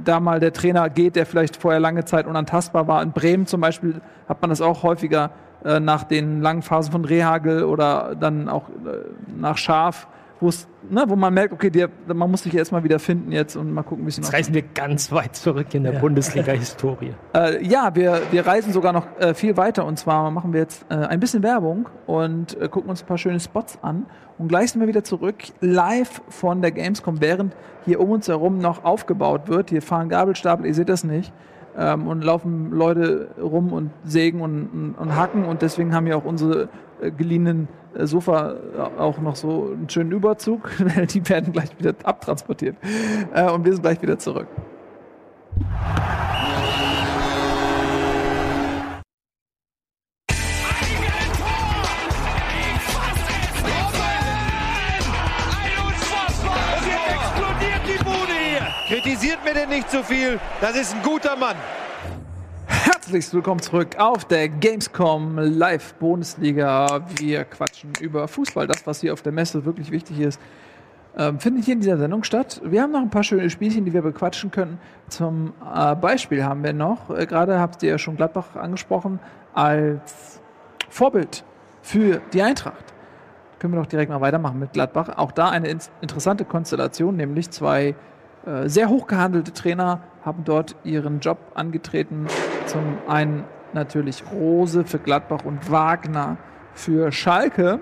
da 0.04 0.20
mal 0.20 0.38
der 0.38 0.52
Trainer 0.52 0.90
geht, 0.90 1.16
der 1.16 1.24
vielleicht 1.24 1.56
vorher 1.56 1.80
lange 1.80 2.04
Zeit 2.04 2.26
unantastbar 2.26 2.86
war. 2.86 3.02
In 3.02 3.12
Bremen 3.12 3.46
zum 3.46 3.60
Beispiel 3.60 4.00
hat 4.28 4.40
man 4.42 4.50
das 4.50 4.60
auch 4.60 4.82
häufiger 4.82 5.30
äh, 5.64 5.80
nach 5.80 6.04
den 6.04 6.40
langen 6.40 6.62
Phasen 6.62 6.92
von 6.92 7.04
Rehagel 7.04 7.64
oder 7.64 8.14
dann 8.18 8.48
auch 8.48 8.68
äh, 8.68 9.08
nach 9.36 9.56
Schaf, 9.56 10.08
ne, 10.40 11.04
wo 11.06 11.16
man 11.16 11.34
merkt, 11.34 11.52
okay, 11.52 11.70
der, 11.70 11.88
man 12.06 12.30
muss 12.30 12.44
sich 12.44 12.54
erstmal 12.54 12.84
wieder 12.84 12.98
finden 12.98 13.32
jetzt 13.32 13.56
und 13.56 13.72
mal 13.72 13.82
gucken, 13.82 14.04
wie 14.04 14.08
es 14.08 14.16
Jetzt 14.16 14.26
noch 14.26 14.32
reisen 14.32 14.54
wir 14.54 14.62
ganz 14.62 15.10
weit 15.10 15.34
zurück 15.34 15.74
in 15.74 15.82
der 15.82 15.94
Ja. 15.94 15.98
Bundesliga-Historie. 16.00 17.14
äh, 17.34 17.64
ja, 17.64 17.94
wir, 17.94 18.22
wir 18.30 18.46
reisen 18.46 18.72
sogar 18.72 18.92
noch 18.92 19.06
äh, 19.18 19.34
viel 19.34 19.56
weiter 19.56 19.84
und 19.84 19.98
zwar 19.98 20.30
machen 20.30 20.52
wir 20.52 20.60
jetzt 20.60 20.86
äh, 20.90 20.94
ein 20.94 21.20
bisschen 21.20 21.42
Werbung 21.42 21.88
und 22.06 22.60
äh, 22.60 22.68
gucken 22.68 22.90
uns 22.90 23.02
ein 23.02 23.06
paar 23.06 23.18
schöne 23.18 23.40
Spots 23.40 23.78
an 23.82 24.06
und 24.38 24.48
gleich 24.48 24.72
sind 24.72 24.80
wir 24.80 24.88
wieder 24.88 25.04
zurück 25.04 25.36
live 25.60 26.22
von 26.28 26.62
der 26.62 26.70
Gamescom, 26.70 27.20
während 27.20 27.56
hier 27.84 28.00
um 28.00 28.10
uns 28.10 28.28
herum 28.28 28.58
noch 28.58 28.84
aufgebaut 28.84 29.48
wird. 29.48 29.70
Hier 29.70 29.82
fahren 29.82 30.08
Gabelstapel, 30.08 30.66
ihr 30.66 30.74
seht 30.74 30.88
das 30.88 31.02
nicht. 31.04 31.32
Ähm, 31.78 32.08
und 32.08 32.24
laufen 32.24 32.72
Leute 32.72 33.28
rum 33.40 33.72
und 33.72 33.90
sägen 34.04 34.40
und, 34.40 34.66
und, 34.72 34.94
und 34.98 35.16
hacken 35.16 35.44
und 35.44 35.62
deswegen 35.62 35.94
haben 35.94 36.06
wir 36.06 36.16
auch 36.16 36.24
unsere 36.24 36.68
äh, 37.00 37.12
geliehenen 37.12 37.68
äh, 37.94 38.06
Sofa 38.06 38.54
äh, 38.76 39.00
auch 39.00 39.18
noch 39.20 39.36
so 39.36 39.70
einen 39.72 39.88
schönen 39.88 40.10
Überzug. 40.10 40.70
Die 41.10 41.28
werden 41.28 41.52
gleich 41.52 41.78
wieder 41.78 41.94
abtransportiert. 42.02 42.76
Äh, 43.32 43.50
und 43.50 43.64
wir 43.64 43.72
sind 43.72 43.82
gleich 43.82 44.02
wieder 44.02 44.18
zurück. 44.18 44.48
Kritisiert 59.38 59.44
mir 59.44 59.54
denn 59.54 59.68
nicht 59.68 59.90
zu 59.90 60.02
viel. 60.02 60.38
Das 60.60 60.76
ist 60.76 60.94
ein 60.94 61.02
guter 61.02 61.36
Mann. 61.36 61.56
Herzlich 62.66 63.32
willkommen 63.32 63.60
zurück 63.60 63.96
auf 63.98 64.24
der 64.24 64.48
Gamescom 64.48 65.38
Live 65.38 65.94
Bundesliga. 65.94 67.00
Wir 67.16 67.44
quatschen 67.44 67.92
über 68.00 68.28
Fußball, 68.28 68.66
das, 68.66 68.86
was 68.86 69.00
hier 69.00 69.12
auf 69.12 69.22
der 69.22 69.32
Messe 69.32 69.64
wirklich 69.64 69.90
wichtig 69.90 70.20
ist. 70.20 70.40
Ähm, 71.16 71.40
findet 71.40 71.64
hier 71.64 71.74
in 71.74 71.80
dieser 71.80 71.98
Sendung 71.98 72.22
statt. 72.24 72.60
Wir 72.64 72.82
haben 72.82 72.92
noch 72.92 73.00
ein 73.00 73.10
paar 73.10 73.24
schöne 73.24 73.50
Spielchen, 73.50 73.84
die 73.84 73.92
wir 73.92 74.02
bequatschen 74.02 74.50
können. 74.50 74.78
Zum 75.08 75.52
äh, 75.74 75.94
Beispiel 75.96 76.44
haben 76.44 76.62
wir 76.62 76.72
noch, 76.72 77.10
äh, 77.10 77.26
gerade 77.26 77.58
habt 77.58 77.82
ihr 77.82 77.90
ja 77.90 77.98
schon 77.98 78.16
Gladbach 78.16 78.56
angesprochen, 78.56 79.18
als 79.54 80.40
Vorbild 80.88 81.44
für 81.82 82.20
die 82.32 82.42
Eintracht. 82.42 82.84
Können 83.58 83.74
wir 83.74 83.80
doch 83.80 83.88
direkt 83.88 84.10
mal 84.10 84.20
weitermachen 84.20 84.58
mit 84.60 84.72
Gladbach. 84.72 85.16
Auch 85.16 85.32
da 85.32 85.48
eine 85.50 85.68
ins- 85.68 85.90
interessante 86.00 86.44
Konstellation, 86.44 87.16
nämlich 87.16 87.50
zwei 87.50 87.96
sehr 88.66 88.88
hoch 88.88 89.06
gehandelte 89.06 89.52
Trainer 89.52 90.00
haben 90.24 90.44
dort 90.44 90.76
ihren 90.84 91.20
Job 91.20 91.38
angetreten. 91.54 92.26
Zum 92.66 92.98
einen 93.06 93.44
natürlich 93.72 94.22
Rose 94.32 94.84
für 94.84 94.98
Gladbach 94.98 95.44
und 95.44 95.70
Wagner 95.70 96.36
für 96.74 97.12
Schalke. 97.12 97.80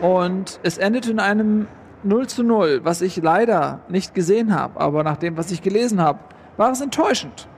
Und 0.00 0.60
es 0.62 0.78
endete 0.78 1.10
in 1.10 1.20
einem 1.20 1.68
0 2.02 2.26
zu 2.26 2.42
0, 2.42 2.80
was 2.84 3.02
ich 3.02 3.16
leider 3.16 3.80
nicht 3.88 4.14
gesehen 4.14 4.54
habe. 4.54 4.80
Aber 4.80 5.02
nach 5.02 5.16
dem, 5.16 5.36
was 5.36 5.50
ich 5.50 5.62
gelesen 5.62 6.00
habe, 6.00 6.20
war 6.56 6.70
es 6.72 6.80
enttäuschend. 6.80 7.48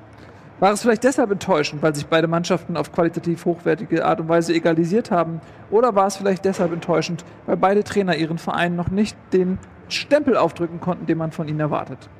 War 0.61 0.73
es 0.73 0.83
vielleicht 0.83 1.05
deshalb 1.05 1.31
enttäuschend, 1.31 1.83
weil 1.83 1.95
sich 1.95 2.07
beide 2.07 2.27
Mannschaften 2.27 2.77
auf 2.77 2.91
qualitativ 2.91 3.45
hochwertige 3.45 4.05
Art 4.05 4.21
und 4.21 4.29
Weise 4.29 4.53
egalisiert 4.53 5.13
haben? 5.13 5.41
Oder 5.71 5.95
war 5.95 6.09
es 6.09 6.17
vielleicht 6.17 6.45
deshalb 6.45 6.73
enttäuschend, 6.73 7.25
weil 7.47 7.57
beide 7.57 7.85
Trainer 7.85 8.17
ihren 8.17 8.39
Verein 8.39 8.75
noch 8.75 8.91
nicht 8.91 9.17
den 9.33 9.59
Stempel 9.89 10.37
aufdrücken 10.37 10.81
konnten, 10.81 11.07
den 11.07 11.17
man 11.17 11.31
von 11.31 11.47
ihnen 11.47 11.61
erwartet? 11.61 12.11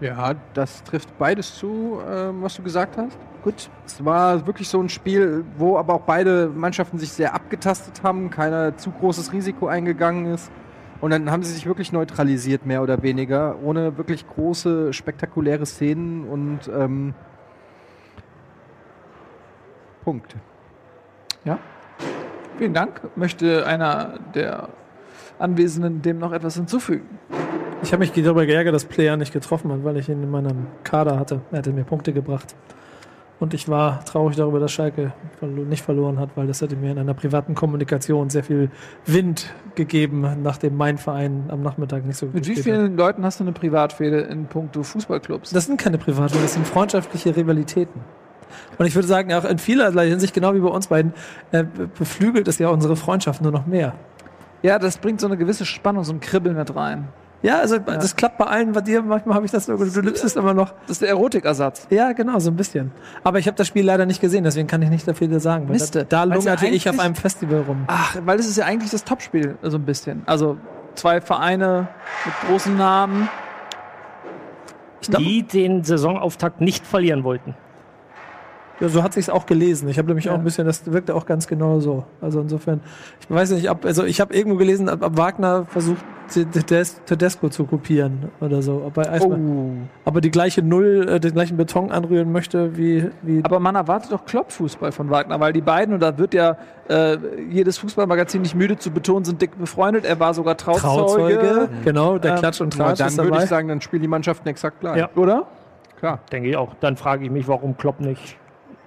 Ja, 0.00 0.34
das 0.54 0.82
trifft 0.84 1.18
beides 1.18 1.56
zu, 1.56 2.00
ähm, 2.08 2.42
was 2.42 2.54
du 2.54 2.62
gesagt 2.62 2.96
hast. 2.96 3.18
Gut, 3.42 3.70
es 3.86 4.02
war 4.04 4.46
wirklich 4.46 4.68
so 4.68 4.80
ein 4.80 4.88
Spiel, 4.88 5.44
wo 5.56 5.76
aber 5.76 5.94
auch 5.94 6.02
beide 6.02 6.48
Mannschaften 6.48 6.98
sich 6.98 7.12
sehr 7.12 7.34
abgetastet 7.34 8.02
haben, 8.02 8.30
keiner 8.30 8.76
zu 8.76 8.90
großes 8.90 9.32
Risiko 9.32 9.66
eingegangen 9.66 10.26
ist. 10.32 10.50
Und 11.00 11.10
dann 11.10 11.30
haben 11.30 11.42
sie 11.42 11.52
sich 11.52 11.66
wirklich 11.66 11.92
neutralisiert, 11.92 12.66
mehr 12.66 12.82
oder 12.82 13.02
weniger, 13.02 13.56
ohne 13.62 13.96
wirklich 13.96 14.26
große, 14.26 14.92
spektakuläre 14.92 15.64
Szenen 15.64 16.24
und 16.28 16.60
ähm, 16.68 17.14
Punkt. 20.04 20.36
Ja. 21.44 21.58
Vielen 22.58 22.74
Dank. 22.74 23.00
Möchte 23.16 23.66
einer 23.66 24.18
der 24.34 24.68
Anwesenden 25.38 26.02
dem 26.02 26.18
noch 26.18 26.32
etwas 26.32 26.56
hinzufügen? 26.56 27.18
Ich 27.82 27.92
habe 27.92 28.00
mich 28.00 28.12
darüber 28.12 28.44
geärgert, 28.46 28.74
dass 28.74 28.84
Player 28.84 29.16
nicht 29.16 29.32
getroffen 29.32 29.72
hat, 29.72 29.84
weil 29.84 29.96
ich 29.96 30.08
ihn 30.08 30.22
in 30.22 30.30
meinem 30.30 30.66
Kader 30.84 31.18
hatte. 31.18 31.40
Er 31.50 31.58
hatte 31.58 31.72
mir 31.72 31.84
Punkte 31.84 32.12
gebracht. 32.12 32.54
Und 33.40 33.54
ich 33.54 33.70
war 33.70 34.04
traurig 34.04 34.36
darüber, 34.36 34.60
dass 34.60 34.70
Schalke 34.70 35.14
nicht 35.40 35.82
verloren 35.82 36.18
hat, 36.18 36.28
weil 36.36 36.46
das 36.46 36.60
hätte 36.60 36.76
mir 36.76 36.92
in 36.92 36.98
einer 36.98 37.14
privaten 37.14 37.54
Kommunikation 37.54 38.28
sehr 38.28 38.44
viel 38.44 38.70
Wind 39.06 39.50
gegeben, 39.76 40.42
nachdem 40.42 40.76
mein 40.76 40.98
Verein 40.98 41.44
am 41.48 41.62
Nachmittag 41.62 42.04
nicht 42.04 42.18
so 42.18 42.26
gut 42.26 42.34
Mit 42.34 42.46
wie 42.46 42.54
gespielt 42.54 42.76
hat. 42.76 42.82
vielen 42.82 42.96
Leuten 42.98 43.24
hast 43.24 43.40
du 43.40 43.44
eine 43.44 43.52
Privatfehde 43.52 44.20
in 44.20 44.44
puncto 44.44 44.82
Fußballclubs? 44.82 45.50
Das 45.50 45.64
sind 45.64 45.80
keine 45.80 45.96
privaten, 45.96 46.36
das 46.42 46.52
sind 46.52 46.66
freundschaftliche 46.66 47.34
Rivalitäten. 47.34 48.02
Und 48.76 48.84
ich 48.84 48.94
würde 48.94 49.08
sagen, 49.08 49.32
auch 49.32 49.44
in 49.46 49.58
vielerlei 49.58 50.08
Hinsicht, 50.10 50.34
genau 50.34 50.54
wie 50.54 50.60
bei 50.60 50.68
uns 50.68 50.88
beiden, 50.88 51.14
äh, 51.52 51.64
beflügelt 51.98 52.46
es 52.46 52.58
ja 52.58 52.68
unsere 52.68 52.94
Freundschaft 52.94 53.40
nur 53.40 53.52
noch 53.52 53.66
mehr. 53.66 53.94
ja, 54.62 54.78
das 54.78 54.98
bringt 54.98 55.18
so 55.20 55.26
eine 55.26 55.38
gewisse 55.38 55.64
Spannung, 55.64 56.04
so 56.04 56.12
ein 56.12 56.20
Kribbeln 56.20 56.56
mit 56.56 56.76
rein. 56.76 57.08
Ja, 57.42 57.58
also 57.60 57.78
das 57.78 58.16
klappt 58.16 58.36
bei 58.36 58.44
allen, 58.44 58.72
bei 58.72 58.82
dir, 58.82 59.02
manchmal 59.02 59.36
habe 59.36 59.46
ich 59.46 59.52
das, 59.52 59.64
so, 59.64 59.76
du 59.76 60.00
liebst 60.00 60.22
es 60.24 60.36
immer 60.36 60.52
noch. 60.52 60.72
Das 60.82 60.92
ist 60.92 61.02
der 61.02 61.08
Erotikersatz. 61.08 61.86
Ja, 61.88 62.12
genau, 62.12 62.38
so 62.38 62.50
ein 62.50 62.56
bisschen. 62.56 62.92
Aber 63.24 63.38
ich 63.38 63.46
habe 63.46 63.56
das 63.56 63.66
Spiel 63.66 63.84
leider 63.84 64.04
nicht 64.04 64.20
gesehen, 64.20 64.44
deswegen 64.44 64.68
kann 64.68 64.82
ich 64.82 64.90
nicht 64.90 65.08
dafür 65.08 65.40
sagen. 65.40 65.66
Weil 65.66 65.74
Miste. 65.74 66.04
da, 66.04 66.26
da 66.26 66.28
ja 66.28 66.34
lungerte 66.34 66.66
ich 66.66 66.88
auf 66.88 66.98
einem 66.98 67.14
Festival 67.14 67.62
rum. 67.62 67.84
Ach, 67.86 68.16
weil 68.24 68.36
das 68.36 68.46
ist 68.46 68.58
ja 68.58 68.66
eigentlich 68.66 68.90
das 68.90 69.04
Topspiel, 69.04 69.56
so 69.62 69.78
ein 69.78 69.84
bisschen. 69.84 70.22
Also 70.26 70.58
zwei 70.94 71.20
Vereine 71.20 71.88
mit 72.26 72.34
großen 72.48 72.76
Namen. 72.76 73.28
Die 75.18 75.42
den 75.42 75.82
Saisonauftakt 75.82 76.60
nicht 76.60 76.86
verlieren 76.86 77.24
wollten. 77.24 77.54
Ja, 78.80 78.88
so 78.88 79.02
hat 79.02 79.12
sich's 79.12 79.28
auch 79.28 79.46
gelesen. 79.46 79.88
Ich 79.88 79.98
habe 79.98 80.08
nämlich 80.08 80.24
Ja. 80.26 80.32
auch 80.32 80.38
ein 80.38 80.44
bisschen, 80.44 80.66
das 80.66 80.90
wirkte 80.90 81.14
auch 81.14 81.26
ganz 81.26 81.46
genau 81.46 81.80
so. 81.80 82.04
Also 82.20 82.40
insofern, 82.40 82.80
ich 83.20 83.30
weiß 83.30 83.50
nicht, 83.52 83.70
ob, 83.70 83.84
also 83.84 84.04
ich 84.04 84.20
habe 84.20 84.34
irgendwo 84.34 84.56
gelesen, 84.58 84.88
ob, 84.88 85.02
ob 85.02 85.16
Wagner 85.18 85.66
versucht, 85.66 86.02
Tedes- 86.30 87.02
Tedesco 87.06 87.48
zu 87.48 87.64
kopieren 87.64 88.30
oder 88.40 88.62
so. 88.62 88.82
Ob 88.86 88.96
er, 88.98 89.12
erstmal, 89.12 89.36
Oh. 89.40 89.70
ob 90.04 90.14
er 90.14 90.20
die 90.20 90.30
gleiche 90.30 90.62
Null, 90.62 91.08
äh, 91.08 91.18
den 91.18 91.32
gleichen 91.32 91.56
Beton 91.56 91.90
anrühren 91.90 92.30
möchte, 92.30 92.76
wie, 92.76 93.10
wie 93.22 93.40
Aber 93.44 93.58
man 93.58 93.74
erwartet 93.74 94.12
doch 94.12 94.24
Kloppfußball 94.24 94.92
von 94.92 95.10
Wagner, 95.10 95.40
weil 95.40 95.52
die 95.52 95.60
beiden, 95.60 95.92
und 95.92 96.00
da 96.00 96.16
wird 96.18 96.32
ja 96.34 96.56
äh, 96.88 97.18
jedes 97.50 97.78
Fußballmagazin 97.78 98.42
nicht 98.42 98.54
müde 98.54 98.76
zu 98.78 98.92
betonen, 98.92 99.24
sind 99.24 99.42
dick 99.42 99.58
befreundet. 99.58 100.04
Er 100.04 100.20
war 100.20 100.32
sogar 100.32 100.56
Trauzeuge. 100.56 100.82
Trauzeuge. 101.38 101.68
Genau, 101.84 102.16
der 102.18 102.32
Ähm, 102.34 102.38
Klatsch 102.38 102.60
und 102.60 102.74
Aber 102.80 102.84
Tratsch 102.90 102.98
dann 103.00 103.08
ist 103.08 103.18
würde 103.18 103.38
ich 103.38 103.44
sagen, 103.50 103.66
dann 103.68 103.80
spielen 103.80 104.02
die 104.02 104.08
Mannschaften 104.08 104.48
exakt 104.48 104.78
gleich. 104.80 104.98
Ja. 104.98 105.10
Oder? 105.16 105.46
Klar. 105.98 106.20
Denke 106.32 106.48
ich 106.48 106.56
auch. 106.56 106.74
Dann 106.80 106.96
frage 106.96 107.24
ich 107.24 107.30
mich, 107.30 107.46
warum 107.48 107.76
Klopp 107.76 108.00
nicht 108.00 108.36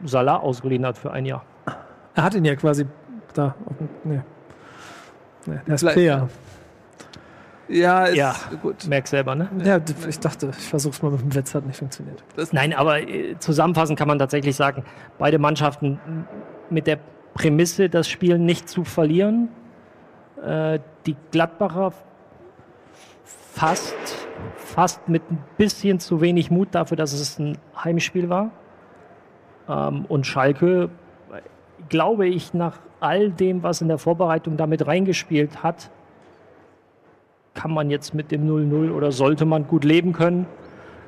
Salah 0.05 0.37
ausgeliehen 0.37 0.85
hat 0.85 0.97
für 0.97 1.11
ein 1.11 1.25
Jahr. 1.25 1.43
er 2.15 2.23
hat 2.23 2.35
ihn 2.35 2.45
ja 2.45 2.55
quasi 2.55 2.85
da. 3.33 3.55
Auf, 3.65 3.77
dem- 3.77 3.89
nee. 4.03 4.21
Nee, 5.45 5.59
der 5.67 5.75
ist 5.75 5.81
Vielleicht- 5.81 5.95
Player. 5.95 6.29
Ja, 7.69 8.05
ist 8.05 8.15
Ja. 8.17 8.35
gut. 8.61 8.85
Merk 8.87 9.07
selber, 9.07 9.35
ne? 9.35 9.49
Ja, 9.63 9.79
ich 10.07 10.19
dachte, 10.19 10.51
ich 10.57 10.67
versuch's 10.67 11.01
mal 11.01 11.11
mit 11.11 11.21
dem 11.21 11.33
Witz, 11.33 11.55
hat 11.55 11.65
nicht 11.65 11.77
funktioniert. 11.79 12.21
Nein, 12.51 12.73
aber 12.73 12.99
äh, 13.01 13.37
zusammenfassend 13.39 13.97
kann 13.97 14.07
man 14.07 14.19
tatsächlich 14.19 14.55
sagen, 14.55 14.83
beide 15.17 15.39
Mannschaften 15.39 15.99
mit 16.69 16.87
der 16.87 16.99
Prämisse, 17.33 17.89
das 17.89 18.07
Spiel 18.09 18.37
nicht 18.37 18.67
zu 18.69 18.83
verlieren. 18.83 19.47
Äh, 20.45 20.79
die 21.05 21.15
Gladbacher 21.31 21.93
fast, 23.25 23.95
fast 24.57 25.07
mit 25.07 25.23
ein 25.31 25.43
bisschen 25.57 25.99
zu 25.99 26.21
wenig 26.21 26.51
Mut 26.51 26.69
dafür, 26.71 26.97
dass 26.97 27.13
es 27.13 27.39
ein 27.39 27.57
Heimspiel 27.81 28.29
war. 28.29 28.51
Ähm, 29.69 30.05
und 30.07 30.25
Schalke, 30.25 30.89
glaube 31.89 32.27
ich, 32.27 32.53
nach 32.53 32.79
all 32.99 33.31
dem, 33.31 33.63
was 33.63 33.81
in 33.81 33.87
der 33.87 33.97
Vorbereitung 33.97 34.57
damit 34.57 34.87
reingespielt 34.87 35.63
hat, 35.63 35.89
kann 37.53 37.71
man 37.71 37.89
jetzt 37.89 38.13
mit 38.13 38.31
dem 38.31 38.47
0-0 38.47 38.91
oder 38.91 39.11
sollte 39.11 39.45
man 39.45 39.67
gut 39.67 39.83
leben 39.83 40.13
können. 40.13 40.47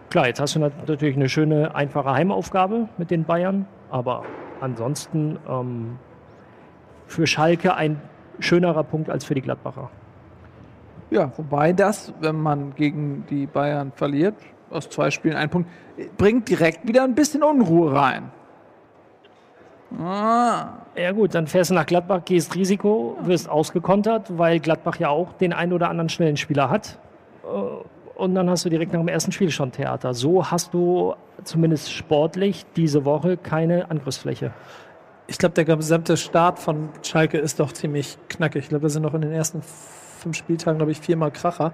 Klar, 0.10 0.28
jetzt 0.28 0.40
hast 0.40 0.56
du 0.56 0.60
nat- 0.60 0.88
natürlich 0.88 1.16
eine 1.16 1.30
schöne, 1.30 1.74
einfache 1.74 2.12
Heimaufgabe 2.14 2.88
mit 2.98 3.10
den 3.10 3.24
Bayern, 3.24 3.66
aber 3.90 4.24
ansonsten 4.62 5.40
ähm, 5.50 5.98
für 7.08 7.26
Schalke 7.26 7.76
ein 7.76 8.00
schönerer 8.40 8.84
Punkt 8.84 9.10
als 9.10 9.26
für 9.26 9.34
die 9.34 9.42
Gladbacher. 9.42 9.90
Ja, 11.10 11.32
wobei 11.38 11.74
das, 11.74 12.14
wenn 12.20 12.36
man 12.36 12.76
gegen 12.76 13.26
die 13.30 13.46
Bayern 13.48 13.92
verliert, 13.96 14.36
aus 14.70 14.90
zwei 14.90 15.12
Spielen 15.12 15.36
einen 15.36 15.50
Punkt, 15.50 15.70
bringt 16.18 16.50
direkt 16.50 16.88
wieder 16.88 17.04
ein 17.04 17.16
bisschen 17.16 17.42
Unruhe 17.44 17.94
rein. 17.94 18.32
Ja 20.96 21.12
gut, 21.14 21.36
dann 21.36 21.48
fährst 21.48 21.72
du 21.72 21.76
nach 21.76 21.86
Gladbach, 21.86 22.22
gehst 22.26 22.56
Risiko, 22.56 23.18
wirst 23.22 23.50
ausgekontert, 23.50 24.38
weil 24.38 24.60
Gladbach 24.60 24.98
ja 24.98 25.10
auch 25.10 25.34
den 25.34 25.54
einen 25.54 25.74
oder 25.74 25.90
anderen 25.90 26.10
schnellen 26.10 26.38
Spieler 26.38 26.70
hat. 26.70 26.98
Äh, 27.44 27.48
Und 28.18 28.34
dann 28.36 28.50
hast 28.50 28.64
du 28.66 28.70
direkt 28.70 28.94
nach 28.94 29.00
dem 29.02 29.10
ersten 29.10 29.32
Spiel 29.32 29.52
schon 29.52 29.72
Theater. 29.72 30.14
So 30.14 30.50
hast 30.50 30.74
du 30.74 31.16
zumindest 31.44 31.92
sportlich 31.92 32.66
diese 32.76 33.04
Woche 33.04 33.36
keine 33.36 33.92
Angriffsfläche. 33.92 34.52
Ich 35.28 35.38
glaube, 35.38 35.56
der 35.56 35.66
gesamte 35.66 36.16
Start 36.18 36.60
von 36.60 36.90
Schalke 37.02 37.38
ist 37.38 37.60
doch 37.60 37.74
ziemlich 37.74 38.18
knackig. 38.30 38.64
Ich 38.64 38.70
glaube, 38.70 38.84
das 38.84 38.94
sind 38.94 39.02
noch 39.02 39.14
in 39.16 39.22
den 39.22 39.32
ersten 39.34 39.62
fünf 39.62 40.38
Spieltagen, 40.38 40.78
glaube 40.78 40.92
ich, 40.92 41.00
viermal 41.02 41.32
Kracher. 41.32 41.74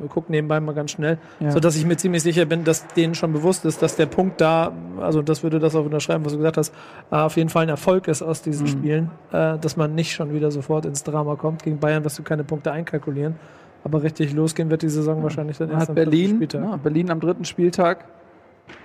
Ich 0.00 0.08
gucke 0.10 0.30
nebenbei 0.32 0.60
mal 0.60 0.74
ganz 0.74 0.92
schnell, 0.92 1.18
Ja. 1.40 1.50
sodass 1.50 1.76
ich 1.76 1.84
mir 1.86 1.96
ziemlich 1.96 2.22
sicher 2.22 2.44
bin, 2.44 2.64
dass 2.64 2.86
denen 2.88 3.14
schon 3.14 3.32
bewusst 3.32 3.64
ist, 3.64 3.82
dass 3.82 3.96
der 3.96 4.06
Punkt 4.06 4.40
da, 4.40 4.72
also 5.00 5.22
das 5.22 5.42
würde 5.42 5.58
das 5.58 5.74
auch 5.74 5.84
unterschreiben, 5.84 6.24
was 6.24 6.32
du 6.32 6.38
gesagt 6.38 6.56
hast, 6.56 6.74
äh, 7.10 7.16
auf 7.16 7.36
jeden 7.36 7.48
Fall 7.50 7.64
ein 7.64 7.68
Erfolg 7.68 8.08
ist 8.08 8.22
aus 8.22 8.42
diesen 8.42 8.66
Spielen, 8.66 9.10
äh, 9.32 9.58
dass 9.58 9.76
man 9.76 9.94
nicht 9.94 10.12
schon 10.14 10.32
wieder 10.32 10.50
sofort 10.50 10.84
ins 10.86 11.02
Drama 11.04 11.36
kommt. 11.36 11.62
Gegen 11.62 11.78
Bayern 11.78 12.04
wirst 12.04 12.18
du 12.18 12.22
keine 12.22 12.44
Punkte 12.44 12.72
einkalkulieren. 12.72 13.36
Aber 13.84 14.02
richtig 14.04 14.32
losgehen 14.32 14.70
wird 14.70 14.82
die 14.82 14.88
Saison 14.88 15.22
wahrscheinlich 15.24 15.58
dann 15.58 15.68
man 15.68 15.78
erst 15.78 15.88
am 15.88 15.96
Berlin, 15.96 16.36
Spieltag. 16.36 16.62
ja, 16.62 16.76
Berlin 16.76 17.10
am 17.10 17.18
dritten 17.18 17.44
Spieltag. 17.44 18.04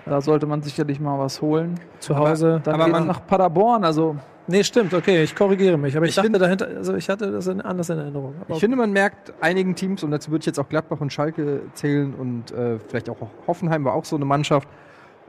Da 0.05 0.21
sollte 0.21 0.47
man 0.47 0.63
sicherlich 0.63 0.99
mal 0.99 1.19
was 1.19 1.41
holen. 1.41 1.79
Zu 1.99 2.17
Hause. 2.17 2.61
Dann 2.63 2.73
Aber 2.73 2.85
geht 2.85 2.93
man- 2.93 3.01
man 3.03 3.07
nach 3.09 3.25
Paderborn, 3.27 3.83
also 3.83 4.15
Nee, 4.47 4.63
stimmt, 4.63 4.93
okay, 4.93 5.23
ich 5.23 5.35
korrigiere 5.35 5.77
mich. 5.77 5.95
Aber 5.97 6.05
ich, 6.05 6.11
Ich 6.11 6.15
dachte 6.15 6.31
dahinter, 6.31 6.67
also 6.67 6.95
ich 6.95 7.09
hatte 7.09 7.31
das 7.31 7.47
in, 7.47 7.59
anders 7.59 7.89
in 7.89 7.97
Erinnerung. 7.97 8.33
Aber 8.41 8.53
Ich 8.53 8.59
finde, 8.61 8.77
man 8.77 8.91
merkt 8.93 9.33
einigen 9.41 9.75
Teams, 9.75 10.03
und 10.03 10.11
dazu 10.11 10.31
würde 10.31 10.43
ich 10.43 10.45
jetzt 10.45 10.59
auch 10.59 10.69
Gladbach 10.69 11.01
und 11.01 11.11
Schalke 11.11 11.61
zählen 11.73 12.13
und 12.13 12.51
äh, 12.51 12.79
vielleicht 12.79 13.09
auch 13.09 13.17
Hoffenheim 13.45 13.83
war 13.83 13.93
auch 13.93 14.05
so 14.05 14.15
eine 14.15 14.25
Mannschaft, 14.25 14.69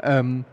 ähm, 0.03 0.45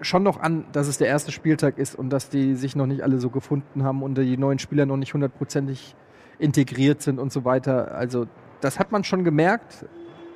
schon 0.00 0.22
noch 0.22 0.40
an, 0.40 0.64
dass 0.72 0.88
es 0.88 0.98
der 0.98 1.08
erste 1.08 1.32
Spieltag 1.32 1.78
ist 1.78 1.94
und 1.94 2.10
dass 2.10 2.28
die 2.28 2.54
sich 2.54 2.74
noch 2.74 2.86
nicht 2.86 3.02
alle 3.02 3.18
so 3.18 3.30
gefunden 3.30 3.84
haben 3.84 4.02
und 4.02 4.16
die 4.16 4.36
neuen 4.36 4.58
Spieler 4.58 4.86
noch 4.86 4.96
nicht 4.96 5.14
hundertprozentig 5.14 5.94
integriert 6.38 7.02
sind 7.02 7.18
und 7.18 7.32
so 7.32 7.44
weiter. 7.44 7.94
Also 7.94 8.26
das 8.60 8.78
hat 8.78 8.90
man 8.90 9.04
schon 9.04 9.22
gemerkt. 9.22 9.86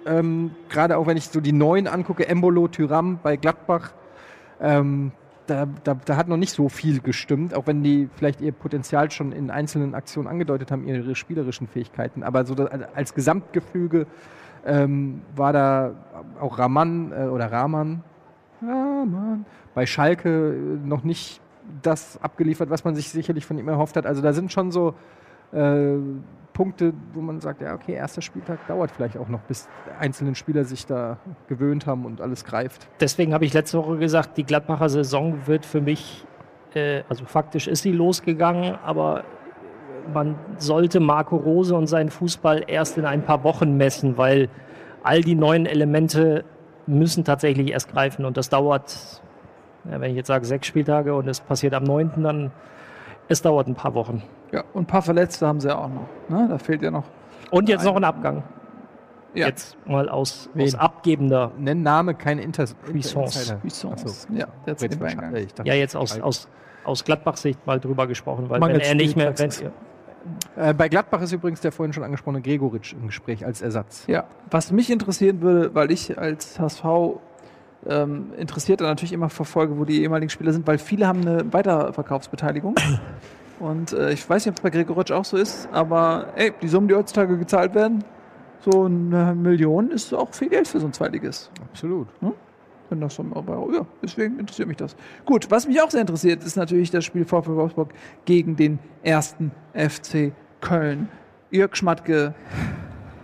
Ähm, 0.07 0.53
Gerade 0.69 0.99
auch 0.99 1.07
wenn 1.07 1.17
ich 1.17 1.29
so 1.29 1.41
die 1.41 1.53
neuen 1.53 1.89
angucke, 1.89 2.29
Embolo, 2.29 2.69
Tyram 2.69 3.19
bei 3.23 3.37
Gladbach, 3.37 3.93
ähm, 4.61 5.11
da, 5.47 5.67
da, 5.85 5.95
da 5.95 6.17
hat 6.17 6.29
noch 6.29 6.37
nicht 6.37 6.53
so 6.53 6.69
viel 6.69 7.01
gestimmt, 7.01 7.55
auch 7.55 7.67
wenn 7.67 7.83
die 7.83 8.09
vielleicht 8.17 8.41
ihr 8.41 8.53
Potenzial 8.53 9.11
schon 9.11 9.33
in 9.33 9.51
einzelnen 9.51 9.95
Aktionen 9.95 10.29
angedeutet 10.29 10.71
haben, 10.71 10.87
ihre 10.87 11.15
spielerischen 11.15 11.67
Fähigkeiten. 11.67 12.23
Aber 12.23 12.45
so 12.45 12.55
das, 12.55 12.69
als 12.95 13.15
Gesamtgefüge 13.15 14.07
ähm, 14.65 15.23
war 15.35 15.53
da 15.53 15.93
auch 16.41 16.59
Raman 16.59 17.13
äh, 17.13 17.27
oder 17.27 17.51
Rahman, 17.51 18.03
Rahman 18.63 19.45
bei 19.75 19.87
Schalke 19.87 20.55
äh, 20.55 20.87
noch 20.87 21.05
nicht 21.05 21.41
das 21.83 22.23
abgeliefert, 22.23 22.71
was 22.71 22.85
man 22.85 22.95
sich 22.95 23.11
sicherlich 23.11 23.47
von 23.47 23.59
ihm 23.59 23.69
erhofft 23.69 23.97
hat. 23.97 24.07
Also 24.07 24.23
da 24.23 24.33
sind 24.33 24.53
schon 24.53 24.71
so 24.71 24.95
äh, 25.53 25.97
Punkte, 26.57 26.95
wo 27.13 27.21
man 27.21 27.41
sagt, 27.41 27.61
ja, 27.61 27.75
okay, 27.75 27.93
erster 27.93 28.23
Spieltag 28.23 28.67
dauert 28.67 28.91
vielleicht 28.91 29.19
auch 29.19 29.29
noch, 29.29 29.41
bis 29.41 29.69
einzelne 30.01 30.35
Spieler 30.35 30.65
sich 30.65 30.87
da 30.87 31.19
gewöhnt 31.49 31.87
haben 31.87 32.07
und 32.07 32.23
alles 32.23 32.47
greift. 32.47 32.89
Deswegen 32.99 33.35
habe 33.35 33.45
ich 33.45 33.53
letzte 33.53 33.77
Woche 33.77 33.99
gesagt, 33.99 34.39
die 34.39 34.45
Gladbacher 34.45 34.89
Saison 34.89 35.47
wird 35.47 35.67
für 35.67 35.83
mich, 35.83 36.25
äh, 36.75 37.03
also 37.11 37.27
faktisch 37.27 37.69
ist 37.69 37.83
sie 37.83 37.93
losgegangen, 37.93 38.75
aber 38.83 39.25
man 40.15 40.37
sollte 40.57 40.99
Marco 40.99 41.37
Rose 41.37 41.75
und 41.75 41.89
seinen 41.89 42.09
Fußball 42.09 42.65
erst 42.67 42.97
in 42.97 43.05
ein 43.05 43.23
paar 43.23 43.45
Wochen 43.45 43.77
messen, 43.77 44.17
weil 44.17 44.49
all 45.03 45.21
die 45.21 45.35
neuen 45.35 45.67
Elemente 45.67 46.47
müssen 46.87 47.23
tatsächlich 47.25 47.71
erst 47.71 47.93
greifen 47.93 48.25
und 48.25 48.39
das 48.39 48.49
dauert, 48.49 49.21
ja, 49.91 50.01
wenn 50.01 50.11
ich 50.11 50.17
jetzt 50.17 50.29
sage 50.29 50.47
sechs 50.47 50.67
Spieltage 50.67 51.15
und 51.15 51.29
es 51.29 51.41
passiert 51.41 51.75
am 51.75 51.85
9., 51.85 52.23
dann 52.23 52.51
es 53.29 53.43
dauert 53.43 53.67
ein 53.67 53.75
paar 53.75 53.93
Wochen. 53.93 54.23
Ja, 54.53 54.65
und 54.73 54.83
ein 54.83 54.87
paar 54.87 55.03
Verletzte 55.03 55.47
haben 55.47 55.61
sie 55.61 55.69
ja 55.69 55.79
auch 55.79 55.89
noch. 55.89 56.09
Ne? 56.29 56.47
Da 56.49 56.59
fehlt 56.59 56.83
ja 56.83 56.91
noch. 56.91 57.05
Und 57.51 57.69
jetzt 57.69 57.85
noch 57.85 57.97
ein 57.97 58.05
Abgang. 58.05 58.43
Ja. 59.35 59.49
Jetzt 59.49 59.77
mal 59.87 60.09
aus, 60.09 60.49
aus 60.59 60.75
abgebender, 60.75 61.53
Nenn 61.59 61.83
Name, 61.83 62.15
keine 62.15 62.43
Inter. 62.43 62.65
Cuisance. 62.91 63.59
Ach 63.63 63.71
so. 63.71 63.95
Ja, 64.33 64.47
ich 64.65 65.53
dachte, 65.55 65.69
ja 65.69 65.75
jetzt 65.75 65.95
aus, 65.95 66.19
aus, 66.21 66.49
aus 66.85 67.05
Gladbach-Sicht 67.05 67.67
mal 67.67 67.79
drüber 67.79 68.07
gesprochen, 68.07 68.49
weil 68.49 68.61
Mangels 68.61 68.85
wenn 68.85 68.89
er 68.89 68.95
nicht 68.95 69.17
mehr. 69.17 69.35
Äh, 70.57 70.75
bei 70.75 70.89
Gladbach 70.89 71.21
ist 71.21 71.33
übrigens 71.33 71.61
der 71.61 71.71
vorhin 71.71 71.93
schon 71.93 72.03
angesprochene 72.03 72.41
Gregoritsch 72.41 72.95
im 72.95 73.07
Gespräch 73.07 73.45
als 73.45 73.61
Ersatz. 73.61 74.05
Ja, 74.07 74.25
was 74.51 74.73
mich 74.73 74.91
interessieren 74.91 75.43
würde, 75.43 75.75
weil 75.75 75.91
ich 75.91 76.19
als 76.19 76.59
HSV 76.59 76.85
ähm, 77.89 78.33
Interessierter 78.39 78.85
natürlich 78.87 79.13
immer 79.13 79.29
verfolge, 79.29 79.79
wo 79.79 79.85
die 79.85 80.03
ehemaligen 80.03 80.31
Spieler 80.31 80.53
sind, 80.53 80.67
weil 80.67 80.79
viele 80.79 81.07
haben 81.07 81.21
eine 81.21 81.53
Weiterverkaufsbeteiligung. 81.53 82.75
Und 83.59 83.93
äh, 83.93 84.13
ich 84.13 84.29
weiß 84.29 84.45
nicht, 84.45 84.53
ob 84.53 84.57
es 84.57 84.63
bei 84.63 84.71
Gregoritsch 84.71 85.13
auch 85.13 85.25
so 85.25 85.37
ist, 85.37 85.69
aber 85.73 86.29
ey, 86.37 86.53
die 86.61 86.69
Summen, 86.69 86.89
die 86.89 86.95
heutzutage 86.95 87.39
gezahlt 87.39 87.75
werden, 87.75 88.05
so 88.61 88.85
eine 88.85 89.35
Million 89.35 89.91
ist 89.91 90.13
auch 90.13 90.33
viel 90.35 90.49
Geld 90.49 90.69
für 90.69 90.81
so 90.81 90.87
ein 90.87 90.93
Zweitliges. 90.93 91.51
Absolut. 91.71 92.09
Wenn 92.89 93.01
das 93.01 93.15
schon 93.15 93.31
mal 93.31 93.41
bei, 93.41 93.55
ja, 93.75 93.87
deswegen 94.03 94.39
interessiert 94.39 94.69
mich 94.69 94.77
das. 94.77 94.95
Gut, 95.25 95.51
was 95.51 95.67
mich 95.67 95.81
auch 95.81 95.91
sehr 95.91 96.01
interessiert, 96.01 96.45
ist 96.45 96.57
natürlich 96.57 96.91
das 96.91 97.05
Spiel 97.05 97.25
VfL 97.25 97.57
Wolfsburg 97.57 97.91
gegen 98.25 98.57
den 98.57 98.79
ersten 99.03 99.53
FC 99.75 100.33
Köln. 100.61 101.09
Jörg 101.51 101.75
Schmatke 101.77 102.35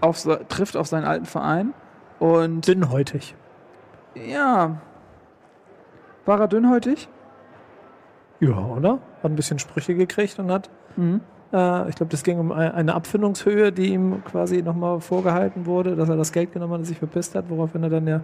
auf, 0.00 0.26
trifft 0.48 0.76
auf 0.76 0.86
seinen 0.86 1.04
alten 1.04 1.26
Verein 1.26 1.74
und 2.18 2.66
Dünnhäutig. 2.66 3.34
ja, 4.14 4.80
war 6.24 6.40
er 6.40 6.48
dünnhäutig? 6.48 7.08
Ja, 8.40 8.56
oder? 8.58 9.00
Hat 9.22 9.30
ein 9.30 9.36
bisschen 9.36 9.58
Sprüche 9.58 9.94
gekriegt 9.94 10.38
und 10.38 10.50
hat, 10.50 10.68
Mhm. 10.96 11.20
äh, 11.52 11.88
ich 11.88 11.94
glaube, 11.96 12.10
das 12.10 12.22
ging 12.24 12.38
um 12.38 12.50
ein- 12.52 12.72
eine 12.72 12.94
Abfindungshöhe, 12.94 13.72
die 13.72 13.92
ihm 13.92 14.22
quasi 14.24 14.62
nochmal 14.62 15.00
vorgehalten 15.00 15.66
wurde, 15.66 15.94
dass 15.96 16.08
er 16.08 16.16
das 16.16 16.32
Geld 16.32 16.52
genommen 16.52 16.72
hat 16.74 16.78
und 16.80 16.84
sich 16.86 16.98
verpisst 16.98 17.34
hat, 17.34 17.48
woraufhin 17.48 17.82
er 17.84 17.90
dann 17.90 18.06
ja 18.06 18.20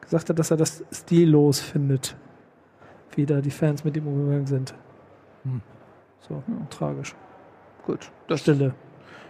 gesagt 0.00 0.28
hat, 0.28 0.38
dass 0.38 0.50
er 0.50 0.56
das 0.56 0.84
stillos 0.92 1.60
findet, 1.60 2.16
wie 3.14 3.24
da 3.26 3.40
die 3.40 3.50
Fans 3.50 3.84
mit 3.84 3.96
ihm 3.96 4.06
umgegangen 4.06 4.46
sind. 4.46 4.74
Hm. 5.44 5.60
So, 6.20 6.42
tragisch. 6.70 7.14
Gut, 7.86 8.10
das 8.28 8.40
Stille. 8.40 8.74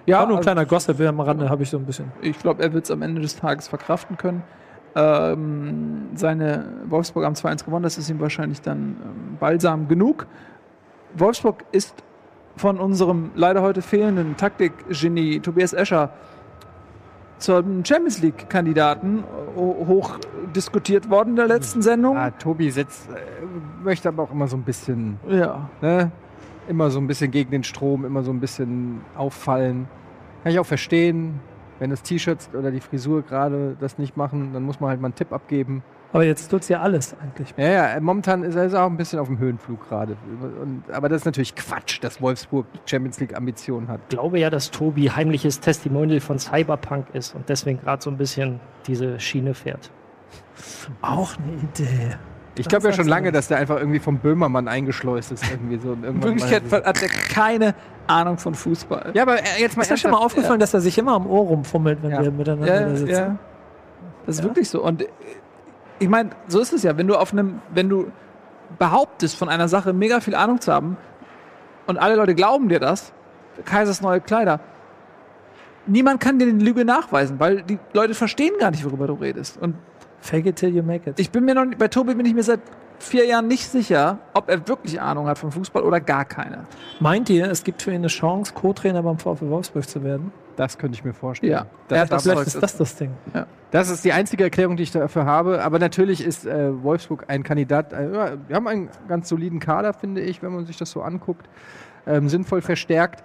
Ja, 0.07 0.19
War 0.19 0.27
nur 0.27 0.35
ein 0.35 0.39
also- 0.39 0.47
kleiner 0.47 0.67
Gossip, 0.67 1.01
am 1.01 1.21
Rande 1.21 1.49
habe 1.49 1.63
ich 1.63 1.71
so 1.71 1.79
ein 1.79 1.85
bisschen. 1.87 2.11
Ich 2.21 2.39
glaube, 2.39 2.63
er 2.63 2.73
wird 2.73 2.85
es 2.85 2.91
am 2.91 3.03
Ende 3.03 3.21
des 3.21 3.37
Tages 3.37 3.69
verkraften 3.69 4.17
können. 4.17 4.43
Ähm, 4.95 6.09
seine 6.17 6.65
Wolfsburg 6.89 7.25
haben 7.25 7.35
2-1 7.35 7.65
gewonnen, 7.65 7.85
das 7.85 7.97
ist 7.97 8.11
ihm 8.11 8.21
wahrscheinlich 8.21 8.61
dann 8.61 8.97
ähm, 9.03 9.37
Balsam 9.41 9.89
genug. 9.89 10.27
Wolfsburg 11.17 11.65
ist 11.73 11.95
von 12.57 12.79
unserem 12.79 13.31
leider 13.35 13.63
heute 13.63 13.83
fehlenden 13.83 14.37
Taktikgenie 14.37 15.41
Tobias 15.41 15.73
Escher 15.73 16.11
zum 17.39 17.85
Champions 17.85 18.21
League-Kandidaten 18.23 19.25
hoch 19.57 20.19
diskutiert 20.55 21.11
worden 21.11 21.31
in 21.31 21.37
der 21.37 21.49
letzten 21.49 21.83
Sendung. 21.83 22.17
Ah, 22.17 22.31
Tobi 22.31 22.71
setzt, 22.71 23.09
äh, 23.11 23.15
möchte 23.83 24.09
aber 24.09 24.23
auch 24.23 24.31
immer 24.31 24.47
so 24.47 24.57
ein 24.57 24.63
bisschen, 24.63 25.19
Ja. 25.29 25.69
ne? 25.81 26.13
Immer 26.69 26.91
so 26.91 27.01
ein 27.01 27.09
bisschen 27.09 27.33
gegen 27.33 27.51
den 27.51 27.65
Strom, 27.65 28.05
immer 28.05 28.23
so 28.23 28.31
ein 28.31 28.39
bisschen 28.39 29.01
auffallen. 29.17 29.89
Kann 30.45 30.53
ich 30.53 30.59
auch 30.61 30.67
verstehen. 30.67 31.41
Wenn 31.81 31.91
das 31.91 32.03
T-Shirt 32.03 32.51
oder 32.57 32.71
die 32.71 32.79
Frisur 32.79 33.23
gerade 33.23 33.77
das 33.81 33.99
nicht 33.99 34.17
machen, 34.17 34.51
dann 34.53 34.63
muss 34.63 34.79
man 34.79 34.91
halt 34.91 35.01
mal 35.01 35.09
einen 35.09 35.17
Tipp 35.17 35.33
abgeben. 35.33 35.83
Aber 36.13 36.25
jetzt 36.25 36.49
tut's 36.51 36.69
ja 36.69 36.81
alles 36.81 37.17
eigentlich. 37.23 37.55
Ja, 37.57 37.95
ja, 37.95 38.01
momentan 38.01 38.43
ist 38.43 38.55
er 38.55 38.83
auch 38.85 38.91
ein 38.91 38.97
bisschen 38.99 39.19
auf 39.19 39.29
dem 39.29 39.39
Höhenflug 39.39 39.89
gerade. 39.89 40.17
Und- 40.61 40.85
Aber 40.93 41.09
das 41.09 41.23
ist 41.23 41.25
natürlich 41.25 41.55
Quatsch, 41.55 41.99
dass 42.03 42.21
Wolfsburg 42.21 42.67
Champions 42.85 43.19
League 43.21 43.35
Ambitionen 43.35 43.89
hat. 43.89 44.01
Ich 44.03 44.09
glaube 44.11 44.39
ja, 44.39 44.51
dass 44.51 44.71
Tobi 44.71 45.09
heimliches 45.11 45.61
Testimonial 45.61 46.21
von 46.21 46.39
Cyberpunk 46.39 47.07
ist 47.15 47.35
und 47.35 47.49
deswegen 47.49 47.81
gerade 47.81 48.03
so 48.03 48.11
ein 48.11 48.19
bisschen 48.19 48.61
diese 48.87 49.19
Schiene 49.21 49.55
fährt. 49.55 49.91
Auch 51.01 51.33
eine 51.39 51.57
Idee. 51.63 52.17
Ich 52.57 52.69
glaube 52.69 52.87
ja 52.89 52.93
schon 52.93 53.09
lange, 53.09 53.33
dass 53.33 53.49
der 53.49 53.57
einfach 53.57 53.79
irgendwie 53.79 53.99
vom 53.99 54.19
Böhmermann 54.19 54.69
eingeschleust 54.69 55.33
ist. 55.33 55.51
Irgendwie 55.51 55.79
so. 55.79 55.95
In 55.95 56.23
Wirklichkeit 56.23 56.71
mal- 56.71 56.85
hat 56.85 57.01
er 57.01 57.09
keine 57.09 57.75
Ahnung 58.07 58.37
von 58.37 58.55
Fußball. 58.55 59.13
Ja, 59.15 59.23
aber 59.23 59.39
äh, 59.39 59.61
jetzt 59.61 59.77
mal 59.79 59.83
Ist 59.83 59.91
dir 59.91 59.97
schon 59.97 60.11
mal 60.11 60.19
aufgefallen, 60.19 60.61
dass 60.61 60.75
er 60.75 60.83
sich 60.83 60.99
immer 60.99 61.13
am 61.15 61.27
Ohr 61.27 61.47
rumfummelt, 61.47 62.03
wenn 62.03 62.11
Ja. 62.11 62.23
wir 62.23 62.31
miteinander 62.31 62.83
Ja, 62.91 62.95
sitzen? 62.97 63.09
ja. 63.09 63.39
Das 64.27 64.37
ist 64.37 64.43
wirklich 64.45 64.69
so. 64.69 64.85
Und 64.85 65.01
äh, 65.03 65.07
ich 66.03 66.09
meine, 66.09 66.31
so 66.49 66.61
ist 66.61 66.73
es 66.73 66.83
ja. 66.83 66.97
Wenn 66.97 67.07
du 67.07 67.17
auf 67.17 67.33
einem, 67.33 67.61
wenn 67.73 67.89
du 67.89 68.11
behauptest, 68.79 69.37
von 69.37 69.49
einer 69.49 69.69
Sache 69.69 69.93
mega 69.93 70.21
viel 70.21 70.35
Ahnung 70.35 70.61
zu 70.61 70.73
haben 70.73 70.97
und 71.87 71.99
alle 71.99 72.15
Leute 72.17 72.35
glauben 72.35 72.69
dir 72.69 72.81
das, 72.81 73.13
Kaisers 73.65 74.01
neue 74.01 74.21
Kleider, 74.21 74.61
niemand 75.87 76.21
kann 76.21 76.39
dir 76.39 76.47
die 76.53 76.65
Lüge 76.65 76.85
nachweisen, 76.85 77.39
weil 77.39 77.63
die 77.63 77.79
Leute 77.93 78.15
verstehen 78.15 78.53
gar 78.59 78.71
nicht, 78.71 78.85
worüber 78.85 79.07
du 79.07 79.15
redest. 79.15 79.59
Und 79.61 79.77
Fake 80.21 80.47
it 80.47 80.57
till 80.57 80.75
you 80.75 80.83
make 80.83 81.09
it. 81.11 81.19
ich 81.19 81.31
bin 81.31 81.45
mir 81.45 81.55
noch, 81.55 81.65
nicht- 81.65 81.79
bei 81.79 81.89
Tobi 81.89 82.15
bin 82.15 82.25
ich 82.27 82.35
mir 82.35 82.45
seit 82.45 82.61
vier 83.01 83.27
Jahren 83.27 83.49
nicht 83.49 83.69
sicher, 83.69 84.19
ob 84.35 84.49
er 84.49 84.69
wirklich 84.69 85.01
Ahnung 85.01 85.27
hat 85.27 85.37
vom 85.39 85.51
Fußball 85.51 85.83
oder 85.83 86.01
gar 86.01 86.25
keine. 86.25 86.67
Meint 87.01 87.29
ihr, 87.29 87.51
es 87.51 87.65
gibt 87.65 87.83
für 87.83 87.91
ihn 87.91 87.97
eine 87.97 88.07
Chance, 88.07 88.55
Co-Trainer 88.55 89.03
beim 89.03 89.19
VfL 89.19 89.51
Wolfsburg 89.51 89.89
zu 89.89 90.05
werden? 90.05 90.33
Das 90.57 90.79
könnte 90.79 90.97
ich 90.97 91.05
mir 91.05 91.13
vorstellen. 91.13 91.53
Ja. 91.53 91.67
Das, 91.89 92.01
hat 92.01 92.13
das 92.13 92.23
Vielleicht 92.23 92.47
ist 92.47 92.63
das 92.63 92.77
das 92.77 92.97
Ding. 92.97 93.11
das 93.71 93.91
ist 93.91 94.05
die 94.05 94.13
einzige 94.13 94.45
Erklärung, 94.45 94.77
die 94.77 94.83
ich 94.83 94.91
dafür 94.91 95.25
habe. 95.25 95.63
Aber 95.63 95.79
natürlich 95.79 96.25
ist 96.25 96.47
äh, 96.47 96.83
Wolfsburg 96.83 97.25
ein 97.29 97.43
Kandidat. 97.43 97.93
Äh, 97.93 98.13
ja, 98.13 98.33
wir 98.47 98.57
haben 98.57 98.69
einen 98.69 98.89
ganz 99.09 99.29
soliden 99.29 99.61
Kader, 99.61 99.93
finde 99.93 100.21
ich, 100.21 100.43
wenn 100.43 100.53
man 100.53 100.67
sich 100.67 100.77
das 100.77 100.91
so 100.91 101.03
anguckt. 101.03 101.49
Ähm, 102.07 102.29
sinnvoll 102.29 102.61
verstärkt. 102.61 103.23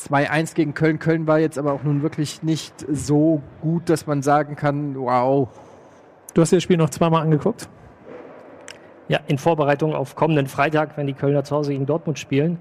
2-1 0.00 0.54
gegen 0.54 0.74
Köln. 0.74 0.98
Köln 0.98 1.26
war 1.26 1.38
jetzt 1.38 1.58
aber 1.58 1.72
auch 1.72 1.82
nun 1.82 2.02
wirklich 2.02 2.42
nicht 2.42 2.74
so 2.90 3.42
gut, 3.60 3.88
dass 3.90 4.06
man 4.06 4.22
sagen 4.22 4.56
kann, 4.56 4.96
wow. 4.96 5.48
Du 6.32 6.40
hast 6.40 6.52
dir 6.52 6.56
das 6.56 6.62
Spiel 6.62 6.78
noch 6.78 6.90
zweimal 6.90 7.22
angeguckt. 7.22 7.68
Ja, 9.08 9.18
in 9.26 9.38
Vorbereitung 9.38 9.94
auf 9.94 10.14
kommenden 10.14 10.46
Freitag, 10.46 10.96
wenn 10.96 11.06
die 11.06 11.14
Kölner 11.14 11.44
zu 11.44 11.56
Hause 11.56 11.72
gegen 11.72 11.84
Dortmund 11.84 12.18
spielen. 12.18 12.58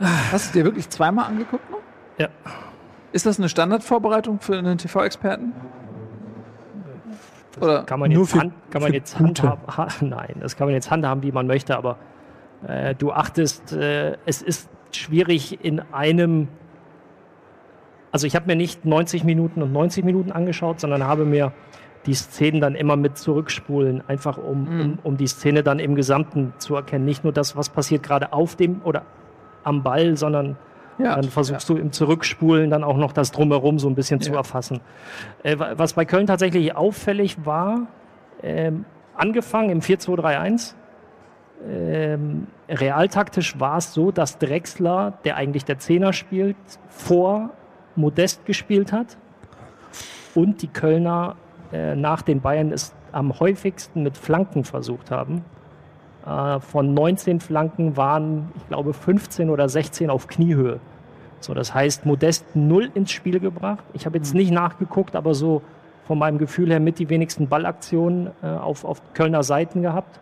Hast 0.00 0.54
du 0.54 0.60
dir 0.60 0.64
wirklich 0.64 0.88
zweimal 0.88 1.26
angeguckt 1.26 1.68
noch? 1.70 1.79
Ja. 2.20 2.28
Ist 3.12 3.24
das 3.26 3.38
eine 3.38 3.48
Standardvorbereitung 3.48 4.40
für 4.40 4.56
einen 4.58 4.76
TV-Experten? 4.78 5.52
Oder? 7.60 7.82
Kann 7.84 7.98
man 7.98 8.10
Nur 8.12 8.22
jetzt, 8.22 8.32
für- 8.32 8.40
hand, 8.40 8.52
kann 8.70 8.82
man 8.82 8.92
jetzt 8.92 9.18
handhaben. 9.18 9.76
Ha, 9.76 9.88
nein, 10.02 10.36
das 10.40 10.56
kann 10.56 10.66
man 10.66 10.74
jetzt 10.74 10.90
handhaben, 10.90 11.22
wie 11.22 11.32
man 11.32 11.46
möchte, 11.46 11.76
aber 11.76 11.96
äh, 12.66 12.94
du 12.94 13.10
achtest, 13.10 13.72
äh, 13.72 14.16
es 14.26 14.42
ist 14.42 14.68
schwierig 14.92 15.64
in 15.64 15.80
einem. 15.92 16.48
Also 18.12 18.26
ich 18.26 18.36
habe 18.36 18.46
mir 18.46 18.56
nicht 18.56 18.84
90 18.84 19.24
Minuten 19.24 19.62
und 19.62 19.72
90 19.72 20.04
Minuten 20.04 20.30
angeschaut, 20.32 20.80
sondern 20.80 21.04
habe 21.04 21.24
mir 21.24 21.52
die 22.06 22.14
Szenen 22.14 22.60
dann 22.60 22.74
immer 22.74 22.96
mit 22.96 23.16
zurückspulen, 23.18 24.02
einfach 24.08 24.36
um, 24.38 24.66
um, 24.68 24.98
um 25.02 25.16
die 25.16 25.26
Szene 25.26 25.62
dann 25.62 25.78
im 25.78 25.94
Gesamten 25.94 26.52
zu 26.58 26.74
erkennen. 26.74 27.04
Nicht 27.04 27.24
nur 27.24 27.32
das, 27.32 27.56
was 27.56 27.68
passiert 27.70 28.02
gerade 28.02 28.32
auf 28.32 28.56
dem 28.56 28.82
oder 28.84 29.02
am 29.64 29.82
Ball, 29.82 30.16
sondern 30.16 30.56
Ja. 31.02 31.14
dann 31.16 31.24
versuchst 31.24 31.68
du 31.68 31.76
im 31.76 31.92
Zurückspulen 31.92 32.70
dann 32.70 32.84
auch 32.84 32.96
noch 32.96 33.12
das 33.12 33.32
Drumherum 33.32 33.78
so 33.78 33.88
ein 33.88 33.94
bisschen 33.94 34.20
zu 34.20 34.32
Ja. 34.32 34.38
erfassen. 34.38 34.80
Äh, 35.42 35.58
wa- 35.58 35.72
was 35.76 35.94
bei 35.94 36.04
Köln 36.04 36.26
tatsächlich 36.26 36.76
auffällig 36.76 37.44
war, 37.44 37.86
ähm, 38.42 38.84
angefangen 39.16 39.70
im 39.70 39.80
4-2-3-1, 39.82 40.74
ähm, 41.68 42.46
realtaktisch 42.68 43.58
war 43.60 43.76
es 43.78 43.92
so, 43.92 44.10
dass 44.12 44.38
Drexler, 44.38 45.14
der 45.24 45.36
eigentlich 45.36 45.64
der 45.64 45.78
Zehner 45.78 46.12
spielt, 46.12 46.56
vor 46.88 47.50
Modest 47.96 48.46
gespielt 48.46 48.92
hat 48.92 49.18
und 50.34 50.62
die 50.62 50.68
Kölner 50.68 51.36
äh, 51.72 51.94
nach 51.96 52.22
den 52.22 52.40
Bayern 52.40 52.72
es 52.72 52.94
am 53.12 53.38
häufigsten 53.40 54.02
mit 54.02 54.16
Flanken 54.16 54.64
versucht 54.64 55.10
haben. 55.10 55.44
Äh, 56.26 56.60
von 56.60 56.94
19 56.94 57.40
Flanken 57.40 57.96
waren, 57.96 58.50
ich 58.56 58.68
glaube, 58.68 58.92
15 58.92 59.50
oder 59.50 59.68
16 59.68 60.10
auf 60.10 60.26
Kniehöhe. 60.26 60.80
So, 61.40 61.54
das 61.54 61.72
heißt, 61.74 62.04
Modest 62.04 62.44
null 62.54 62.90
ins 62.94 63.12
Spiel 63.12 63.40
gebracht. 63.40 63.84
Ich 63.94 64.04
habe 64.04 64.18
jetzt 64.18 64.34
nicht 64.34 64.50
nachgeguckt, 64.50 65.16
aber 65.16 65.34
so 65.34 65.62
von 66.06 66.18
meinem 66.18 66.38
Gefühl 66.38 66.70
her 66.70 66.80
mit 66.80 66.98
die 66.98 67.08
wenigsten 67.08 67.48
Ballaktionen 67.48 68.30
äh, 68.42 68.46
auf, 68.46 68.84
auf 68.84 69.00
Kölner 69.14 69.42
Seiten 69.42 69.80
gehabt. 69.80 70.20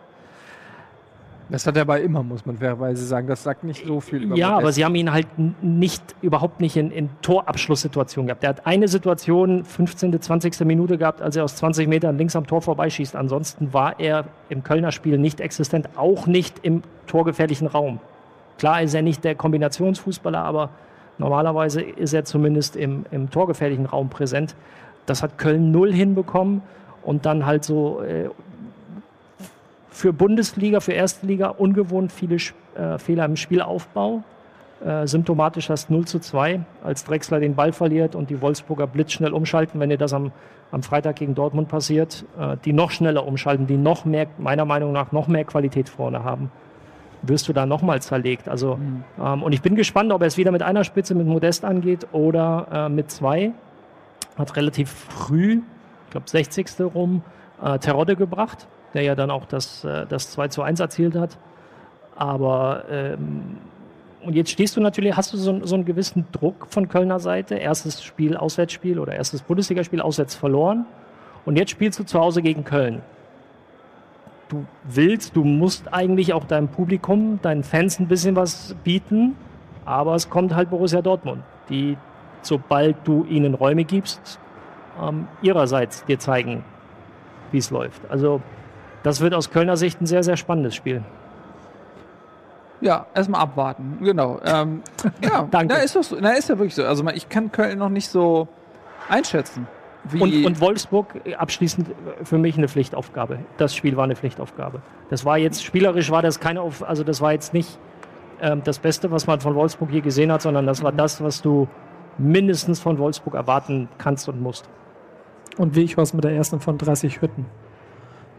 Das 1.51 1.67
hat 1.67 1.77
er 1.77 1.83
aber 1.83 2.01
immer, 2.01 2.23
muss 2.23 2.45
man 2.45 2.59
fairerweise 2.59 3.05
sagen. 3.07 3.27
Das 3.27 3.43
sagt 3.43 3.65
nicht 3.65 3.87
so 3.87 4.01
viel 4.01 4.23
über 4.25 4.37
Ja, 4.37 4.49
Modest. 4.51 4.63
aber 4.63 4.73
sie 4.73 4.85
haben 4.85 4.95
ihn 4.95 5.13
halt 5.13 5.27
nicht, 5.63 6.03
überhaupt 6.21 6.61
nicht 6.61 6.77
in, 6.77 6.91
in 6.91 7.09
Torabschlusssituationen 7.23 8.27
gehabt. 8.27 8.45
Er 8.45 8.51
hat 8.51 8.67
eine 8.67 8.87
Situation, 8.87 9.65
15., 9.65 10.21
20. 10.21 10.61
Minute 10.67 10.99
gehabt, 10.99 11.23
als 11.23 11.37
er 11.37 11.45
aus 11.45 11.57
20 11.57 11.89
Metern 11.89 12.19
links 12.19 12.37
am 12.37 12.47
Tor 12.47 12.61
vorbeischießt. 12.61 13.17
Ansonsten 13.17 13.73
war 13.73 13.99
er 13.99 14.25
im 14.51 14.63
Kölner 14.63 14.93
Spiel 14.93 15.17
nicht 15.17 15.41
existent, 15.41 15.89
auch 15.97 16.27
nicht 16.27 16.59
im 16.63 16.83
torgefährlichen 17.07 17.67
Raum. 17.67 17.99
Klar 18.59 18.83
ist 18.83 18.93
er 18.93 19.03
nicht 19.03 19.25
der 19.25 19.35
Kombinationsfußballer, 19.35 20.43
aber 20.43 20.69
normalerweise 21.17 21.81
ist 21.81 22.13
er 22.13 22.25
zumindest 22.25 22.77
im, 22.77 23.07
im 23.11 23.31
torgefährlichen 23.31 23.87
Raum 23.87 24.11
präsent. 24.11 24.55
Das 25.07 25.23
hat 25.23 25.39
Köln 25.39 25.71
null 25.71 25.93
hinbekommen 25.93 26.61
und 27.03 27.25
dann 27.25 27.47
halt 27.47 27.65
so 27.65 28.03
äh, 28.03 28.29
für 29.99 30.13
Bundesliga, 30.13 30.79
für 30.79 30.93
Erste 30.93 31.27
Liga 31.27 31.49
ungewohnt 31.49 32.13
viele 32.13 32.37
äh, 32.77 32.99
Fehler 32.99 33.25
im 33.25 33.35
Spielaufbau. 33.35 34.23
Äh, 34.85 35.09
symptomatisch 35.09 35.67
das 35.67 35.91
0 35.91 36.05
zu 36.07 36.21
2, 36.21 36.61
als 36.85 37.03
Drexler 37.03 37.41
den 37.41 37.57
Ball 37.57 37.73
verliert 37.73 38.15
und 38.15 38.31
die 38.31 38.41
Wolfsburger 38.41 38.87
blitzschnell 38.87 39.33
umschalten, 39.33 39.81
wenn 39.81 39.91
dir 39.91 39.99
das 39.99 40.13
am, 40.13 40.31
am 40.71 40.85
Freitag 40.85 41.17
gegen 41.17 41.35
Dortmund 41.35 41.67
passiert, 41.67 42.25
äh, 42.39 42.57
die 42.65 42.73
noch 42.73 42.93
schneller 42.93 43.27
umschalten, 43.27 43.67
die 43.67 43.77
noch 43.77 44.05
mehr, 44.05 44.29
meiner 44.39 44.65
Meinung 44.65 44.93
nach, 44.93 45.11
noch 45.11 45.27
mehr 45.27 45.45
Qualität 45.45 45.89
vorne 45.89 46.23
haben, 46.23 46.53
wirst 47.23 47.49
du 47.49 47.53
da 47.53 47.67
nochmal 47.67 48.01
zerlegt. 48.01 48.49
Also, 48.49 48.79
ähm, 49.21 49.43
und 49.43 49.53
ich 49.53 49.63
bin 49.63 49.75
gespannt, 49.75 50.13
ob 50.13 50.21
er 50.21 50.29
es 50.29 50.37
wieder 50.37 50.53
mit 50.53 50.63
einer 50.63 50.85
Spitze 50.85 51.17
mit 51.17 51.27
Modest 51.27 51.65
angeht 51.65 52.07
oder 52.13 52.69
äh, 52.73 52.89
mit 52.89 53.11
zwei. 53.11 53.51
Hat 54.39 54.55
relativ 54.55 54.91
früh, 54.91 55.61
ich 56.05 56.11
glaube 56.13 56.29
60. 56.29 56.69
rum, 56.95 57.23
äh, 57.61 57.81
Terodde 57.81 58.15
gebracht, 58.15 58.69
der 58.95 59.03
ja 59.03 59.15
dann 59.15 59.31
auch 59.31 59.47
das, 59.47 59.85
äh, 59.85 60.07
das 60.07 60.31
2 60.33 60.49
zu 60.49 60.63
1 60.63 60.81
erzielt 60.81 61.17
hat. 61.17 61.39
Aber 62.17 62.85
ähm, 62.91 63.59
und 64.23 64.35
jetzt 64.35 64.51
stehst 64.51 64.77
du 64.77 64.81
natürlich, 64.81 65.17
hast 65.17 65.33
du 65.33 65.37
so, 65.37 65.65
so 65.65 65.75
einen 65.75 65.85
gewissen 65.85 66.27
Druck 66.33 66.67
von 66.71 66.89
Kölner 66.89 67.21
Seite. 67.21 67.55
Erstes 67.55 68.03
Spiel, 68.03 68.37
Auswärtsspiel 68.37 68.99
oder 68.99 69.15
erstes 69.15 69.43
Bundesligaspiel 69.43 70.01
auswärts 70.01 70.35
verloren. 70.35 70.87
Und 71.45 71.57
jetzt 71.57 71.71
spielst 71.71 71.99
du 71.99 72.05
zu 72.05 72.19
Hause 72.19 72.43
gegen 72.43 72.65
Köln. 72.65 73.01
Du 74.49 74.67
willst, 74.85 75.37
du 75.37 75.45
musst 75.45 75.93
eigentlich 75.93 76.33
auch 76.33 76.45
deinem 76.45 76.69
Publikum, 76.69 77.39
deinen 77.43 77.63
Fans 77.63 78.01
ein 78.01 78.09
bisschen 78.09 78.35
was 78.35 78.75
bieten. 78.83 79.37
Aber 79.85 80.15
es 80.15 80.29
kommt 80.29 80.55
halt 80.55 80.71
Borussia 80.71 81.01
Dortmund, 81.01 81.43
die, 81.71 81.97
sobald 82.43 82.97
du 83.05 83.25
ihnen 83.25 83.55
Räume 83.55 83.85
gibst, 83.85 84.39
ähm, 85.01 85.29
ihrerseits 85.43 86.05
dir 86.05 86.19
zeigen, 86.19 86.65
wie 87.53 87.59
es 87.59 87.71
läuft. 87.71 88.03
Also 88.11 88.43
das 89.09 89.23
wird 89.23 89.33
aus 89.33 89.49
Kölner 89.49 89.79
Sicht 89.79 90.03
ein 90.03 90.07
sehr, 90.07 90.23
sehr 90.23 90.37
spannendes 90.37 90.75
Spiel. 90.75 91.03
Ja, 92.83 93.07
erstmal 93.15 93.41
abwarten. 93.41 93.97
Genau. 94.03 94.39
Ähm, 94.45 94.83
ja, 95.25 95.49
Danke. 95.51 95.75
Na, 95.75 95.81
ist 95.81 95.97
doch 95.97 96.03
so. 96.03 96.19
Na, 96.21 96.33
ist 96.33 96.51
ja 96.51 96.59
wirklich 96.59 96.75
so. 96.75 96.85
Also 96.85 97.09
ich 97.09 97.31
kann 97.31 97.51
Köln 97.51 97.79
noch 97.79 97.89
nicht 97.89 98.09
so 98.09 98.49
einschätzen. 99.09 99.67
Wie 100.05 100.21
Und, 100.21 100.45
und 100.45 100.61
Wolfsburg 100.61 101.23
äh, 101.25 101.37
abschließend 101.37 101.89
äh, 101.89 102.25
für 102.25 102.37
mich 102.37 102.59
eine 102.59 102.69
Pflichtaufgabe. 102.69 103.39
Das 103.57 103.75
Spiel 103.75 103.97
war 103.97 104.05
eine 104.05 104.15
Pflichtaufgabe. 104.15 104.83
Das 105.09 105.25
war 105.25 105.39
jetzt, 105.39 105.65
spielerisch 105.65 106.11
war 106.11 106.21
das 106.21 106.39
keine, 106.39 106.61
Auf 106.61 106.87
also 106.87 107.03
das 107.03 107.23
war 107.23 107.33
jetzt 107.33 107.55
nicht 107.55 107.79
ähm, 108.43 108.61
das 108.63 108.79
Beste, 108.79 109.11
was 109.11 109.27
man 109.27 109.41
von 109.41 109.55
Wolfsburg 109.55 109.91
je 109.91 110.03
gesehen 110.03 110.31
hat, 110.31 110.43
sondern 110.43 110.67
das 110.67 110.83
war 110.83 110.93
das, 110.93 111.23
was 111.23 111.41
du 111.41 111.67
mindestens 112.19 112.79
von 112.79 112.99
Wolfsburg 112.99 113.35
erwarten 113.35 113.89
kannst 113.97 114.29
und 114.29 114.43
musst. 114.43 114.69
Und 115.57 115.75
wie 115.75 115.83
ich 115.83 115.97
was 115.97 116.13
mit 116.13 116.25
der 116.25 116.33
ersten 116.33 116.61
von 116.61 116.77
30 116.77 117.23
Hütten. 117.23 117.47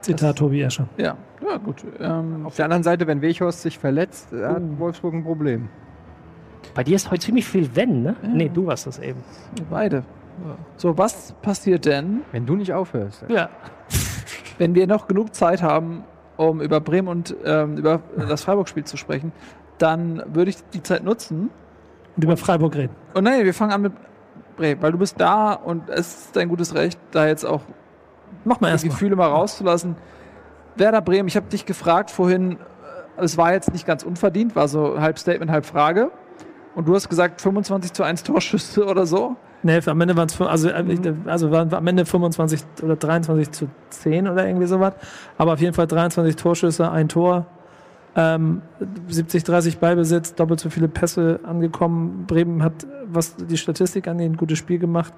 Zitat 0.02 0.38
Tobi 0.38 0.62
Escher. 0.62 0.88
Ja, 0.98 1.16
ja 1.46 1.58
gut. 1.58 1.84
Ähm, 2.00 2.46
Auf 2.46 2.56
der 2.56 2.66
anderen 2.66 2.84
Seite, 2.84 3.06
wenn 3.08 3.22
Weghorst 3.22 3.62
sich 3.62 3.78
verletzt, 3.78 4.32
äh, 4.34 4.46
hat 4.46 4.62
Wolfsburg 4.80 5.14
ein 5.14 5.24
Problem. 5.24 5.70
Bei 6.74 6.84
dir 6.84 6.96
ist 6.96 7.10
heute 7.12 7.22
ziemlich 7.26 7.46
viel 7.46 7.70
Wenn, 7.76 8.04
ne? 8.04 8.16
Nee, 8.22 8.50
du 8.54 8.66
warst 8.66 8.88
das 8.88 9.00
eben. 9.00 9.24
beide. 9.70 10.04
So, 10.78 10.98
was 10.98 11.34
passiert 11.42 11.86
denn, 11.86 12.22
Wenn 12.32 12.46
du 12.46 12.56
nicht 12.56 12.72
aufhörst. 12.74 13.26
Ja. 13.28 13.50
wenn 14.58 14.74
wir 14.76 14.88
noch 14.88 15.08
genug 15.08 15.36
Zeit 15.36 15.62
haben, 15.62 16.04
um 16.38 16.62
über 16.62 16.80
Bremen 16.80 17.10
und 17.10 17.36
ähm, 17.44 17.78
über 17.78 18.02
das 18.16 18.44
Freiburg-Spiel 18.44 18.86
zu 18.86 18.96
sprechen? 18.96 19.34
Dann 19.80 20.24
würde 20.34 20.52
ich 20.52 20.58
die 20.74 20.82
Zeit 20.84 21.04
nutzen. 21.04 21.50
Und 22.16 22.24
über 22.24 22.38
Freiburg 22.38 22.76
reden. 22.76 22.94
Und 23.14 23.26
nein, 23.26 23.44
wir 23.44 23.54
fangen 23.54 23.72
an 23.74 23.82
mit 23.82 23.94
Bremen, 24.56 24.82
weil 24.82 24.92
du 24.94 24.98
bist 24.98 25.20
da 25.20 25.54
und 25.54 25.90
es 25.90 26.26
ist 26.26 26.36
dein 26.36 26.48
gutes 26.48 26.74
Recht, 26.76 27.00
da 27.12 27.28
jetzt 27.28 27.46
auch 27.46 27.62
Mach 28.46 28.60
mal 28.62 28.68
die 28.68 28.72
erstmal. 28.74 28.92
Gefühle 28.92 29.16
mal 29.16 29.28
rauszulassen. 29.28 29.96
Werder 30.76 31.02
Bremen, 31.02 31.28
ich 31.28 31.36
habe 31.36 31.48
dich 31.48 31.66
gefragt 31.66 32.10
vorhin, 32.12 32.54
äh, 32.54 33.24
es 33.24 33.38
war 33.38 33.54
jetzt 33.54 33.74
nicht 33.74 33.86
ganz 33.86 34.04
unverdient, 34.04 34.56
war 34.56 34.68
so 34.68 35.00
halb 35.00 35.20
Statement, 35.20 35.52
halb 35.52 35.66
Frage. 35.66 36.12
Und 36.76 36.88
du 36.88 36.96
hast 36.96 37.10
gesagt 37.10 37.42
25 37.42 37.92
zu 37.94 38.04
1 38.04 38.24
Torschüsse 38.24 38.86
oder 38.86 39.06
so. 39.06 39.36
Nee, 39.64 39.80
am 39.86 40.00
Ende 40.00 40.16
waren 40.16 40.28
es 40.28 40.40
also, 40.40 40.70
äh, 40.70 40.84
ich- 40.84 41.00
also 41.26 41.52
waren 41.52 41.74
am 41.74 41.86
Ende 41.88 42.06
25 42.06 42.62
oder 42.82 42.96
23 42.96 43.52
zu 43.52 43.68
10 43.90 44.28
oder 44.30 44.48
irgendwie 44.48 44.68
sowas. 44.68 44.94
Aber 45.38 45.54
auf 45.54 45.60
jeden 45.60 45.74
Fall 45.74 45.88
23 45.88 46.38
Torschüsse, 46.38 46.90
ein 46.90 47.10
Tor. 47.10 47.46
Ähm, 48.16 48.62
70, 49.08 49.44
30 49.44 49.80
Ballbesitz, 49.80 50.34
doppelt 50.36 50.60
so 50.62 50.70
viele 50.70 50.88
Pässe 50.88 51.42
angekommen. 51.44 52.26
Bremen 52.26 52.64
hat, 52.64 52.88
was 53.06 53.36
die 53.36 53.58
Statistik 53.58 54.08
angeht, 54.08 54.32
ein 54.32 54.38
gutes 54.38 54.58
Spiel 54.58 54.80
gemacht. 54.80 55.14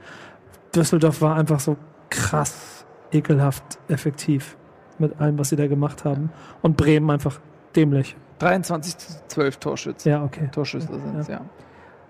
Düsseldorf 0.75 1.21
war 1.21 1.35
einfach 1.35 1.59
so 1.59 1.77
krass, 2.09 2.80
ekelhaft, 3.11 3.79
effektiv 3.87 4.57
mit 4.99 5.19
allem, 5.19 5.37
was 5.39 5.49
sie 5.49 5.55
da 5.55 5.67
gemacht 5.67 6.05
haben. 6.05 6.31
Und 6.61 6.77
Bremen 6.77 7.09
einfach 7.09 7.39
dämlich. 7.75 8.15
23 8.39 8.97
zu 8.97 9.27
12 9.27 9.57
Torschüsse. 9.57 10.09
Ja, 10.09 10.23
okay. 10.23 10.49
Torschüsse 10.51 10.87
sind 10.87 11.15
es, 11.19 11.27
ja. 11.27 11.41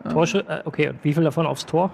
Torschü 0.09 0.39
äh, 0.39 0.61
okay, 0.65 0.89
und 0.89 1.03
wie 1.03 1.13
viel 1.13 1.23
davon 1.23 1.45
aufs 1.45 1.65
Tor? 1.65 1.91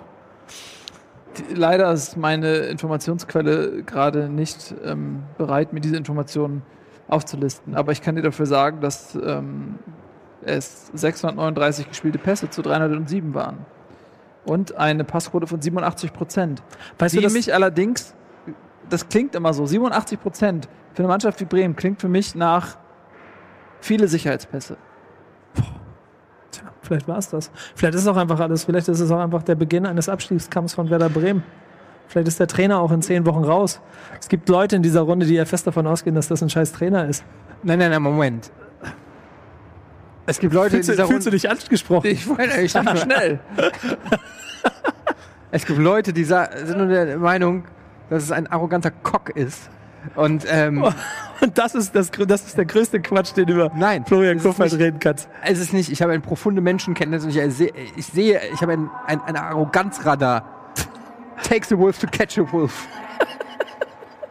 Leider 1.54 1.92
ist 1.92 2.18
meine 2.18 2.56
Informationsquelle 2.58 3.84
gerade 3.84 4.30
nicht 4.30 4.74
ähm, 4.84 5.24
bereit, 5.38 5.74
mir 5.74 5.82
diese 5.82 5.98
Informationen 5.98 6.64
aufzulisten. 7.08 7.76
Aber 7.76 7.92
ich 7.92 8.02
kann 8.02 8.16
dir 8.16 8.22
dafür 8.22 8.46
sagen, 8.46 8.82
dass 8.82 9.16
ähm, 9.16 9.76
es 10.42 10.88
639 10.94 11.90
gespielte 11.90 12.18
Pässe 12.18 12.50
zu 12.50 12.62
307 12.62 13.34
waren. 13.34 13.66
Und 14.46 14.76
eine 14.78 15.04
Passquote 15.04 15.46
von 15.46 15.62
87 15.62 16.14
Prozent. 16.14 16.64
Weißt 16.98 17.16
Die 17.16 17.22
du, 17.22 17.30
mich 17.30 17.54
allerdings, 17.54 18.16
das 18.90 19.08
klingt 19.10 19.36
immer 19.36 19.54
so, 19.54 19.66
87 19.66 20.20
Prozent 20.20 20.68
für 20.94 21.00
eine 21.00 21.08
Mannschaft 21.10 21.40
wie 21.42 21.46
Bremen 21.46 21.76
klingt 21.76 22.02
für 22.02 22.08
mich 22.08 22.36
nach 22.36 22.78
viele 23.80 24.08
Sicherheitspässe. 24.08 24.78
Tja, 26.52 26.64
vielleicht 26.82 27.08
war 27.08 27.18
es 27.18 27.30
das. 27.30 27.52
Vielleicht 27.76 27.96
ist 27.96 28.02
es 28.02 28.08
auch 28.08 28.18
einfach 28.18 28.40
alles. 28.40 28.66
Vielleicht 28.66 28.88
ist 28.88 29.00
es 29.00 29.12
auch 29.12 29.20
einfach 29.20 29.44
der 29.44 29.56
Beginn 29.56 29.86
eines 29.86 30.10
Abstiegskampfs 30.10 30.74
von 30.74 30.90
Werder 30.90 31.10
Bremen. 31.10 31.44
Vielleicht 32.08 32.30
ist 32.30 32.40
der 32.40 32.48
Trainer 32.48 32.80
auch 32.80 32.92
in 32.92 33.02
zehn 33.02 33.26
Wochen 33.26 33.44
raus. 33.44 33.82
Es 34.20 34.30
gibt 34.30 34.48
Leute 34.50 34.78
in 34.78 34.82
dieser 34.82 35.02
Runde, 35.02 35.26
die 35.26 35.34
ja 35.36 35.46
fest 35.46 35.68
davon 35.68 35.86
ausgehen, 35.86 36.16
dass 36.16 36.28
das 36.30 36.42
ein 36.42 36.50
scheiß 36.50 36.72
Trainer 36.72 37.08
ist. 37.08 37.24
Nein, 37.64 37.80
nein, 37.80 37.92
nein, 37.92 38.02
Moment. 38.02 38.52
Es 40.26 40.40
gibt 40.40 40.54
Leute 40.54 40.72
Fühlst, 40.72 40.90
in 40.90 40.96
du, 40.96 41.02
dieser 41.04 41.08
fühlst 41.08 41.26
du 41.28 41.30
Runde. 41.30 41.42
dich 41.42 41.50
angesprochen? 41.50 42.08
Ich 42.08 42.28
wollte, 42.28 42.62
ich 42.62 42.74
dachte, 42.74 42.98
Schnell. 43.02 43.40
es 45.52 45.66
gibt 45.66 45.80
Leute, 45.80 46.14
die 46.14 46.24
sind 46.24 46.78
nur 46.78 46.88
der 46.88 47.18
Meinung, 47.18 47.64
dass 48.10 48.24
es 48.24 48.32
ein 48.32 48.48
arroganter 48.48 48.92
Cock 48.92 49.30
ist. 49.32 49.70
Und 50.16 50.46
ähm, 50.50 50.86
Und 51.42 51.58
das 51.58 51.76
ist, 51.76 51.96
das, 51.96 52.10
das 52.12 52.46
ist 52.46 52.58
der 52.58 52.66
größte 52.66 53.00
Quatsch, 53.00 53.36
den 53.36 53.48
über 53.48 53.72
nein, 53.76 54.06
Florian 54.06 54.40
Kofeld 54.40 54.74
reden 54.74 55.00
kannst. 55.00 55.30
Es 55.44 55.60
ist 55.60 55.74
nicht, 55.74 55.92
ich 55.92 56.02
habe 56.02 56.12
eine 56.12 56.22
profunde 56.22 56.62
Menschenkenntnis 56.62 57.24
und 57.24 57.36
ich 57.36 57.54
sehe, 57.54 57.72
ich, 57.96 58.06
sehe, 58.06 58.42
ich 58.54 58.62
habe 58.62 58.74
ein, 58.74 58.90
ein, 59.06 59.22
ein 59.22 59.36
Arroganzradar. 59.36 60.74
Takes 61.44 61.72
a 61.72 61.78
wolf 61.78 62.00
to 62.00 62.08
catch 62.08 62.40
a 62.40 62.52
wolf. 62.52 62.88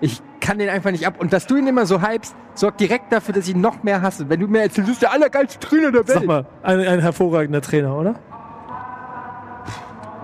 Ich 0.00 0.20
kann 0.40 0.58
den 0.58 0.68
einfach 0.68 0.90
nicht 0.90 1.06
ab. 1.06 1.14
Und 1.18 1.32
dass 1.32 1.46
du 1.46 1.56
ihn 1.56 1.66
immer 1.66 1.86
so 1.86 2.02
hypst, 2.02 2.34
sorgt 2.54 2.80
direkt 2.80 3.12
dafür, 3.12 3.34
dass 3.34 3.48
ich 3.48 3.54
ihn 3.54 3.60
noch 3.60 3.82
mehr 3.82 4.02
hasse. 4.02 4.28
Wenn 4.28 4.40
du 4.40 4.48
mir 4.48 4.62
erzählst, 4.62 4.88
du 4.88 4.92
bist 4.92 5.02
der 5.02 5.12
allergeilste 5.12 5.58
Trainer 5.58 5.92
der 5.92 6.06
Welt. 6.06 6.18
Sag 6.18 6.26
mal, 6.26 6.46
ein, 6.62 6.80
ein 6.80 7.00
hervorragender 7.00 7.62
Trainer, 7.62 7.96
oder? 7.96 8.16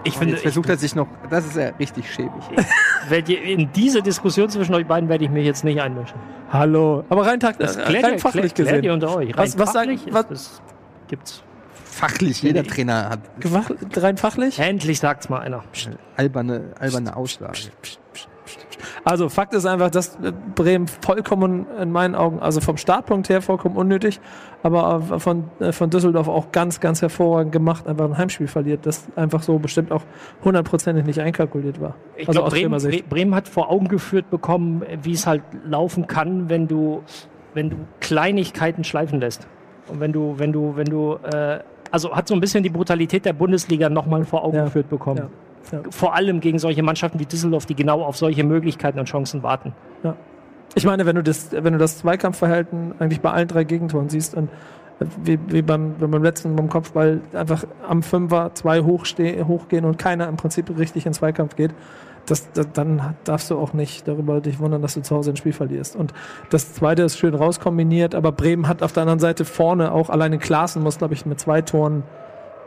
Ich 0.05 0.17
finde, 0.17 0.35
jetzt 0.35 0.43
versucht 0.43 0.69
er 0.69 0.77
sich 0.77 0.95
noch, 0.95 1.07
das 1.31 1.47
ist 1.47 1.57
ja 1.57 1.69
richtig 1.79 2.13
schäbig. 2.13 2.33
in 3.29 3.71
diese 3.73 4.03
Diskussion 4.03 4.49
zwischen 4.49 4.75
euch 4.75 4.87
beiden 4.87 5.09
werde 5.09 5.25
ich 5.25 5.31
mich 5.31 5.45
jetzt 5.47 5.65
nicht 5.65 5.81
einmischen. 5.81 6.19
Hallo. 6.51 7.05
Aber 7.09 7.27
rein, 7.27 7.41
takt, 7.41 7.61
Das 7.63 7.77
äh, 7.77 7.83
klärt 7.85 8.05
rein 8.05 8.13
ihr, 8.15 8.19
fachlich 8.19 8.55
klärt, 8.55 8.55
klärt 8.55 8.69
gesehen. 8.69 8.85
ihr 8.85 8.93
unter 8.93 9.17
euch. 9.17 9.37
Was- 9.37 9.59
was 9.59 9.73
sagen- 9.73 9.91
fachlich 9.99 10.07
ist 10.09 10.15
was- 10.15 10.27
das, 10.29 10.63
gibt's. 11.09 11.43
Fachlich, 11.85 12.43
jeder 12.43 12.65
Trainer 12.65 13.11
hat 13.11 13.21
Rein 13.97 14.17
fachlich? 14.17 14.59
Endlich 14.59 14.99
sagt's 14.99 15.29
mal 15.29 15.41
einer. 15.41 15.63
alberne, 16.17 16.73
alberne 16.81 17.15
Aussage. 17.17 17.71
Also 19.05 19.29
Fakt 19.29 19.55
ist 19.55 19.67
einfach, 19.67 19.91
dass 19.91 20.17
äh, 20.17 20.33
Bremen 20.55 20.87
vollkommen 20.87 21.67
in 21.81 21.91
meinen 21.91 22.15
Augen, 22.15 22.41
also 22.41 22.61
vom 22.61 22.77
Startpunkt 22.77 23.29
her 23.29 23.43
vollkommen 23.43 23.77
unnötig, 23.77 24.21
aber 24.63 25.03
äh, 25.11 25.19
von, 25.19 25.45
äh, 25.61 25.73
von 25.73 25.91
Düsseldorf 25.91 26.29
auch 26.29 26.53
ganz, 26.53 26.81
ganz 26.81 27.03
hervorragend 27.03 27.53
gemacht, 27.53 27.87
einfach 27.87 28.05
ein 28.05 28.19
Heimspiel 28.19 28.47
verliert, 28.47 28.87
das 28.87 29.07
einfach 29.17 29.43
so 29.43 29.59
bestimmt 29.59 29.93
auch 29.93 30.03
hundertprozentig 30.45 31.05
nicht 31.05 31.21
einkalkuliert 31.21 31.81
war. 31.81 31.95
Ich 32.17 32.29
also 32.29 32.41
glaube, 32.41 32.57
Bremen, 32.57 33.03
Bremen 33.09 33.35
hat 33.35 33.49
vor 33.49 33.71
Augen 33.71 33.89
geführt 33.89 34.31
bekommen, 34.31 34.83
wie 35.03 35.13
es 35.13 35.27
halt 35.27 35.43
laufen 35.65 36.07
kann, 36.07 36.49
wenn 36.49 36.69
du, 36.69 37.03
wenn 37.55 37.71
du 37.71 37.77
Kleinigkeiten 38.01 38.85
schleifen 38.85 39.21
lässt. 39.21 39.47
Und 39.89 40.01
wenn 40.01 40.13
du, 40.13 40.39
wenn 40.39 40.53
du, 40.53 40.77
wenn 40.77 40.87
du, 40.87 41.19
äh, 41.23 41.61
also 41.91 42.15
hat 42.15 42.29
so 42.29 42.35
ein 42.35 42.41
bisschen 42.41 42.63
die 42.63 42.71
Brutalität 42.71 43.25
der 43.25 43.33
Bundesliga 43.33 43.89
nochmal 43.89 44.25
vor 44.25 44.45
Augen 44.45 44.57
Ja. 44.57 44.65
geführt 44.65 44.89
bekommen. 44.89 45.19
Ja. 45.19 45.29
Ja. 45.71 45.81
Vor 45.91 46.15
allem 46.15 46.41
gegen 46.41 46.59
solche 46.59 46.83
Mannschaften 46.83 47.19
wie 47.21 47.27
Düsseldorf, 47.27 47.67
die 47.67 47.75
genau 47.75 48.03
auf 48.03 48.17
solche 48.17 48.45
Möglichkeiten 48.45 48.99
und 48.99 49.07
Chancen 49.07 49.43
warten. 49.43 49.75
Ich 50.75 50.87
meine, 50.87 51.05
wenn 51.05 51.17
du 51.17 51.23
das, 51.23 51.53
wenn 51.53 51.73
du 51.73 51.79
das 51.79 51.99
Zweikampfverhalten 51.99 52.95
eigentlich 52.99 53.21
bei 53.21 53.31
allen 53.31 53.49
drei 53.49 53.65
Gegentoren 53.65 54.09
siehst 54.09 54.35
und 54.35 54.49
äh, 55.01 55.05
wie, 55.23 55.39
wie 55.49 55.63
beim, 55.63 55.95
beim 55.99 56.23
letzten 56.23 56.57
beim 56.57 56.69
Kopfball 56.69 57.21
einfach 57.35 57.65
am 57.87 58.03
Fünfer 58.03 58.53
zwei 58.55 58.81
hochste 58.81 59.47
hochgehen 59.47 59.85
und 59.85 59.99
keiner 59.99 60.29
im 60.29 60.37
Prinzip 60.37 60.71
richtig 60.79 61.05
in 61.05 61.13
Zweikampf 61.13 61.57
geht, 61.57 61.75
das, 62.27 62.51
das, 62.53 62.69
dann 62.73 63.17
darfst 63.25 63.51
du 63.51 63.59
auch 63.59 63.73
nicht 63.75 64.07
darüber 64.09 64.41
dich 64.41 64.61
wundern, 64.61 64.81
dass 64.81 64.95
du 64.95 65.03
zu 65.03 65.15
Hause 65.15 65.31
ein 65.31 65.37
Spiel 65.37 65.53
verlierst. 65.53 65.97
Und 65.97 66.15
das 66.51 66.73
zweite 66.73 67.03
ist 67.03 67.19
schön 67.19 67.35
rauskombiniert, 67.35 68.15
aber 68.15 68.33
Bremen 68.33 68.69
hat 68.69 68.83
auf 68.83 68.93
der 68.93 69.03
anderen 69.03 69.19
Seite 69.19 69.45
vorne 69.45 69.93
auch 69.93 70.09
alleine 70.09 70.39
Klaassen 70.39 70.83
muss, 70.83 70.99
glaube 70.99 71.15
ich, 71.15 71.27
mit 71.27 71.41
zwei 71.41 71.63
Toren 71.63 72.05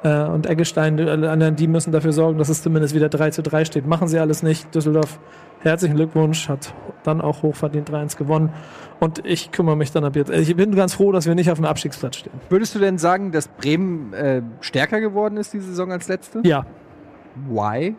äh, 0.03 0.23
und 0.23 0.47
Eggestein, 0.47 0.99
äh, 0.99 1.51
die 1.53 1.67
müssen 1.67 1.91
dafür 1.91 2.13
sorgen, 2.13 2.37
dass 2.37 2.49
es 2.49 2.61
zumindest 2.61 2.93
wieder 2.93 3.09
3 3.09 3.31
zu 3.31 3.41
3 3.43 3.65
steht. 3.65 3.87
Machen 3.87 4.07
sie 4.07 4.19
alles 4.19 4.43
nicht. 4.43 4.73
Düsseldorf, 4.73 5.19
herzlichen 5.59 5.95
Glückwunsch, 5.95 6.49
hat 6.49 6.73
dann 7.03 7.21
auch 7.21 7.43
hochverdient 7.43 7.89
3-1 7.89 8.17
gewonnen. 8.17 8.51
Und 8.99 9.25
ich 9.25 9.51
kümmere 9.51 9.75
mich 9.75 9.91
dann 9.91 10.05
ab 10.05 10.15
jetzt. 10.15 10.31
Ich 10.31 10.55
bin 10.55 10.75
ganz 10.75 10.93
froh, 10.93 11.11
dass 11.11 11.25
wir 11.25 11.35
nicht 11.35 11.51
auf 11.51 11.57
dem 11.57 11.65
Abstiegsplatz 11.65 12.17
stehen. 12.17 12.33
Würdest 12.49 12.75
du 12.75 12.79
denn 12.79 12.97
sagen, 12.97 13.31
dass 13.31 13.47
Bremen 13.47 14.13
äh, 14.13 14.41
stärker 14.61 15.01
geworden 15.01 15.37
ist 15.37 15.53
diese 15.53 15.67
Saison 15.67 15.91
als 15.91 16.07
letzte? 16.07 16.41
Ja. 16.43 16.65
Why? 17.49 17.95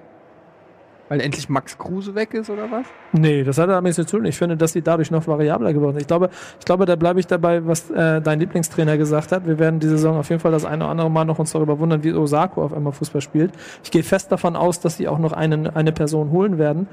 Weil 1.08 1.20
endlich 1.20 1.48
Max 1.48 1.78
Kruse 1.78 2.14
weg 2.16 2.34
ist 2.34 2.50
oder 2.50 2.70
was? 2.70 2.86
Nee, 3.12 3.44
das 3.44 3.58
hat 3.58 3.68
damit 3.68 3.84
nichts 3.84 3.96
zu 3.96 4.16
tun. 4.16 4.24
Ich 4.24 4.36
finde, 4.36 4.56
dass 4.56 4.72
sie 4.72 4.82
dadurch 4.82 5.12
noch 5.12 5.26
variabler 5.28 5.72
geworden 5.72 5.92
sind. 5.92 6.00
Ich 6.02 6.08
glaube, 6.08 6.30
ich 6.58 6.64
glaube 6.64 6.84
da 6.84 6.96
bleibe 6.96 7.20
ich 7.20 7.28
dabei, 7.28 7.64
was 7.64 7.90
äh, 7.90 8.20
dein 8.20 8.40
Lieblingstrainer 8.40 8.98
gesagt 8.98 9.30
hat. 9.30 9.46
Wir 9.46 9.58
werden 9.58 9.78
diese 9.78 9.92
Saison 9.92 10.16
auf 10.16 10.28
jeden 10.30 10.40
Fall 10.40 10.50
das 10.50 10.64
eine 10.64 10.84
oder 10.84 10.90
andere 10.90 11.10
Mal 11.10 11.24
noch 11.24 11.38
uns 11.38 11.52
darüber 11.52 11.78
wundern, 11.78 12.02
wie 12.02 12.12
Osako 12.12 12.64
auf 12.64 12.72
einmal 12.72 12.92
Fußball 12.92 13.20
spielt. 13.20 13.52
Ich 13.84 13.92
gehe 13.92 14.02
fest 14.02 14.32
davon 14.32 14.56
aus, 14.56 14.80
dass 14.80 14.96
sie 14.96 15.06
auch 15.06 15.18
noch 15.18 15.32
einen, 15.32 15.68
eine 15.68 15.92
Person 15.92 16.32
holen 16.32 16.58
werden. 16.58 16.88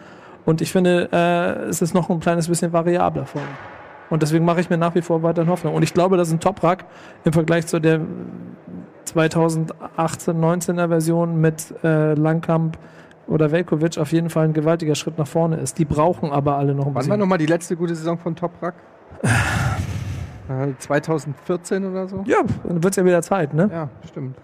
Und 0.46 0.62
ich 0.62 0.72
finde, 0.72 1.10
äh, 1.12 1.70
es 1.70 1.82
ist 1.82 1.94
noch 1.94 2.10
ein 2.10 2.20
kleines 2.20 2.48
bisschen 2.48 2.72
variabler 2.72 3.26
vorne. 3.26 3.48
Und 4.10 4.22
deswegen 4.22 4.46
mache 4.46 4.60
ich 4.60 4.70
mir 4.70 4.78
nach 4.78 4.94
wie 4.94 5.02
vor 5.02 5.24
weiterhin 5.24 5.50
Hoffnung. 5.50 5.74
Und 5.74 5.82
ich 5.82 5.94
glaube, 5.94 6.18
dass 6.18 6.32
ein 6.32 6.40
Toprak 6.40 6.86
im 7.24 7.34
Vergleich 7.34 7.66
zu 7.66 7.80
der 7.80 8.02
2018, 9.06 10.40
19er 10.40 10.88
Version 10.88 11.42
mit 11.42 11.74
äh, 11.84 12.14
Langkamp 12.14 12.78
oder 13.28 13.52
Velkovic 13.52 13.98
auf 13.98 14.12
jeden 14.12 14.30
Fall 14.30 14.46
ein 14.46 14.54
gewaltiger 14.54 14.96
Schritt 14.96 15.18
nach 15.18 15.28
vorne 15.28 15.58
ist. 15.58 15.78
Die 15.80 15.86
brauchen 15.86 16.32
aber 16.32 16.58
alle 16.58 16.74
noch 16.76 16.86
ein 16.86 16.88
Wann 16.88 16.96
war 16.96 17.02
bisschen. 17.04 17.20
nochmal 17.20 17.38
die 17.38 17.46
letzte 17.46 17.76
gute 17.76 17.96
Saison 17.96 18.18
von 18.18 18.36
Toprak? 18.36 18.76
Äh, 20.50 20.74
2014 20.78 21.86
oder 21.90 22.06
so? 22.10 22.22
Ja, 22.28 22.40
dann 22.68 22.84
wird 22.84 22.92
es 22.92 22.98
ja 22.98 23.06
wieder 23.06 23.22
Zeit, 23.22 23.54
ne? 23.54 23.70
Ja, 23.72 23.90
stimmt. 24.06 24.36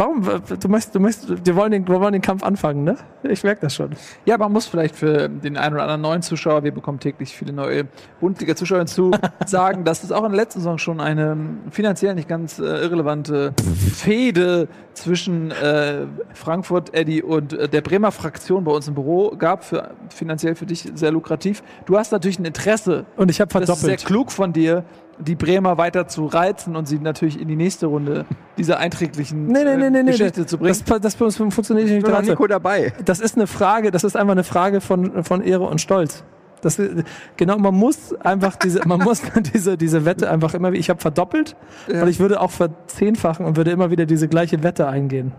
Warum? 0.00 0.22
Du 0.22 0.68
möchtest, 0.68 0.94
du 0.94 0.98
möchtest, 0.98 1.46
wir 1.46 1.56
wollen 1.56 1.72
den, 1.72 1.86
wir 1.86 2.00
wollen 2.00 2.14
den 2.14 2.22
Kampf 2.22 2.42
anfangen, 2.42 2.84
ne? 2.84 2.96
Ich 3.22 3.44
merke 3.44 3.60
das 3.60 3.74
schon. 3.74 3.90
Ja, 4.24 4.38
man 4.38 4.50
muss 4.50 4.64
vielleicht 4.66 4.96
für 4.96 5.28
den 5.28 5.58
einen 5.58 5.74
oder 5.74 5.82
anderen 5.82 6.00
neuen 6.00 6.22
Zuschauer, 6.22 6.64
wir 6.64 6.72
bekommen 6.72 6.98
täglich 7.00 7.36
viele 7.36 7.52
neue 7.52 7.84
Bundesliga-Zuschauer 8.18 8.78
hinzu, 8.78 9.10
sagen, 9.46 9.84
dass 9.84 10.02
es 10.02 10.10
auch 10.10 10.24
in 10.24 10.32
der 10.32 10.40
letzten 10.40 10.60
Saison 10.60 10.78
schon 10.78 11.00
eine 11.00 11.36
finanziell 11.70 12.14
nicht 12.14 12.28
ganz 12.28 12.58
äh, 12.58 12.62
irrelevante 12.62 13.52
Fehde 13.94 14.68
zwischen 14.94 15.50
äh, 15.50 16.06
Frankfurt, 16.32 16.94
Eddie 16.94 17.22
und 17.22 17.52
äh, 17.52 17.68
der 17.68 17.82
Bremer 17.82 18.10
Fraktion 18.10 18.64
bei 18.64 18.72
uns 18.72 18.88
im 18.88 18.94
Büro 18.94 19.34
gab, 19.36 19.64
für, 19.64 19.90
finanziell 20.08 20.54
für 20.54 20.64
dich 20.64 20.90
sehr 20.94 21.12
lukrativ. 21.12 21.62
Du 21.84 21.98
hast 21.98 22.10
natürlich 22.10 22.38
ein 22.38 22.46
Interesse. 22.46 23.04
Und 23.18 23.30
ich 23.30 23.40
habe 23.40 23.52
Das 23.52 23.62
ist 23.62 23.66
sehr 23.66 23.76
verdoppelt. 23.76 24.06
klug 24.06 24.32
von 24.32 24.54
dir, 24.54 24.84
die 25.20 25.34
Bremer 25.34 25.78
weiter 25.78 26.08
zu 26.08 26.26
reizen 26.26 26.76
und 26.76 26.86
sie 26.86 26.98
natürlich 26.98 27.40
in 27.40 27.48
die 27.48 27.56
nächste 27.56 27.86
Runde 27.86 28.26
dieser 28.58 28.78
einträglichen 28.78 29.46
Nee, 29.46 29.64
nee, 29.64 29.76
nee, 29.76 29.90
nee, 29.90 29.98
äh, 29.98 30.02
nee. 30.02 30.10
Geschichte 30.12 30.46
zu 30.46 30.58
bringen. 30.58 30.76
Das, 30.86 31.00
das, 31.00 31.16
das 31.16 31.36
funktioniert 31.36 31.88
nicht. 31.88 32.06
Dazu. 32.06 32.30
Nico 32.30 32.46
dabei. 32.46 32.92
Das 33.04 33.20
ist 33.20 33.36
eine 33.36 33.46
Frage, 33.46 33.90
das 33.90 34.04
ist 34.04 34.16
einfach 34.16 34.32
eine 34.32 34.44
Frage 34.44 34.80
von, 34.80 35.24
von 35.24 35.42
Ehre 35.42 35.64
und 35.64 35.80
Stolz. 35.80 36.24
Das, 36.62 36.78
äh, 36.78 37.04
genau, 37.36 37.58
man 37.58 37.74
muss 37.74 38.14
einfach 38.20 38.56
diese, 38.56 38.80
man 38.86 39.00
muss 39.00 39.22
diese, 39.54 39.76
diese 39.76 40.04
Wette 40.04 40.30
einfach 40.30 40.54
immer, 40.54 40.72
ich 40.72 40.90
habe 40.90 41.00
verdoppelt 41.00 41.56
und 41.88 42.08
ich 42.08 42.20
würde 42.20 42.40
auch 42.40 42.50
verzehnfachen 42.50 43.46
und 43.46 43.56
würde 43.56 43.70
immer 43.70 43.90
wieder 43.90 44.06
diese 44.06 44.28
gleiche 44.28 44.62
Wette 44.62 44.86
eingehen. 44.86 45.32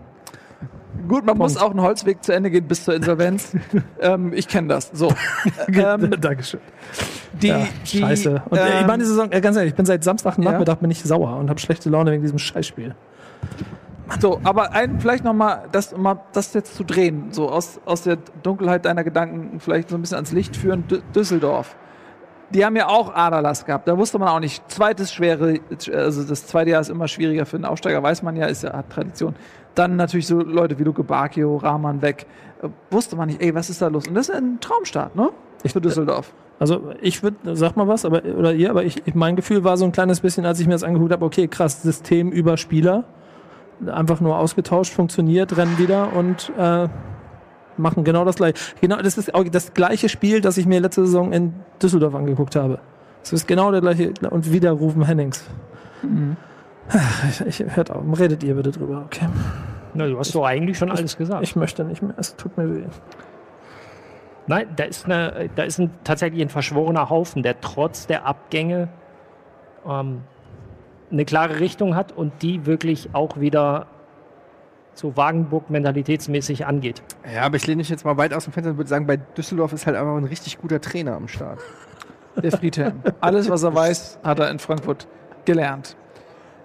Gut, 1.08 1.24
man 1.24 1.38
muss 1.38 1.56
auch 1.56 1.70
einen 1.70 1.80
Holzweg 1.80 2.22
zu 2.22 2.32
Ende 2.32 2.50
gehen 2.50 2.66
bis 2.66 2.84
zur 2.84 2.94
Insolvenz. 2.94 3.56
ähm, 4.00 4.32
ich 4.34 4.48
kenne 4.48 4.68
das. 4.68 4.90
So. 4.92 5.12
ähm, 5.68 6.10
Dankeschön. 6.20 6.60
die, 7.40 7.48
Ja, 7.48 7.66
die, 7.90 7.98
scheiße. 7.98 8.42
Und 8.48 8.58
äh, 8.58 8.68
ich 8.68 8.80
ähm, 8.80 8.86
meine, 8.86 9.02
die 9.02 9.08
Saison, 9.08 9.32
äh, 9.32 9.40
ganz 9.40 9.56
ehrlich, 9.56 9.70
ich 9.72 9.76
bin 9.76 9.86
seit 9.86 10.04
Samstagnachmittag 10.04 10.74
Ja? 10.74 10.80
bin 10.80 10.90
ich 10.90 11.02
sauer 11.02 11.36
und 11.36 11.50
habe 11.50 11.60
schlechte 11.60 11.90
Laune 11.90 12.12
wegen 12.12 12.22
diesem 12.22 12.38
Scheißspiel. 12.38 12.94
So, 14.20 14.40
aber 14.44 14.72
ein, 14.72 15.00
vielleicht 15.00 15.24
noch 15.24 15.32
mal 15.32 15.64
das, 15.72 15.92
um 15.92 16.02
mal 16.02 16.20
das 16.32 16.52
jetzt 16.54 16.74
zu 16.74 16.84
drehen, 16.84 17.28
so 17.30 17.48
aus, 17.48 17.80
aus 17.84 18.02
der 18.02 18.18
Dunkelheit 18.42 18.84
deiner 18.84 19.04
Gedanken 19.04 19.60
vielleicht 19.60 19.88
so 19.88 19.96
ein 19.96 20.02
bisschen 20.02 20.16
ans 20.16 20.32
Licht 20.32 20.56
führen. 20.56 20.86
D 20.88 21.00
Düsseldorf. 21.14 21.76
Die 22.50 22.64
haben 22.66 22.76
ja 22.76 22.88
auch 22.88 23.14
Aderlass 23.14 23.64
gehabt. 23.64 23.88
Da 23.88 23.96
wusste 23.96 24.18
man 24.18 24.28
auch 24.28 24.40
nicht. 24.40 24.70
Zweites 24.70 25.12
schwere, 25.12 25.60
also 25.94 26.24
das 26.24 26.46
zweite 26.46 26.70
Jahr 26.70 26.82
ist 26.82 26.90
immer 26.90 27.08
schwieriger 27.08 27.46
für 27.46 27.56
einen 27.56 27.64
Aufsteiger, 27.64 28.02
weiß 28.02 28.22
man 28.22 28.36
ja, 28.36 28.46
ist 28.46 28.62
ja 28.62 28.74
hat 28.74 28.90
Tradition. 28.90 29.34
Dann 29.74 29.96
natürlich 29.96 30.26
so 30.26 30.40
Leute 30.40 30.78
wie 30.78 30.84
Luke 30.84 31.02
Bakio, 31.02 31.56
Rahman 31.56 32.02
weg. 32.02 32.26
Äh, 32.62 32.68
Wusste 32.90 33.16
man 33.16 33.28
nicht, 33.28 33.40
ey, 33.40 33.54
was 33.54 33.70
ist 33.70 33.80
da 33.82 33.88
los? 33.88 34.06
Und 34.06 34.14
das 34.14 34.28
ist 34.28 34.34
ein 34.34 34.58
Traumstart, 34.60 35.16
ne? 35.16 35.30
Für 35.64 35.80
Düsseldorf. 35.80 36.32
Also 36.58 36.92
ich 37.00 37.22
würde, 37.22 37.56
sag 37.56 37.76
mal 37.76 37.88
was, 37.88 38.04
aber 38.04 38.24
oder 38.24 38.52
ihr, 38.52 38.70
aber 38.70 38.84
ich, 38.84 39.02
ich, 39.06 39.14
mein 39.14 39.36
Gefühl 39.36 39.64
war 39.64 39.76
so 39.76 39.84
ein 39.84 39.92
kleines 39.92 40.20
bisschen, 40.20 40.44
als 40.44 40.60
ich 40.60 40.66
mir 40.66 40.74
das 40.74 40.84
angeguckt 40.84 41.12
habe, 41.12 41.24
okay, 41.24 41.48
krass, 41.48 41.82
System 41.82 42.30
über 42.30 42.56
Spieler, 42.56 43.04
einfach 43.86 44.20
nur 44.20 44.38
ausgetauscht, 44.38 44.92
funktioniert, 44.92 45.56
rennen 45.56 45.78
wieder 45.78 46.12
und 46.14 46.52
äh, 46.56 46.88
machen 47.76 48.04
genau 48.04 48.24
das 48.24 48.36
gleiche. 48.36 48.54
Genau, 48.80 48.96
das 48.98 49.18
ist 49.18 49.34
auch 49.34 49.44
das 49.44 49.74
gleiche 49.74 50.08
Spiel, 50.08 50.40
das 50.40 50.56
ich 50.56 50.66
mir 50.66 50.80
letzte 50.80 51.04
Saison 51.04 51.32
in 51.32 51.54
Düsseldorf 51.82 52.14
angeguckt 52.14 52.54
habe. 52.54 52.78
Es 53.22 53.32
ist 53.32 53.46
genau 53.46 53.70
der 53.70 53.80
gleiche 53.80 54.12
und 54.30 54.52
wieder 54.52 54.72
Rufen 54.72 55.04
Hennings. 55.04 55.44
Ich, 57.28 57.60
ich, 57.60 57.76
hört 57.76 57.90
auf, 57.90 58.02
redet 58.18 58.42
ihr 58.42 58.54
bitte 58.54 58.70
drüber, 58.70 59.02
okay? 59.06 59.28
Na, 59.94 60.06
du 60.06 60.18
hast 60.18 60.34
doch 60.34 60.44
eigentlich 60.44 60.78
schon 60.78 60.90
alles 60.90 61.16
gesagt. 61.16 61.42
Ich 61.42 61.56
möchte 61.56 61.84
nicht 61.84 62.02
mehr, 62.02 62.14
es 62.16 62.36
tut 62.36 62.56
mir 62.56 62.74
weh. 62.74 62.84
Nein, 64.46 64.66
da 64.76 64.84
ist, 64.84 65.04
eine, 65.04 65.48
da 65.54 65.62
ist 65.62 65.78
ein, 65.78 65.90
tatsächlich 66.04 66.42
ein 66.42 66.48
verschworener 66.48 67.08
Haufen, 67.10 67.42
der 67.42 67.60
trotz 67.60 68.06
der 68.06 68.26
Abgänge 68.26 68.88
ähm, 69.86 70.22
eine 71.10 71.24
klare 71.24 71.60
Richtung 71.60 71.94
hat 71.94 72.12
und 72.12 72.42
die 72.42 72.66
wirklich 72.66 73.10
auch 73.12 73.38
wieder 73.38 73.86
so 74.94 75.16
Wagenburg-mentalitätsmäßig 75.16 76.66
angeht. 76.66 77.02
Ja, 77.32 77.42
aber 77.42 77.56
ich 77.56 77.66
lehne 77.66 77.78
mich 77.78 77.88
jetzt 77.88 78.04
mal 78.04 78.16
weit 78.16 78.34
aus 78.34 78.44
dem 78.44 78.52
Fenster 78.52 78.72
und 78.72 78.78
würde 78.78 78.90
sagen, 78.90 79.06
bei 79.06 79.16
Düsseldorf 79.16 79.72
ist 79.72 79.86
halt 79.86 79.96
einfach 79.96 80.16
ein 80.16 80.24
richtig 80.24 80.58
guter 80.58 80.80
Trainer 80.80 81.14
am 81.14 81.28
Start. 81.28 81.60
Der 82.36 82.52
Friedhelm. 82.52 83.02
Alles, 83.20 83.48
was 83.48 83.62
er 83.62 83.74
weiß, 83.74 84.18
hat 84.22 84.38
er 84.38 84.50
in 84.50 84.58
Frankfurt 84.58 85.06
gelernt. 85.44 85.96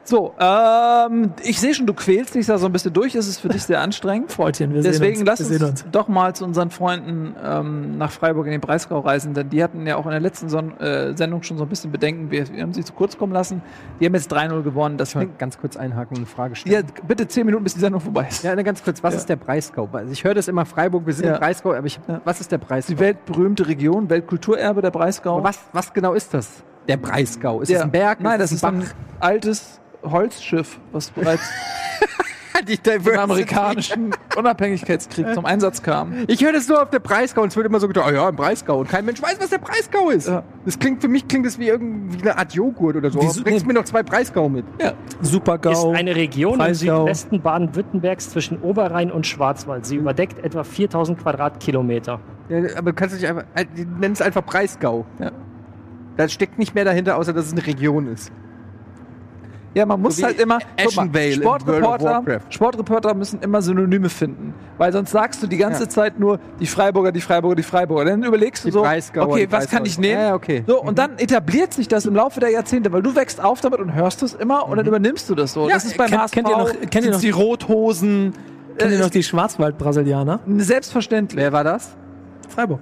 So, 0.09 0.34
ähm, 0.39 1.34
ich 1.43 1.59
sehe 1.59 1.73
schon, 1.73 1.85
du 1.85 1.93
quälst 1.93 2.34
dich 2.34 2.45
da 2.45 2.57
so 2.57 2.65
ein 2.65 2.71
bisschen 2.71 2.93
durch. 2.93 3.13
Es 3.13 3.27
ist 3.27 3.41
für 3.41 3.49
dich 3.49 3.63
sehr 3.65 3.81
anstrengend. 3.81 4.31
Freundchen, 4.31 4.73
wir 4.73 4.81
Deswegen 4.81 5.17
sehen 5.17 5.27
uns. 5.27 5.39
lass 5.39 5.49
wir 5.49 5.67
uns, 5.67 5.84
uns. 5.84 5.91
doch 5.91 6.07
mal 6.07 6.34
zu 6.34 6.45
unseren 6.45 6.69
Freunden 6.69 7.35
ähm, 7.43 7.97
nach 7.97 8.11
Freiburg 8.11 8.45
in 8.45 8.53
den 8.53 8.61
Breisgau 8.61 8.99
reisen, 9.01 9.34
denn 9.34 9.49
die 9.49 9.61
hatten 9.61 9.85
ja 9.85 9.97
auch 9.97 10.05
in 10.05 10.11
der 10.11 10.21
letzten 10.21 10.47
Son 10.47 10.77
äh, 10.79 11.13
Sendung 11.17 11.43
schon 11.43 11.57
so 11.57 11.65
ein 11.65 11.69
bisschen 11.69 11.91
Bedenken. 11.91 12.31
Wir, 12.31 12.47
wir 12.53 12.63
haben 12.63 12.73
sie 12.73 12.85
zu 12.85 12.93
kurz 12.93 13.17
kommen 13.17 13.34
lassen. 13.34 13.61
Die 13.99 14.05
haben 14.05 14.13
jetzt 14.13 14.34
3-0 14.34 14.61
gewonnen. 14.63 14.97
Das 14.97 15.09
Ich 15.09 15.15
klingt. 15.15 15.38
ganz 15.39 15.57
kurz 15.57 15.75
einhaken 15.75 16.11
und 16.15 16.17
eine 16.19 16.25
Frage 16.25 16.53
Ja, 16.53 16.79
stellen. 16.79 16.85
bitte 17.05 17.27
10 17.27 17.45
Minuten, 17.45 17.65
bis 17.65 17.73
die 17.73 17.81
Sendung 17.81 17.99
vorbei 17.99 18.27
ist. 18.29 18.45
Ja, 18.45 18.55
ganz 18.55 18.81
kurz, 18.85 19.03
was 19.03 19.13
ist 19.13 19.27
der 19.27 19.35
Breisgau? 19.35 19.89
Also 19.91 20.13
ich 20.13 20.23
höre 20.23 20.35
das 20.35 20.47
immer 20.47 20.65
Freiburg, 20.65 21.05
wir 21.05 21.13
sind 21.13 21.25
Ja. 21.25 21.34
im 21.34 21.39
Breisgau, 21.41 21.73
aber 21.73 21.85
ich, 21.85 21.99
was 22.23 22.39
ist 22.39 22.49
der 22.53 22.59
Breisgau? 22.59 22.93
Die 22.93 22.99
weltberühmte 23.01 23.67
Region, 23.67 24.09
Weltkulturerbe 24.09 24.81
der 24.81 24.91
Breisgau. 24.91 25.35
Aber 25.39 25.49
was, 25.49 25.59
was 25.73 25.91
genau 25.91 26.13
ist 26.13 26.34
das? 26.34 26.47
Der 26.88 26.95
Breisgau? 26.95 27.59
Ist 27.59 27.67
Der- 27.67 27.79
das 27.79 27.84
ein 27.88 27.91
Berg? 27.91 28.21
Nein, 28.21 28.39
das 28.39 28.53
ist 28.53 28.63
ein 28.63 28.75
ein 28.79 28.85
altes 29.19 29.81
Holzschiff, 30.03 30.80
was 30.91 31.10
bereits 31.11 31.41
Die 32.68 32.80
im 32.90 33.19
amerikanischen 33.19 34.11
Unabhängigkeitskrieg 34.36 35.34
zum 35.34 35.45
Einsatz 35.45 35.82
kam. 35.84 36.14
Ich 36.28 36.44
höre 36.44 36.53
das 36.53 36.68
nur 36.68 36.82
auf 36.82 36.90
der 36.90 36.99
Breisgau 36.99 37.44
und 37.44 37.49
es 37.49 37.56
wird 37.56 37.68
immer 37.68 37.80
so 37.80 37.88
gedacht, 37.88 38.07
oh 38.10 38.14
ja, 38.14 38.30
im 38.30 38.36
Breisgau. 38.36 38.80
Und 38.80 38.90
kein 38.90 39.06
Mensch 39.06 39.22
weiß, 39.22 39.38
was 39.40 39.49
der 39.49 39.60
Breisgau 39.60 40.10
ist. 40.10 40.28
Ja. 40.28 40.44
Das 40.65 40.78
klingt, 40.80 41.02
für 41.02 41.07
mich 41.07 41.28
klingt 41.28 41.45
das 41.45 41.60
wie 41.60 41.68
irgendwie 41.68 42.22
eine 42.22 42.38
Art 42.38 42.53
Joghurt 42.53 42.95
oder 42.95 43.10
so. 43.10 43.22
Wieso- 43.22 43.44
Bringst 43.44 43.65
nee. 43.65 43.74
mir 43.74 43.80
noch 43.80 43.86
zwei 43.86 44.03
Breisgau 44.03 44.49
mit. 44.49 44.65
Super 45.22 45.56
Ist 45.56 45.61
GAU. 45.61 45.91
eine 45.91 46.15
Region 46.15 46.53
im 46.53 46.57
Breisgau. 46.60 47.02
Südwesten 47.06 47.41
Baden-Württembergs 47.41 48.32
zwischen 48.32 48.60
Oberrhein 48.61 49.11
und 49.11 49.28
Schwarzwald. 49.28 49.86
Sie 49.86 49.95
überdeckt 49.95 50.44
etwa 50.44 50.64
4000 50.64 51.19
Quadratkilometer. 51.19 52.19
Ja, 52.49 52.57
aber 52.78 52.91
du 52.91 52.95
kannst 52.95 53.15
nicht 53.15 53.28
einfach, 53.28 53.44
äh, 53.56 53.65
die 53.76 53.86
nennen 53.86 54.14
es 54.14 54.22
einfach 54.22 54.44
Breisgau. 54.44 55.06
Ja. 55.19 55.32
Da 56.18 56.28
steckt 56.28 56.57
nicht 56.57 56.74
mehr 56.74 56.86
dahinter, 56.86 57.18
außer 57.18 57.34
dass 57.34 57.45
es 57.45 57.52
eine 57.52 57.65
Region 57.68 58.11
ist. 58.11 58.32
Ja, 59.78 59.86
man 59.86 60.02
muss 60.02 60.18
So 60.18 60.26
halt 60.26 60.40
immer. 60.40 60.56
mal, 60.56 61.32
Sportreporter. 61.32 62.40
Sportreporter 62.49 63.14
müssen 63.14 63.40
immer 63.41 63.62
Synonyme 63.62 64.10
finden. 64.10 64.54
Weil 64.80 64.91
sonst 64.91 65.12
sagst 65.12 65.41
du 65.44 65.48
die 65.48 65.58
ganze 65.58 65.84
Ja. 65.84 65.90
Zeit 65.90 66.20
nur 66.20 66.40
die 66.60 66.66
Freiburger, 66.66 67.12
die 67.12 67.22
Freiburger, 67.22 67.56
die 67.56 67.64
Freiburger. 67.64 68.06
Dann 68.06 68.24
überlegst 68.24 68.64
du 68.64 68.70
Die 68.70 68.74
so, 68.74 68.82
okay, 69.22 69.48
was 69.52 69.70
kann 69.70 69.86
ich 69.86 69.99
nehmen? 69.99 70.20
Ja, 70.20 70.34
okay. 70.34 70.64
So, 70.66 70.82
und 70.82 70.98
dann 70.98 71.18
etabliert 71.20 71.74
sich 71.74 71.88
das 71.88 72.06
im 72.08 72.16
Laufe 72.16 72.40
der 72.40 72.49
Jahrzehnte, 72.49 72.91
weil 72.91 73.02
du 73.04 73.16
wächst 73.16 73.44
auf 73.44 73.62
damit 73.62 73.80
und 73.80 73.94
hörst 73.94 74.24
es 74.24 74.34
immer 74.34 74.68
und 74.68 74.78
dann 74.78 74.86
übernimmst 74.88 75.30
du 75.30 75.36
das 75.36 75.54
so. 75.54 75.68
Ja, 75.68 75.76
das 75.76 75.86
ist 75.86 75.98
beim 75.98 76.08
kennt- 76.10 76.22
HSV, 76.24 76.34
kennt 76.34 76.49
ihr 76.49 76.58
noch- 76.58 76.72
kennt 76.90 77.06
ihr 77.06 77.12
noch- 77.12 77.20
die 77.20 77.30
Rothosen. 77.30 78.34
Kennt 78.78 78.91
ihr 78.91 78.98
Äh, 78.99 79.02
noch 79.02 79.10
die 79.10 79.24
Schwarzwald-Brasilianer? 79.24 80.40
Selbstverständlich. 80.58 81.41
Wer 81.44 81.52
war 81.54 81.64
das? 81.64 81.95
Freiburg. 82.49 82.82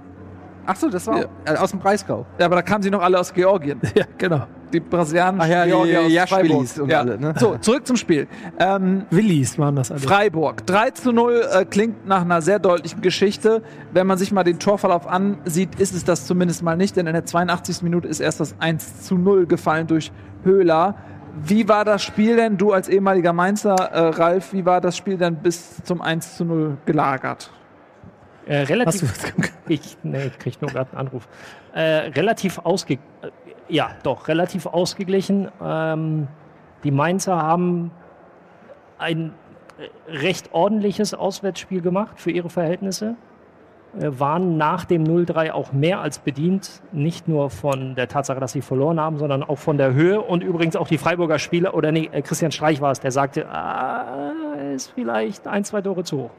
Ach 0.65 0.75
so, 0.75 0.89
das 0.89 1.05
war 1.07 1.19
Ja. 1.19 1.25
äh, 1.45 1.57
aus 1.57 1.71
dem 1.71 1.79
Breisgau. 1.79 2.25
Ja, 2.39 2.47
aber 2.47 2.55
da 2.55 2.61
kamen 2.61 2.81
sie 2.83 2.89
noch 2.89 3.01
alle 3.01 3.19
aus 3.19 3.33
Georgien. 3.33 3.79
Ja, 3.95 4.05
genau. 4.17 4.45
Die 4.73 4.79
brasilianischen 4.79 5.41
Ach 5.41 5.47
ja, 5.47 5.63
die 5.63 5.71
Georgier 5.71 6.01
aus 6.01 6.11
Jaschwilis 6.11 6.73
Freiburg. 6.73 6.83
und 6.83 6.89
ja. 6.89 6.99
alle, 6.99 7.19
ne? 7.19 7.33
So, 7.37 7.57
zurück 7.57 7.87
zum 7.87 7.95
Spiel. 7.97 8.27
Ähm, 8.59 9.05
Willis 9.09 9.57
waren 9.59 9.75
das 9.75 9.91
alle. 9.91 9.99
Freiburg. 9.99 10.65
3 10.65 10.91
zu 10.91 11.11
0 11.11 11.45
äh, 11.51 11.65
klingt 11.65 12.07
nach 12.07 12.21
einer 12.21 12.41
sehr 12.41 12.59
deutlichen 12.59 13.01
Geschichte. 13.01 13.61
Wenn 13.93 14.07
man 14.07 14.17
sich 14.17 14.31
mal 14.31 14.43
den 14.43 14.59
Torverlauf 14.59 15.07
ansieht, 15.07 15.75
ist 15.79 15.93
es 15.93 16.03
das 16.03 16.25
zumindest 16.25 16.63
mal 16.63 16.75
nicht, 16.77 16.95
denn 16.95 17.07
in 17.07 17.13
der 17.13 17.25
82. 17.25 17.83
Minute 17.83 18.07
ist 18.07 18.19
erst 18.19 18.39
das 18.39 18.55
1 18.59 19.03
zu 19.03 19.15
0 19.15 19.45
gefallen 19.45 19.87
durch 19.87 20.11
Höhler. 20.43 20.95
Wie 21.43 21.67
war 21.67 21.83
das 21.83 22.01
Spiel 22.01 22.37
denn, 22.37 22.57
du 22.57 22.71
als 22.71 22.87
ehemaliger 22.87 23.33
Mainzer, 23.33 23.75
äh, 23.75 23.99
Ralf, 24.09 24.53
wie 24.53 24.65
war 24.65 24.79
das 24.79 24.95
Spiel 24.95 25.17
denn 25.17 25.35
bis 25.35 25.83
zum 25.83 26.01
1 26.01 26.37
zu 26.37 26.45
0 26.45 26.77
gelagert? 26.85 27.51
Äh, 28.45 28.61
Hast 28.61 28.69
relativ, 28.69 29.33
du 29.35 29.43
ich, 29.73 29.97
nee, 30.03 30.27
ich 30.27 30.39
krieg 30.39 30.61
nur 30.61 30.71
gerade 30.71 30.91
einen 30.91 31.07
Anruf. 31.07 31.27
Äh, 31.73 31.81
relativ 31.81 32.59
ausge, 32.59 32.99
ja, 33.67 33.91
doch, 34.03 34.27
relativ 34.27 34.65
ausgeglichen. 34.65 35.49
Ähm, 35.61 36.27
die 36.83 36.91
Mainzer 36.91 37.41
haben 37.41 37.91
ein 38.97 39.33
äh, 39.77 40.11
recht 40.11 40.53
ordentliches 40.53 41.13
Auswärtsspiel 41.13 41.81
gemacht 41.81 42.19
für 42.19 42.31
ihre 42.31 42.49
Verhältnisse. 42.49 43.15
Äh, 43.99 44.19
waren 44.19 44.57
nach 44.57 44.85
dem 44.85 45.03
0-3 45.03 45.51
auch 45.51 45.71
mehr 45.71 45.99
als 46.01 46.19
bedient. 46.19 46.81
Nicht 46.91 47.27
nur 47.27 47.49
von 47.49 47.95
der 47.95 48.07
Tatsache, 48.07 48.39
dass 48.39 48.51
sie 48.51 48.61
verloren 48.61 48.99
haben, 48.99 49.17
sondern 49.17 49.43
auch 49.43 49.57
von 49.57 49.77
der 49.77 49.93
Höhe. 49.93 50.21
Und 50.21 50.43
übrigens 50.43 50.75
auch 50.75 50.87
die 50.87 50.97
Freiburger 50.97 51.39
Spieler, 51.39 51.73
oder 51.73 51.91
nee, 51.91 52.09
äh, 52.11 52.21
Christian 52.21 52.51
Streich 52.51 52.81
war 52.81 52.91
es, 52.91 52.99
der 52.99 53.11
sagte, 53.11 53.49
ah, 53.49 54.31
ist 54.73 54.91
vielleicht 54.91 55.47
ein, 55.47 55.63
zwei 55.63 55.81
Tore 55.81 56.03
zu 56.03 56.23
hoch. 56.23 56.31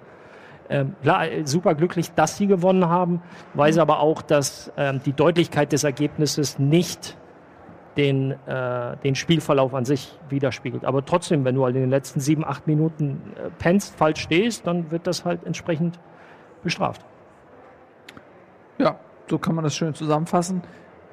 Ähm, 0.68 0.96
klar, 1.02 1.28
äh, 1.28 1.46
super 1.46 1.74
glücklich, 1.74 2.12
dass 2.12 2.36
sie 2.36 2.46
gewonnen 2.46 2.88
haben, 2.88 3.22
weiß 3.54 3.78
aber 3.78 4.00
auch, 4.00 4.22
dass 4.22 4.72
ähm, 4.76 5.00
die 5.04 5.12
Deutlichkeit 5.12 5.72
des 5.72 5.84
Ergebnisses 5.84 6.58
nicht 6.58 7.16
den, 7.96 8.32
äh, 8.46 8.96
den 8.98 9.14
Spielverlauf 9.14 9.74
an 9.74 9.84
sich 9.84 10.18
widerspiegelt. 10.28 10.84
Aber 10.84 11.04
trotzdem, 11.04 11.44
wenn 11.44 11.54
du 11.54 11.64
halt 11.64 11.76
in 11.76 11.82
den 11.82 11.90
letzten 11.90 12.20
sieben, 12.20 12.44
acht 12.44 12.66
Minuten 12.66 13.32
äh, 13.36 13.50
pennst, 13.58 13.96
falsch 13.96 14.20
stehst, 14.20 14.66
dann 14.66 14.90
wird 14.90 15.06
das 15.06 15.24
halt 15.24 15.44
entsprechend 15.44 15.98
bestraft. 16.62 17.04
Ja, 18.78 18.98
so 19.28 19.38
kann 19.38 19.54
man 19.54 19.64
das 19.64 19.74
schön 19.74 19.94
zusammenfassen. 19.94 20.62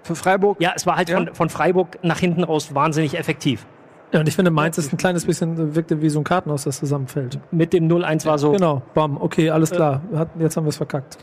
Für 0.04 0.16
Freiburg 0.16 0.60
Ja, 0.60 0.74
es 0.76 0.86
war 0.86 0.98
halt 0.98 1.10
Ja. 1.10 1.18
Von, 1.18 1.34
von 1.34 1.50
Freiburg 1.50 2.00
nach 2.04 2.20
hinten 2.20 2.44
raus 2.44 2.76
wahnsinnig 2.76 3.18
effektiv. 3.18 3.66
Ja, 4.14 4.20
und 4.20 4.28
ich 4.30 4.36
finde, 4.36 4.52
Mainz 4.52 4.78
ist 4.78 4.94
ein 4.94 4.98
kleines 4.98 5.26
bisschen, 5.26 5.76
wirkte 5.76 6.02
wie 6.02 6.08
so 6.10 6.20
ein 6.20 6.24
Kartenhaus, 6.24 6.64
das 6.64 6.78
zusammenfällt. 6.80 7.40
Mit 7.52 7.74
dem 7.74 7.88
0-1 7.90 8.26
war 8.26 8.38
so. 8.38 8.52
Genau, 8.52 8.82
bam, 8.94 9.18
okay, 9.20 9.50
alles 9.50 9.72
klar. 9.72 10.02
Hat, 10.16 10.30
jetzt 10.40 10.56
haben 10.56 10.66
wir 10.66 10.70
es 10.70 10.78
verkackt. 10.78 11.18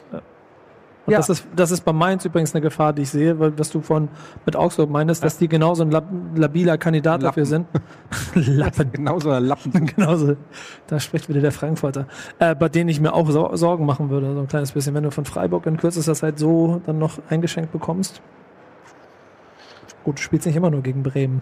Und 1.06 1.12
Ja. 1.12 1.18
das, 1.18 1.30
ist, 1.30 1.46
das 1.56 1.70
ist 1.70 1.84
bei 1.84 1.92
Mainz 1.94 2.24
übrigens 2.24 2.52
eine 2.54 2.60
Gefahr, 2.60 2.92
die 2.92 3.02
ich 3.02 3.10
sehe, 3.10 3.38
weil 3.38 3.58
was 3.58 3.70
du 3.70 3.80
von 3.80 4.08
mit 4.44 4.54
Augsburg 4.56 4.90
meinst, 4.90 5.24
dass 5.24 5.38
die 5.38 5.48
genauso 5.48 5.82
ein 5.84 5.90
lab, 5.90 6.04
labiler 6.34 6.76
Kandidat 6.78 7.22
dafür 7.22 7.46
sind. 7.46 7.66
Lappen. 8.34 8.92
Genauso 8.92 9.30
ein 9.30 9.44
Lappen. 9.44 9.86
Genauso. 9.96 10.36
Da 10.88 11.00
spricht 11.00 11.28
wieder 11.28 11.40
der 11.40 11.52
Frankfurter. 11.52 12.06
Äh, 12.38 12.54
bei 12.54 12.68
denen 12.68 12.90
ich 12.90 13.00
mir 13.00 13.14
auch 13.14 13.30
Sor- 13.30 13.56
Sorgen 13.56 13.86
machen 13.86 14.10
würde, 14.10 14.34
so 14.34 14.40
ein 14.40 14.48
kleines 14.48 14.72
bisschen. 14.72 14.94
Wenn 14.94 15.04
du 15.04 15.10
von 15.10 15.24
Freiburg 15.24 15.64
in 15.66 15.76
kürzester 15.78 16.14
Zeit 16.14 16.38
so 16.38 16.82
dann 16.84 16.98
noch 16.98 17.18
eingeschenkt 17.30 17.72
bekommst. 17.72 18.20
Gut, 20.04 20.18
du 20.18 20.22
spielst 20.22 20.46
nicht 20.46 20.56
immer 20.56 20.70
nur 20.70 20.82
gegen 20.82 21.02
Bremen. 21.02 21.40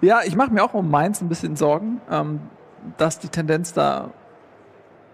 Ja, 0.00 0.20
ich 0.24 0.36
mache 0.36 0.52
mir 0.52 0.62
auch 0.64 0.74
um 0.74 0.90
Mainz 0.90 1.20
ein 1.20 1.28
bisschen 1.28 1.56
Sorgen, 1.56 2.00
ähm, 2.10 2.40
dass 2.96 3.18
die 3.18 3.28
Tendenz 3.28 3.72
da 3.72 4.10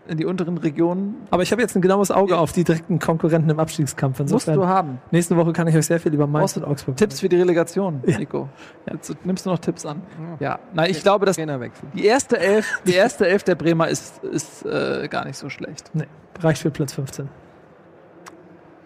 in 0.09 0.19
die 0.19 0.25
unteren 0.25 0.57
Regionen 0.59 1.17
Aber 1.31 1.43
ich 1.43 1.51
habe 1.51 1.61
jetzt 1.61 1.75
ein 1.75 1.83
genaues 1.83 2.13
Auge 2.13 2.39
auf 2.39 2.53
die 2.53 2.63
direkten 2.63 3.01
Konkurrenten 3.01 3.51
im 3.51 3.59
Abstiegskampf. 3.59 4.21
musst 4.21 4.31
Insofern, 4.33 4.55
du 4.55 4.67
haben. 4.69 4.99
nächste 5.11 5.37
Woche 5.37 5.53
kann 5.53 5.67
ich 5.67 5.75
euch 5.75 5.87
sehr 5.87 5.99
viel 5.99 6.15
über 6.15 6.29
Mainz 6.29 6.57
und 6.57 6.65
Augsburg 6.65 6.97
Tipps 6.97 7.19
für 7.19 7.29
die 7.29 7.37
Relegation, 7.37 8.05
Ja. 8.07 8.17
Nico. 8.17 8.49
Jetzt, 8.89 9.17
nimmst 9.25 9.47
du 9.47 9.51
noch 9.51 9.59
Tipps 9.59 9.85
an? 9.85 10.03
Ja. 10.39 10.61
Na, 10.75 10.89
ich 10.89 11.03
glaube, 11.03 11.27
dass 11.27 11.37
die 11.37 12.05
erste 12.07 12.39
Elf, 12.39 12.81
die 12.87 12.95
erste 12.95 13.27
Elf 13.27 13.43
der 13.43 13.57
Bremer 13.57 13.89
ist, 13.89 14.23
ist 14.23 14.65
äh, 14.65 15.09
gar 15.11 15.25
nicht 15.25 15.39
so 15.39 15.49
schlecht. 15.49 15.91
Nee, 15.93 16.05
reicht 16.41 16.63
für 16.63 16.71
Platz 16.71 16.93
15. 16.93 17.29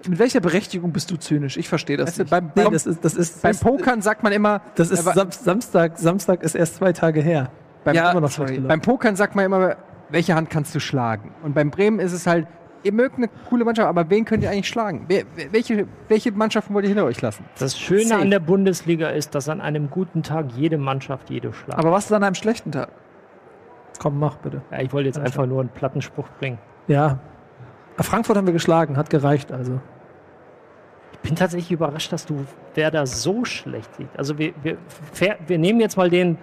Mit 0.08 0.18
welcher 0.18 0.40
Berechtigung 0.40 0.92
bist 0.92 1.10
du 1.10 1.16
zynisch? 1.16 1.56
Ich 1.56 1.68
verstehe 1.68 1.96
das 1.96 2.08
Weißt 2.08 2.18
du, 2.18 2.22
nicht. 2.22 2.30
beim, 2.30 2.44
Nee, 2.54 2.64
beim, 2.64 2.72
das 2.72 2.86
ist, 2.86 3.04
das 3.04 3.14
ist, 3.14 3.42
beim 3.42 3.56
Pokern 3.56 4.00
sagt 4.02 4.22
man 4.22 4.32
immer, 4.32 4.62
das 4.76 4.90
ist 4.90 5.00
aber- 5.06 5.14
Sam 5.14 5.30
Samstag, 5.30 5.98
Samstag 5.98 6.42
ist 6.42 6.54
erst 6.54 6.76
zwei 6.76 6.92
Tage 6.92 7.20
her. 7.20 7.50
beim, 7.84 7.94
Ja, 7.94 8.10
immer 8.10 8.20
noch 8.22 8.30
sorry, 8.30 8.58
beim 8.60 8.80
Pokern 8.80 9.16
sagt 9.16 9.34
man 9.34 9.44
immer, 9.44 9.76
welche 10.08 10.34
Hand 10.34 10.48
kannst 10.50 10.74
du 10.74 10.80
schlagen? 10.80 11.32
Und 11.42 11.54
beim 11.54 11.70
Bremen 11.70 11.98
ist 12.00 12.12
es 12.12 12.26
halt, 12.26 12.46
ihr 12.82 12.92
mögt 12.92 13.16
eine 13.18 13.28
coole 13.48 13.64
Mannschaft, 13.64 13.88
aber 13.88 14.08
wen 14.08 14.24
könnt 14.24 14.42
ihr 14.42 14.50
eigentlich 14.50 14.68
schlagen? 14.68 15.06
Welche, 15.52 15.86
welche 16.08 16.32
Mannschaften 16.32 16.72
wollt 16.74 16.84
ihr 16.86 16.88
hinter 16.88 17.04
euch 17.04 17.20
lassen? 17.20 17.44
Das 17.58 17.78
Schöne 17.78 18.04
Safe. 18.04 18.22
an 18.22 18.30
der 18.30 18.40
Bundesliga 18.40 19.10
ist, 19.10 19.34
dass 19.34 19.48
an 19.50 19.60
einem 19.60 19.90
guten 19.90 20.22
Tag 20.22 20.46
jede 20.56 20.78
Mannschaft 20.78 21.28
jede 21.30 21.52
schlagt. 21.52 21.78
Aber 21.78 21.92
was 21.92 22.06
ist 22.06 22.12
an 22.12 22.24
einem 22.24 22.34
schlechten 22.34 22.72
Tag? 22.72 22.88
Komm, 23.98 24.18
mach 24.18 24.36
bitte. 24.38 24.62
ja, 24.70 24.80
ich 24.80 24.92
wollte 24.94 25.08
jetzt 25.08 25.18
einfach 25.18 25.44
nur 25.46 25.60
einen 25.60 25.68
Plattenspruch 25.68 26.26
bringen. 26.38 26.58
Ja. 26.88 27.18
Aber 28.00 28.08
Frankfurt 28.08 28.38
haben 28.38 28.46
wir 28.46 28.54
geschlagen, 28.54 28.96
hat 28.96 29.10
gereicht 29.10 29.52
also. 29.52 29.78
Ich 31.12 31.18
bin 31.18 31.36
tatsächlich 31.36 31.70
überrascht, 31.70 32.10
dass 32.14 32.24
du 32.24 32.46
Werder 32.74 33.06
so 33.06 33.44
schlecht 33.44 33.90
siehst. 33.98 34.08
Also 34.16 34.38
wir, 34.38 34.54
wir, 34.62 34.78
fair- 35.12 35.36
wir 35.46 35.58
nehmen 35.58 35.80
jetzt 35.80 35.98
mal 35.98 36.08
den 36.08 36.38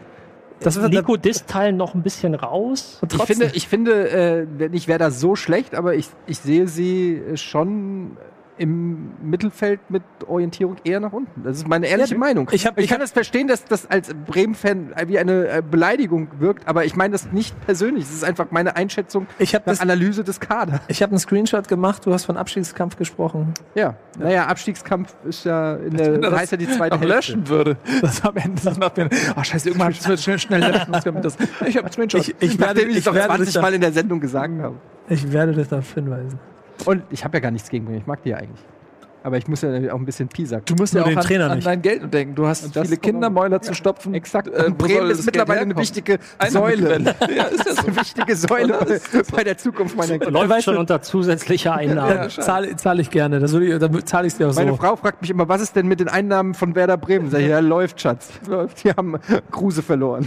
Das 0.59 0.75
ist- 0.75 0.87
Nico 0.87 1.17
Dist-Teil 1.17 1.73
noch 1.73 1.95
ein 1.95 2.03
bisschen 2.03 2.35
raus. 2.35 2.99
Und 3.01 3.11
Ich 3.11 3.23
finde, 3.23 3.49
ich 3.55 3.67
finde 3.67 4.07
äh, 4.61 4.69
nicht 4.69 4.87
wäre 4.87 4.99
das 4.99 5.19
so 5.19 5.35
schlecht, 5.35 5.73
aber 5.73 5.95
ich, 5.95 6.09
ich 6.27 6.37
sehe 6.37 6.67
sie 6.67 7.15
äh, 7.15 7.37
schon 7.37 8.17
im 8.57 9.11
Mittelfeld 9.21 9.79
mit 9.89 10.03
Orientierung 10.27 10.77
eher 10.83 10.99
nach 10.99 11.13
unten. 11.13 11.43
Das 11.43 11.57
ist 11.57 11.67
meine 11.67 11.87
ehrliche 11.87 12.13
Ja, 12.13 12.19
Meinung. 12.19 12.49
ich 12.51 12.65
hab- 12.65 12.77
ich 12.77 12.85
ich 12.85 12.89
kann 12.91 13.01
es 13.01 13.11
verstehen, 13.11 13.47
dass 13.47 13.65
das 13.65 13.89
als 13.89 14.13
Bremen-Fan 14.13 14.93
wie 15.07 15.19
eine 15.19 15.47
äh, 15.47 15.61
Beleidigung 15.69 16.27
wirkt, 16.39 16.67
aber 16.67 16.85
ich 16.85 16.95
meine 16.95 17.11
das 17.11 17.31
nicht 17.31 17.59
persönlich. 17.65 18.03
Es 18.05 18.13
ist 18.13 18.23
einfach 18.23 18.47
meine 18.51 18.75
Einschätzung 18.75 19.27
Ich 19.39 19.53
habe 19.55 19.63
nach 19.65 19.73
das- 19.73 19.81
Analyse 19.81 20.23
des 20.23 20.39
Kaders. 20.39 20.79
ich 20.87 21.01
habe 21.03 21.11
einen 21.11 21.19
Screenshot 21.19 21.67
gemacht, 21.67 22.05
du 22.05 22.13
hast 22.13 22.25
von 22.25 22.37
Abstiegskampf 22.37 22.95
gesprochen. 22.97 23.53
Ja, 23.75 23.95
naja, 24.17 24.47
Abstiegskampf 24.47 25.13
ist 25.25 25.43
ja 25.45 25.75
in 25.75 25.95
der 25.97 26.17
das 26.17 26.33
heißt 26.33 26.51
ja 26.53 26.57
die 26.57 26.69
zweite 26.69 26.99
Hälfte. 26.99 27.13
löschen 27.15 27.47
würde. 27.49 27.77
Das 28.01 28.23
am 28.23 28.35
Ende 28.37 28.61
das 28.63 28.77
macht 28.79 28.97
mir. 28.97 29.09
Oh 29.35 29.43
scheiße, 29.43 29.69
irgendwann 29.69 29.87
müssen 29.93 30.09
wir 30.09 30.17
schnell, 30.17 30.39
schnell 30.39 30.61
löschen. 30.61 31.21
das. 31.21 31.37
Ich 31.67 31.75
habe 31.77 31.85
einen 31.85 31.91
Screenshot. 31.93 32.21
Ich, 32.21 32.35
ich 32.39 32.59
werde, 32.59 32.73
Nachdem 32.73 32.89
ich 32.89 32.93
es 32.95 32.99
ich, 32.99 33.05
doch 33.05 33.13
werde 33.13 33.27
20 33.27 33.45
dich 33.45 33.53
da, 33.55 33.61
Mal 33.61 33.73
in 33.73 33.81
der 33.81 33.91
Sendung 33.93 34.19
gesagt 34.19 34.61
habe. 34.61 34.75
ich 35.09 35.31
werde 35.31 35.53
dich 35.53 35.67
darauf 35.67 35.93
hinweisen. 35.93 36.39
Und 36.85 37.03
ich 37.09 37.23
habe 37.23 37.37
ja 37.37 37.41
gar 37.41 37.51
nichts 37.51 37.69
gegen 37.69 37.85
Bremen. 37.85 37.99
Ich 37.99 38.07
mag 38.07 38.21
die 38.23 38.29
ja 38.29 38.37
eigentlich. 38.37 38.63
Aber 39.23 39.35
ich 39.37 39.47
muss 39.49 39.61
ja 39.61 39.69
auch 39.91 39.97
ein 39.99 40.05
bisschen 40.05 40.29
Piesack. 40.29 40.65
Du 40.67 40.75
musst 40.75 40.93
Nur 40.93 41.01
ja 41.01 41.05
auch 41.05 41.09
den 41.09 41.17
an, 41.17 41.23
Trainer 41.25 41.49
an 41.49 41.55
nicht. 41.57 41.67
dein 41.67 41.81
Geld 41.81 42.13
denken. 42.13 42.33
Du 42.35 42.47
hast 42.47 42.73
das 42.73 42.85
viele 42.85 42.95
Kindermäuler 42.97 43.61
zu 43.61 43.73
stopfen. 43.73 44.13
Exakt. 44.13 44.47
Äh, 44.47 44.67
Und 44.67 44.77
Bremen 44.77 45.09
ist 45.09 45.17
das 45.17 45.25
mittlerweile 45.25 45.61
eine 45.61 45.75
wichtige 45.75 46.19
Eine 46.37 46.51
Säule. 46.51 47.15
Ja, 47.35 47.43
ist 47.45 47.65
ja 47.65 47.73
so. 47.73 47.87
eine 47.87 47.95
wichtige 47.97 48.35
Säule 48.37 48.79
bei 49.35 49.43
der 49.43 49.57
Zukunft 49.57 49.97
meiner 49.97 50.17
Kinder. 50.17 50.31
Läuft 50.31 50.63
schon 50.63 50.77
unter 50.77 51.01
zusätzlicher 51.01 51.73
Einnahmen. 51.73 52.15
Ja. 52.15 52.29
Zahle 52.29 52.73
zahl 52.77 53.01
ich 53.01 53.09
gerne, 53.09 53.39
das 53.39 53.51
würde 53.51 53.65
ich, 53.65 53.77
dann 53.79 54.05
zahle 54.05 54.27
ich 54.27 54.33
es 54.33 54.37
dir 54.37 54.47
auch 54.47 54.55
Meine 54.55 54.71
so. 54.71 54.77
Frau 54.77 54.95
fragt 54.95 55.19
mich 55.21 55.31
immer, 55.31 55.49
was 55.49 55.59
ist 55.61 55.75
denn 55.75 55.87
mit 55.87 55.99
den 55.99 56.07
Einnahmen 56.07 56.53
von 56.53 56.73
Werder 56.75 56.95
Bremen? 56.95 57.29
Sag 57.29 57.41
ich, 57.41 57.47
ja, 57.47 57.59
läuft, 57.59 57.99
Schatz. 57.99 58.29
Läuft. 58.47 58.85
Die 58.85 58.91
haben 58.91 59.17
Kruse 59.51 59.81
verloren. 59.81 60.25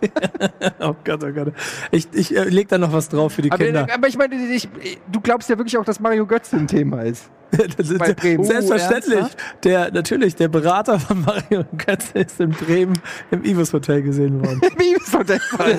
Oh 0.80 0.94
Gott, 1.04 1.24
oh 1.24 1.32
Gott. 1.32 1.52
Ich, 1.90 2.08
ich 2.12 2.36
äh, 2.36 2.44
leg 2.44 2.68
da 2.68 2.78
noch 2.78 2.92
was 2.92 3.08
drauf 3.08 3.32
für 3.32 3.42
die 3.42 3.50
Aber, 3.50 3.64
Kinder. 3.64 3.86
aber 3.92 4.08
ich 4.08 4.16
meine, 4.16 4.34
ich, 4.34 4.68
du 5.10 5.20
glaubst 5.20 5.48
ja 5.50 5.56
wirklich 5.58 5.76
auch, 5.78 5.84
dass 5.84 6.00
Mario 6.00 6.26
Götze 6.26 6.56
ein 6.56 6.66
Thema 6.66 7.02
ist. 7.02 7.30
Das 7.78 7.90
ist 7.90 7.98
bei 7.98 8.12
Bremen. 8.12 8.44
Selbstverständlich. 8.44 9.18
ernsthaft? 9.18 9.64
der, 9.64 9.92
natürlich, 9.92 10.34
der 10.34 10.48
Berater 10.48 10.98
von 10.98 11.22
Mario 11.24 11.64
Götze 11.86 12.18
ist 12.18 12.40
in 12.40 12.50
Bremen 12.50 12.98
im 13.30 13.44
Ibis 13.44 13.72
Hotel 13.72 14.02
gesehen 14.02 14.44
worden. 14.44 14.60
So 15.06 15.22
der 15.22 15.40
Fall? 15.40 15.78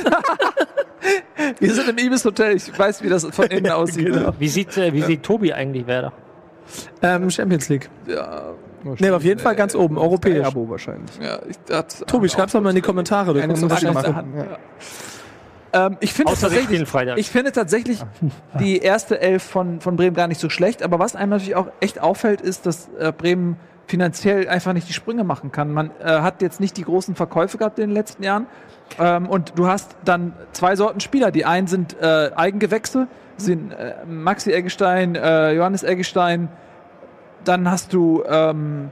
Wir 1.60 1.74
sind 1.74 1.90
im 1.90 1.98
Ibis 1.98 2.24
Hotel. 2.26 2.56
Ich 2.56 2.78
weiß, 2.78 3.04
wie 3.04 3.10
das 3.10 3.26
von 3.26 3.46
innen 3.48 3.72
aussieht. 3.74 4.06
genau. 4.06 4.34
Wie 4.40 4.48
sieht, 4.48 4.78
äh, 4.78 4.94
wie 4.94 5.02
sieht 5.04 5.24
Tobi 5.24 5.54
eigentlich 5.54 5.86
Werder? 5.88 6.14
ähm, 7.02 7.30
Champions 7.30 7.70
League. 7.70 7.90
Ja, 8.08 8.54
Nee, 9.00 9.08
aber 9.08 9.18
auf 9.18 9.24
jeden 9.24 9.40
Fall 9.40 9.56
ganz 9.56 9.76
oben, 9.76 9.98
europäisch. 9.98 10.46
Abo 10.46 10.70
wahrscheinlich. 10.70 11.12
ja, 11.22 11.40
ich, 11.48 11.58
das, 11.66 12.04
Tobi, 12.08 12.30
schreib's 12.30 12.54
doch 12.54 12.62
mal 12.62 12.70
in 12.70 12.76
die 12.76 12.82
Kommentare. 12.82 13.34
Du 13.34 13.40
kannst 13.40 13.64
das 13.64 13.84
machen. 13.94 14.34
Ja. 14.38 14.58
Ähm, 15.74 15.98
ich 16.00 16.14
finde 16.14 16.32
Außer 16.32 16.50
tatsächlich, 16.50 16.88
ich 17.18 17.30
finde 17.30 17.52
tatsächlich 17.52 18.04
die 18.60 18.80
erste 18.80 19.20
Elf 19.20 19.44
von, 19.44 19.82
von 19.82 19.96
Bremen 19.96 20.16
gar 20.16 20.28
nicht 20.28 20.40
so 20.40 20.50
schlecht. 20.50 20.84
Aber 20.84 21.00
was 21.00 21.16
einem 21.16 21.32
natürlich 21.32 21.56
auch 21.56 21.68
echt 21.80 22.00
auffällt, 22.00 22.42
ist, 22.42 22.66
dass 22.66 22.90
äh, 23.00 23.12
Bremen 23.12 23.58
finanziell 23.88 24.50
einfach 24.50 24.74
nicht 24.74 24.90
die 24.90 24.94
Sprünge 24.94 25.24
machen 25.24 25.52
kann. 25.52 25.72
Man 25.72 25.92
äh, 26.00 26.06
hat 26.06 26.42
jetzt 26.42 26.60
nicht 26.60 26.78
die 26.78 26.84
großen 26.84 27.16
Verkäufe 27.16 27.58
gehabt 27.58 27.80
in 27.80 27.90
den 27.90 27.94
letzten 27.94 28.24
Jahren. 28.24 28.48
Ähm, 29.00 29.28
und 29.28 29.54
du 29.56 29.68
hast 29.68 29.96
dann 30.04 30.34
zwei 30.52 30.76
Sorten 30.76 31.00
Spieler. 31.00 31.32
Die 31.32 31.46
einen 31.46 31.68
sind 31.68 31.96
äh, 32.02 32.32
Eigengewächse, 32.36 33.08
sind 33.38 33.72
äh, 33.72 34.06
Maxi 34.06 34.52
Eggestein, 34.52 35.16
äh, 35.16 35.54
Johannes 35.54 35.84
Eggestein. 35.84 36.50
Dann 37.48 37.70
hast 37.70 37.94
du 37.94 38.24
ähm, 38.28 38.92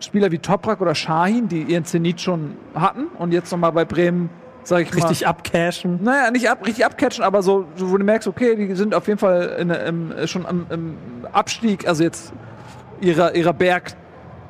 Spieler 0.00 0.32
wie 0.32 0.38
Toprak 0.38 0.80
oder 0.80 0.94
Shahin, 0.94 1.48
die 1.48 1.62
ihren 1.62 1.84
Zenit 1.84 2.20
schon 2.20 2.56
hatten 2.74 3.06
und 3.18 3.32
jetzt 3.32 3.52
nochmal 3.52 3.72
bei 3.72 3.84
Bremen, 3.84 4.30
sag 4.64 4.82
ich 4.82 4.92
mal, 4.92 5.00
Richtig 5.02 5.26
abcashen. 5.26 6.00
naja, 6.02 6.30
nicht 6.30 6.50
ab, 6.50 6.66
richtig 6.66 6.84
abcatchen, 6.84 7.22
aber 7.22 7.42
so, 7.42 7.66
so, 7.76 7.90
wo 7.90 7.96
du 7.96 8.04
merkst, 8.04 8.26
okay, 8.26 8.56
die 8.56 8.74
sind 8.74 8.94
auf 8.94 9.06
jeden 9.06 9.18
Fall 9.18 9.56
in, 9.60 9.70
im, 9.70 10.26
schon 10.26 10.44
am 10.44 10.66
im 10.70 10.96
Abstieg, 11.32 11.86
also 11.86 12.02
jetzt 12.02 12.32
ihrer, 13.00 13.34
ihrer 13.34 13.52
Berg. 13.52 13.92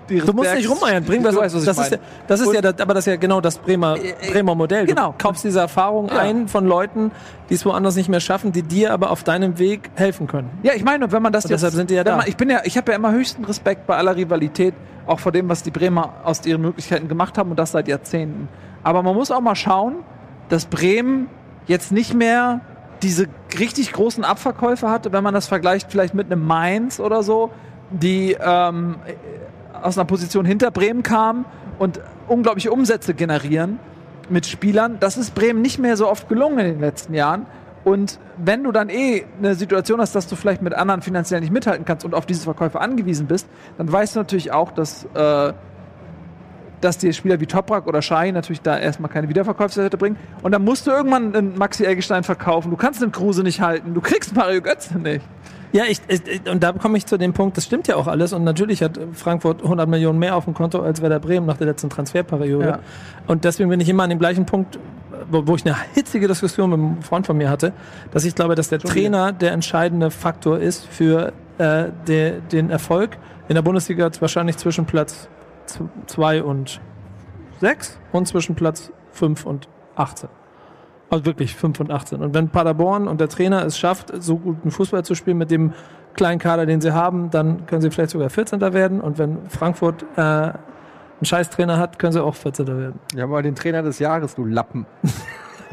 Du 0.09 0.33
musst 0.33 0.49
Bergs- 0.51 0.57
nicht 0.57 0.71
rumeiern, 0.71 1.05
bring 1.05 1.25
was. 1.25 1.35
Du 1.35 1.41
weißt, 1.41 1.55
was 1.55 1.63
ich 1.63 1.67
das 1.69 1.79
ist, 1.79 1.91
ja, 1.93 1.97
meine. 1.99 2.09
das 2.27 2.41
ist 2.41 2.53
ja, 2.53 2.61
das, 2.61 2.81
aber 2.81 2.95
das 2.95 3.07
ist 3.07 3.11
ja 3.13 3.17
genau 3.17 3.41
das 3.41 3.59
Bremer, 3.59 3.97
äh, 3.97 4.15
Bremer 4.33 4.55
Modell. 4.55 4.87
genau. 4.87 5.13
Du 5.17 5.25
kaufst 5.27 5.45
diese 5.45 5.61
Erfahrung 5.61 6.09
Ja. 6.09 6.19
ein 6.19 6.49
von 6.49 6.67
Leuten, 6.67 7.11
die 7.51 7.55
es 7.55 7.65
woanders 7.65 7.97
nicht 7.97 8.09
mehr 8.09 8.21
schaffen, 8.21 8.53
die 8.53 8.63
dir 8.63 8.93
aber 8.93 9.11
auf 9.11 9.25
deinem 9.25 9.59
Weg 9.59 9.91
helfen 9.95 10.27
können. 10.27 10.51
Ja, 10.63 10.73
ich 10.75 10.85
meine, 10.85 11.11
wenn 11.13 11.23
man 11.23 11.33
das 11.33 11.45
Und 11.45 11.51
deshalb 11.53 11.73
sind 11.75 11.91
die 11.91 11.95
ja 11.95 12.05
da. 12.05 12.17
Man, 12.19 12.27
ich 12.29 12.37
bin 12.37 12.51
ja, 12.51 12.61
ich 12.65 12.77
habe 12.77 12.93
ja 12.93 12.97
immer 12.97 13.13
höchsten 13.13 13.45
Respekt 13.45 13.87
bei 13.87 13.97
aller 13.97 14.17
Rivalität, 14.17 14.75
auch 15.07 15.21
vor 15.21 15.33
dem, 15.33 15.49
was 15.49 15.63
die 15.63 15.71
Bremer 15.71 16.15
aus 16.25 16.45
ihren 16.47 16.63
Möglichkeiten 16.63 17.09
gemacht 17.09 17.37
haben 17.39 17.51
und 17.51 17.59
das 17.59 17.73
seit 17.73 17.89
Jahrzehnten. 17.89 18.49
Aber 18.83 19.03
man 19.03 19.15
muss 19.15 19.31
auch 19.31 19.41
mal 19.41 19.55
schauen, 19.55 19.97
dass 20.49 20.67
Bremen 20.67 21.29
jetzt 21.67 21.93
nicht 21.93 22.13
mehr 22.15 22.61
diese 23.03 23.27
richtig 23.59 23.93
großen 23.93 24.25
Abverkäufe 24.25 24.89
hatte, 24.91 25.13
wenn 25.13 25.23
man 25.25 25.35
das 25.35 25.47
vergleicht 25.47 25.91
vielleicht 25.91 26.15
mit 26.15 26.31
einem 26.31 26.47
Mainz 26.47 27.01
oder 27.01 27.23
so, 27.23 27.51
die 27.91 28.37
ähm, 28.41 28.97
aus 29.85 29.99
einer 29.99 30.07
Position 30.07 30.45
hinter 30.45 30.71
Bremen 30.71 31.03
kamen 31.03 31.45
und 31.79 32.01
unglaubliche 32.27 32.73
Umsätze 32.73 33.15
generieren 33.15 33.79
mit 34.31 34.47
Spielern. 34.47 34.97
Das 34.99 35.17
ist 35.17 35.35
Bremen 35.35 35.61
nicht 35.61 35.79
mehr 35.79 35.97
so 35.97 36.09
oft 36.09 36.29
gelungen 36.29 36.59
in 36.59 36.67
den 36.67 36.81
letzten 36.81 37.13
Jahren. 37.13 37.47
Und 37.85 38.19
wenn 38.39 38.65
du 38.65 38.73
dann 38.73 38.89
eh 38.89 39.27
eine 39.39 39.55
Situation 39.55 40.01
hast, 40.01 40.15
dass 40.15 40.27
du 40.27 40.37
vielleicht 40.37 40.63
mit 40.63 40.75
anderen 40.75 41.03
finanziell 41.03 41.41
nicht 41.41 41.53
mithalten 41.53 41.85
kannst 41.85 42.07
und 42.07 42.15
auf 42.15 42.25
diese 42.25 42.45
Verkäufe 42.45 42.81
angewiesen 42.81 43.27
bist, 43.27 43.47
dann 43.77 43.93
weißt 43.93 44.17
du 44.17 44.21
natürlich 44.21 44.53
auch, 44.53 44.73
dass, 44.73 45.05
äh, 45.15 45.53
dass 46.85 46.99
dir 46.99 47.13
Spieler 47.13 47.41
wie 47.41 47.47
Toprak 47.47 47.87
oder 47.87 48.03
Shai 48.03 48.31
natürlich 48.31 48.61
da 48.61 48.79
erstmal 48.79 49.11
keine 49.11 49.29
Wiederverkaufswerte 49.29 49.97
bringen. 49.97 50.17
Und 50.43 50.53
dann 50.53 50.63
musst 50.63 50.87
du 50.87 50.91
irgendwann 50.91 51.35
einen 51.35 51.57
Maxi 51.57 51.85
Eggestein 51.85 52.25
verkaufen. 52.25 52.71
Du 52.71 52.77
kannst 52.77 53.01
den 53.01 53.11
Kruse 53.11 53.43
nicht 53.43 53.61
halten. 53.63 53.95
Du 53.95 54.01
kriegst 54.01 54.37
Mario 54.37 54.61
Götze 54.61 54.99
nicht. 54.99 55.25
Ja, 55.73 55.85
ich, 55.89 56.01
ich, 56.07 56.23
und 56.49 56.63
da 56.63 56.73
komme 56.73 56.99
ich 56.99 57.07
zu 57.07 57.17
dem 57.17 57.33
Punkt, 57.33 57.57
das 57.57 57.65
stimmt 57.65 57.89
ja 57.89 57.97
auch 57.97 58.07
alles. 58.07 58.33
Und 58.33 58.45
natürlich 58.45 58.83
hat 58.83 59.01
Frankfurt 59.13 59.63
100 59.63 59.89
Millionen 59.89 60.19
mehr 60.19 60.37
auf 60.37 60.45
dem 60.45 60.55
Konto 60.55 60.81
als 60.81 61.03
Werder 61.03 61.19
Bremen 61.19 61.47
nach 61.47 61.57
der 61.57 61.67
letzten 61.67 61.91
Transferperiode. 61.91 62.67
Ja. 62.67 62.79
Und 63.27 63.45
deswegen 63.45 63.71
bin 63.71 63.81
ich 63.81 63.89
immer 63.89 64.05
an 64.05 64.11
dem 64.11 64.19
gleichen 64.19 64.47
Punkt, 64.47 64.79
wo, 65.31 65.47
wo 65.47 65.57
ich 65.57 65.65
eine 65.65 65.75
hitzige 65.95 66.29
Diskussion 66.29 66.71
mit 66.71 66.79
einem 66.79 67.03
Freund 67.03 67.27
von 67.27 67.37
mir 67.37 67.51
hatte, 67.51 67.73
dass 68.13 68.25
ich 68.25 68.35
glaube, 68.35 68.55
dass 68.55 68.69
der 68.69 68.79
Trainer 68.79 69.33
der 69.33 69.53
entscheidende 69.53 70.11
Faktor 70.11 70.61
ist 70.61 70.87
für 70.87 71.33
äh, 71.59 71.87
der, 72.07 72.41
den 72.53 72.71
Erfolg 72.71 73.17
in 73.49 73.55
der 73.55 73.63
Bundesliga 73.63 74.11
wahrscheinlich 74.21 74.59
zwischen 74.59 74.85
Platz 74.85 75.29
2 76.07 76.43
und 76.43 76.81
6 77.61 77.99
und 78.13 78.29
zwischen 78.29 78.55
Platz 78.55 78.93
5 79.13 79.47
und 79.47 79.69
18. 79.97 80.29
Also 81.11 81.27
wirklich 81.27 81.55
5 81.55 81.81
und 81.81 81.91
18. 81.91 82.21
Und 82.23 82.35
wenn 82.35 82.49
Paderborn 82.49 83.07
und 83.09 83.21
der 83.21 83.29
Trainer 83.29 83.65
es 83.65 83.79
schafft, 83.79 84.13
so 84.23 84.37
guten 84.39 84.71
Fußball 84.71 85.05
zu 85.05 85.15
spielen 85.15 85.39
mit 85.39 85.51
dem 85.51 85.73
kleinen 86.15 86.39
Kader, 86.39 86.67
den 86.67 86.81
sie 86.81 86.93
haben, 86.93 87.31
dann 87.31 87.67
können 87.67 87.83
sie 87.83 87.91
vielleicht 87.91 88.11
sogar 88.11 88.31
14. 88.31 88.61
werden. 88.61 89.01
Und 89.01 89.19
wenn 89.19 89.49
Frankfurt 89.49 90.05
äh, 90.17 90.21
einen 90.21 90.55
Scheißtrainer 91.23 91.79
hat, 91.79 91.99
können 91.99 92.13
sie 92.13 92.23
auch 92.23 92.35
14. 92.35 92.67
werden. 92.67 93.01
Ja, 93.15 93.27
mal 93.27 93.43
den 93.43 93.55
Trainer 93.55 93.83
des 93.83 93.99
Jahres, 93.99 94.35
du 94.35 94.45
Lappen. 94.45 94.87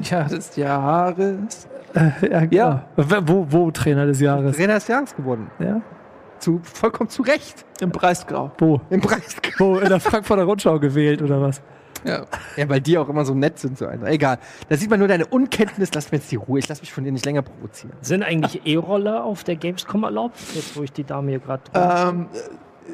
Ja, 0.03 0.23
des 0.23 0.55
Jahres. 0.55 1.67
Äh, 1.93 2.31
ja, 2.31 2.43
ja. 2.49 2.85
Wo, 2.95 3.45
wo 3.49 3.71
Trainer 3.71 4.05
des 4.07 4.19
Jahres? 4.19 4.55
Trainer 4.55 4.75
des 4.75 4.87
Jahres 4.87 5.15
geworden. 5.15 5.51
Ja. 5.59 5.81
Zu, 6.41 6.59
vollkommen 6.63 7.09
zu 7.09 7.21
Recht. 7.21 7.65
Im 7.81 7.91
Preisgrau. 7.91 8.51
Wo? 8.57 8.81
Im 8.89 8.99
Preisgrau. 8.99 9.75
Wo? 9.75 9.77
In 9.77 9.89
der 9.89 9.99
Frankfurter 9.99 10.43
Rundschau 10.43 10.79
gewählt 10.79 11.21
oder 11.21 11.39
was? 11.39 11.61
Ja. 12.03 12.25
Ja, 12.57 12.67
weil 12.67 12.81
die 12.81 12.97
auch 12.97 13.07
immer 13.09 13.25
so 13.25 13.35
nett 13.35 13.59
sind. 13.59 13.77
So 13.77 13.85
einer. 13.85 14.07
Egal. 14.07 14.39
Da 14.67 14.75
sieht 14.75 14.89
man 14.89 14.97
nur 14.97 15.07
deine 15.07 15.27
Unkenntnis. 15.27 15.91
Lass 15.93 16.11
mir 16.11 16.17
jetzt 16.17 16.31
die 16.31 16.37
Ruhe. 16.37 16.57
Ich 16.57 16.67
lass 16.67 16.81
mich 16.81 16.91
von 16.91 17.03
dir 17.03 17.11
nicht 17.11 17.25
länger 17.25 17.43
provozieren. 17.43 17.95
Sind 18.01 18.23
eigentlich 18.23 18.65
E-Roller 18.65 19.23
auf 19.23 19.43
der 19.43 19.55
Gamescom 19.55 20.03
erlaubt? 20.03 20.35
Jetzt, 20.55 20.75
wo 20.75 20.81
ich 20.81 20.91
die 20.91 21.03
Dame 21.03 21.29
hier 21.29 21.39
gerade. 21.39 21.61
Ähm, 21.75 22.27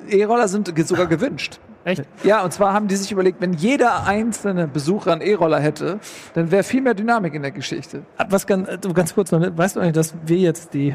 E-Roller 0.09 0.49
sind 0.49 0.73
sogar 0.85 1.07
gewünscht. 1.07 1.61
Echt? 1.87 2.03
Ja, 2.25 2.43
und 2.43 2.51
zwar 2.51 2.73
haben 2.73 2.89
die 2.89 2.97
sich 2.97 3.13
überlegt, 3.13 3.39
wenn 3.39 3.53
jeder 3.53 4.05
einzelne 4.05 4.67
Besucher 4.67 5.13
einen 5.13 5.21
E-Roller 5.21 5.61
hätte, 5.61 5.99
dann 6.33 6.51
wäre 6.51 6.63
viel 6.63 6.81
mehr 6.81 6.93
Dynamik 6.93 7.33
in 7.33 7.43
der 7.43 7.51
Geschichte. 7.51 8.01
Was 8.29 8.45
ganz, 8.45 8.67
äh, 8.67 8.77
ganz 8.93 9.15
kurz 9.15 9.31
noch, 9.31 9.39
weißt 9.39 9.77
du 9.77 9.79
eigentlich, 9.79 9.93
dass 9.93 10.13
wir 10.25 10.35
jetzt 10.35 10.73
die, 10.73 10.93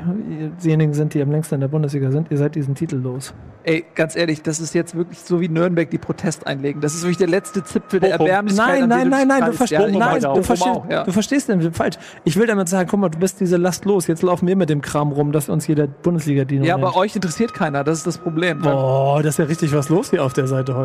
diejenigen 0.63 0.93
sind, 0.93 1.15
die 1.15 1.23
am 1.23 1.31
längsten 1.31 1.55
in 1.55 1.63
der 1.63 1.69
Bundesliga 1.69 2.11
sind? 2.11 2.31
Ihr 2.31 2.37
seid 2.37 2.57
diesen 2.57 2.75
Titel 2.75 2.97
los. 2.97 3.33
Ey, 3.65 3.87
ganz 3.95 4.17
ehrlich, 4.17 4.43
das 4.43 4.61
ist 4.61 4.75
jetzt 4.75 4.95
wirklich 4.95 5.21
so 5.21 5.41
wie 5.41 5.49
Nürnberg 5.49 5.89
die 5.89 5.97
Protest 5.97 6.47
einlegen. 6.47 6.83
Das 6.83 6.95
ist 6.95 7.05
wirklich 7.05 7.17
der 7.17 7.29
letzte 7.29 7.65
Zipfel 7.65 8.01
der. 8.01 8.13
Erbärmlichkeit. 8.13 8.81
Nein, 8.81 8.89
nein, 8.89 9.09
nein, 9.09 9.29
nein, 9.29 9.45
du, 9.47 9.65
ich 9.65 9.71
nein, 9.71 10.21
du, 10.21 10.43
verstehst, 10.43 10.81
ja. 10.91 11.05
du 11.05 11.13
verstehst 11.13 11.49
den 11.49 11.73
falsch. 11.73 11.97
Ich 12.25 12.37
will 12.37 12.47
damit 12.47 12.69
sagen, 12.69 12.87
guck 12.91 13.01
mal, 13.01 13.09
du 13.09 13.19
bist 13.19 13.41
diese 13.41 13.57
Last 13.57 13.87
los. 13.87 14.09
Jetzt 14.09 14.23
laufen 14.23 14.47
wir 14.47 14.57
mit 14.57 14.69
dem 14.69 14.83
Kram 14.83 15.13
rum, 15.13 15.33
dass 15.33 15.49
uns 15.49 15.67
jeder 15.67 15.87
Bundesliga-Dino 15.87 16.67
Ja, 16.67 16.75
aber 16.75 16.97
euch 16.97 17.15
interessiert 17.15 17.55
keiner, 17.55 17.83
das 17.83 17.99
ist 17.99 18.07
das 18.07 18.19
Problem. 18.19 18.61
Boah, 18.61 19.23
das 19.23 19.35
ist 19.35 19.39
ja 19.39 19.45
richtig 19.47 19.73
was 19.73 19.89
los 19.89 20.11
hier 20.11 20.23
auf 20.23 20.35
der 20.35 20.49
Seite 20.49 20.75
heute. 20.75 20.82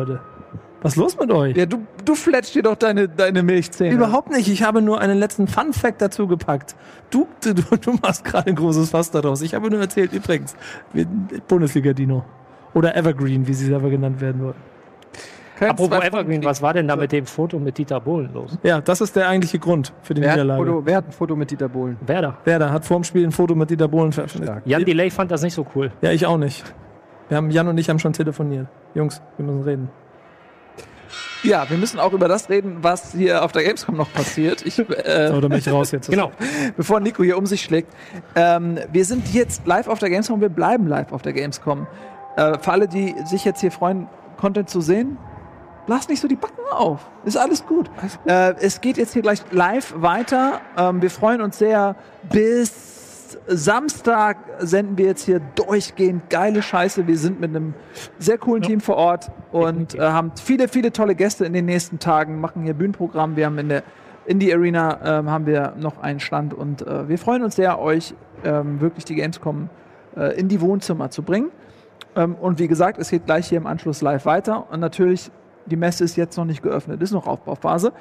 Was 0.80 0.92
ist 0.92 0.96
los 0.96 1.18
mit 1.18 1.30
euch? 1.32 1.56
Ja, 1.56 1.66
du, 1.66 1.78
du 2.04 2.14
fletscht 2.14 2.54
dir 2.54 2.62
doch 2.62 2.76
deine, 2.76 3.08
deine 3.08 3.42
Milchzähne. 3.42 3.92
Überhaupt 3.94 4.30
nicht. 4.30 4.46
Ich 4.48 4.62
habe 4.62 4.80
nur 4.80 5.00
einen 5.00 5.18
letzten 5.18 5.48
Fun 5.48 5.72
Fact 5.72 6.00
dazu 6.00 6.28
gepackt. 6.28 6.76
Du, 7.10 7.26
du, 7.42 7.52
du 7.76 7.92
machst 8.00 8.24
gerade 8.24 8.50
ein 8.50 8.54
großes 8.54 8.90
Fass 8.90 9.10
daraus. 9.10 9.42
Ich 9.42 9.54
habe 9.54 9.70
nur 9.70 9.80
erzählt, 9.80 10.12
übrigens, 10.12 10.54
wir- 10.92 11.06
Bundesliga-Dino. 11.48 12.24
Oder 12.74 12.96
Evergreen, 12.96 13.46
wie 13.48 13.54
sie 13.54 13.66
selber 13.66 13.90
genannt 13.90 14.20
werden 14.20 14.40
wollen. 14.42 14.54
Kein 15.58 15.70
Apropos. 15.70 16.04
Evergreen, 16.04 16.44
was 16.44 16.62
war 16.62 16.72
denn 16.74 16.86
da 16.86 16.94
mit 16.94 17.10
dem 17.10 17.26
Foto 17.26 17.58
mit 17.58 17.76
Dieter 17.78 17.98
Bohlen 18.00 18.30
los? 18.32 18.56
Ja, 18.62 18.80
das 18.80 19.00
ist 19.00 19.16
der 19.16 19.28
eigentliche 19.28 19.58
Grund 19.58 19.92
für 20.02 20.14
die 20.14 20.20
Wer 20.20 20.28
hat, 20.30 20.36
Niederlage. 20.36 20.64
Foto, 20.64 20.86
wer 20.86 20.96
hat 20.98 21.06
ein 21.06 21.12
Foto 21.12 21.34
mit 21.34 21.50
Dieter 21.50 21.68
Bohlen? 21.68 21.96
Werder. 22.06 22.36
Werder 22.44 22.70
hat 22.70 22.84
vorm 22.84 23.02
Spiel 23.02 23.24
ein 23.26 23.32
Foto 23.32 23.56
mit 23.56 23.68
Dieter 23.68 23.88
Bohlen 23.88 24.12
veröffentlicht. 24.12 24.52
Jan 24.66 24.84
Delay 24.84 25.10
fand 25.10 25.32
das 25.32 25.42
nicht 25.42 25.54
so 25.54 25.66
cool. 25.74 25.90
Ja, 26.02 26.12
ich 26.12 26.24
auch 26.26 26.38
nicht. 26.38 26.62
Wir 27.28 27.36
haben, 27.36 27.50
Jan 27.50 27.68
und 27.68 27.78
ich 27.78 27.88
haben 27.88 27.98
schon 27.98 28.12
telefoniert. 28.12 28.66
Jungs, 28.94 29.20
wir 29.36 29.44
müssen 29.44 29.62
reden. 29.62 29.90
Ja, 31.42 31.68
wir 31.70 31.78
müssen 31.78 32.00
auch 32.00 32.12
über 32.12 32.26
das 32.26 32.50
reden, 32.50 32.78
was 32.82 33.12
hier 33.12 33.44
auf 33.44 33.52
der 33.52 33.62
Gamescom 33.62 33.96
noch 33.96 34.12
passiert. 34.12 34.66
Ich, 34.66 34.78
äh, 34.78 35.32
Oder 35.34 35.48
mich 35.48 35.70
raus 35.70 35.92
jetzt. 35.92 36.10
Genau. 36.10 36.32
bevor 36.76 37.00
Nico 37.00 37.22
hier 37.22 37.38
um 37.38 37.46
sich 37.46 37.62
schlägt. 37.62 37.92
Ähm, 38.34 38.78
wir 38.90 39.04
sind 39.04 39.32
jetzt 39.32 39.66
live 39.66 39.88
auf 39.88 39.98
der 39.98 40.10
Gamescom, 40.10 40.40
wir 40.40 40.48
bleiben 40.48 40.86
live 40.88 41.12
auf 41.12 41.22
der 41.22 41.32
Gamescom. 41.32 41.86
Äh, 42.36 42.58
für 42.58 42.72
alle, 42.72 42.88
die 42.88 43.14
sich 43.24 43.44
jetzt 43.44 43.60
hier 43.60 43.70
freuen, 43.70 44.08
Content 44.36 44.68
zu 44.68 44.80
sehen, 44.80 45.16
lasst 45.86 46.10
nicht 46.10 46.20
so 46.20 46.28
die 46.28 46.36
Backen 46.36 46.58
auf. 46.70 47.08
Ist 47.24 47.36
alles 47.36 47.64
gut. 47.64 47.88
Äh, 48.26 48.54
es 48.60 48.80
geht 48.80 48.96
jetzt 48.96 49.12
hier 49.12 49.22
gleich 49.22 49.42
live 49.52 49.94
weiter. 49.96 50.60
Ähm, 50.76 51.02
wir 51.02 51.10
freuen 51.10 51.40
uns 51.40 51.58
sehr. 51.58 51.94
Bis 52.30 52.97
Samstag 53.46 54.38
senden 54.58 54.96
wir 54.98 55.06
jetzt 55.06 55.24
hier 55.24 55.40
durchgehend 55.54 56.30
geile 56.30 56.62
Scheiße. 56.62 57.06
Wir 57.06 57.18
sind 57.18 57.40
mit 57.40 57.50
einem 57.50 57.74
sehr 58.18 58.38
coolen 58.38 58.62
Team 58.62 58.80
vor 58.80 58.96
Ort 58.96 59.30
und 59.52 59.94
äh, 59.94 60.00
haben 60.00 60.32
viele, 60.42 60.68
viele 60.68 60.92
tolle 60.92 61.14
Gäste 61.14 61.44
in 61.44 61.52
den 61.52 61.66
nächsten 61.66 61.98
Tagen, 61.98 62.40
machen 62.40 62.62
hier 62.62 62.74
Bühnenprogramm. 62.74 63.36
Wir 63.36 63.46
haben 63.46 63.58
in 63.58 63.68
der 63.68 63.82
Indie 64.26 64.52
Arena 64.52 65.18
ähm, 65.20 65.30
haben 65.30 65.46
wir 65.46 65.74
noch 65.78 65.98
einen 65.98 66.20
Stand 66.20 66.52
und 66.52 66.86
äh, 66.86 67.08
wir 67.08 67.18
freuen 67.18 67.42
uns 67.42 67.56
sehr, 67.56 67.78
euch 67.78 68.14
ähm, 68.44 68.80
wirklich 68.80 69.04
die 69.04 69.14
Gamescom 69.14 69.70
äh, 70.16 70.38
in 70.38 70.48
die 70.48 70.60
Wohnzimmer 70.60 71.10
zu 71.10 71.22
bringen. 71.22 71.50
Ähm, 72.14 72.34
und 72.34 72.58
wie 72.58 72.68
gesagt, 72.68 72.98
es 72.98 73.10
geht 73.10 73.26
gleich 73.26 73.48
hier 73.48 73.58
im 73.58 73.66
Anschluss 73.66 74.02
live 74.02 74.26
weiter. 74.26 74.70
Und 74.70 74.80
natürlich, 74.80 75.30
die 75.66 75.76
Messe 75.76 76.04
ist 76.04 76.16
jetzt 76.16 76.36
noch 76.36 76.44
nicht 76.44 76.62
geöffnet, 76.62 77.00
ist 77.02 77.12
noch 77.12 77.26
Aufbauphase. 77.26 77.92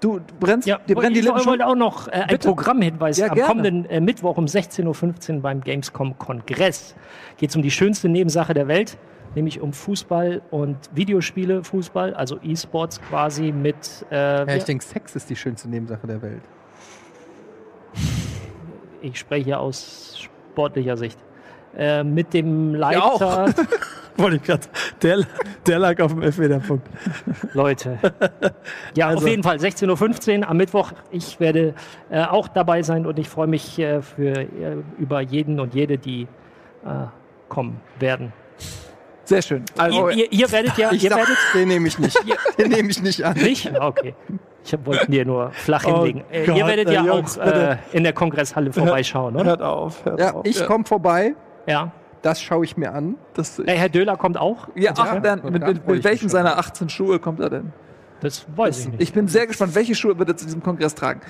Du, 0.00 0.20
brennst, 0.40 0.66
Ja, 0.68 0.78
dir 0.78 0.94
brennen 0.94 1.14
die 1.14 1.20
ich 1.20 1.24
Lippen 1.24 1.38
schon. 1.40 1.50
wollte 1.52 1.66
auch 1.66 1.74
noch 1.74 2.08
äh, 2.08 2.12
ein 2.12 2.26
Bitte. 2.28 2.48
Programmhinweis. 2.48 3.16
Ja, 3.18 3.28
Am 3.28 3.34
gerne. 3.34 3.48
kommenden 3.48 3.84
äh, 3.86 4.00
Mittwoch 4.00 4.36
um 4.36 4.44
16.15 4.44 5.36
Uhr 5.36 5.40
beim 5.42 5.60
Gamescom-Kongress 5.62 6.94
geht 7.38 7.50
es 7.50 7.56
um 7.56 7.62
die 7.62 7.70
schönste 7.70 8.08
Nebensache 8.08 8.52
der 8.52 8.68
Welt, 8.68 8.98
nämlich 9.34 9.60
um 9.60 9.72
Fußball 9.72 10.42
und 10.50 10.76
Videospiele, 10.94 11.64
Fußball, 11.64 12.12
also 12.14 12.38
E-Sports 12.42 13.00
quasi 13.08 13.52
mit. 13.52 14.04
Äh, 14.10 14.14
Ja, 14.46 14.54
ich 14.56 14.64
denke, 14.64 14.84
Sex 14.84 15.16
ist 15.16 15.30
die 15.30 15.36
schönste 15.36 15.68
Nebensache 15.70 16.06
der 16.06 16.20
Welt. 16.20 16.42
ich 19.02 19.18
spreche 19.18 19.58
aus 19.58 20.18
sportlicher 20.52 20.96
Sicht. 20.96 21.18
Äh, 21.76 22.04
mit 22.04 22.32
dem 22.34 22.74
Ja, 22.74 23.02
auch. 23.02 23.20
Leiter, 23.20 23.54
Wollte 24.22 24.36
ich 24.36 24.42
gerade. 24.42 24.62
Der, 25.02 25.18
der 25.66 25.78
lag 25.78 26.00
auf 26.00 26.12
dem 26.12 26.22
Elfmeterpunkt. 26.22 26.86
Leute. 27.52 27.98
Ja, 28.94 29.08
Also. 29.08 29.18
auf 29.24 29.28
jeden 29.28 29.42
Fall 29.42 29.56
16.15 29.58 30.40
Uhr 30.42 30.48
am 30.48 30.56
Mittwoch. 30.56 30.92
Ich 31.10 31.38
werde 31.40 31.74
äh, 32.10 32.22
auch 32.24 32.48
dabei 32.48 32.82
sein 32.82 33.06
und 33.06 33.18
ich 33.18 33.28
freue 33.28 33.46
mich 33.46 33.78
äh, 33.78 34.00
für, 34.02 34.30
äh, 34.40 34.76
über 34.98 35.20
jeden 35.20 35.60
und 35.60 35.74
jede, 35.74 35.98
die 35.98 36.22
äh, 36.84 36.88
kommen 37.48 37.80
werden. 37.98 38.32
Sehr 39.24 39.42
schön. 39.42 39.64
Also, 39.76 40.08
ihr, 40.10 40.16
ihr, 40.16 40.32
ihr 40.32 40.52
werdet 40.52 40.78
ja, 40.78 40.90
Ich 40.92 41.02
ihr 41.04 41.10
sag, 41.10 41.18
werdet 41.18 41.36
den 41.54 41.68
nehme 41.68 41.88
ich 41.88 41.98
nicht. 41.98 42.16
Den 42.58 42.68
nehme 42.70 42.88
ich 42.90 43.02
nicht 43.02 43.24
an. 43.24 43.34
nicht? 43.36 43.74
Ah, 43.74 43.88
Okay. 43.88 44.14
Ich 44.68 44.74
wollte 44.84 45.08
dir 45.08 45.24
nur 45.24 45.52
flach 45.52 45.84
Oh 45.86 45.94
hinlegen. 45.98 46.24
Äh, 46.28 46.44
Gott, 46.44 46.56
ihr 46.56 46.66
werdet 46.66 46.90
ja 46.90 47.04
Jungs, 47.04 47.38
auch 47.38 47.46
äh, 47.46 47.76
in 47.92 48.02
der 48.02 48.12
Kongresshalle 48.12 48.72
vorbeischauen, 48.72 49.36
oder? 49.36 49.44
Hört 49.44 49.62
auf. 49.62 50.04
Hört 50.04 50.18
Ja, 50.18 50.32
auf. 50.34 50.44
ich 50.44 50.64
komme 50.66 50.84
vorbei. 50.84 51.36
Ja. 51.68 51.92
Das 52.26 52.42
schaue 52.42 52.64
ich 52.64 52.76
mir 52.76 52.92
an. 52.92 53.14
das, 53.34 53.58
Äh, 53.60 53.64
Herr 53.76 53.88
Döhler 53.88 54.16
kommt 54.16 54.36
auch. 54.36 54.68
ja, 54.74 54.92
ach, 54.96 55.14
Ja, 55.14 55.20
dann, 55.20 55.42
mit, 55.44 55.64
mit, 55.64 55.86
mit 55.86 56.04
welchen 56.04 56.28
seiner 56.28 56.58
18 56.58 56.88
Schuhe 56.88 57.18
kommt 57.20 57.38
er 57.40 57.50
denn? 57.50 57.72
Das 58.20 58.46
weiß 58.56 58.80
ich 58.80 58.88
nicht. 58.88 59.00
Ich 59.02 59.12
bin 59.12 59.28
sehr 59.28 59.46
gespannt, 59.46 59.74
welche 59.74 59.94
Schuhe 59.94 60.18
wird 60.18 60.30
er 60.30 60.36
zu 60.36 60.46
diesem 60.46 60.62
Kongress 60.62 60.94
tragen. 60.94 61.20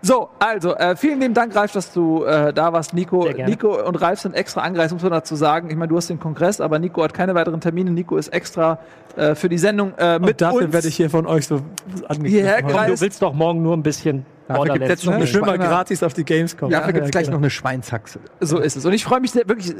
So, 0.00 0.30
also, 0.38 0.74
äh, 0.74 0.96
vielen 0.96 1.20
lieben 1.20 1.34
Dank, 1.34 1.54
Ralf, 1.54 1.72
dass 1.72 1.92
du 1.92 2.24
äh, 2.24 2.52
da 2.54 2.72
warst. 2.72 2.94
Nico. 2.94 3.28
Nico 3.46 3.86
und 3.86 3.94
Ralf 3.96 4.20
sind 4.20 4.34
extra 4.34 4.62
angereist, 4.62 4.92
muss 4.94 5.02
man 5.02 5.12
dazu 5.12 5.36
sagen. 5.36 5.68
Ich 5.70 5.76
meine, 5.76 5.88
du 5.90 5.96
hast 5.98 6.08
den 6.08 6.18
Kongress, 6.18 6.60
aber 6.62 6.78
Nico 6.78 7.02
hat 7.04 7.12
keine 7.14 7.34
weiteren 7.34 7.60
Termine. 7.60 7.90
Nico 7.90 8.16
ist 8.16 8.28
extra 8.28 8.78
äh, 9.16 9.34
für 9.34 9.50
die 9.50 9.58
Sendung 9.58 9.92
äh, 9.98 10.18
mit 10.18 10.30
Und 10.30 10.40
dafür 10.40 10.62
uns. 10.64 10.72
werde 10.72 10.88
ich 10.88 10.96
hier 10.96 11.10
von 11.10 11.26
euch 11.26 11.46
so 11.46 11.60
gereist. 12.08 12.90
Du 12.90 13.00
willst 13.02 13.22
doch 13.22 13.34
morgen 13.34 13.62
nur 13.62 13.76
ein 13.76 13.82
bisschen 13.82 14.24
Dafür 14.50 14.64
gibt's 14.64 14.78
Borderlands 14.78 14.88
jetzt 14.88 15.06
noch 15.06 15.14
eine 15.14 15.26
Schweine- 15.26 15.64
gratis 15.64 16.02
auf 16.02 16.14
die 16.14 16.24
Gamescom. 16.24 16.70
Dafür 16.70 16.92
gibt 16.92 17.04
es 17.06 17.10
gleich 17.10 17.24
genau. 17.24 17.36
noch 17.36 17.42
eine 17.42 17.50
Schweinshaxe. 17.50 18.20
So 18.40 18.58
ist 18.58 18.76
es. 18.76 18.84
Und 18.84 18.92
ich 18.92 19.04
freue 19.04 19.20
mich 19.20 19.30
sehr, 19.30 19.48
wirklich 19.48 19.74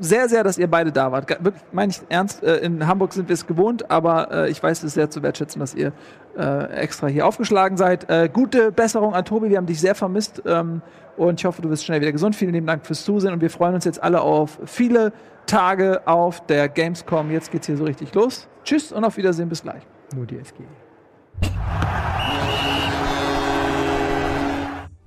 sehr, 0.00 0.28
sehr, 0.28 0.42
dass 0.44 0.58
ihr 0.58 0.68
beide 0.68 0.90
da 0.92 1.12
wart. 1.12 1.30
Wirklich, 1.30 1.62
meine 1.72 1.90
ich 1.92 2.00
ernst, 2.08 2.42
äh, 2.42 2.56
in 2.58 2.86
Hamburg 2.86 3.12
sind 3.12 3.28
wir 3.28 3.34
es 3.34 3.46
gewohnt, 3.46 3.90
aber 3.90 4.30
äh, 4.32 4.50
ich 4.50 4.62
weiß 4.62 4.82
es 4.82 4.94
sehr 4.94 5.10
zu 5.10 5.22
wertschätzen, 5.22 5.60
dass 5.60 5.74
ihr 5.74 5.92
äh, 6.36 6.72
extra 6.72 7.06
hier 7.06 7.26
aufgeschlagen 7.26 7.76
seid. 7.76 8.06
Gute 8.32 8.72
Besserung 8.72 9.14
an 9.14 9.24
Tobi, 9.24 9.50
wir 9.50 9.56
haben 9.56 9.66
dich 9.66 9.80
sehr 9.80 9.94
vermisst 9.94 10.42
ähm, 10.44 10.82
und 11.16 11.40
ich 11.40 11.44
hoffe, 11.44 11.62
du 11.62 11.70
wirst 11.70 11.84
schnell 11.84 12.00
wieder 12.00 12.12
gesund. 12.12 12.36
Vielen 12.36 12.52
lieben 12.52 12.66
Dank 12.66 12.84
fürs 12.86 13.04
Zusehen 13.04 13.32
und 13.32 13.40
wir 13.40 13.50
freuen 13.50 13.74
uns 13.74 13.84
jetzt 13.84 14.02
alle 14.02 14.20
auf 14.20 14.58
viele 14.66 15.12
Tage 15.46 16.06
auf 16.06 16.44
der 16.46 16.68
Gamescom. 16.68 17.30
Jetzt 17.30 17.50
geht's 17.50 17.66
hier 17.66 17.76
so 17.76 17.84
richtig 17.84 18.14
los. 18.14 18.48
Tschüss 18.64 18.92
und 18.92 19.04
auf 19.04 19.16
Wiedersehen, 19.16 19.48
bis 19.48 19.62
gleich. 19.62 19.82
Nur 20.14 20.26
die 20.26 20.38
SG. 20.38 20.64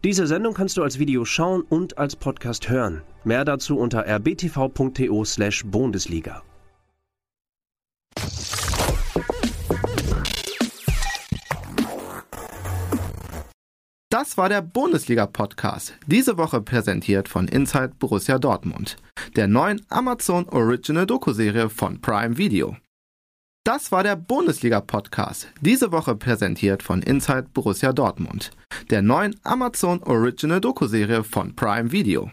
Diese 0.01 0.27
Sendung 0.27 0.53
kannst 0.53 0.77
du 0.77 0.83
als 0.83 0.97
Video 0.97 1.25
schauen 1.25 1.61
und 1.61 1.97
als 1.97 2.15
Podcast 2.15 2.69
hören. 2.69 3.01
Mehr 3.25 3.43
dazu 3.43 3.77
unter 3.77 4.05
rbtv.to 4.05 5.25
slash 5.25 5.65
Bundesliga. 5.65 6.41
Das 14.09 14.37
war 14.37 14.49
der 14.49 14.61
Bundesliga-Podcast. 14.61 15.93
Diese 16.07 16.37
Woche 16.37 16.61
präsentiert 16.61 17.27
von 17.27 17.47
Inside 17.47 17.91
Borussia 17.99 18.39
Dortmund, 18.39 18.95
der 19.35 19.47
neuen 19.47 19.85
Amazon 19.89 20.47
Original 20.49 21.05
Doku-Serie 21.05 21.69
von 21.69 21.99
Prime 22.01 22.37
Video. 22.37 22.77
Das 23.69 23.91
war 23.91 24.01
der 24.01 24.15
Bundesliga-Podcast. 24.15 25.47
Diese 25.61 25.91
Woche 25.91 26.15
präsentiert 26.15 26.81
von 26.81 27.03
Inside 27.03 27.49
Borussia 27.53 27.93
Dortmund, 27.93 28.49
der 28.89 29.03
neuen 29.03 29.35
Amazon 29.43 30.01
Original 30.01 30.59
Doku-Serie 30.59 31.23
von 31.23 31.55
Prime 31.55 31.91
Video. 31.91 32.31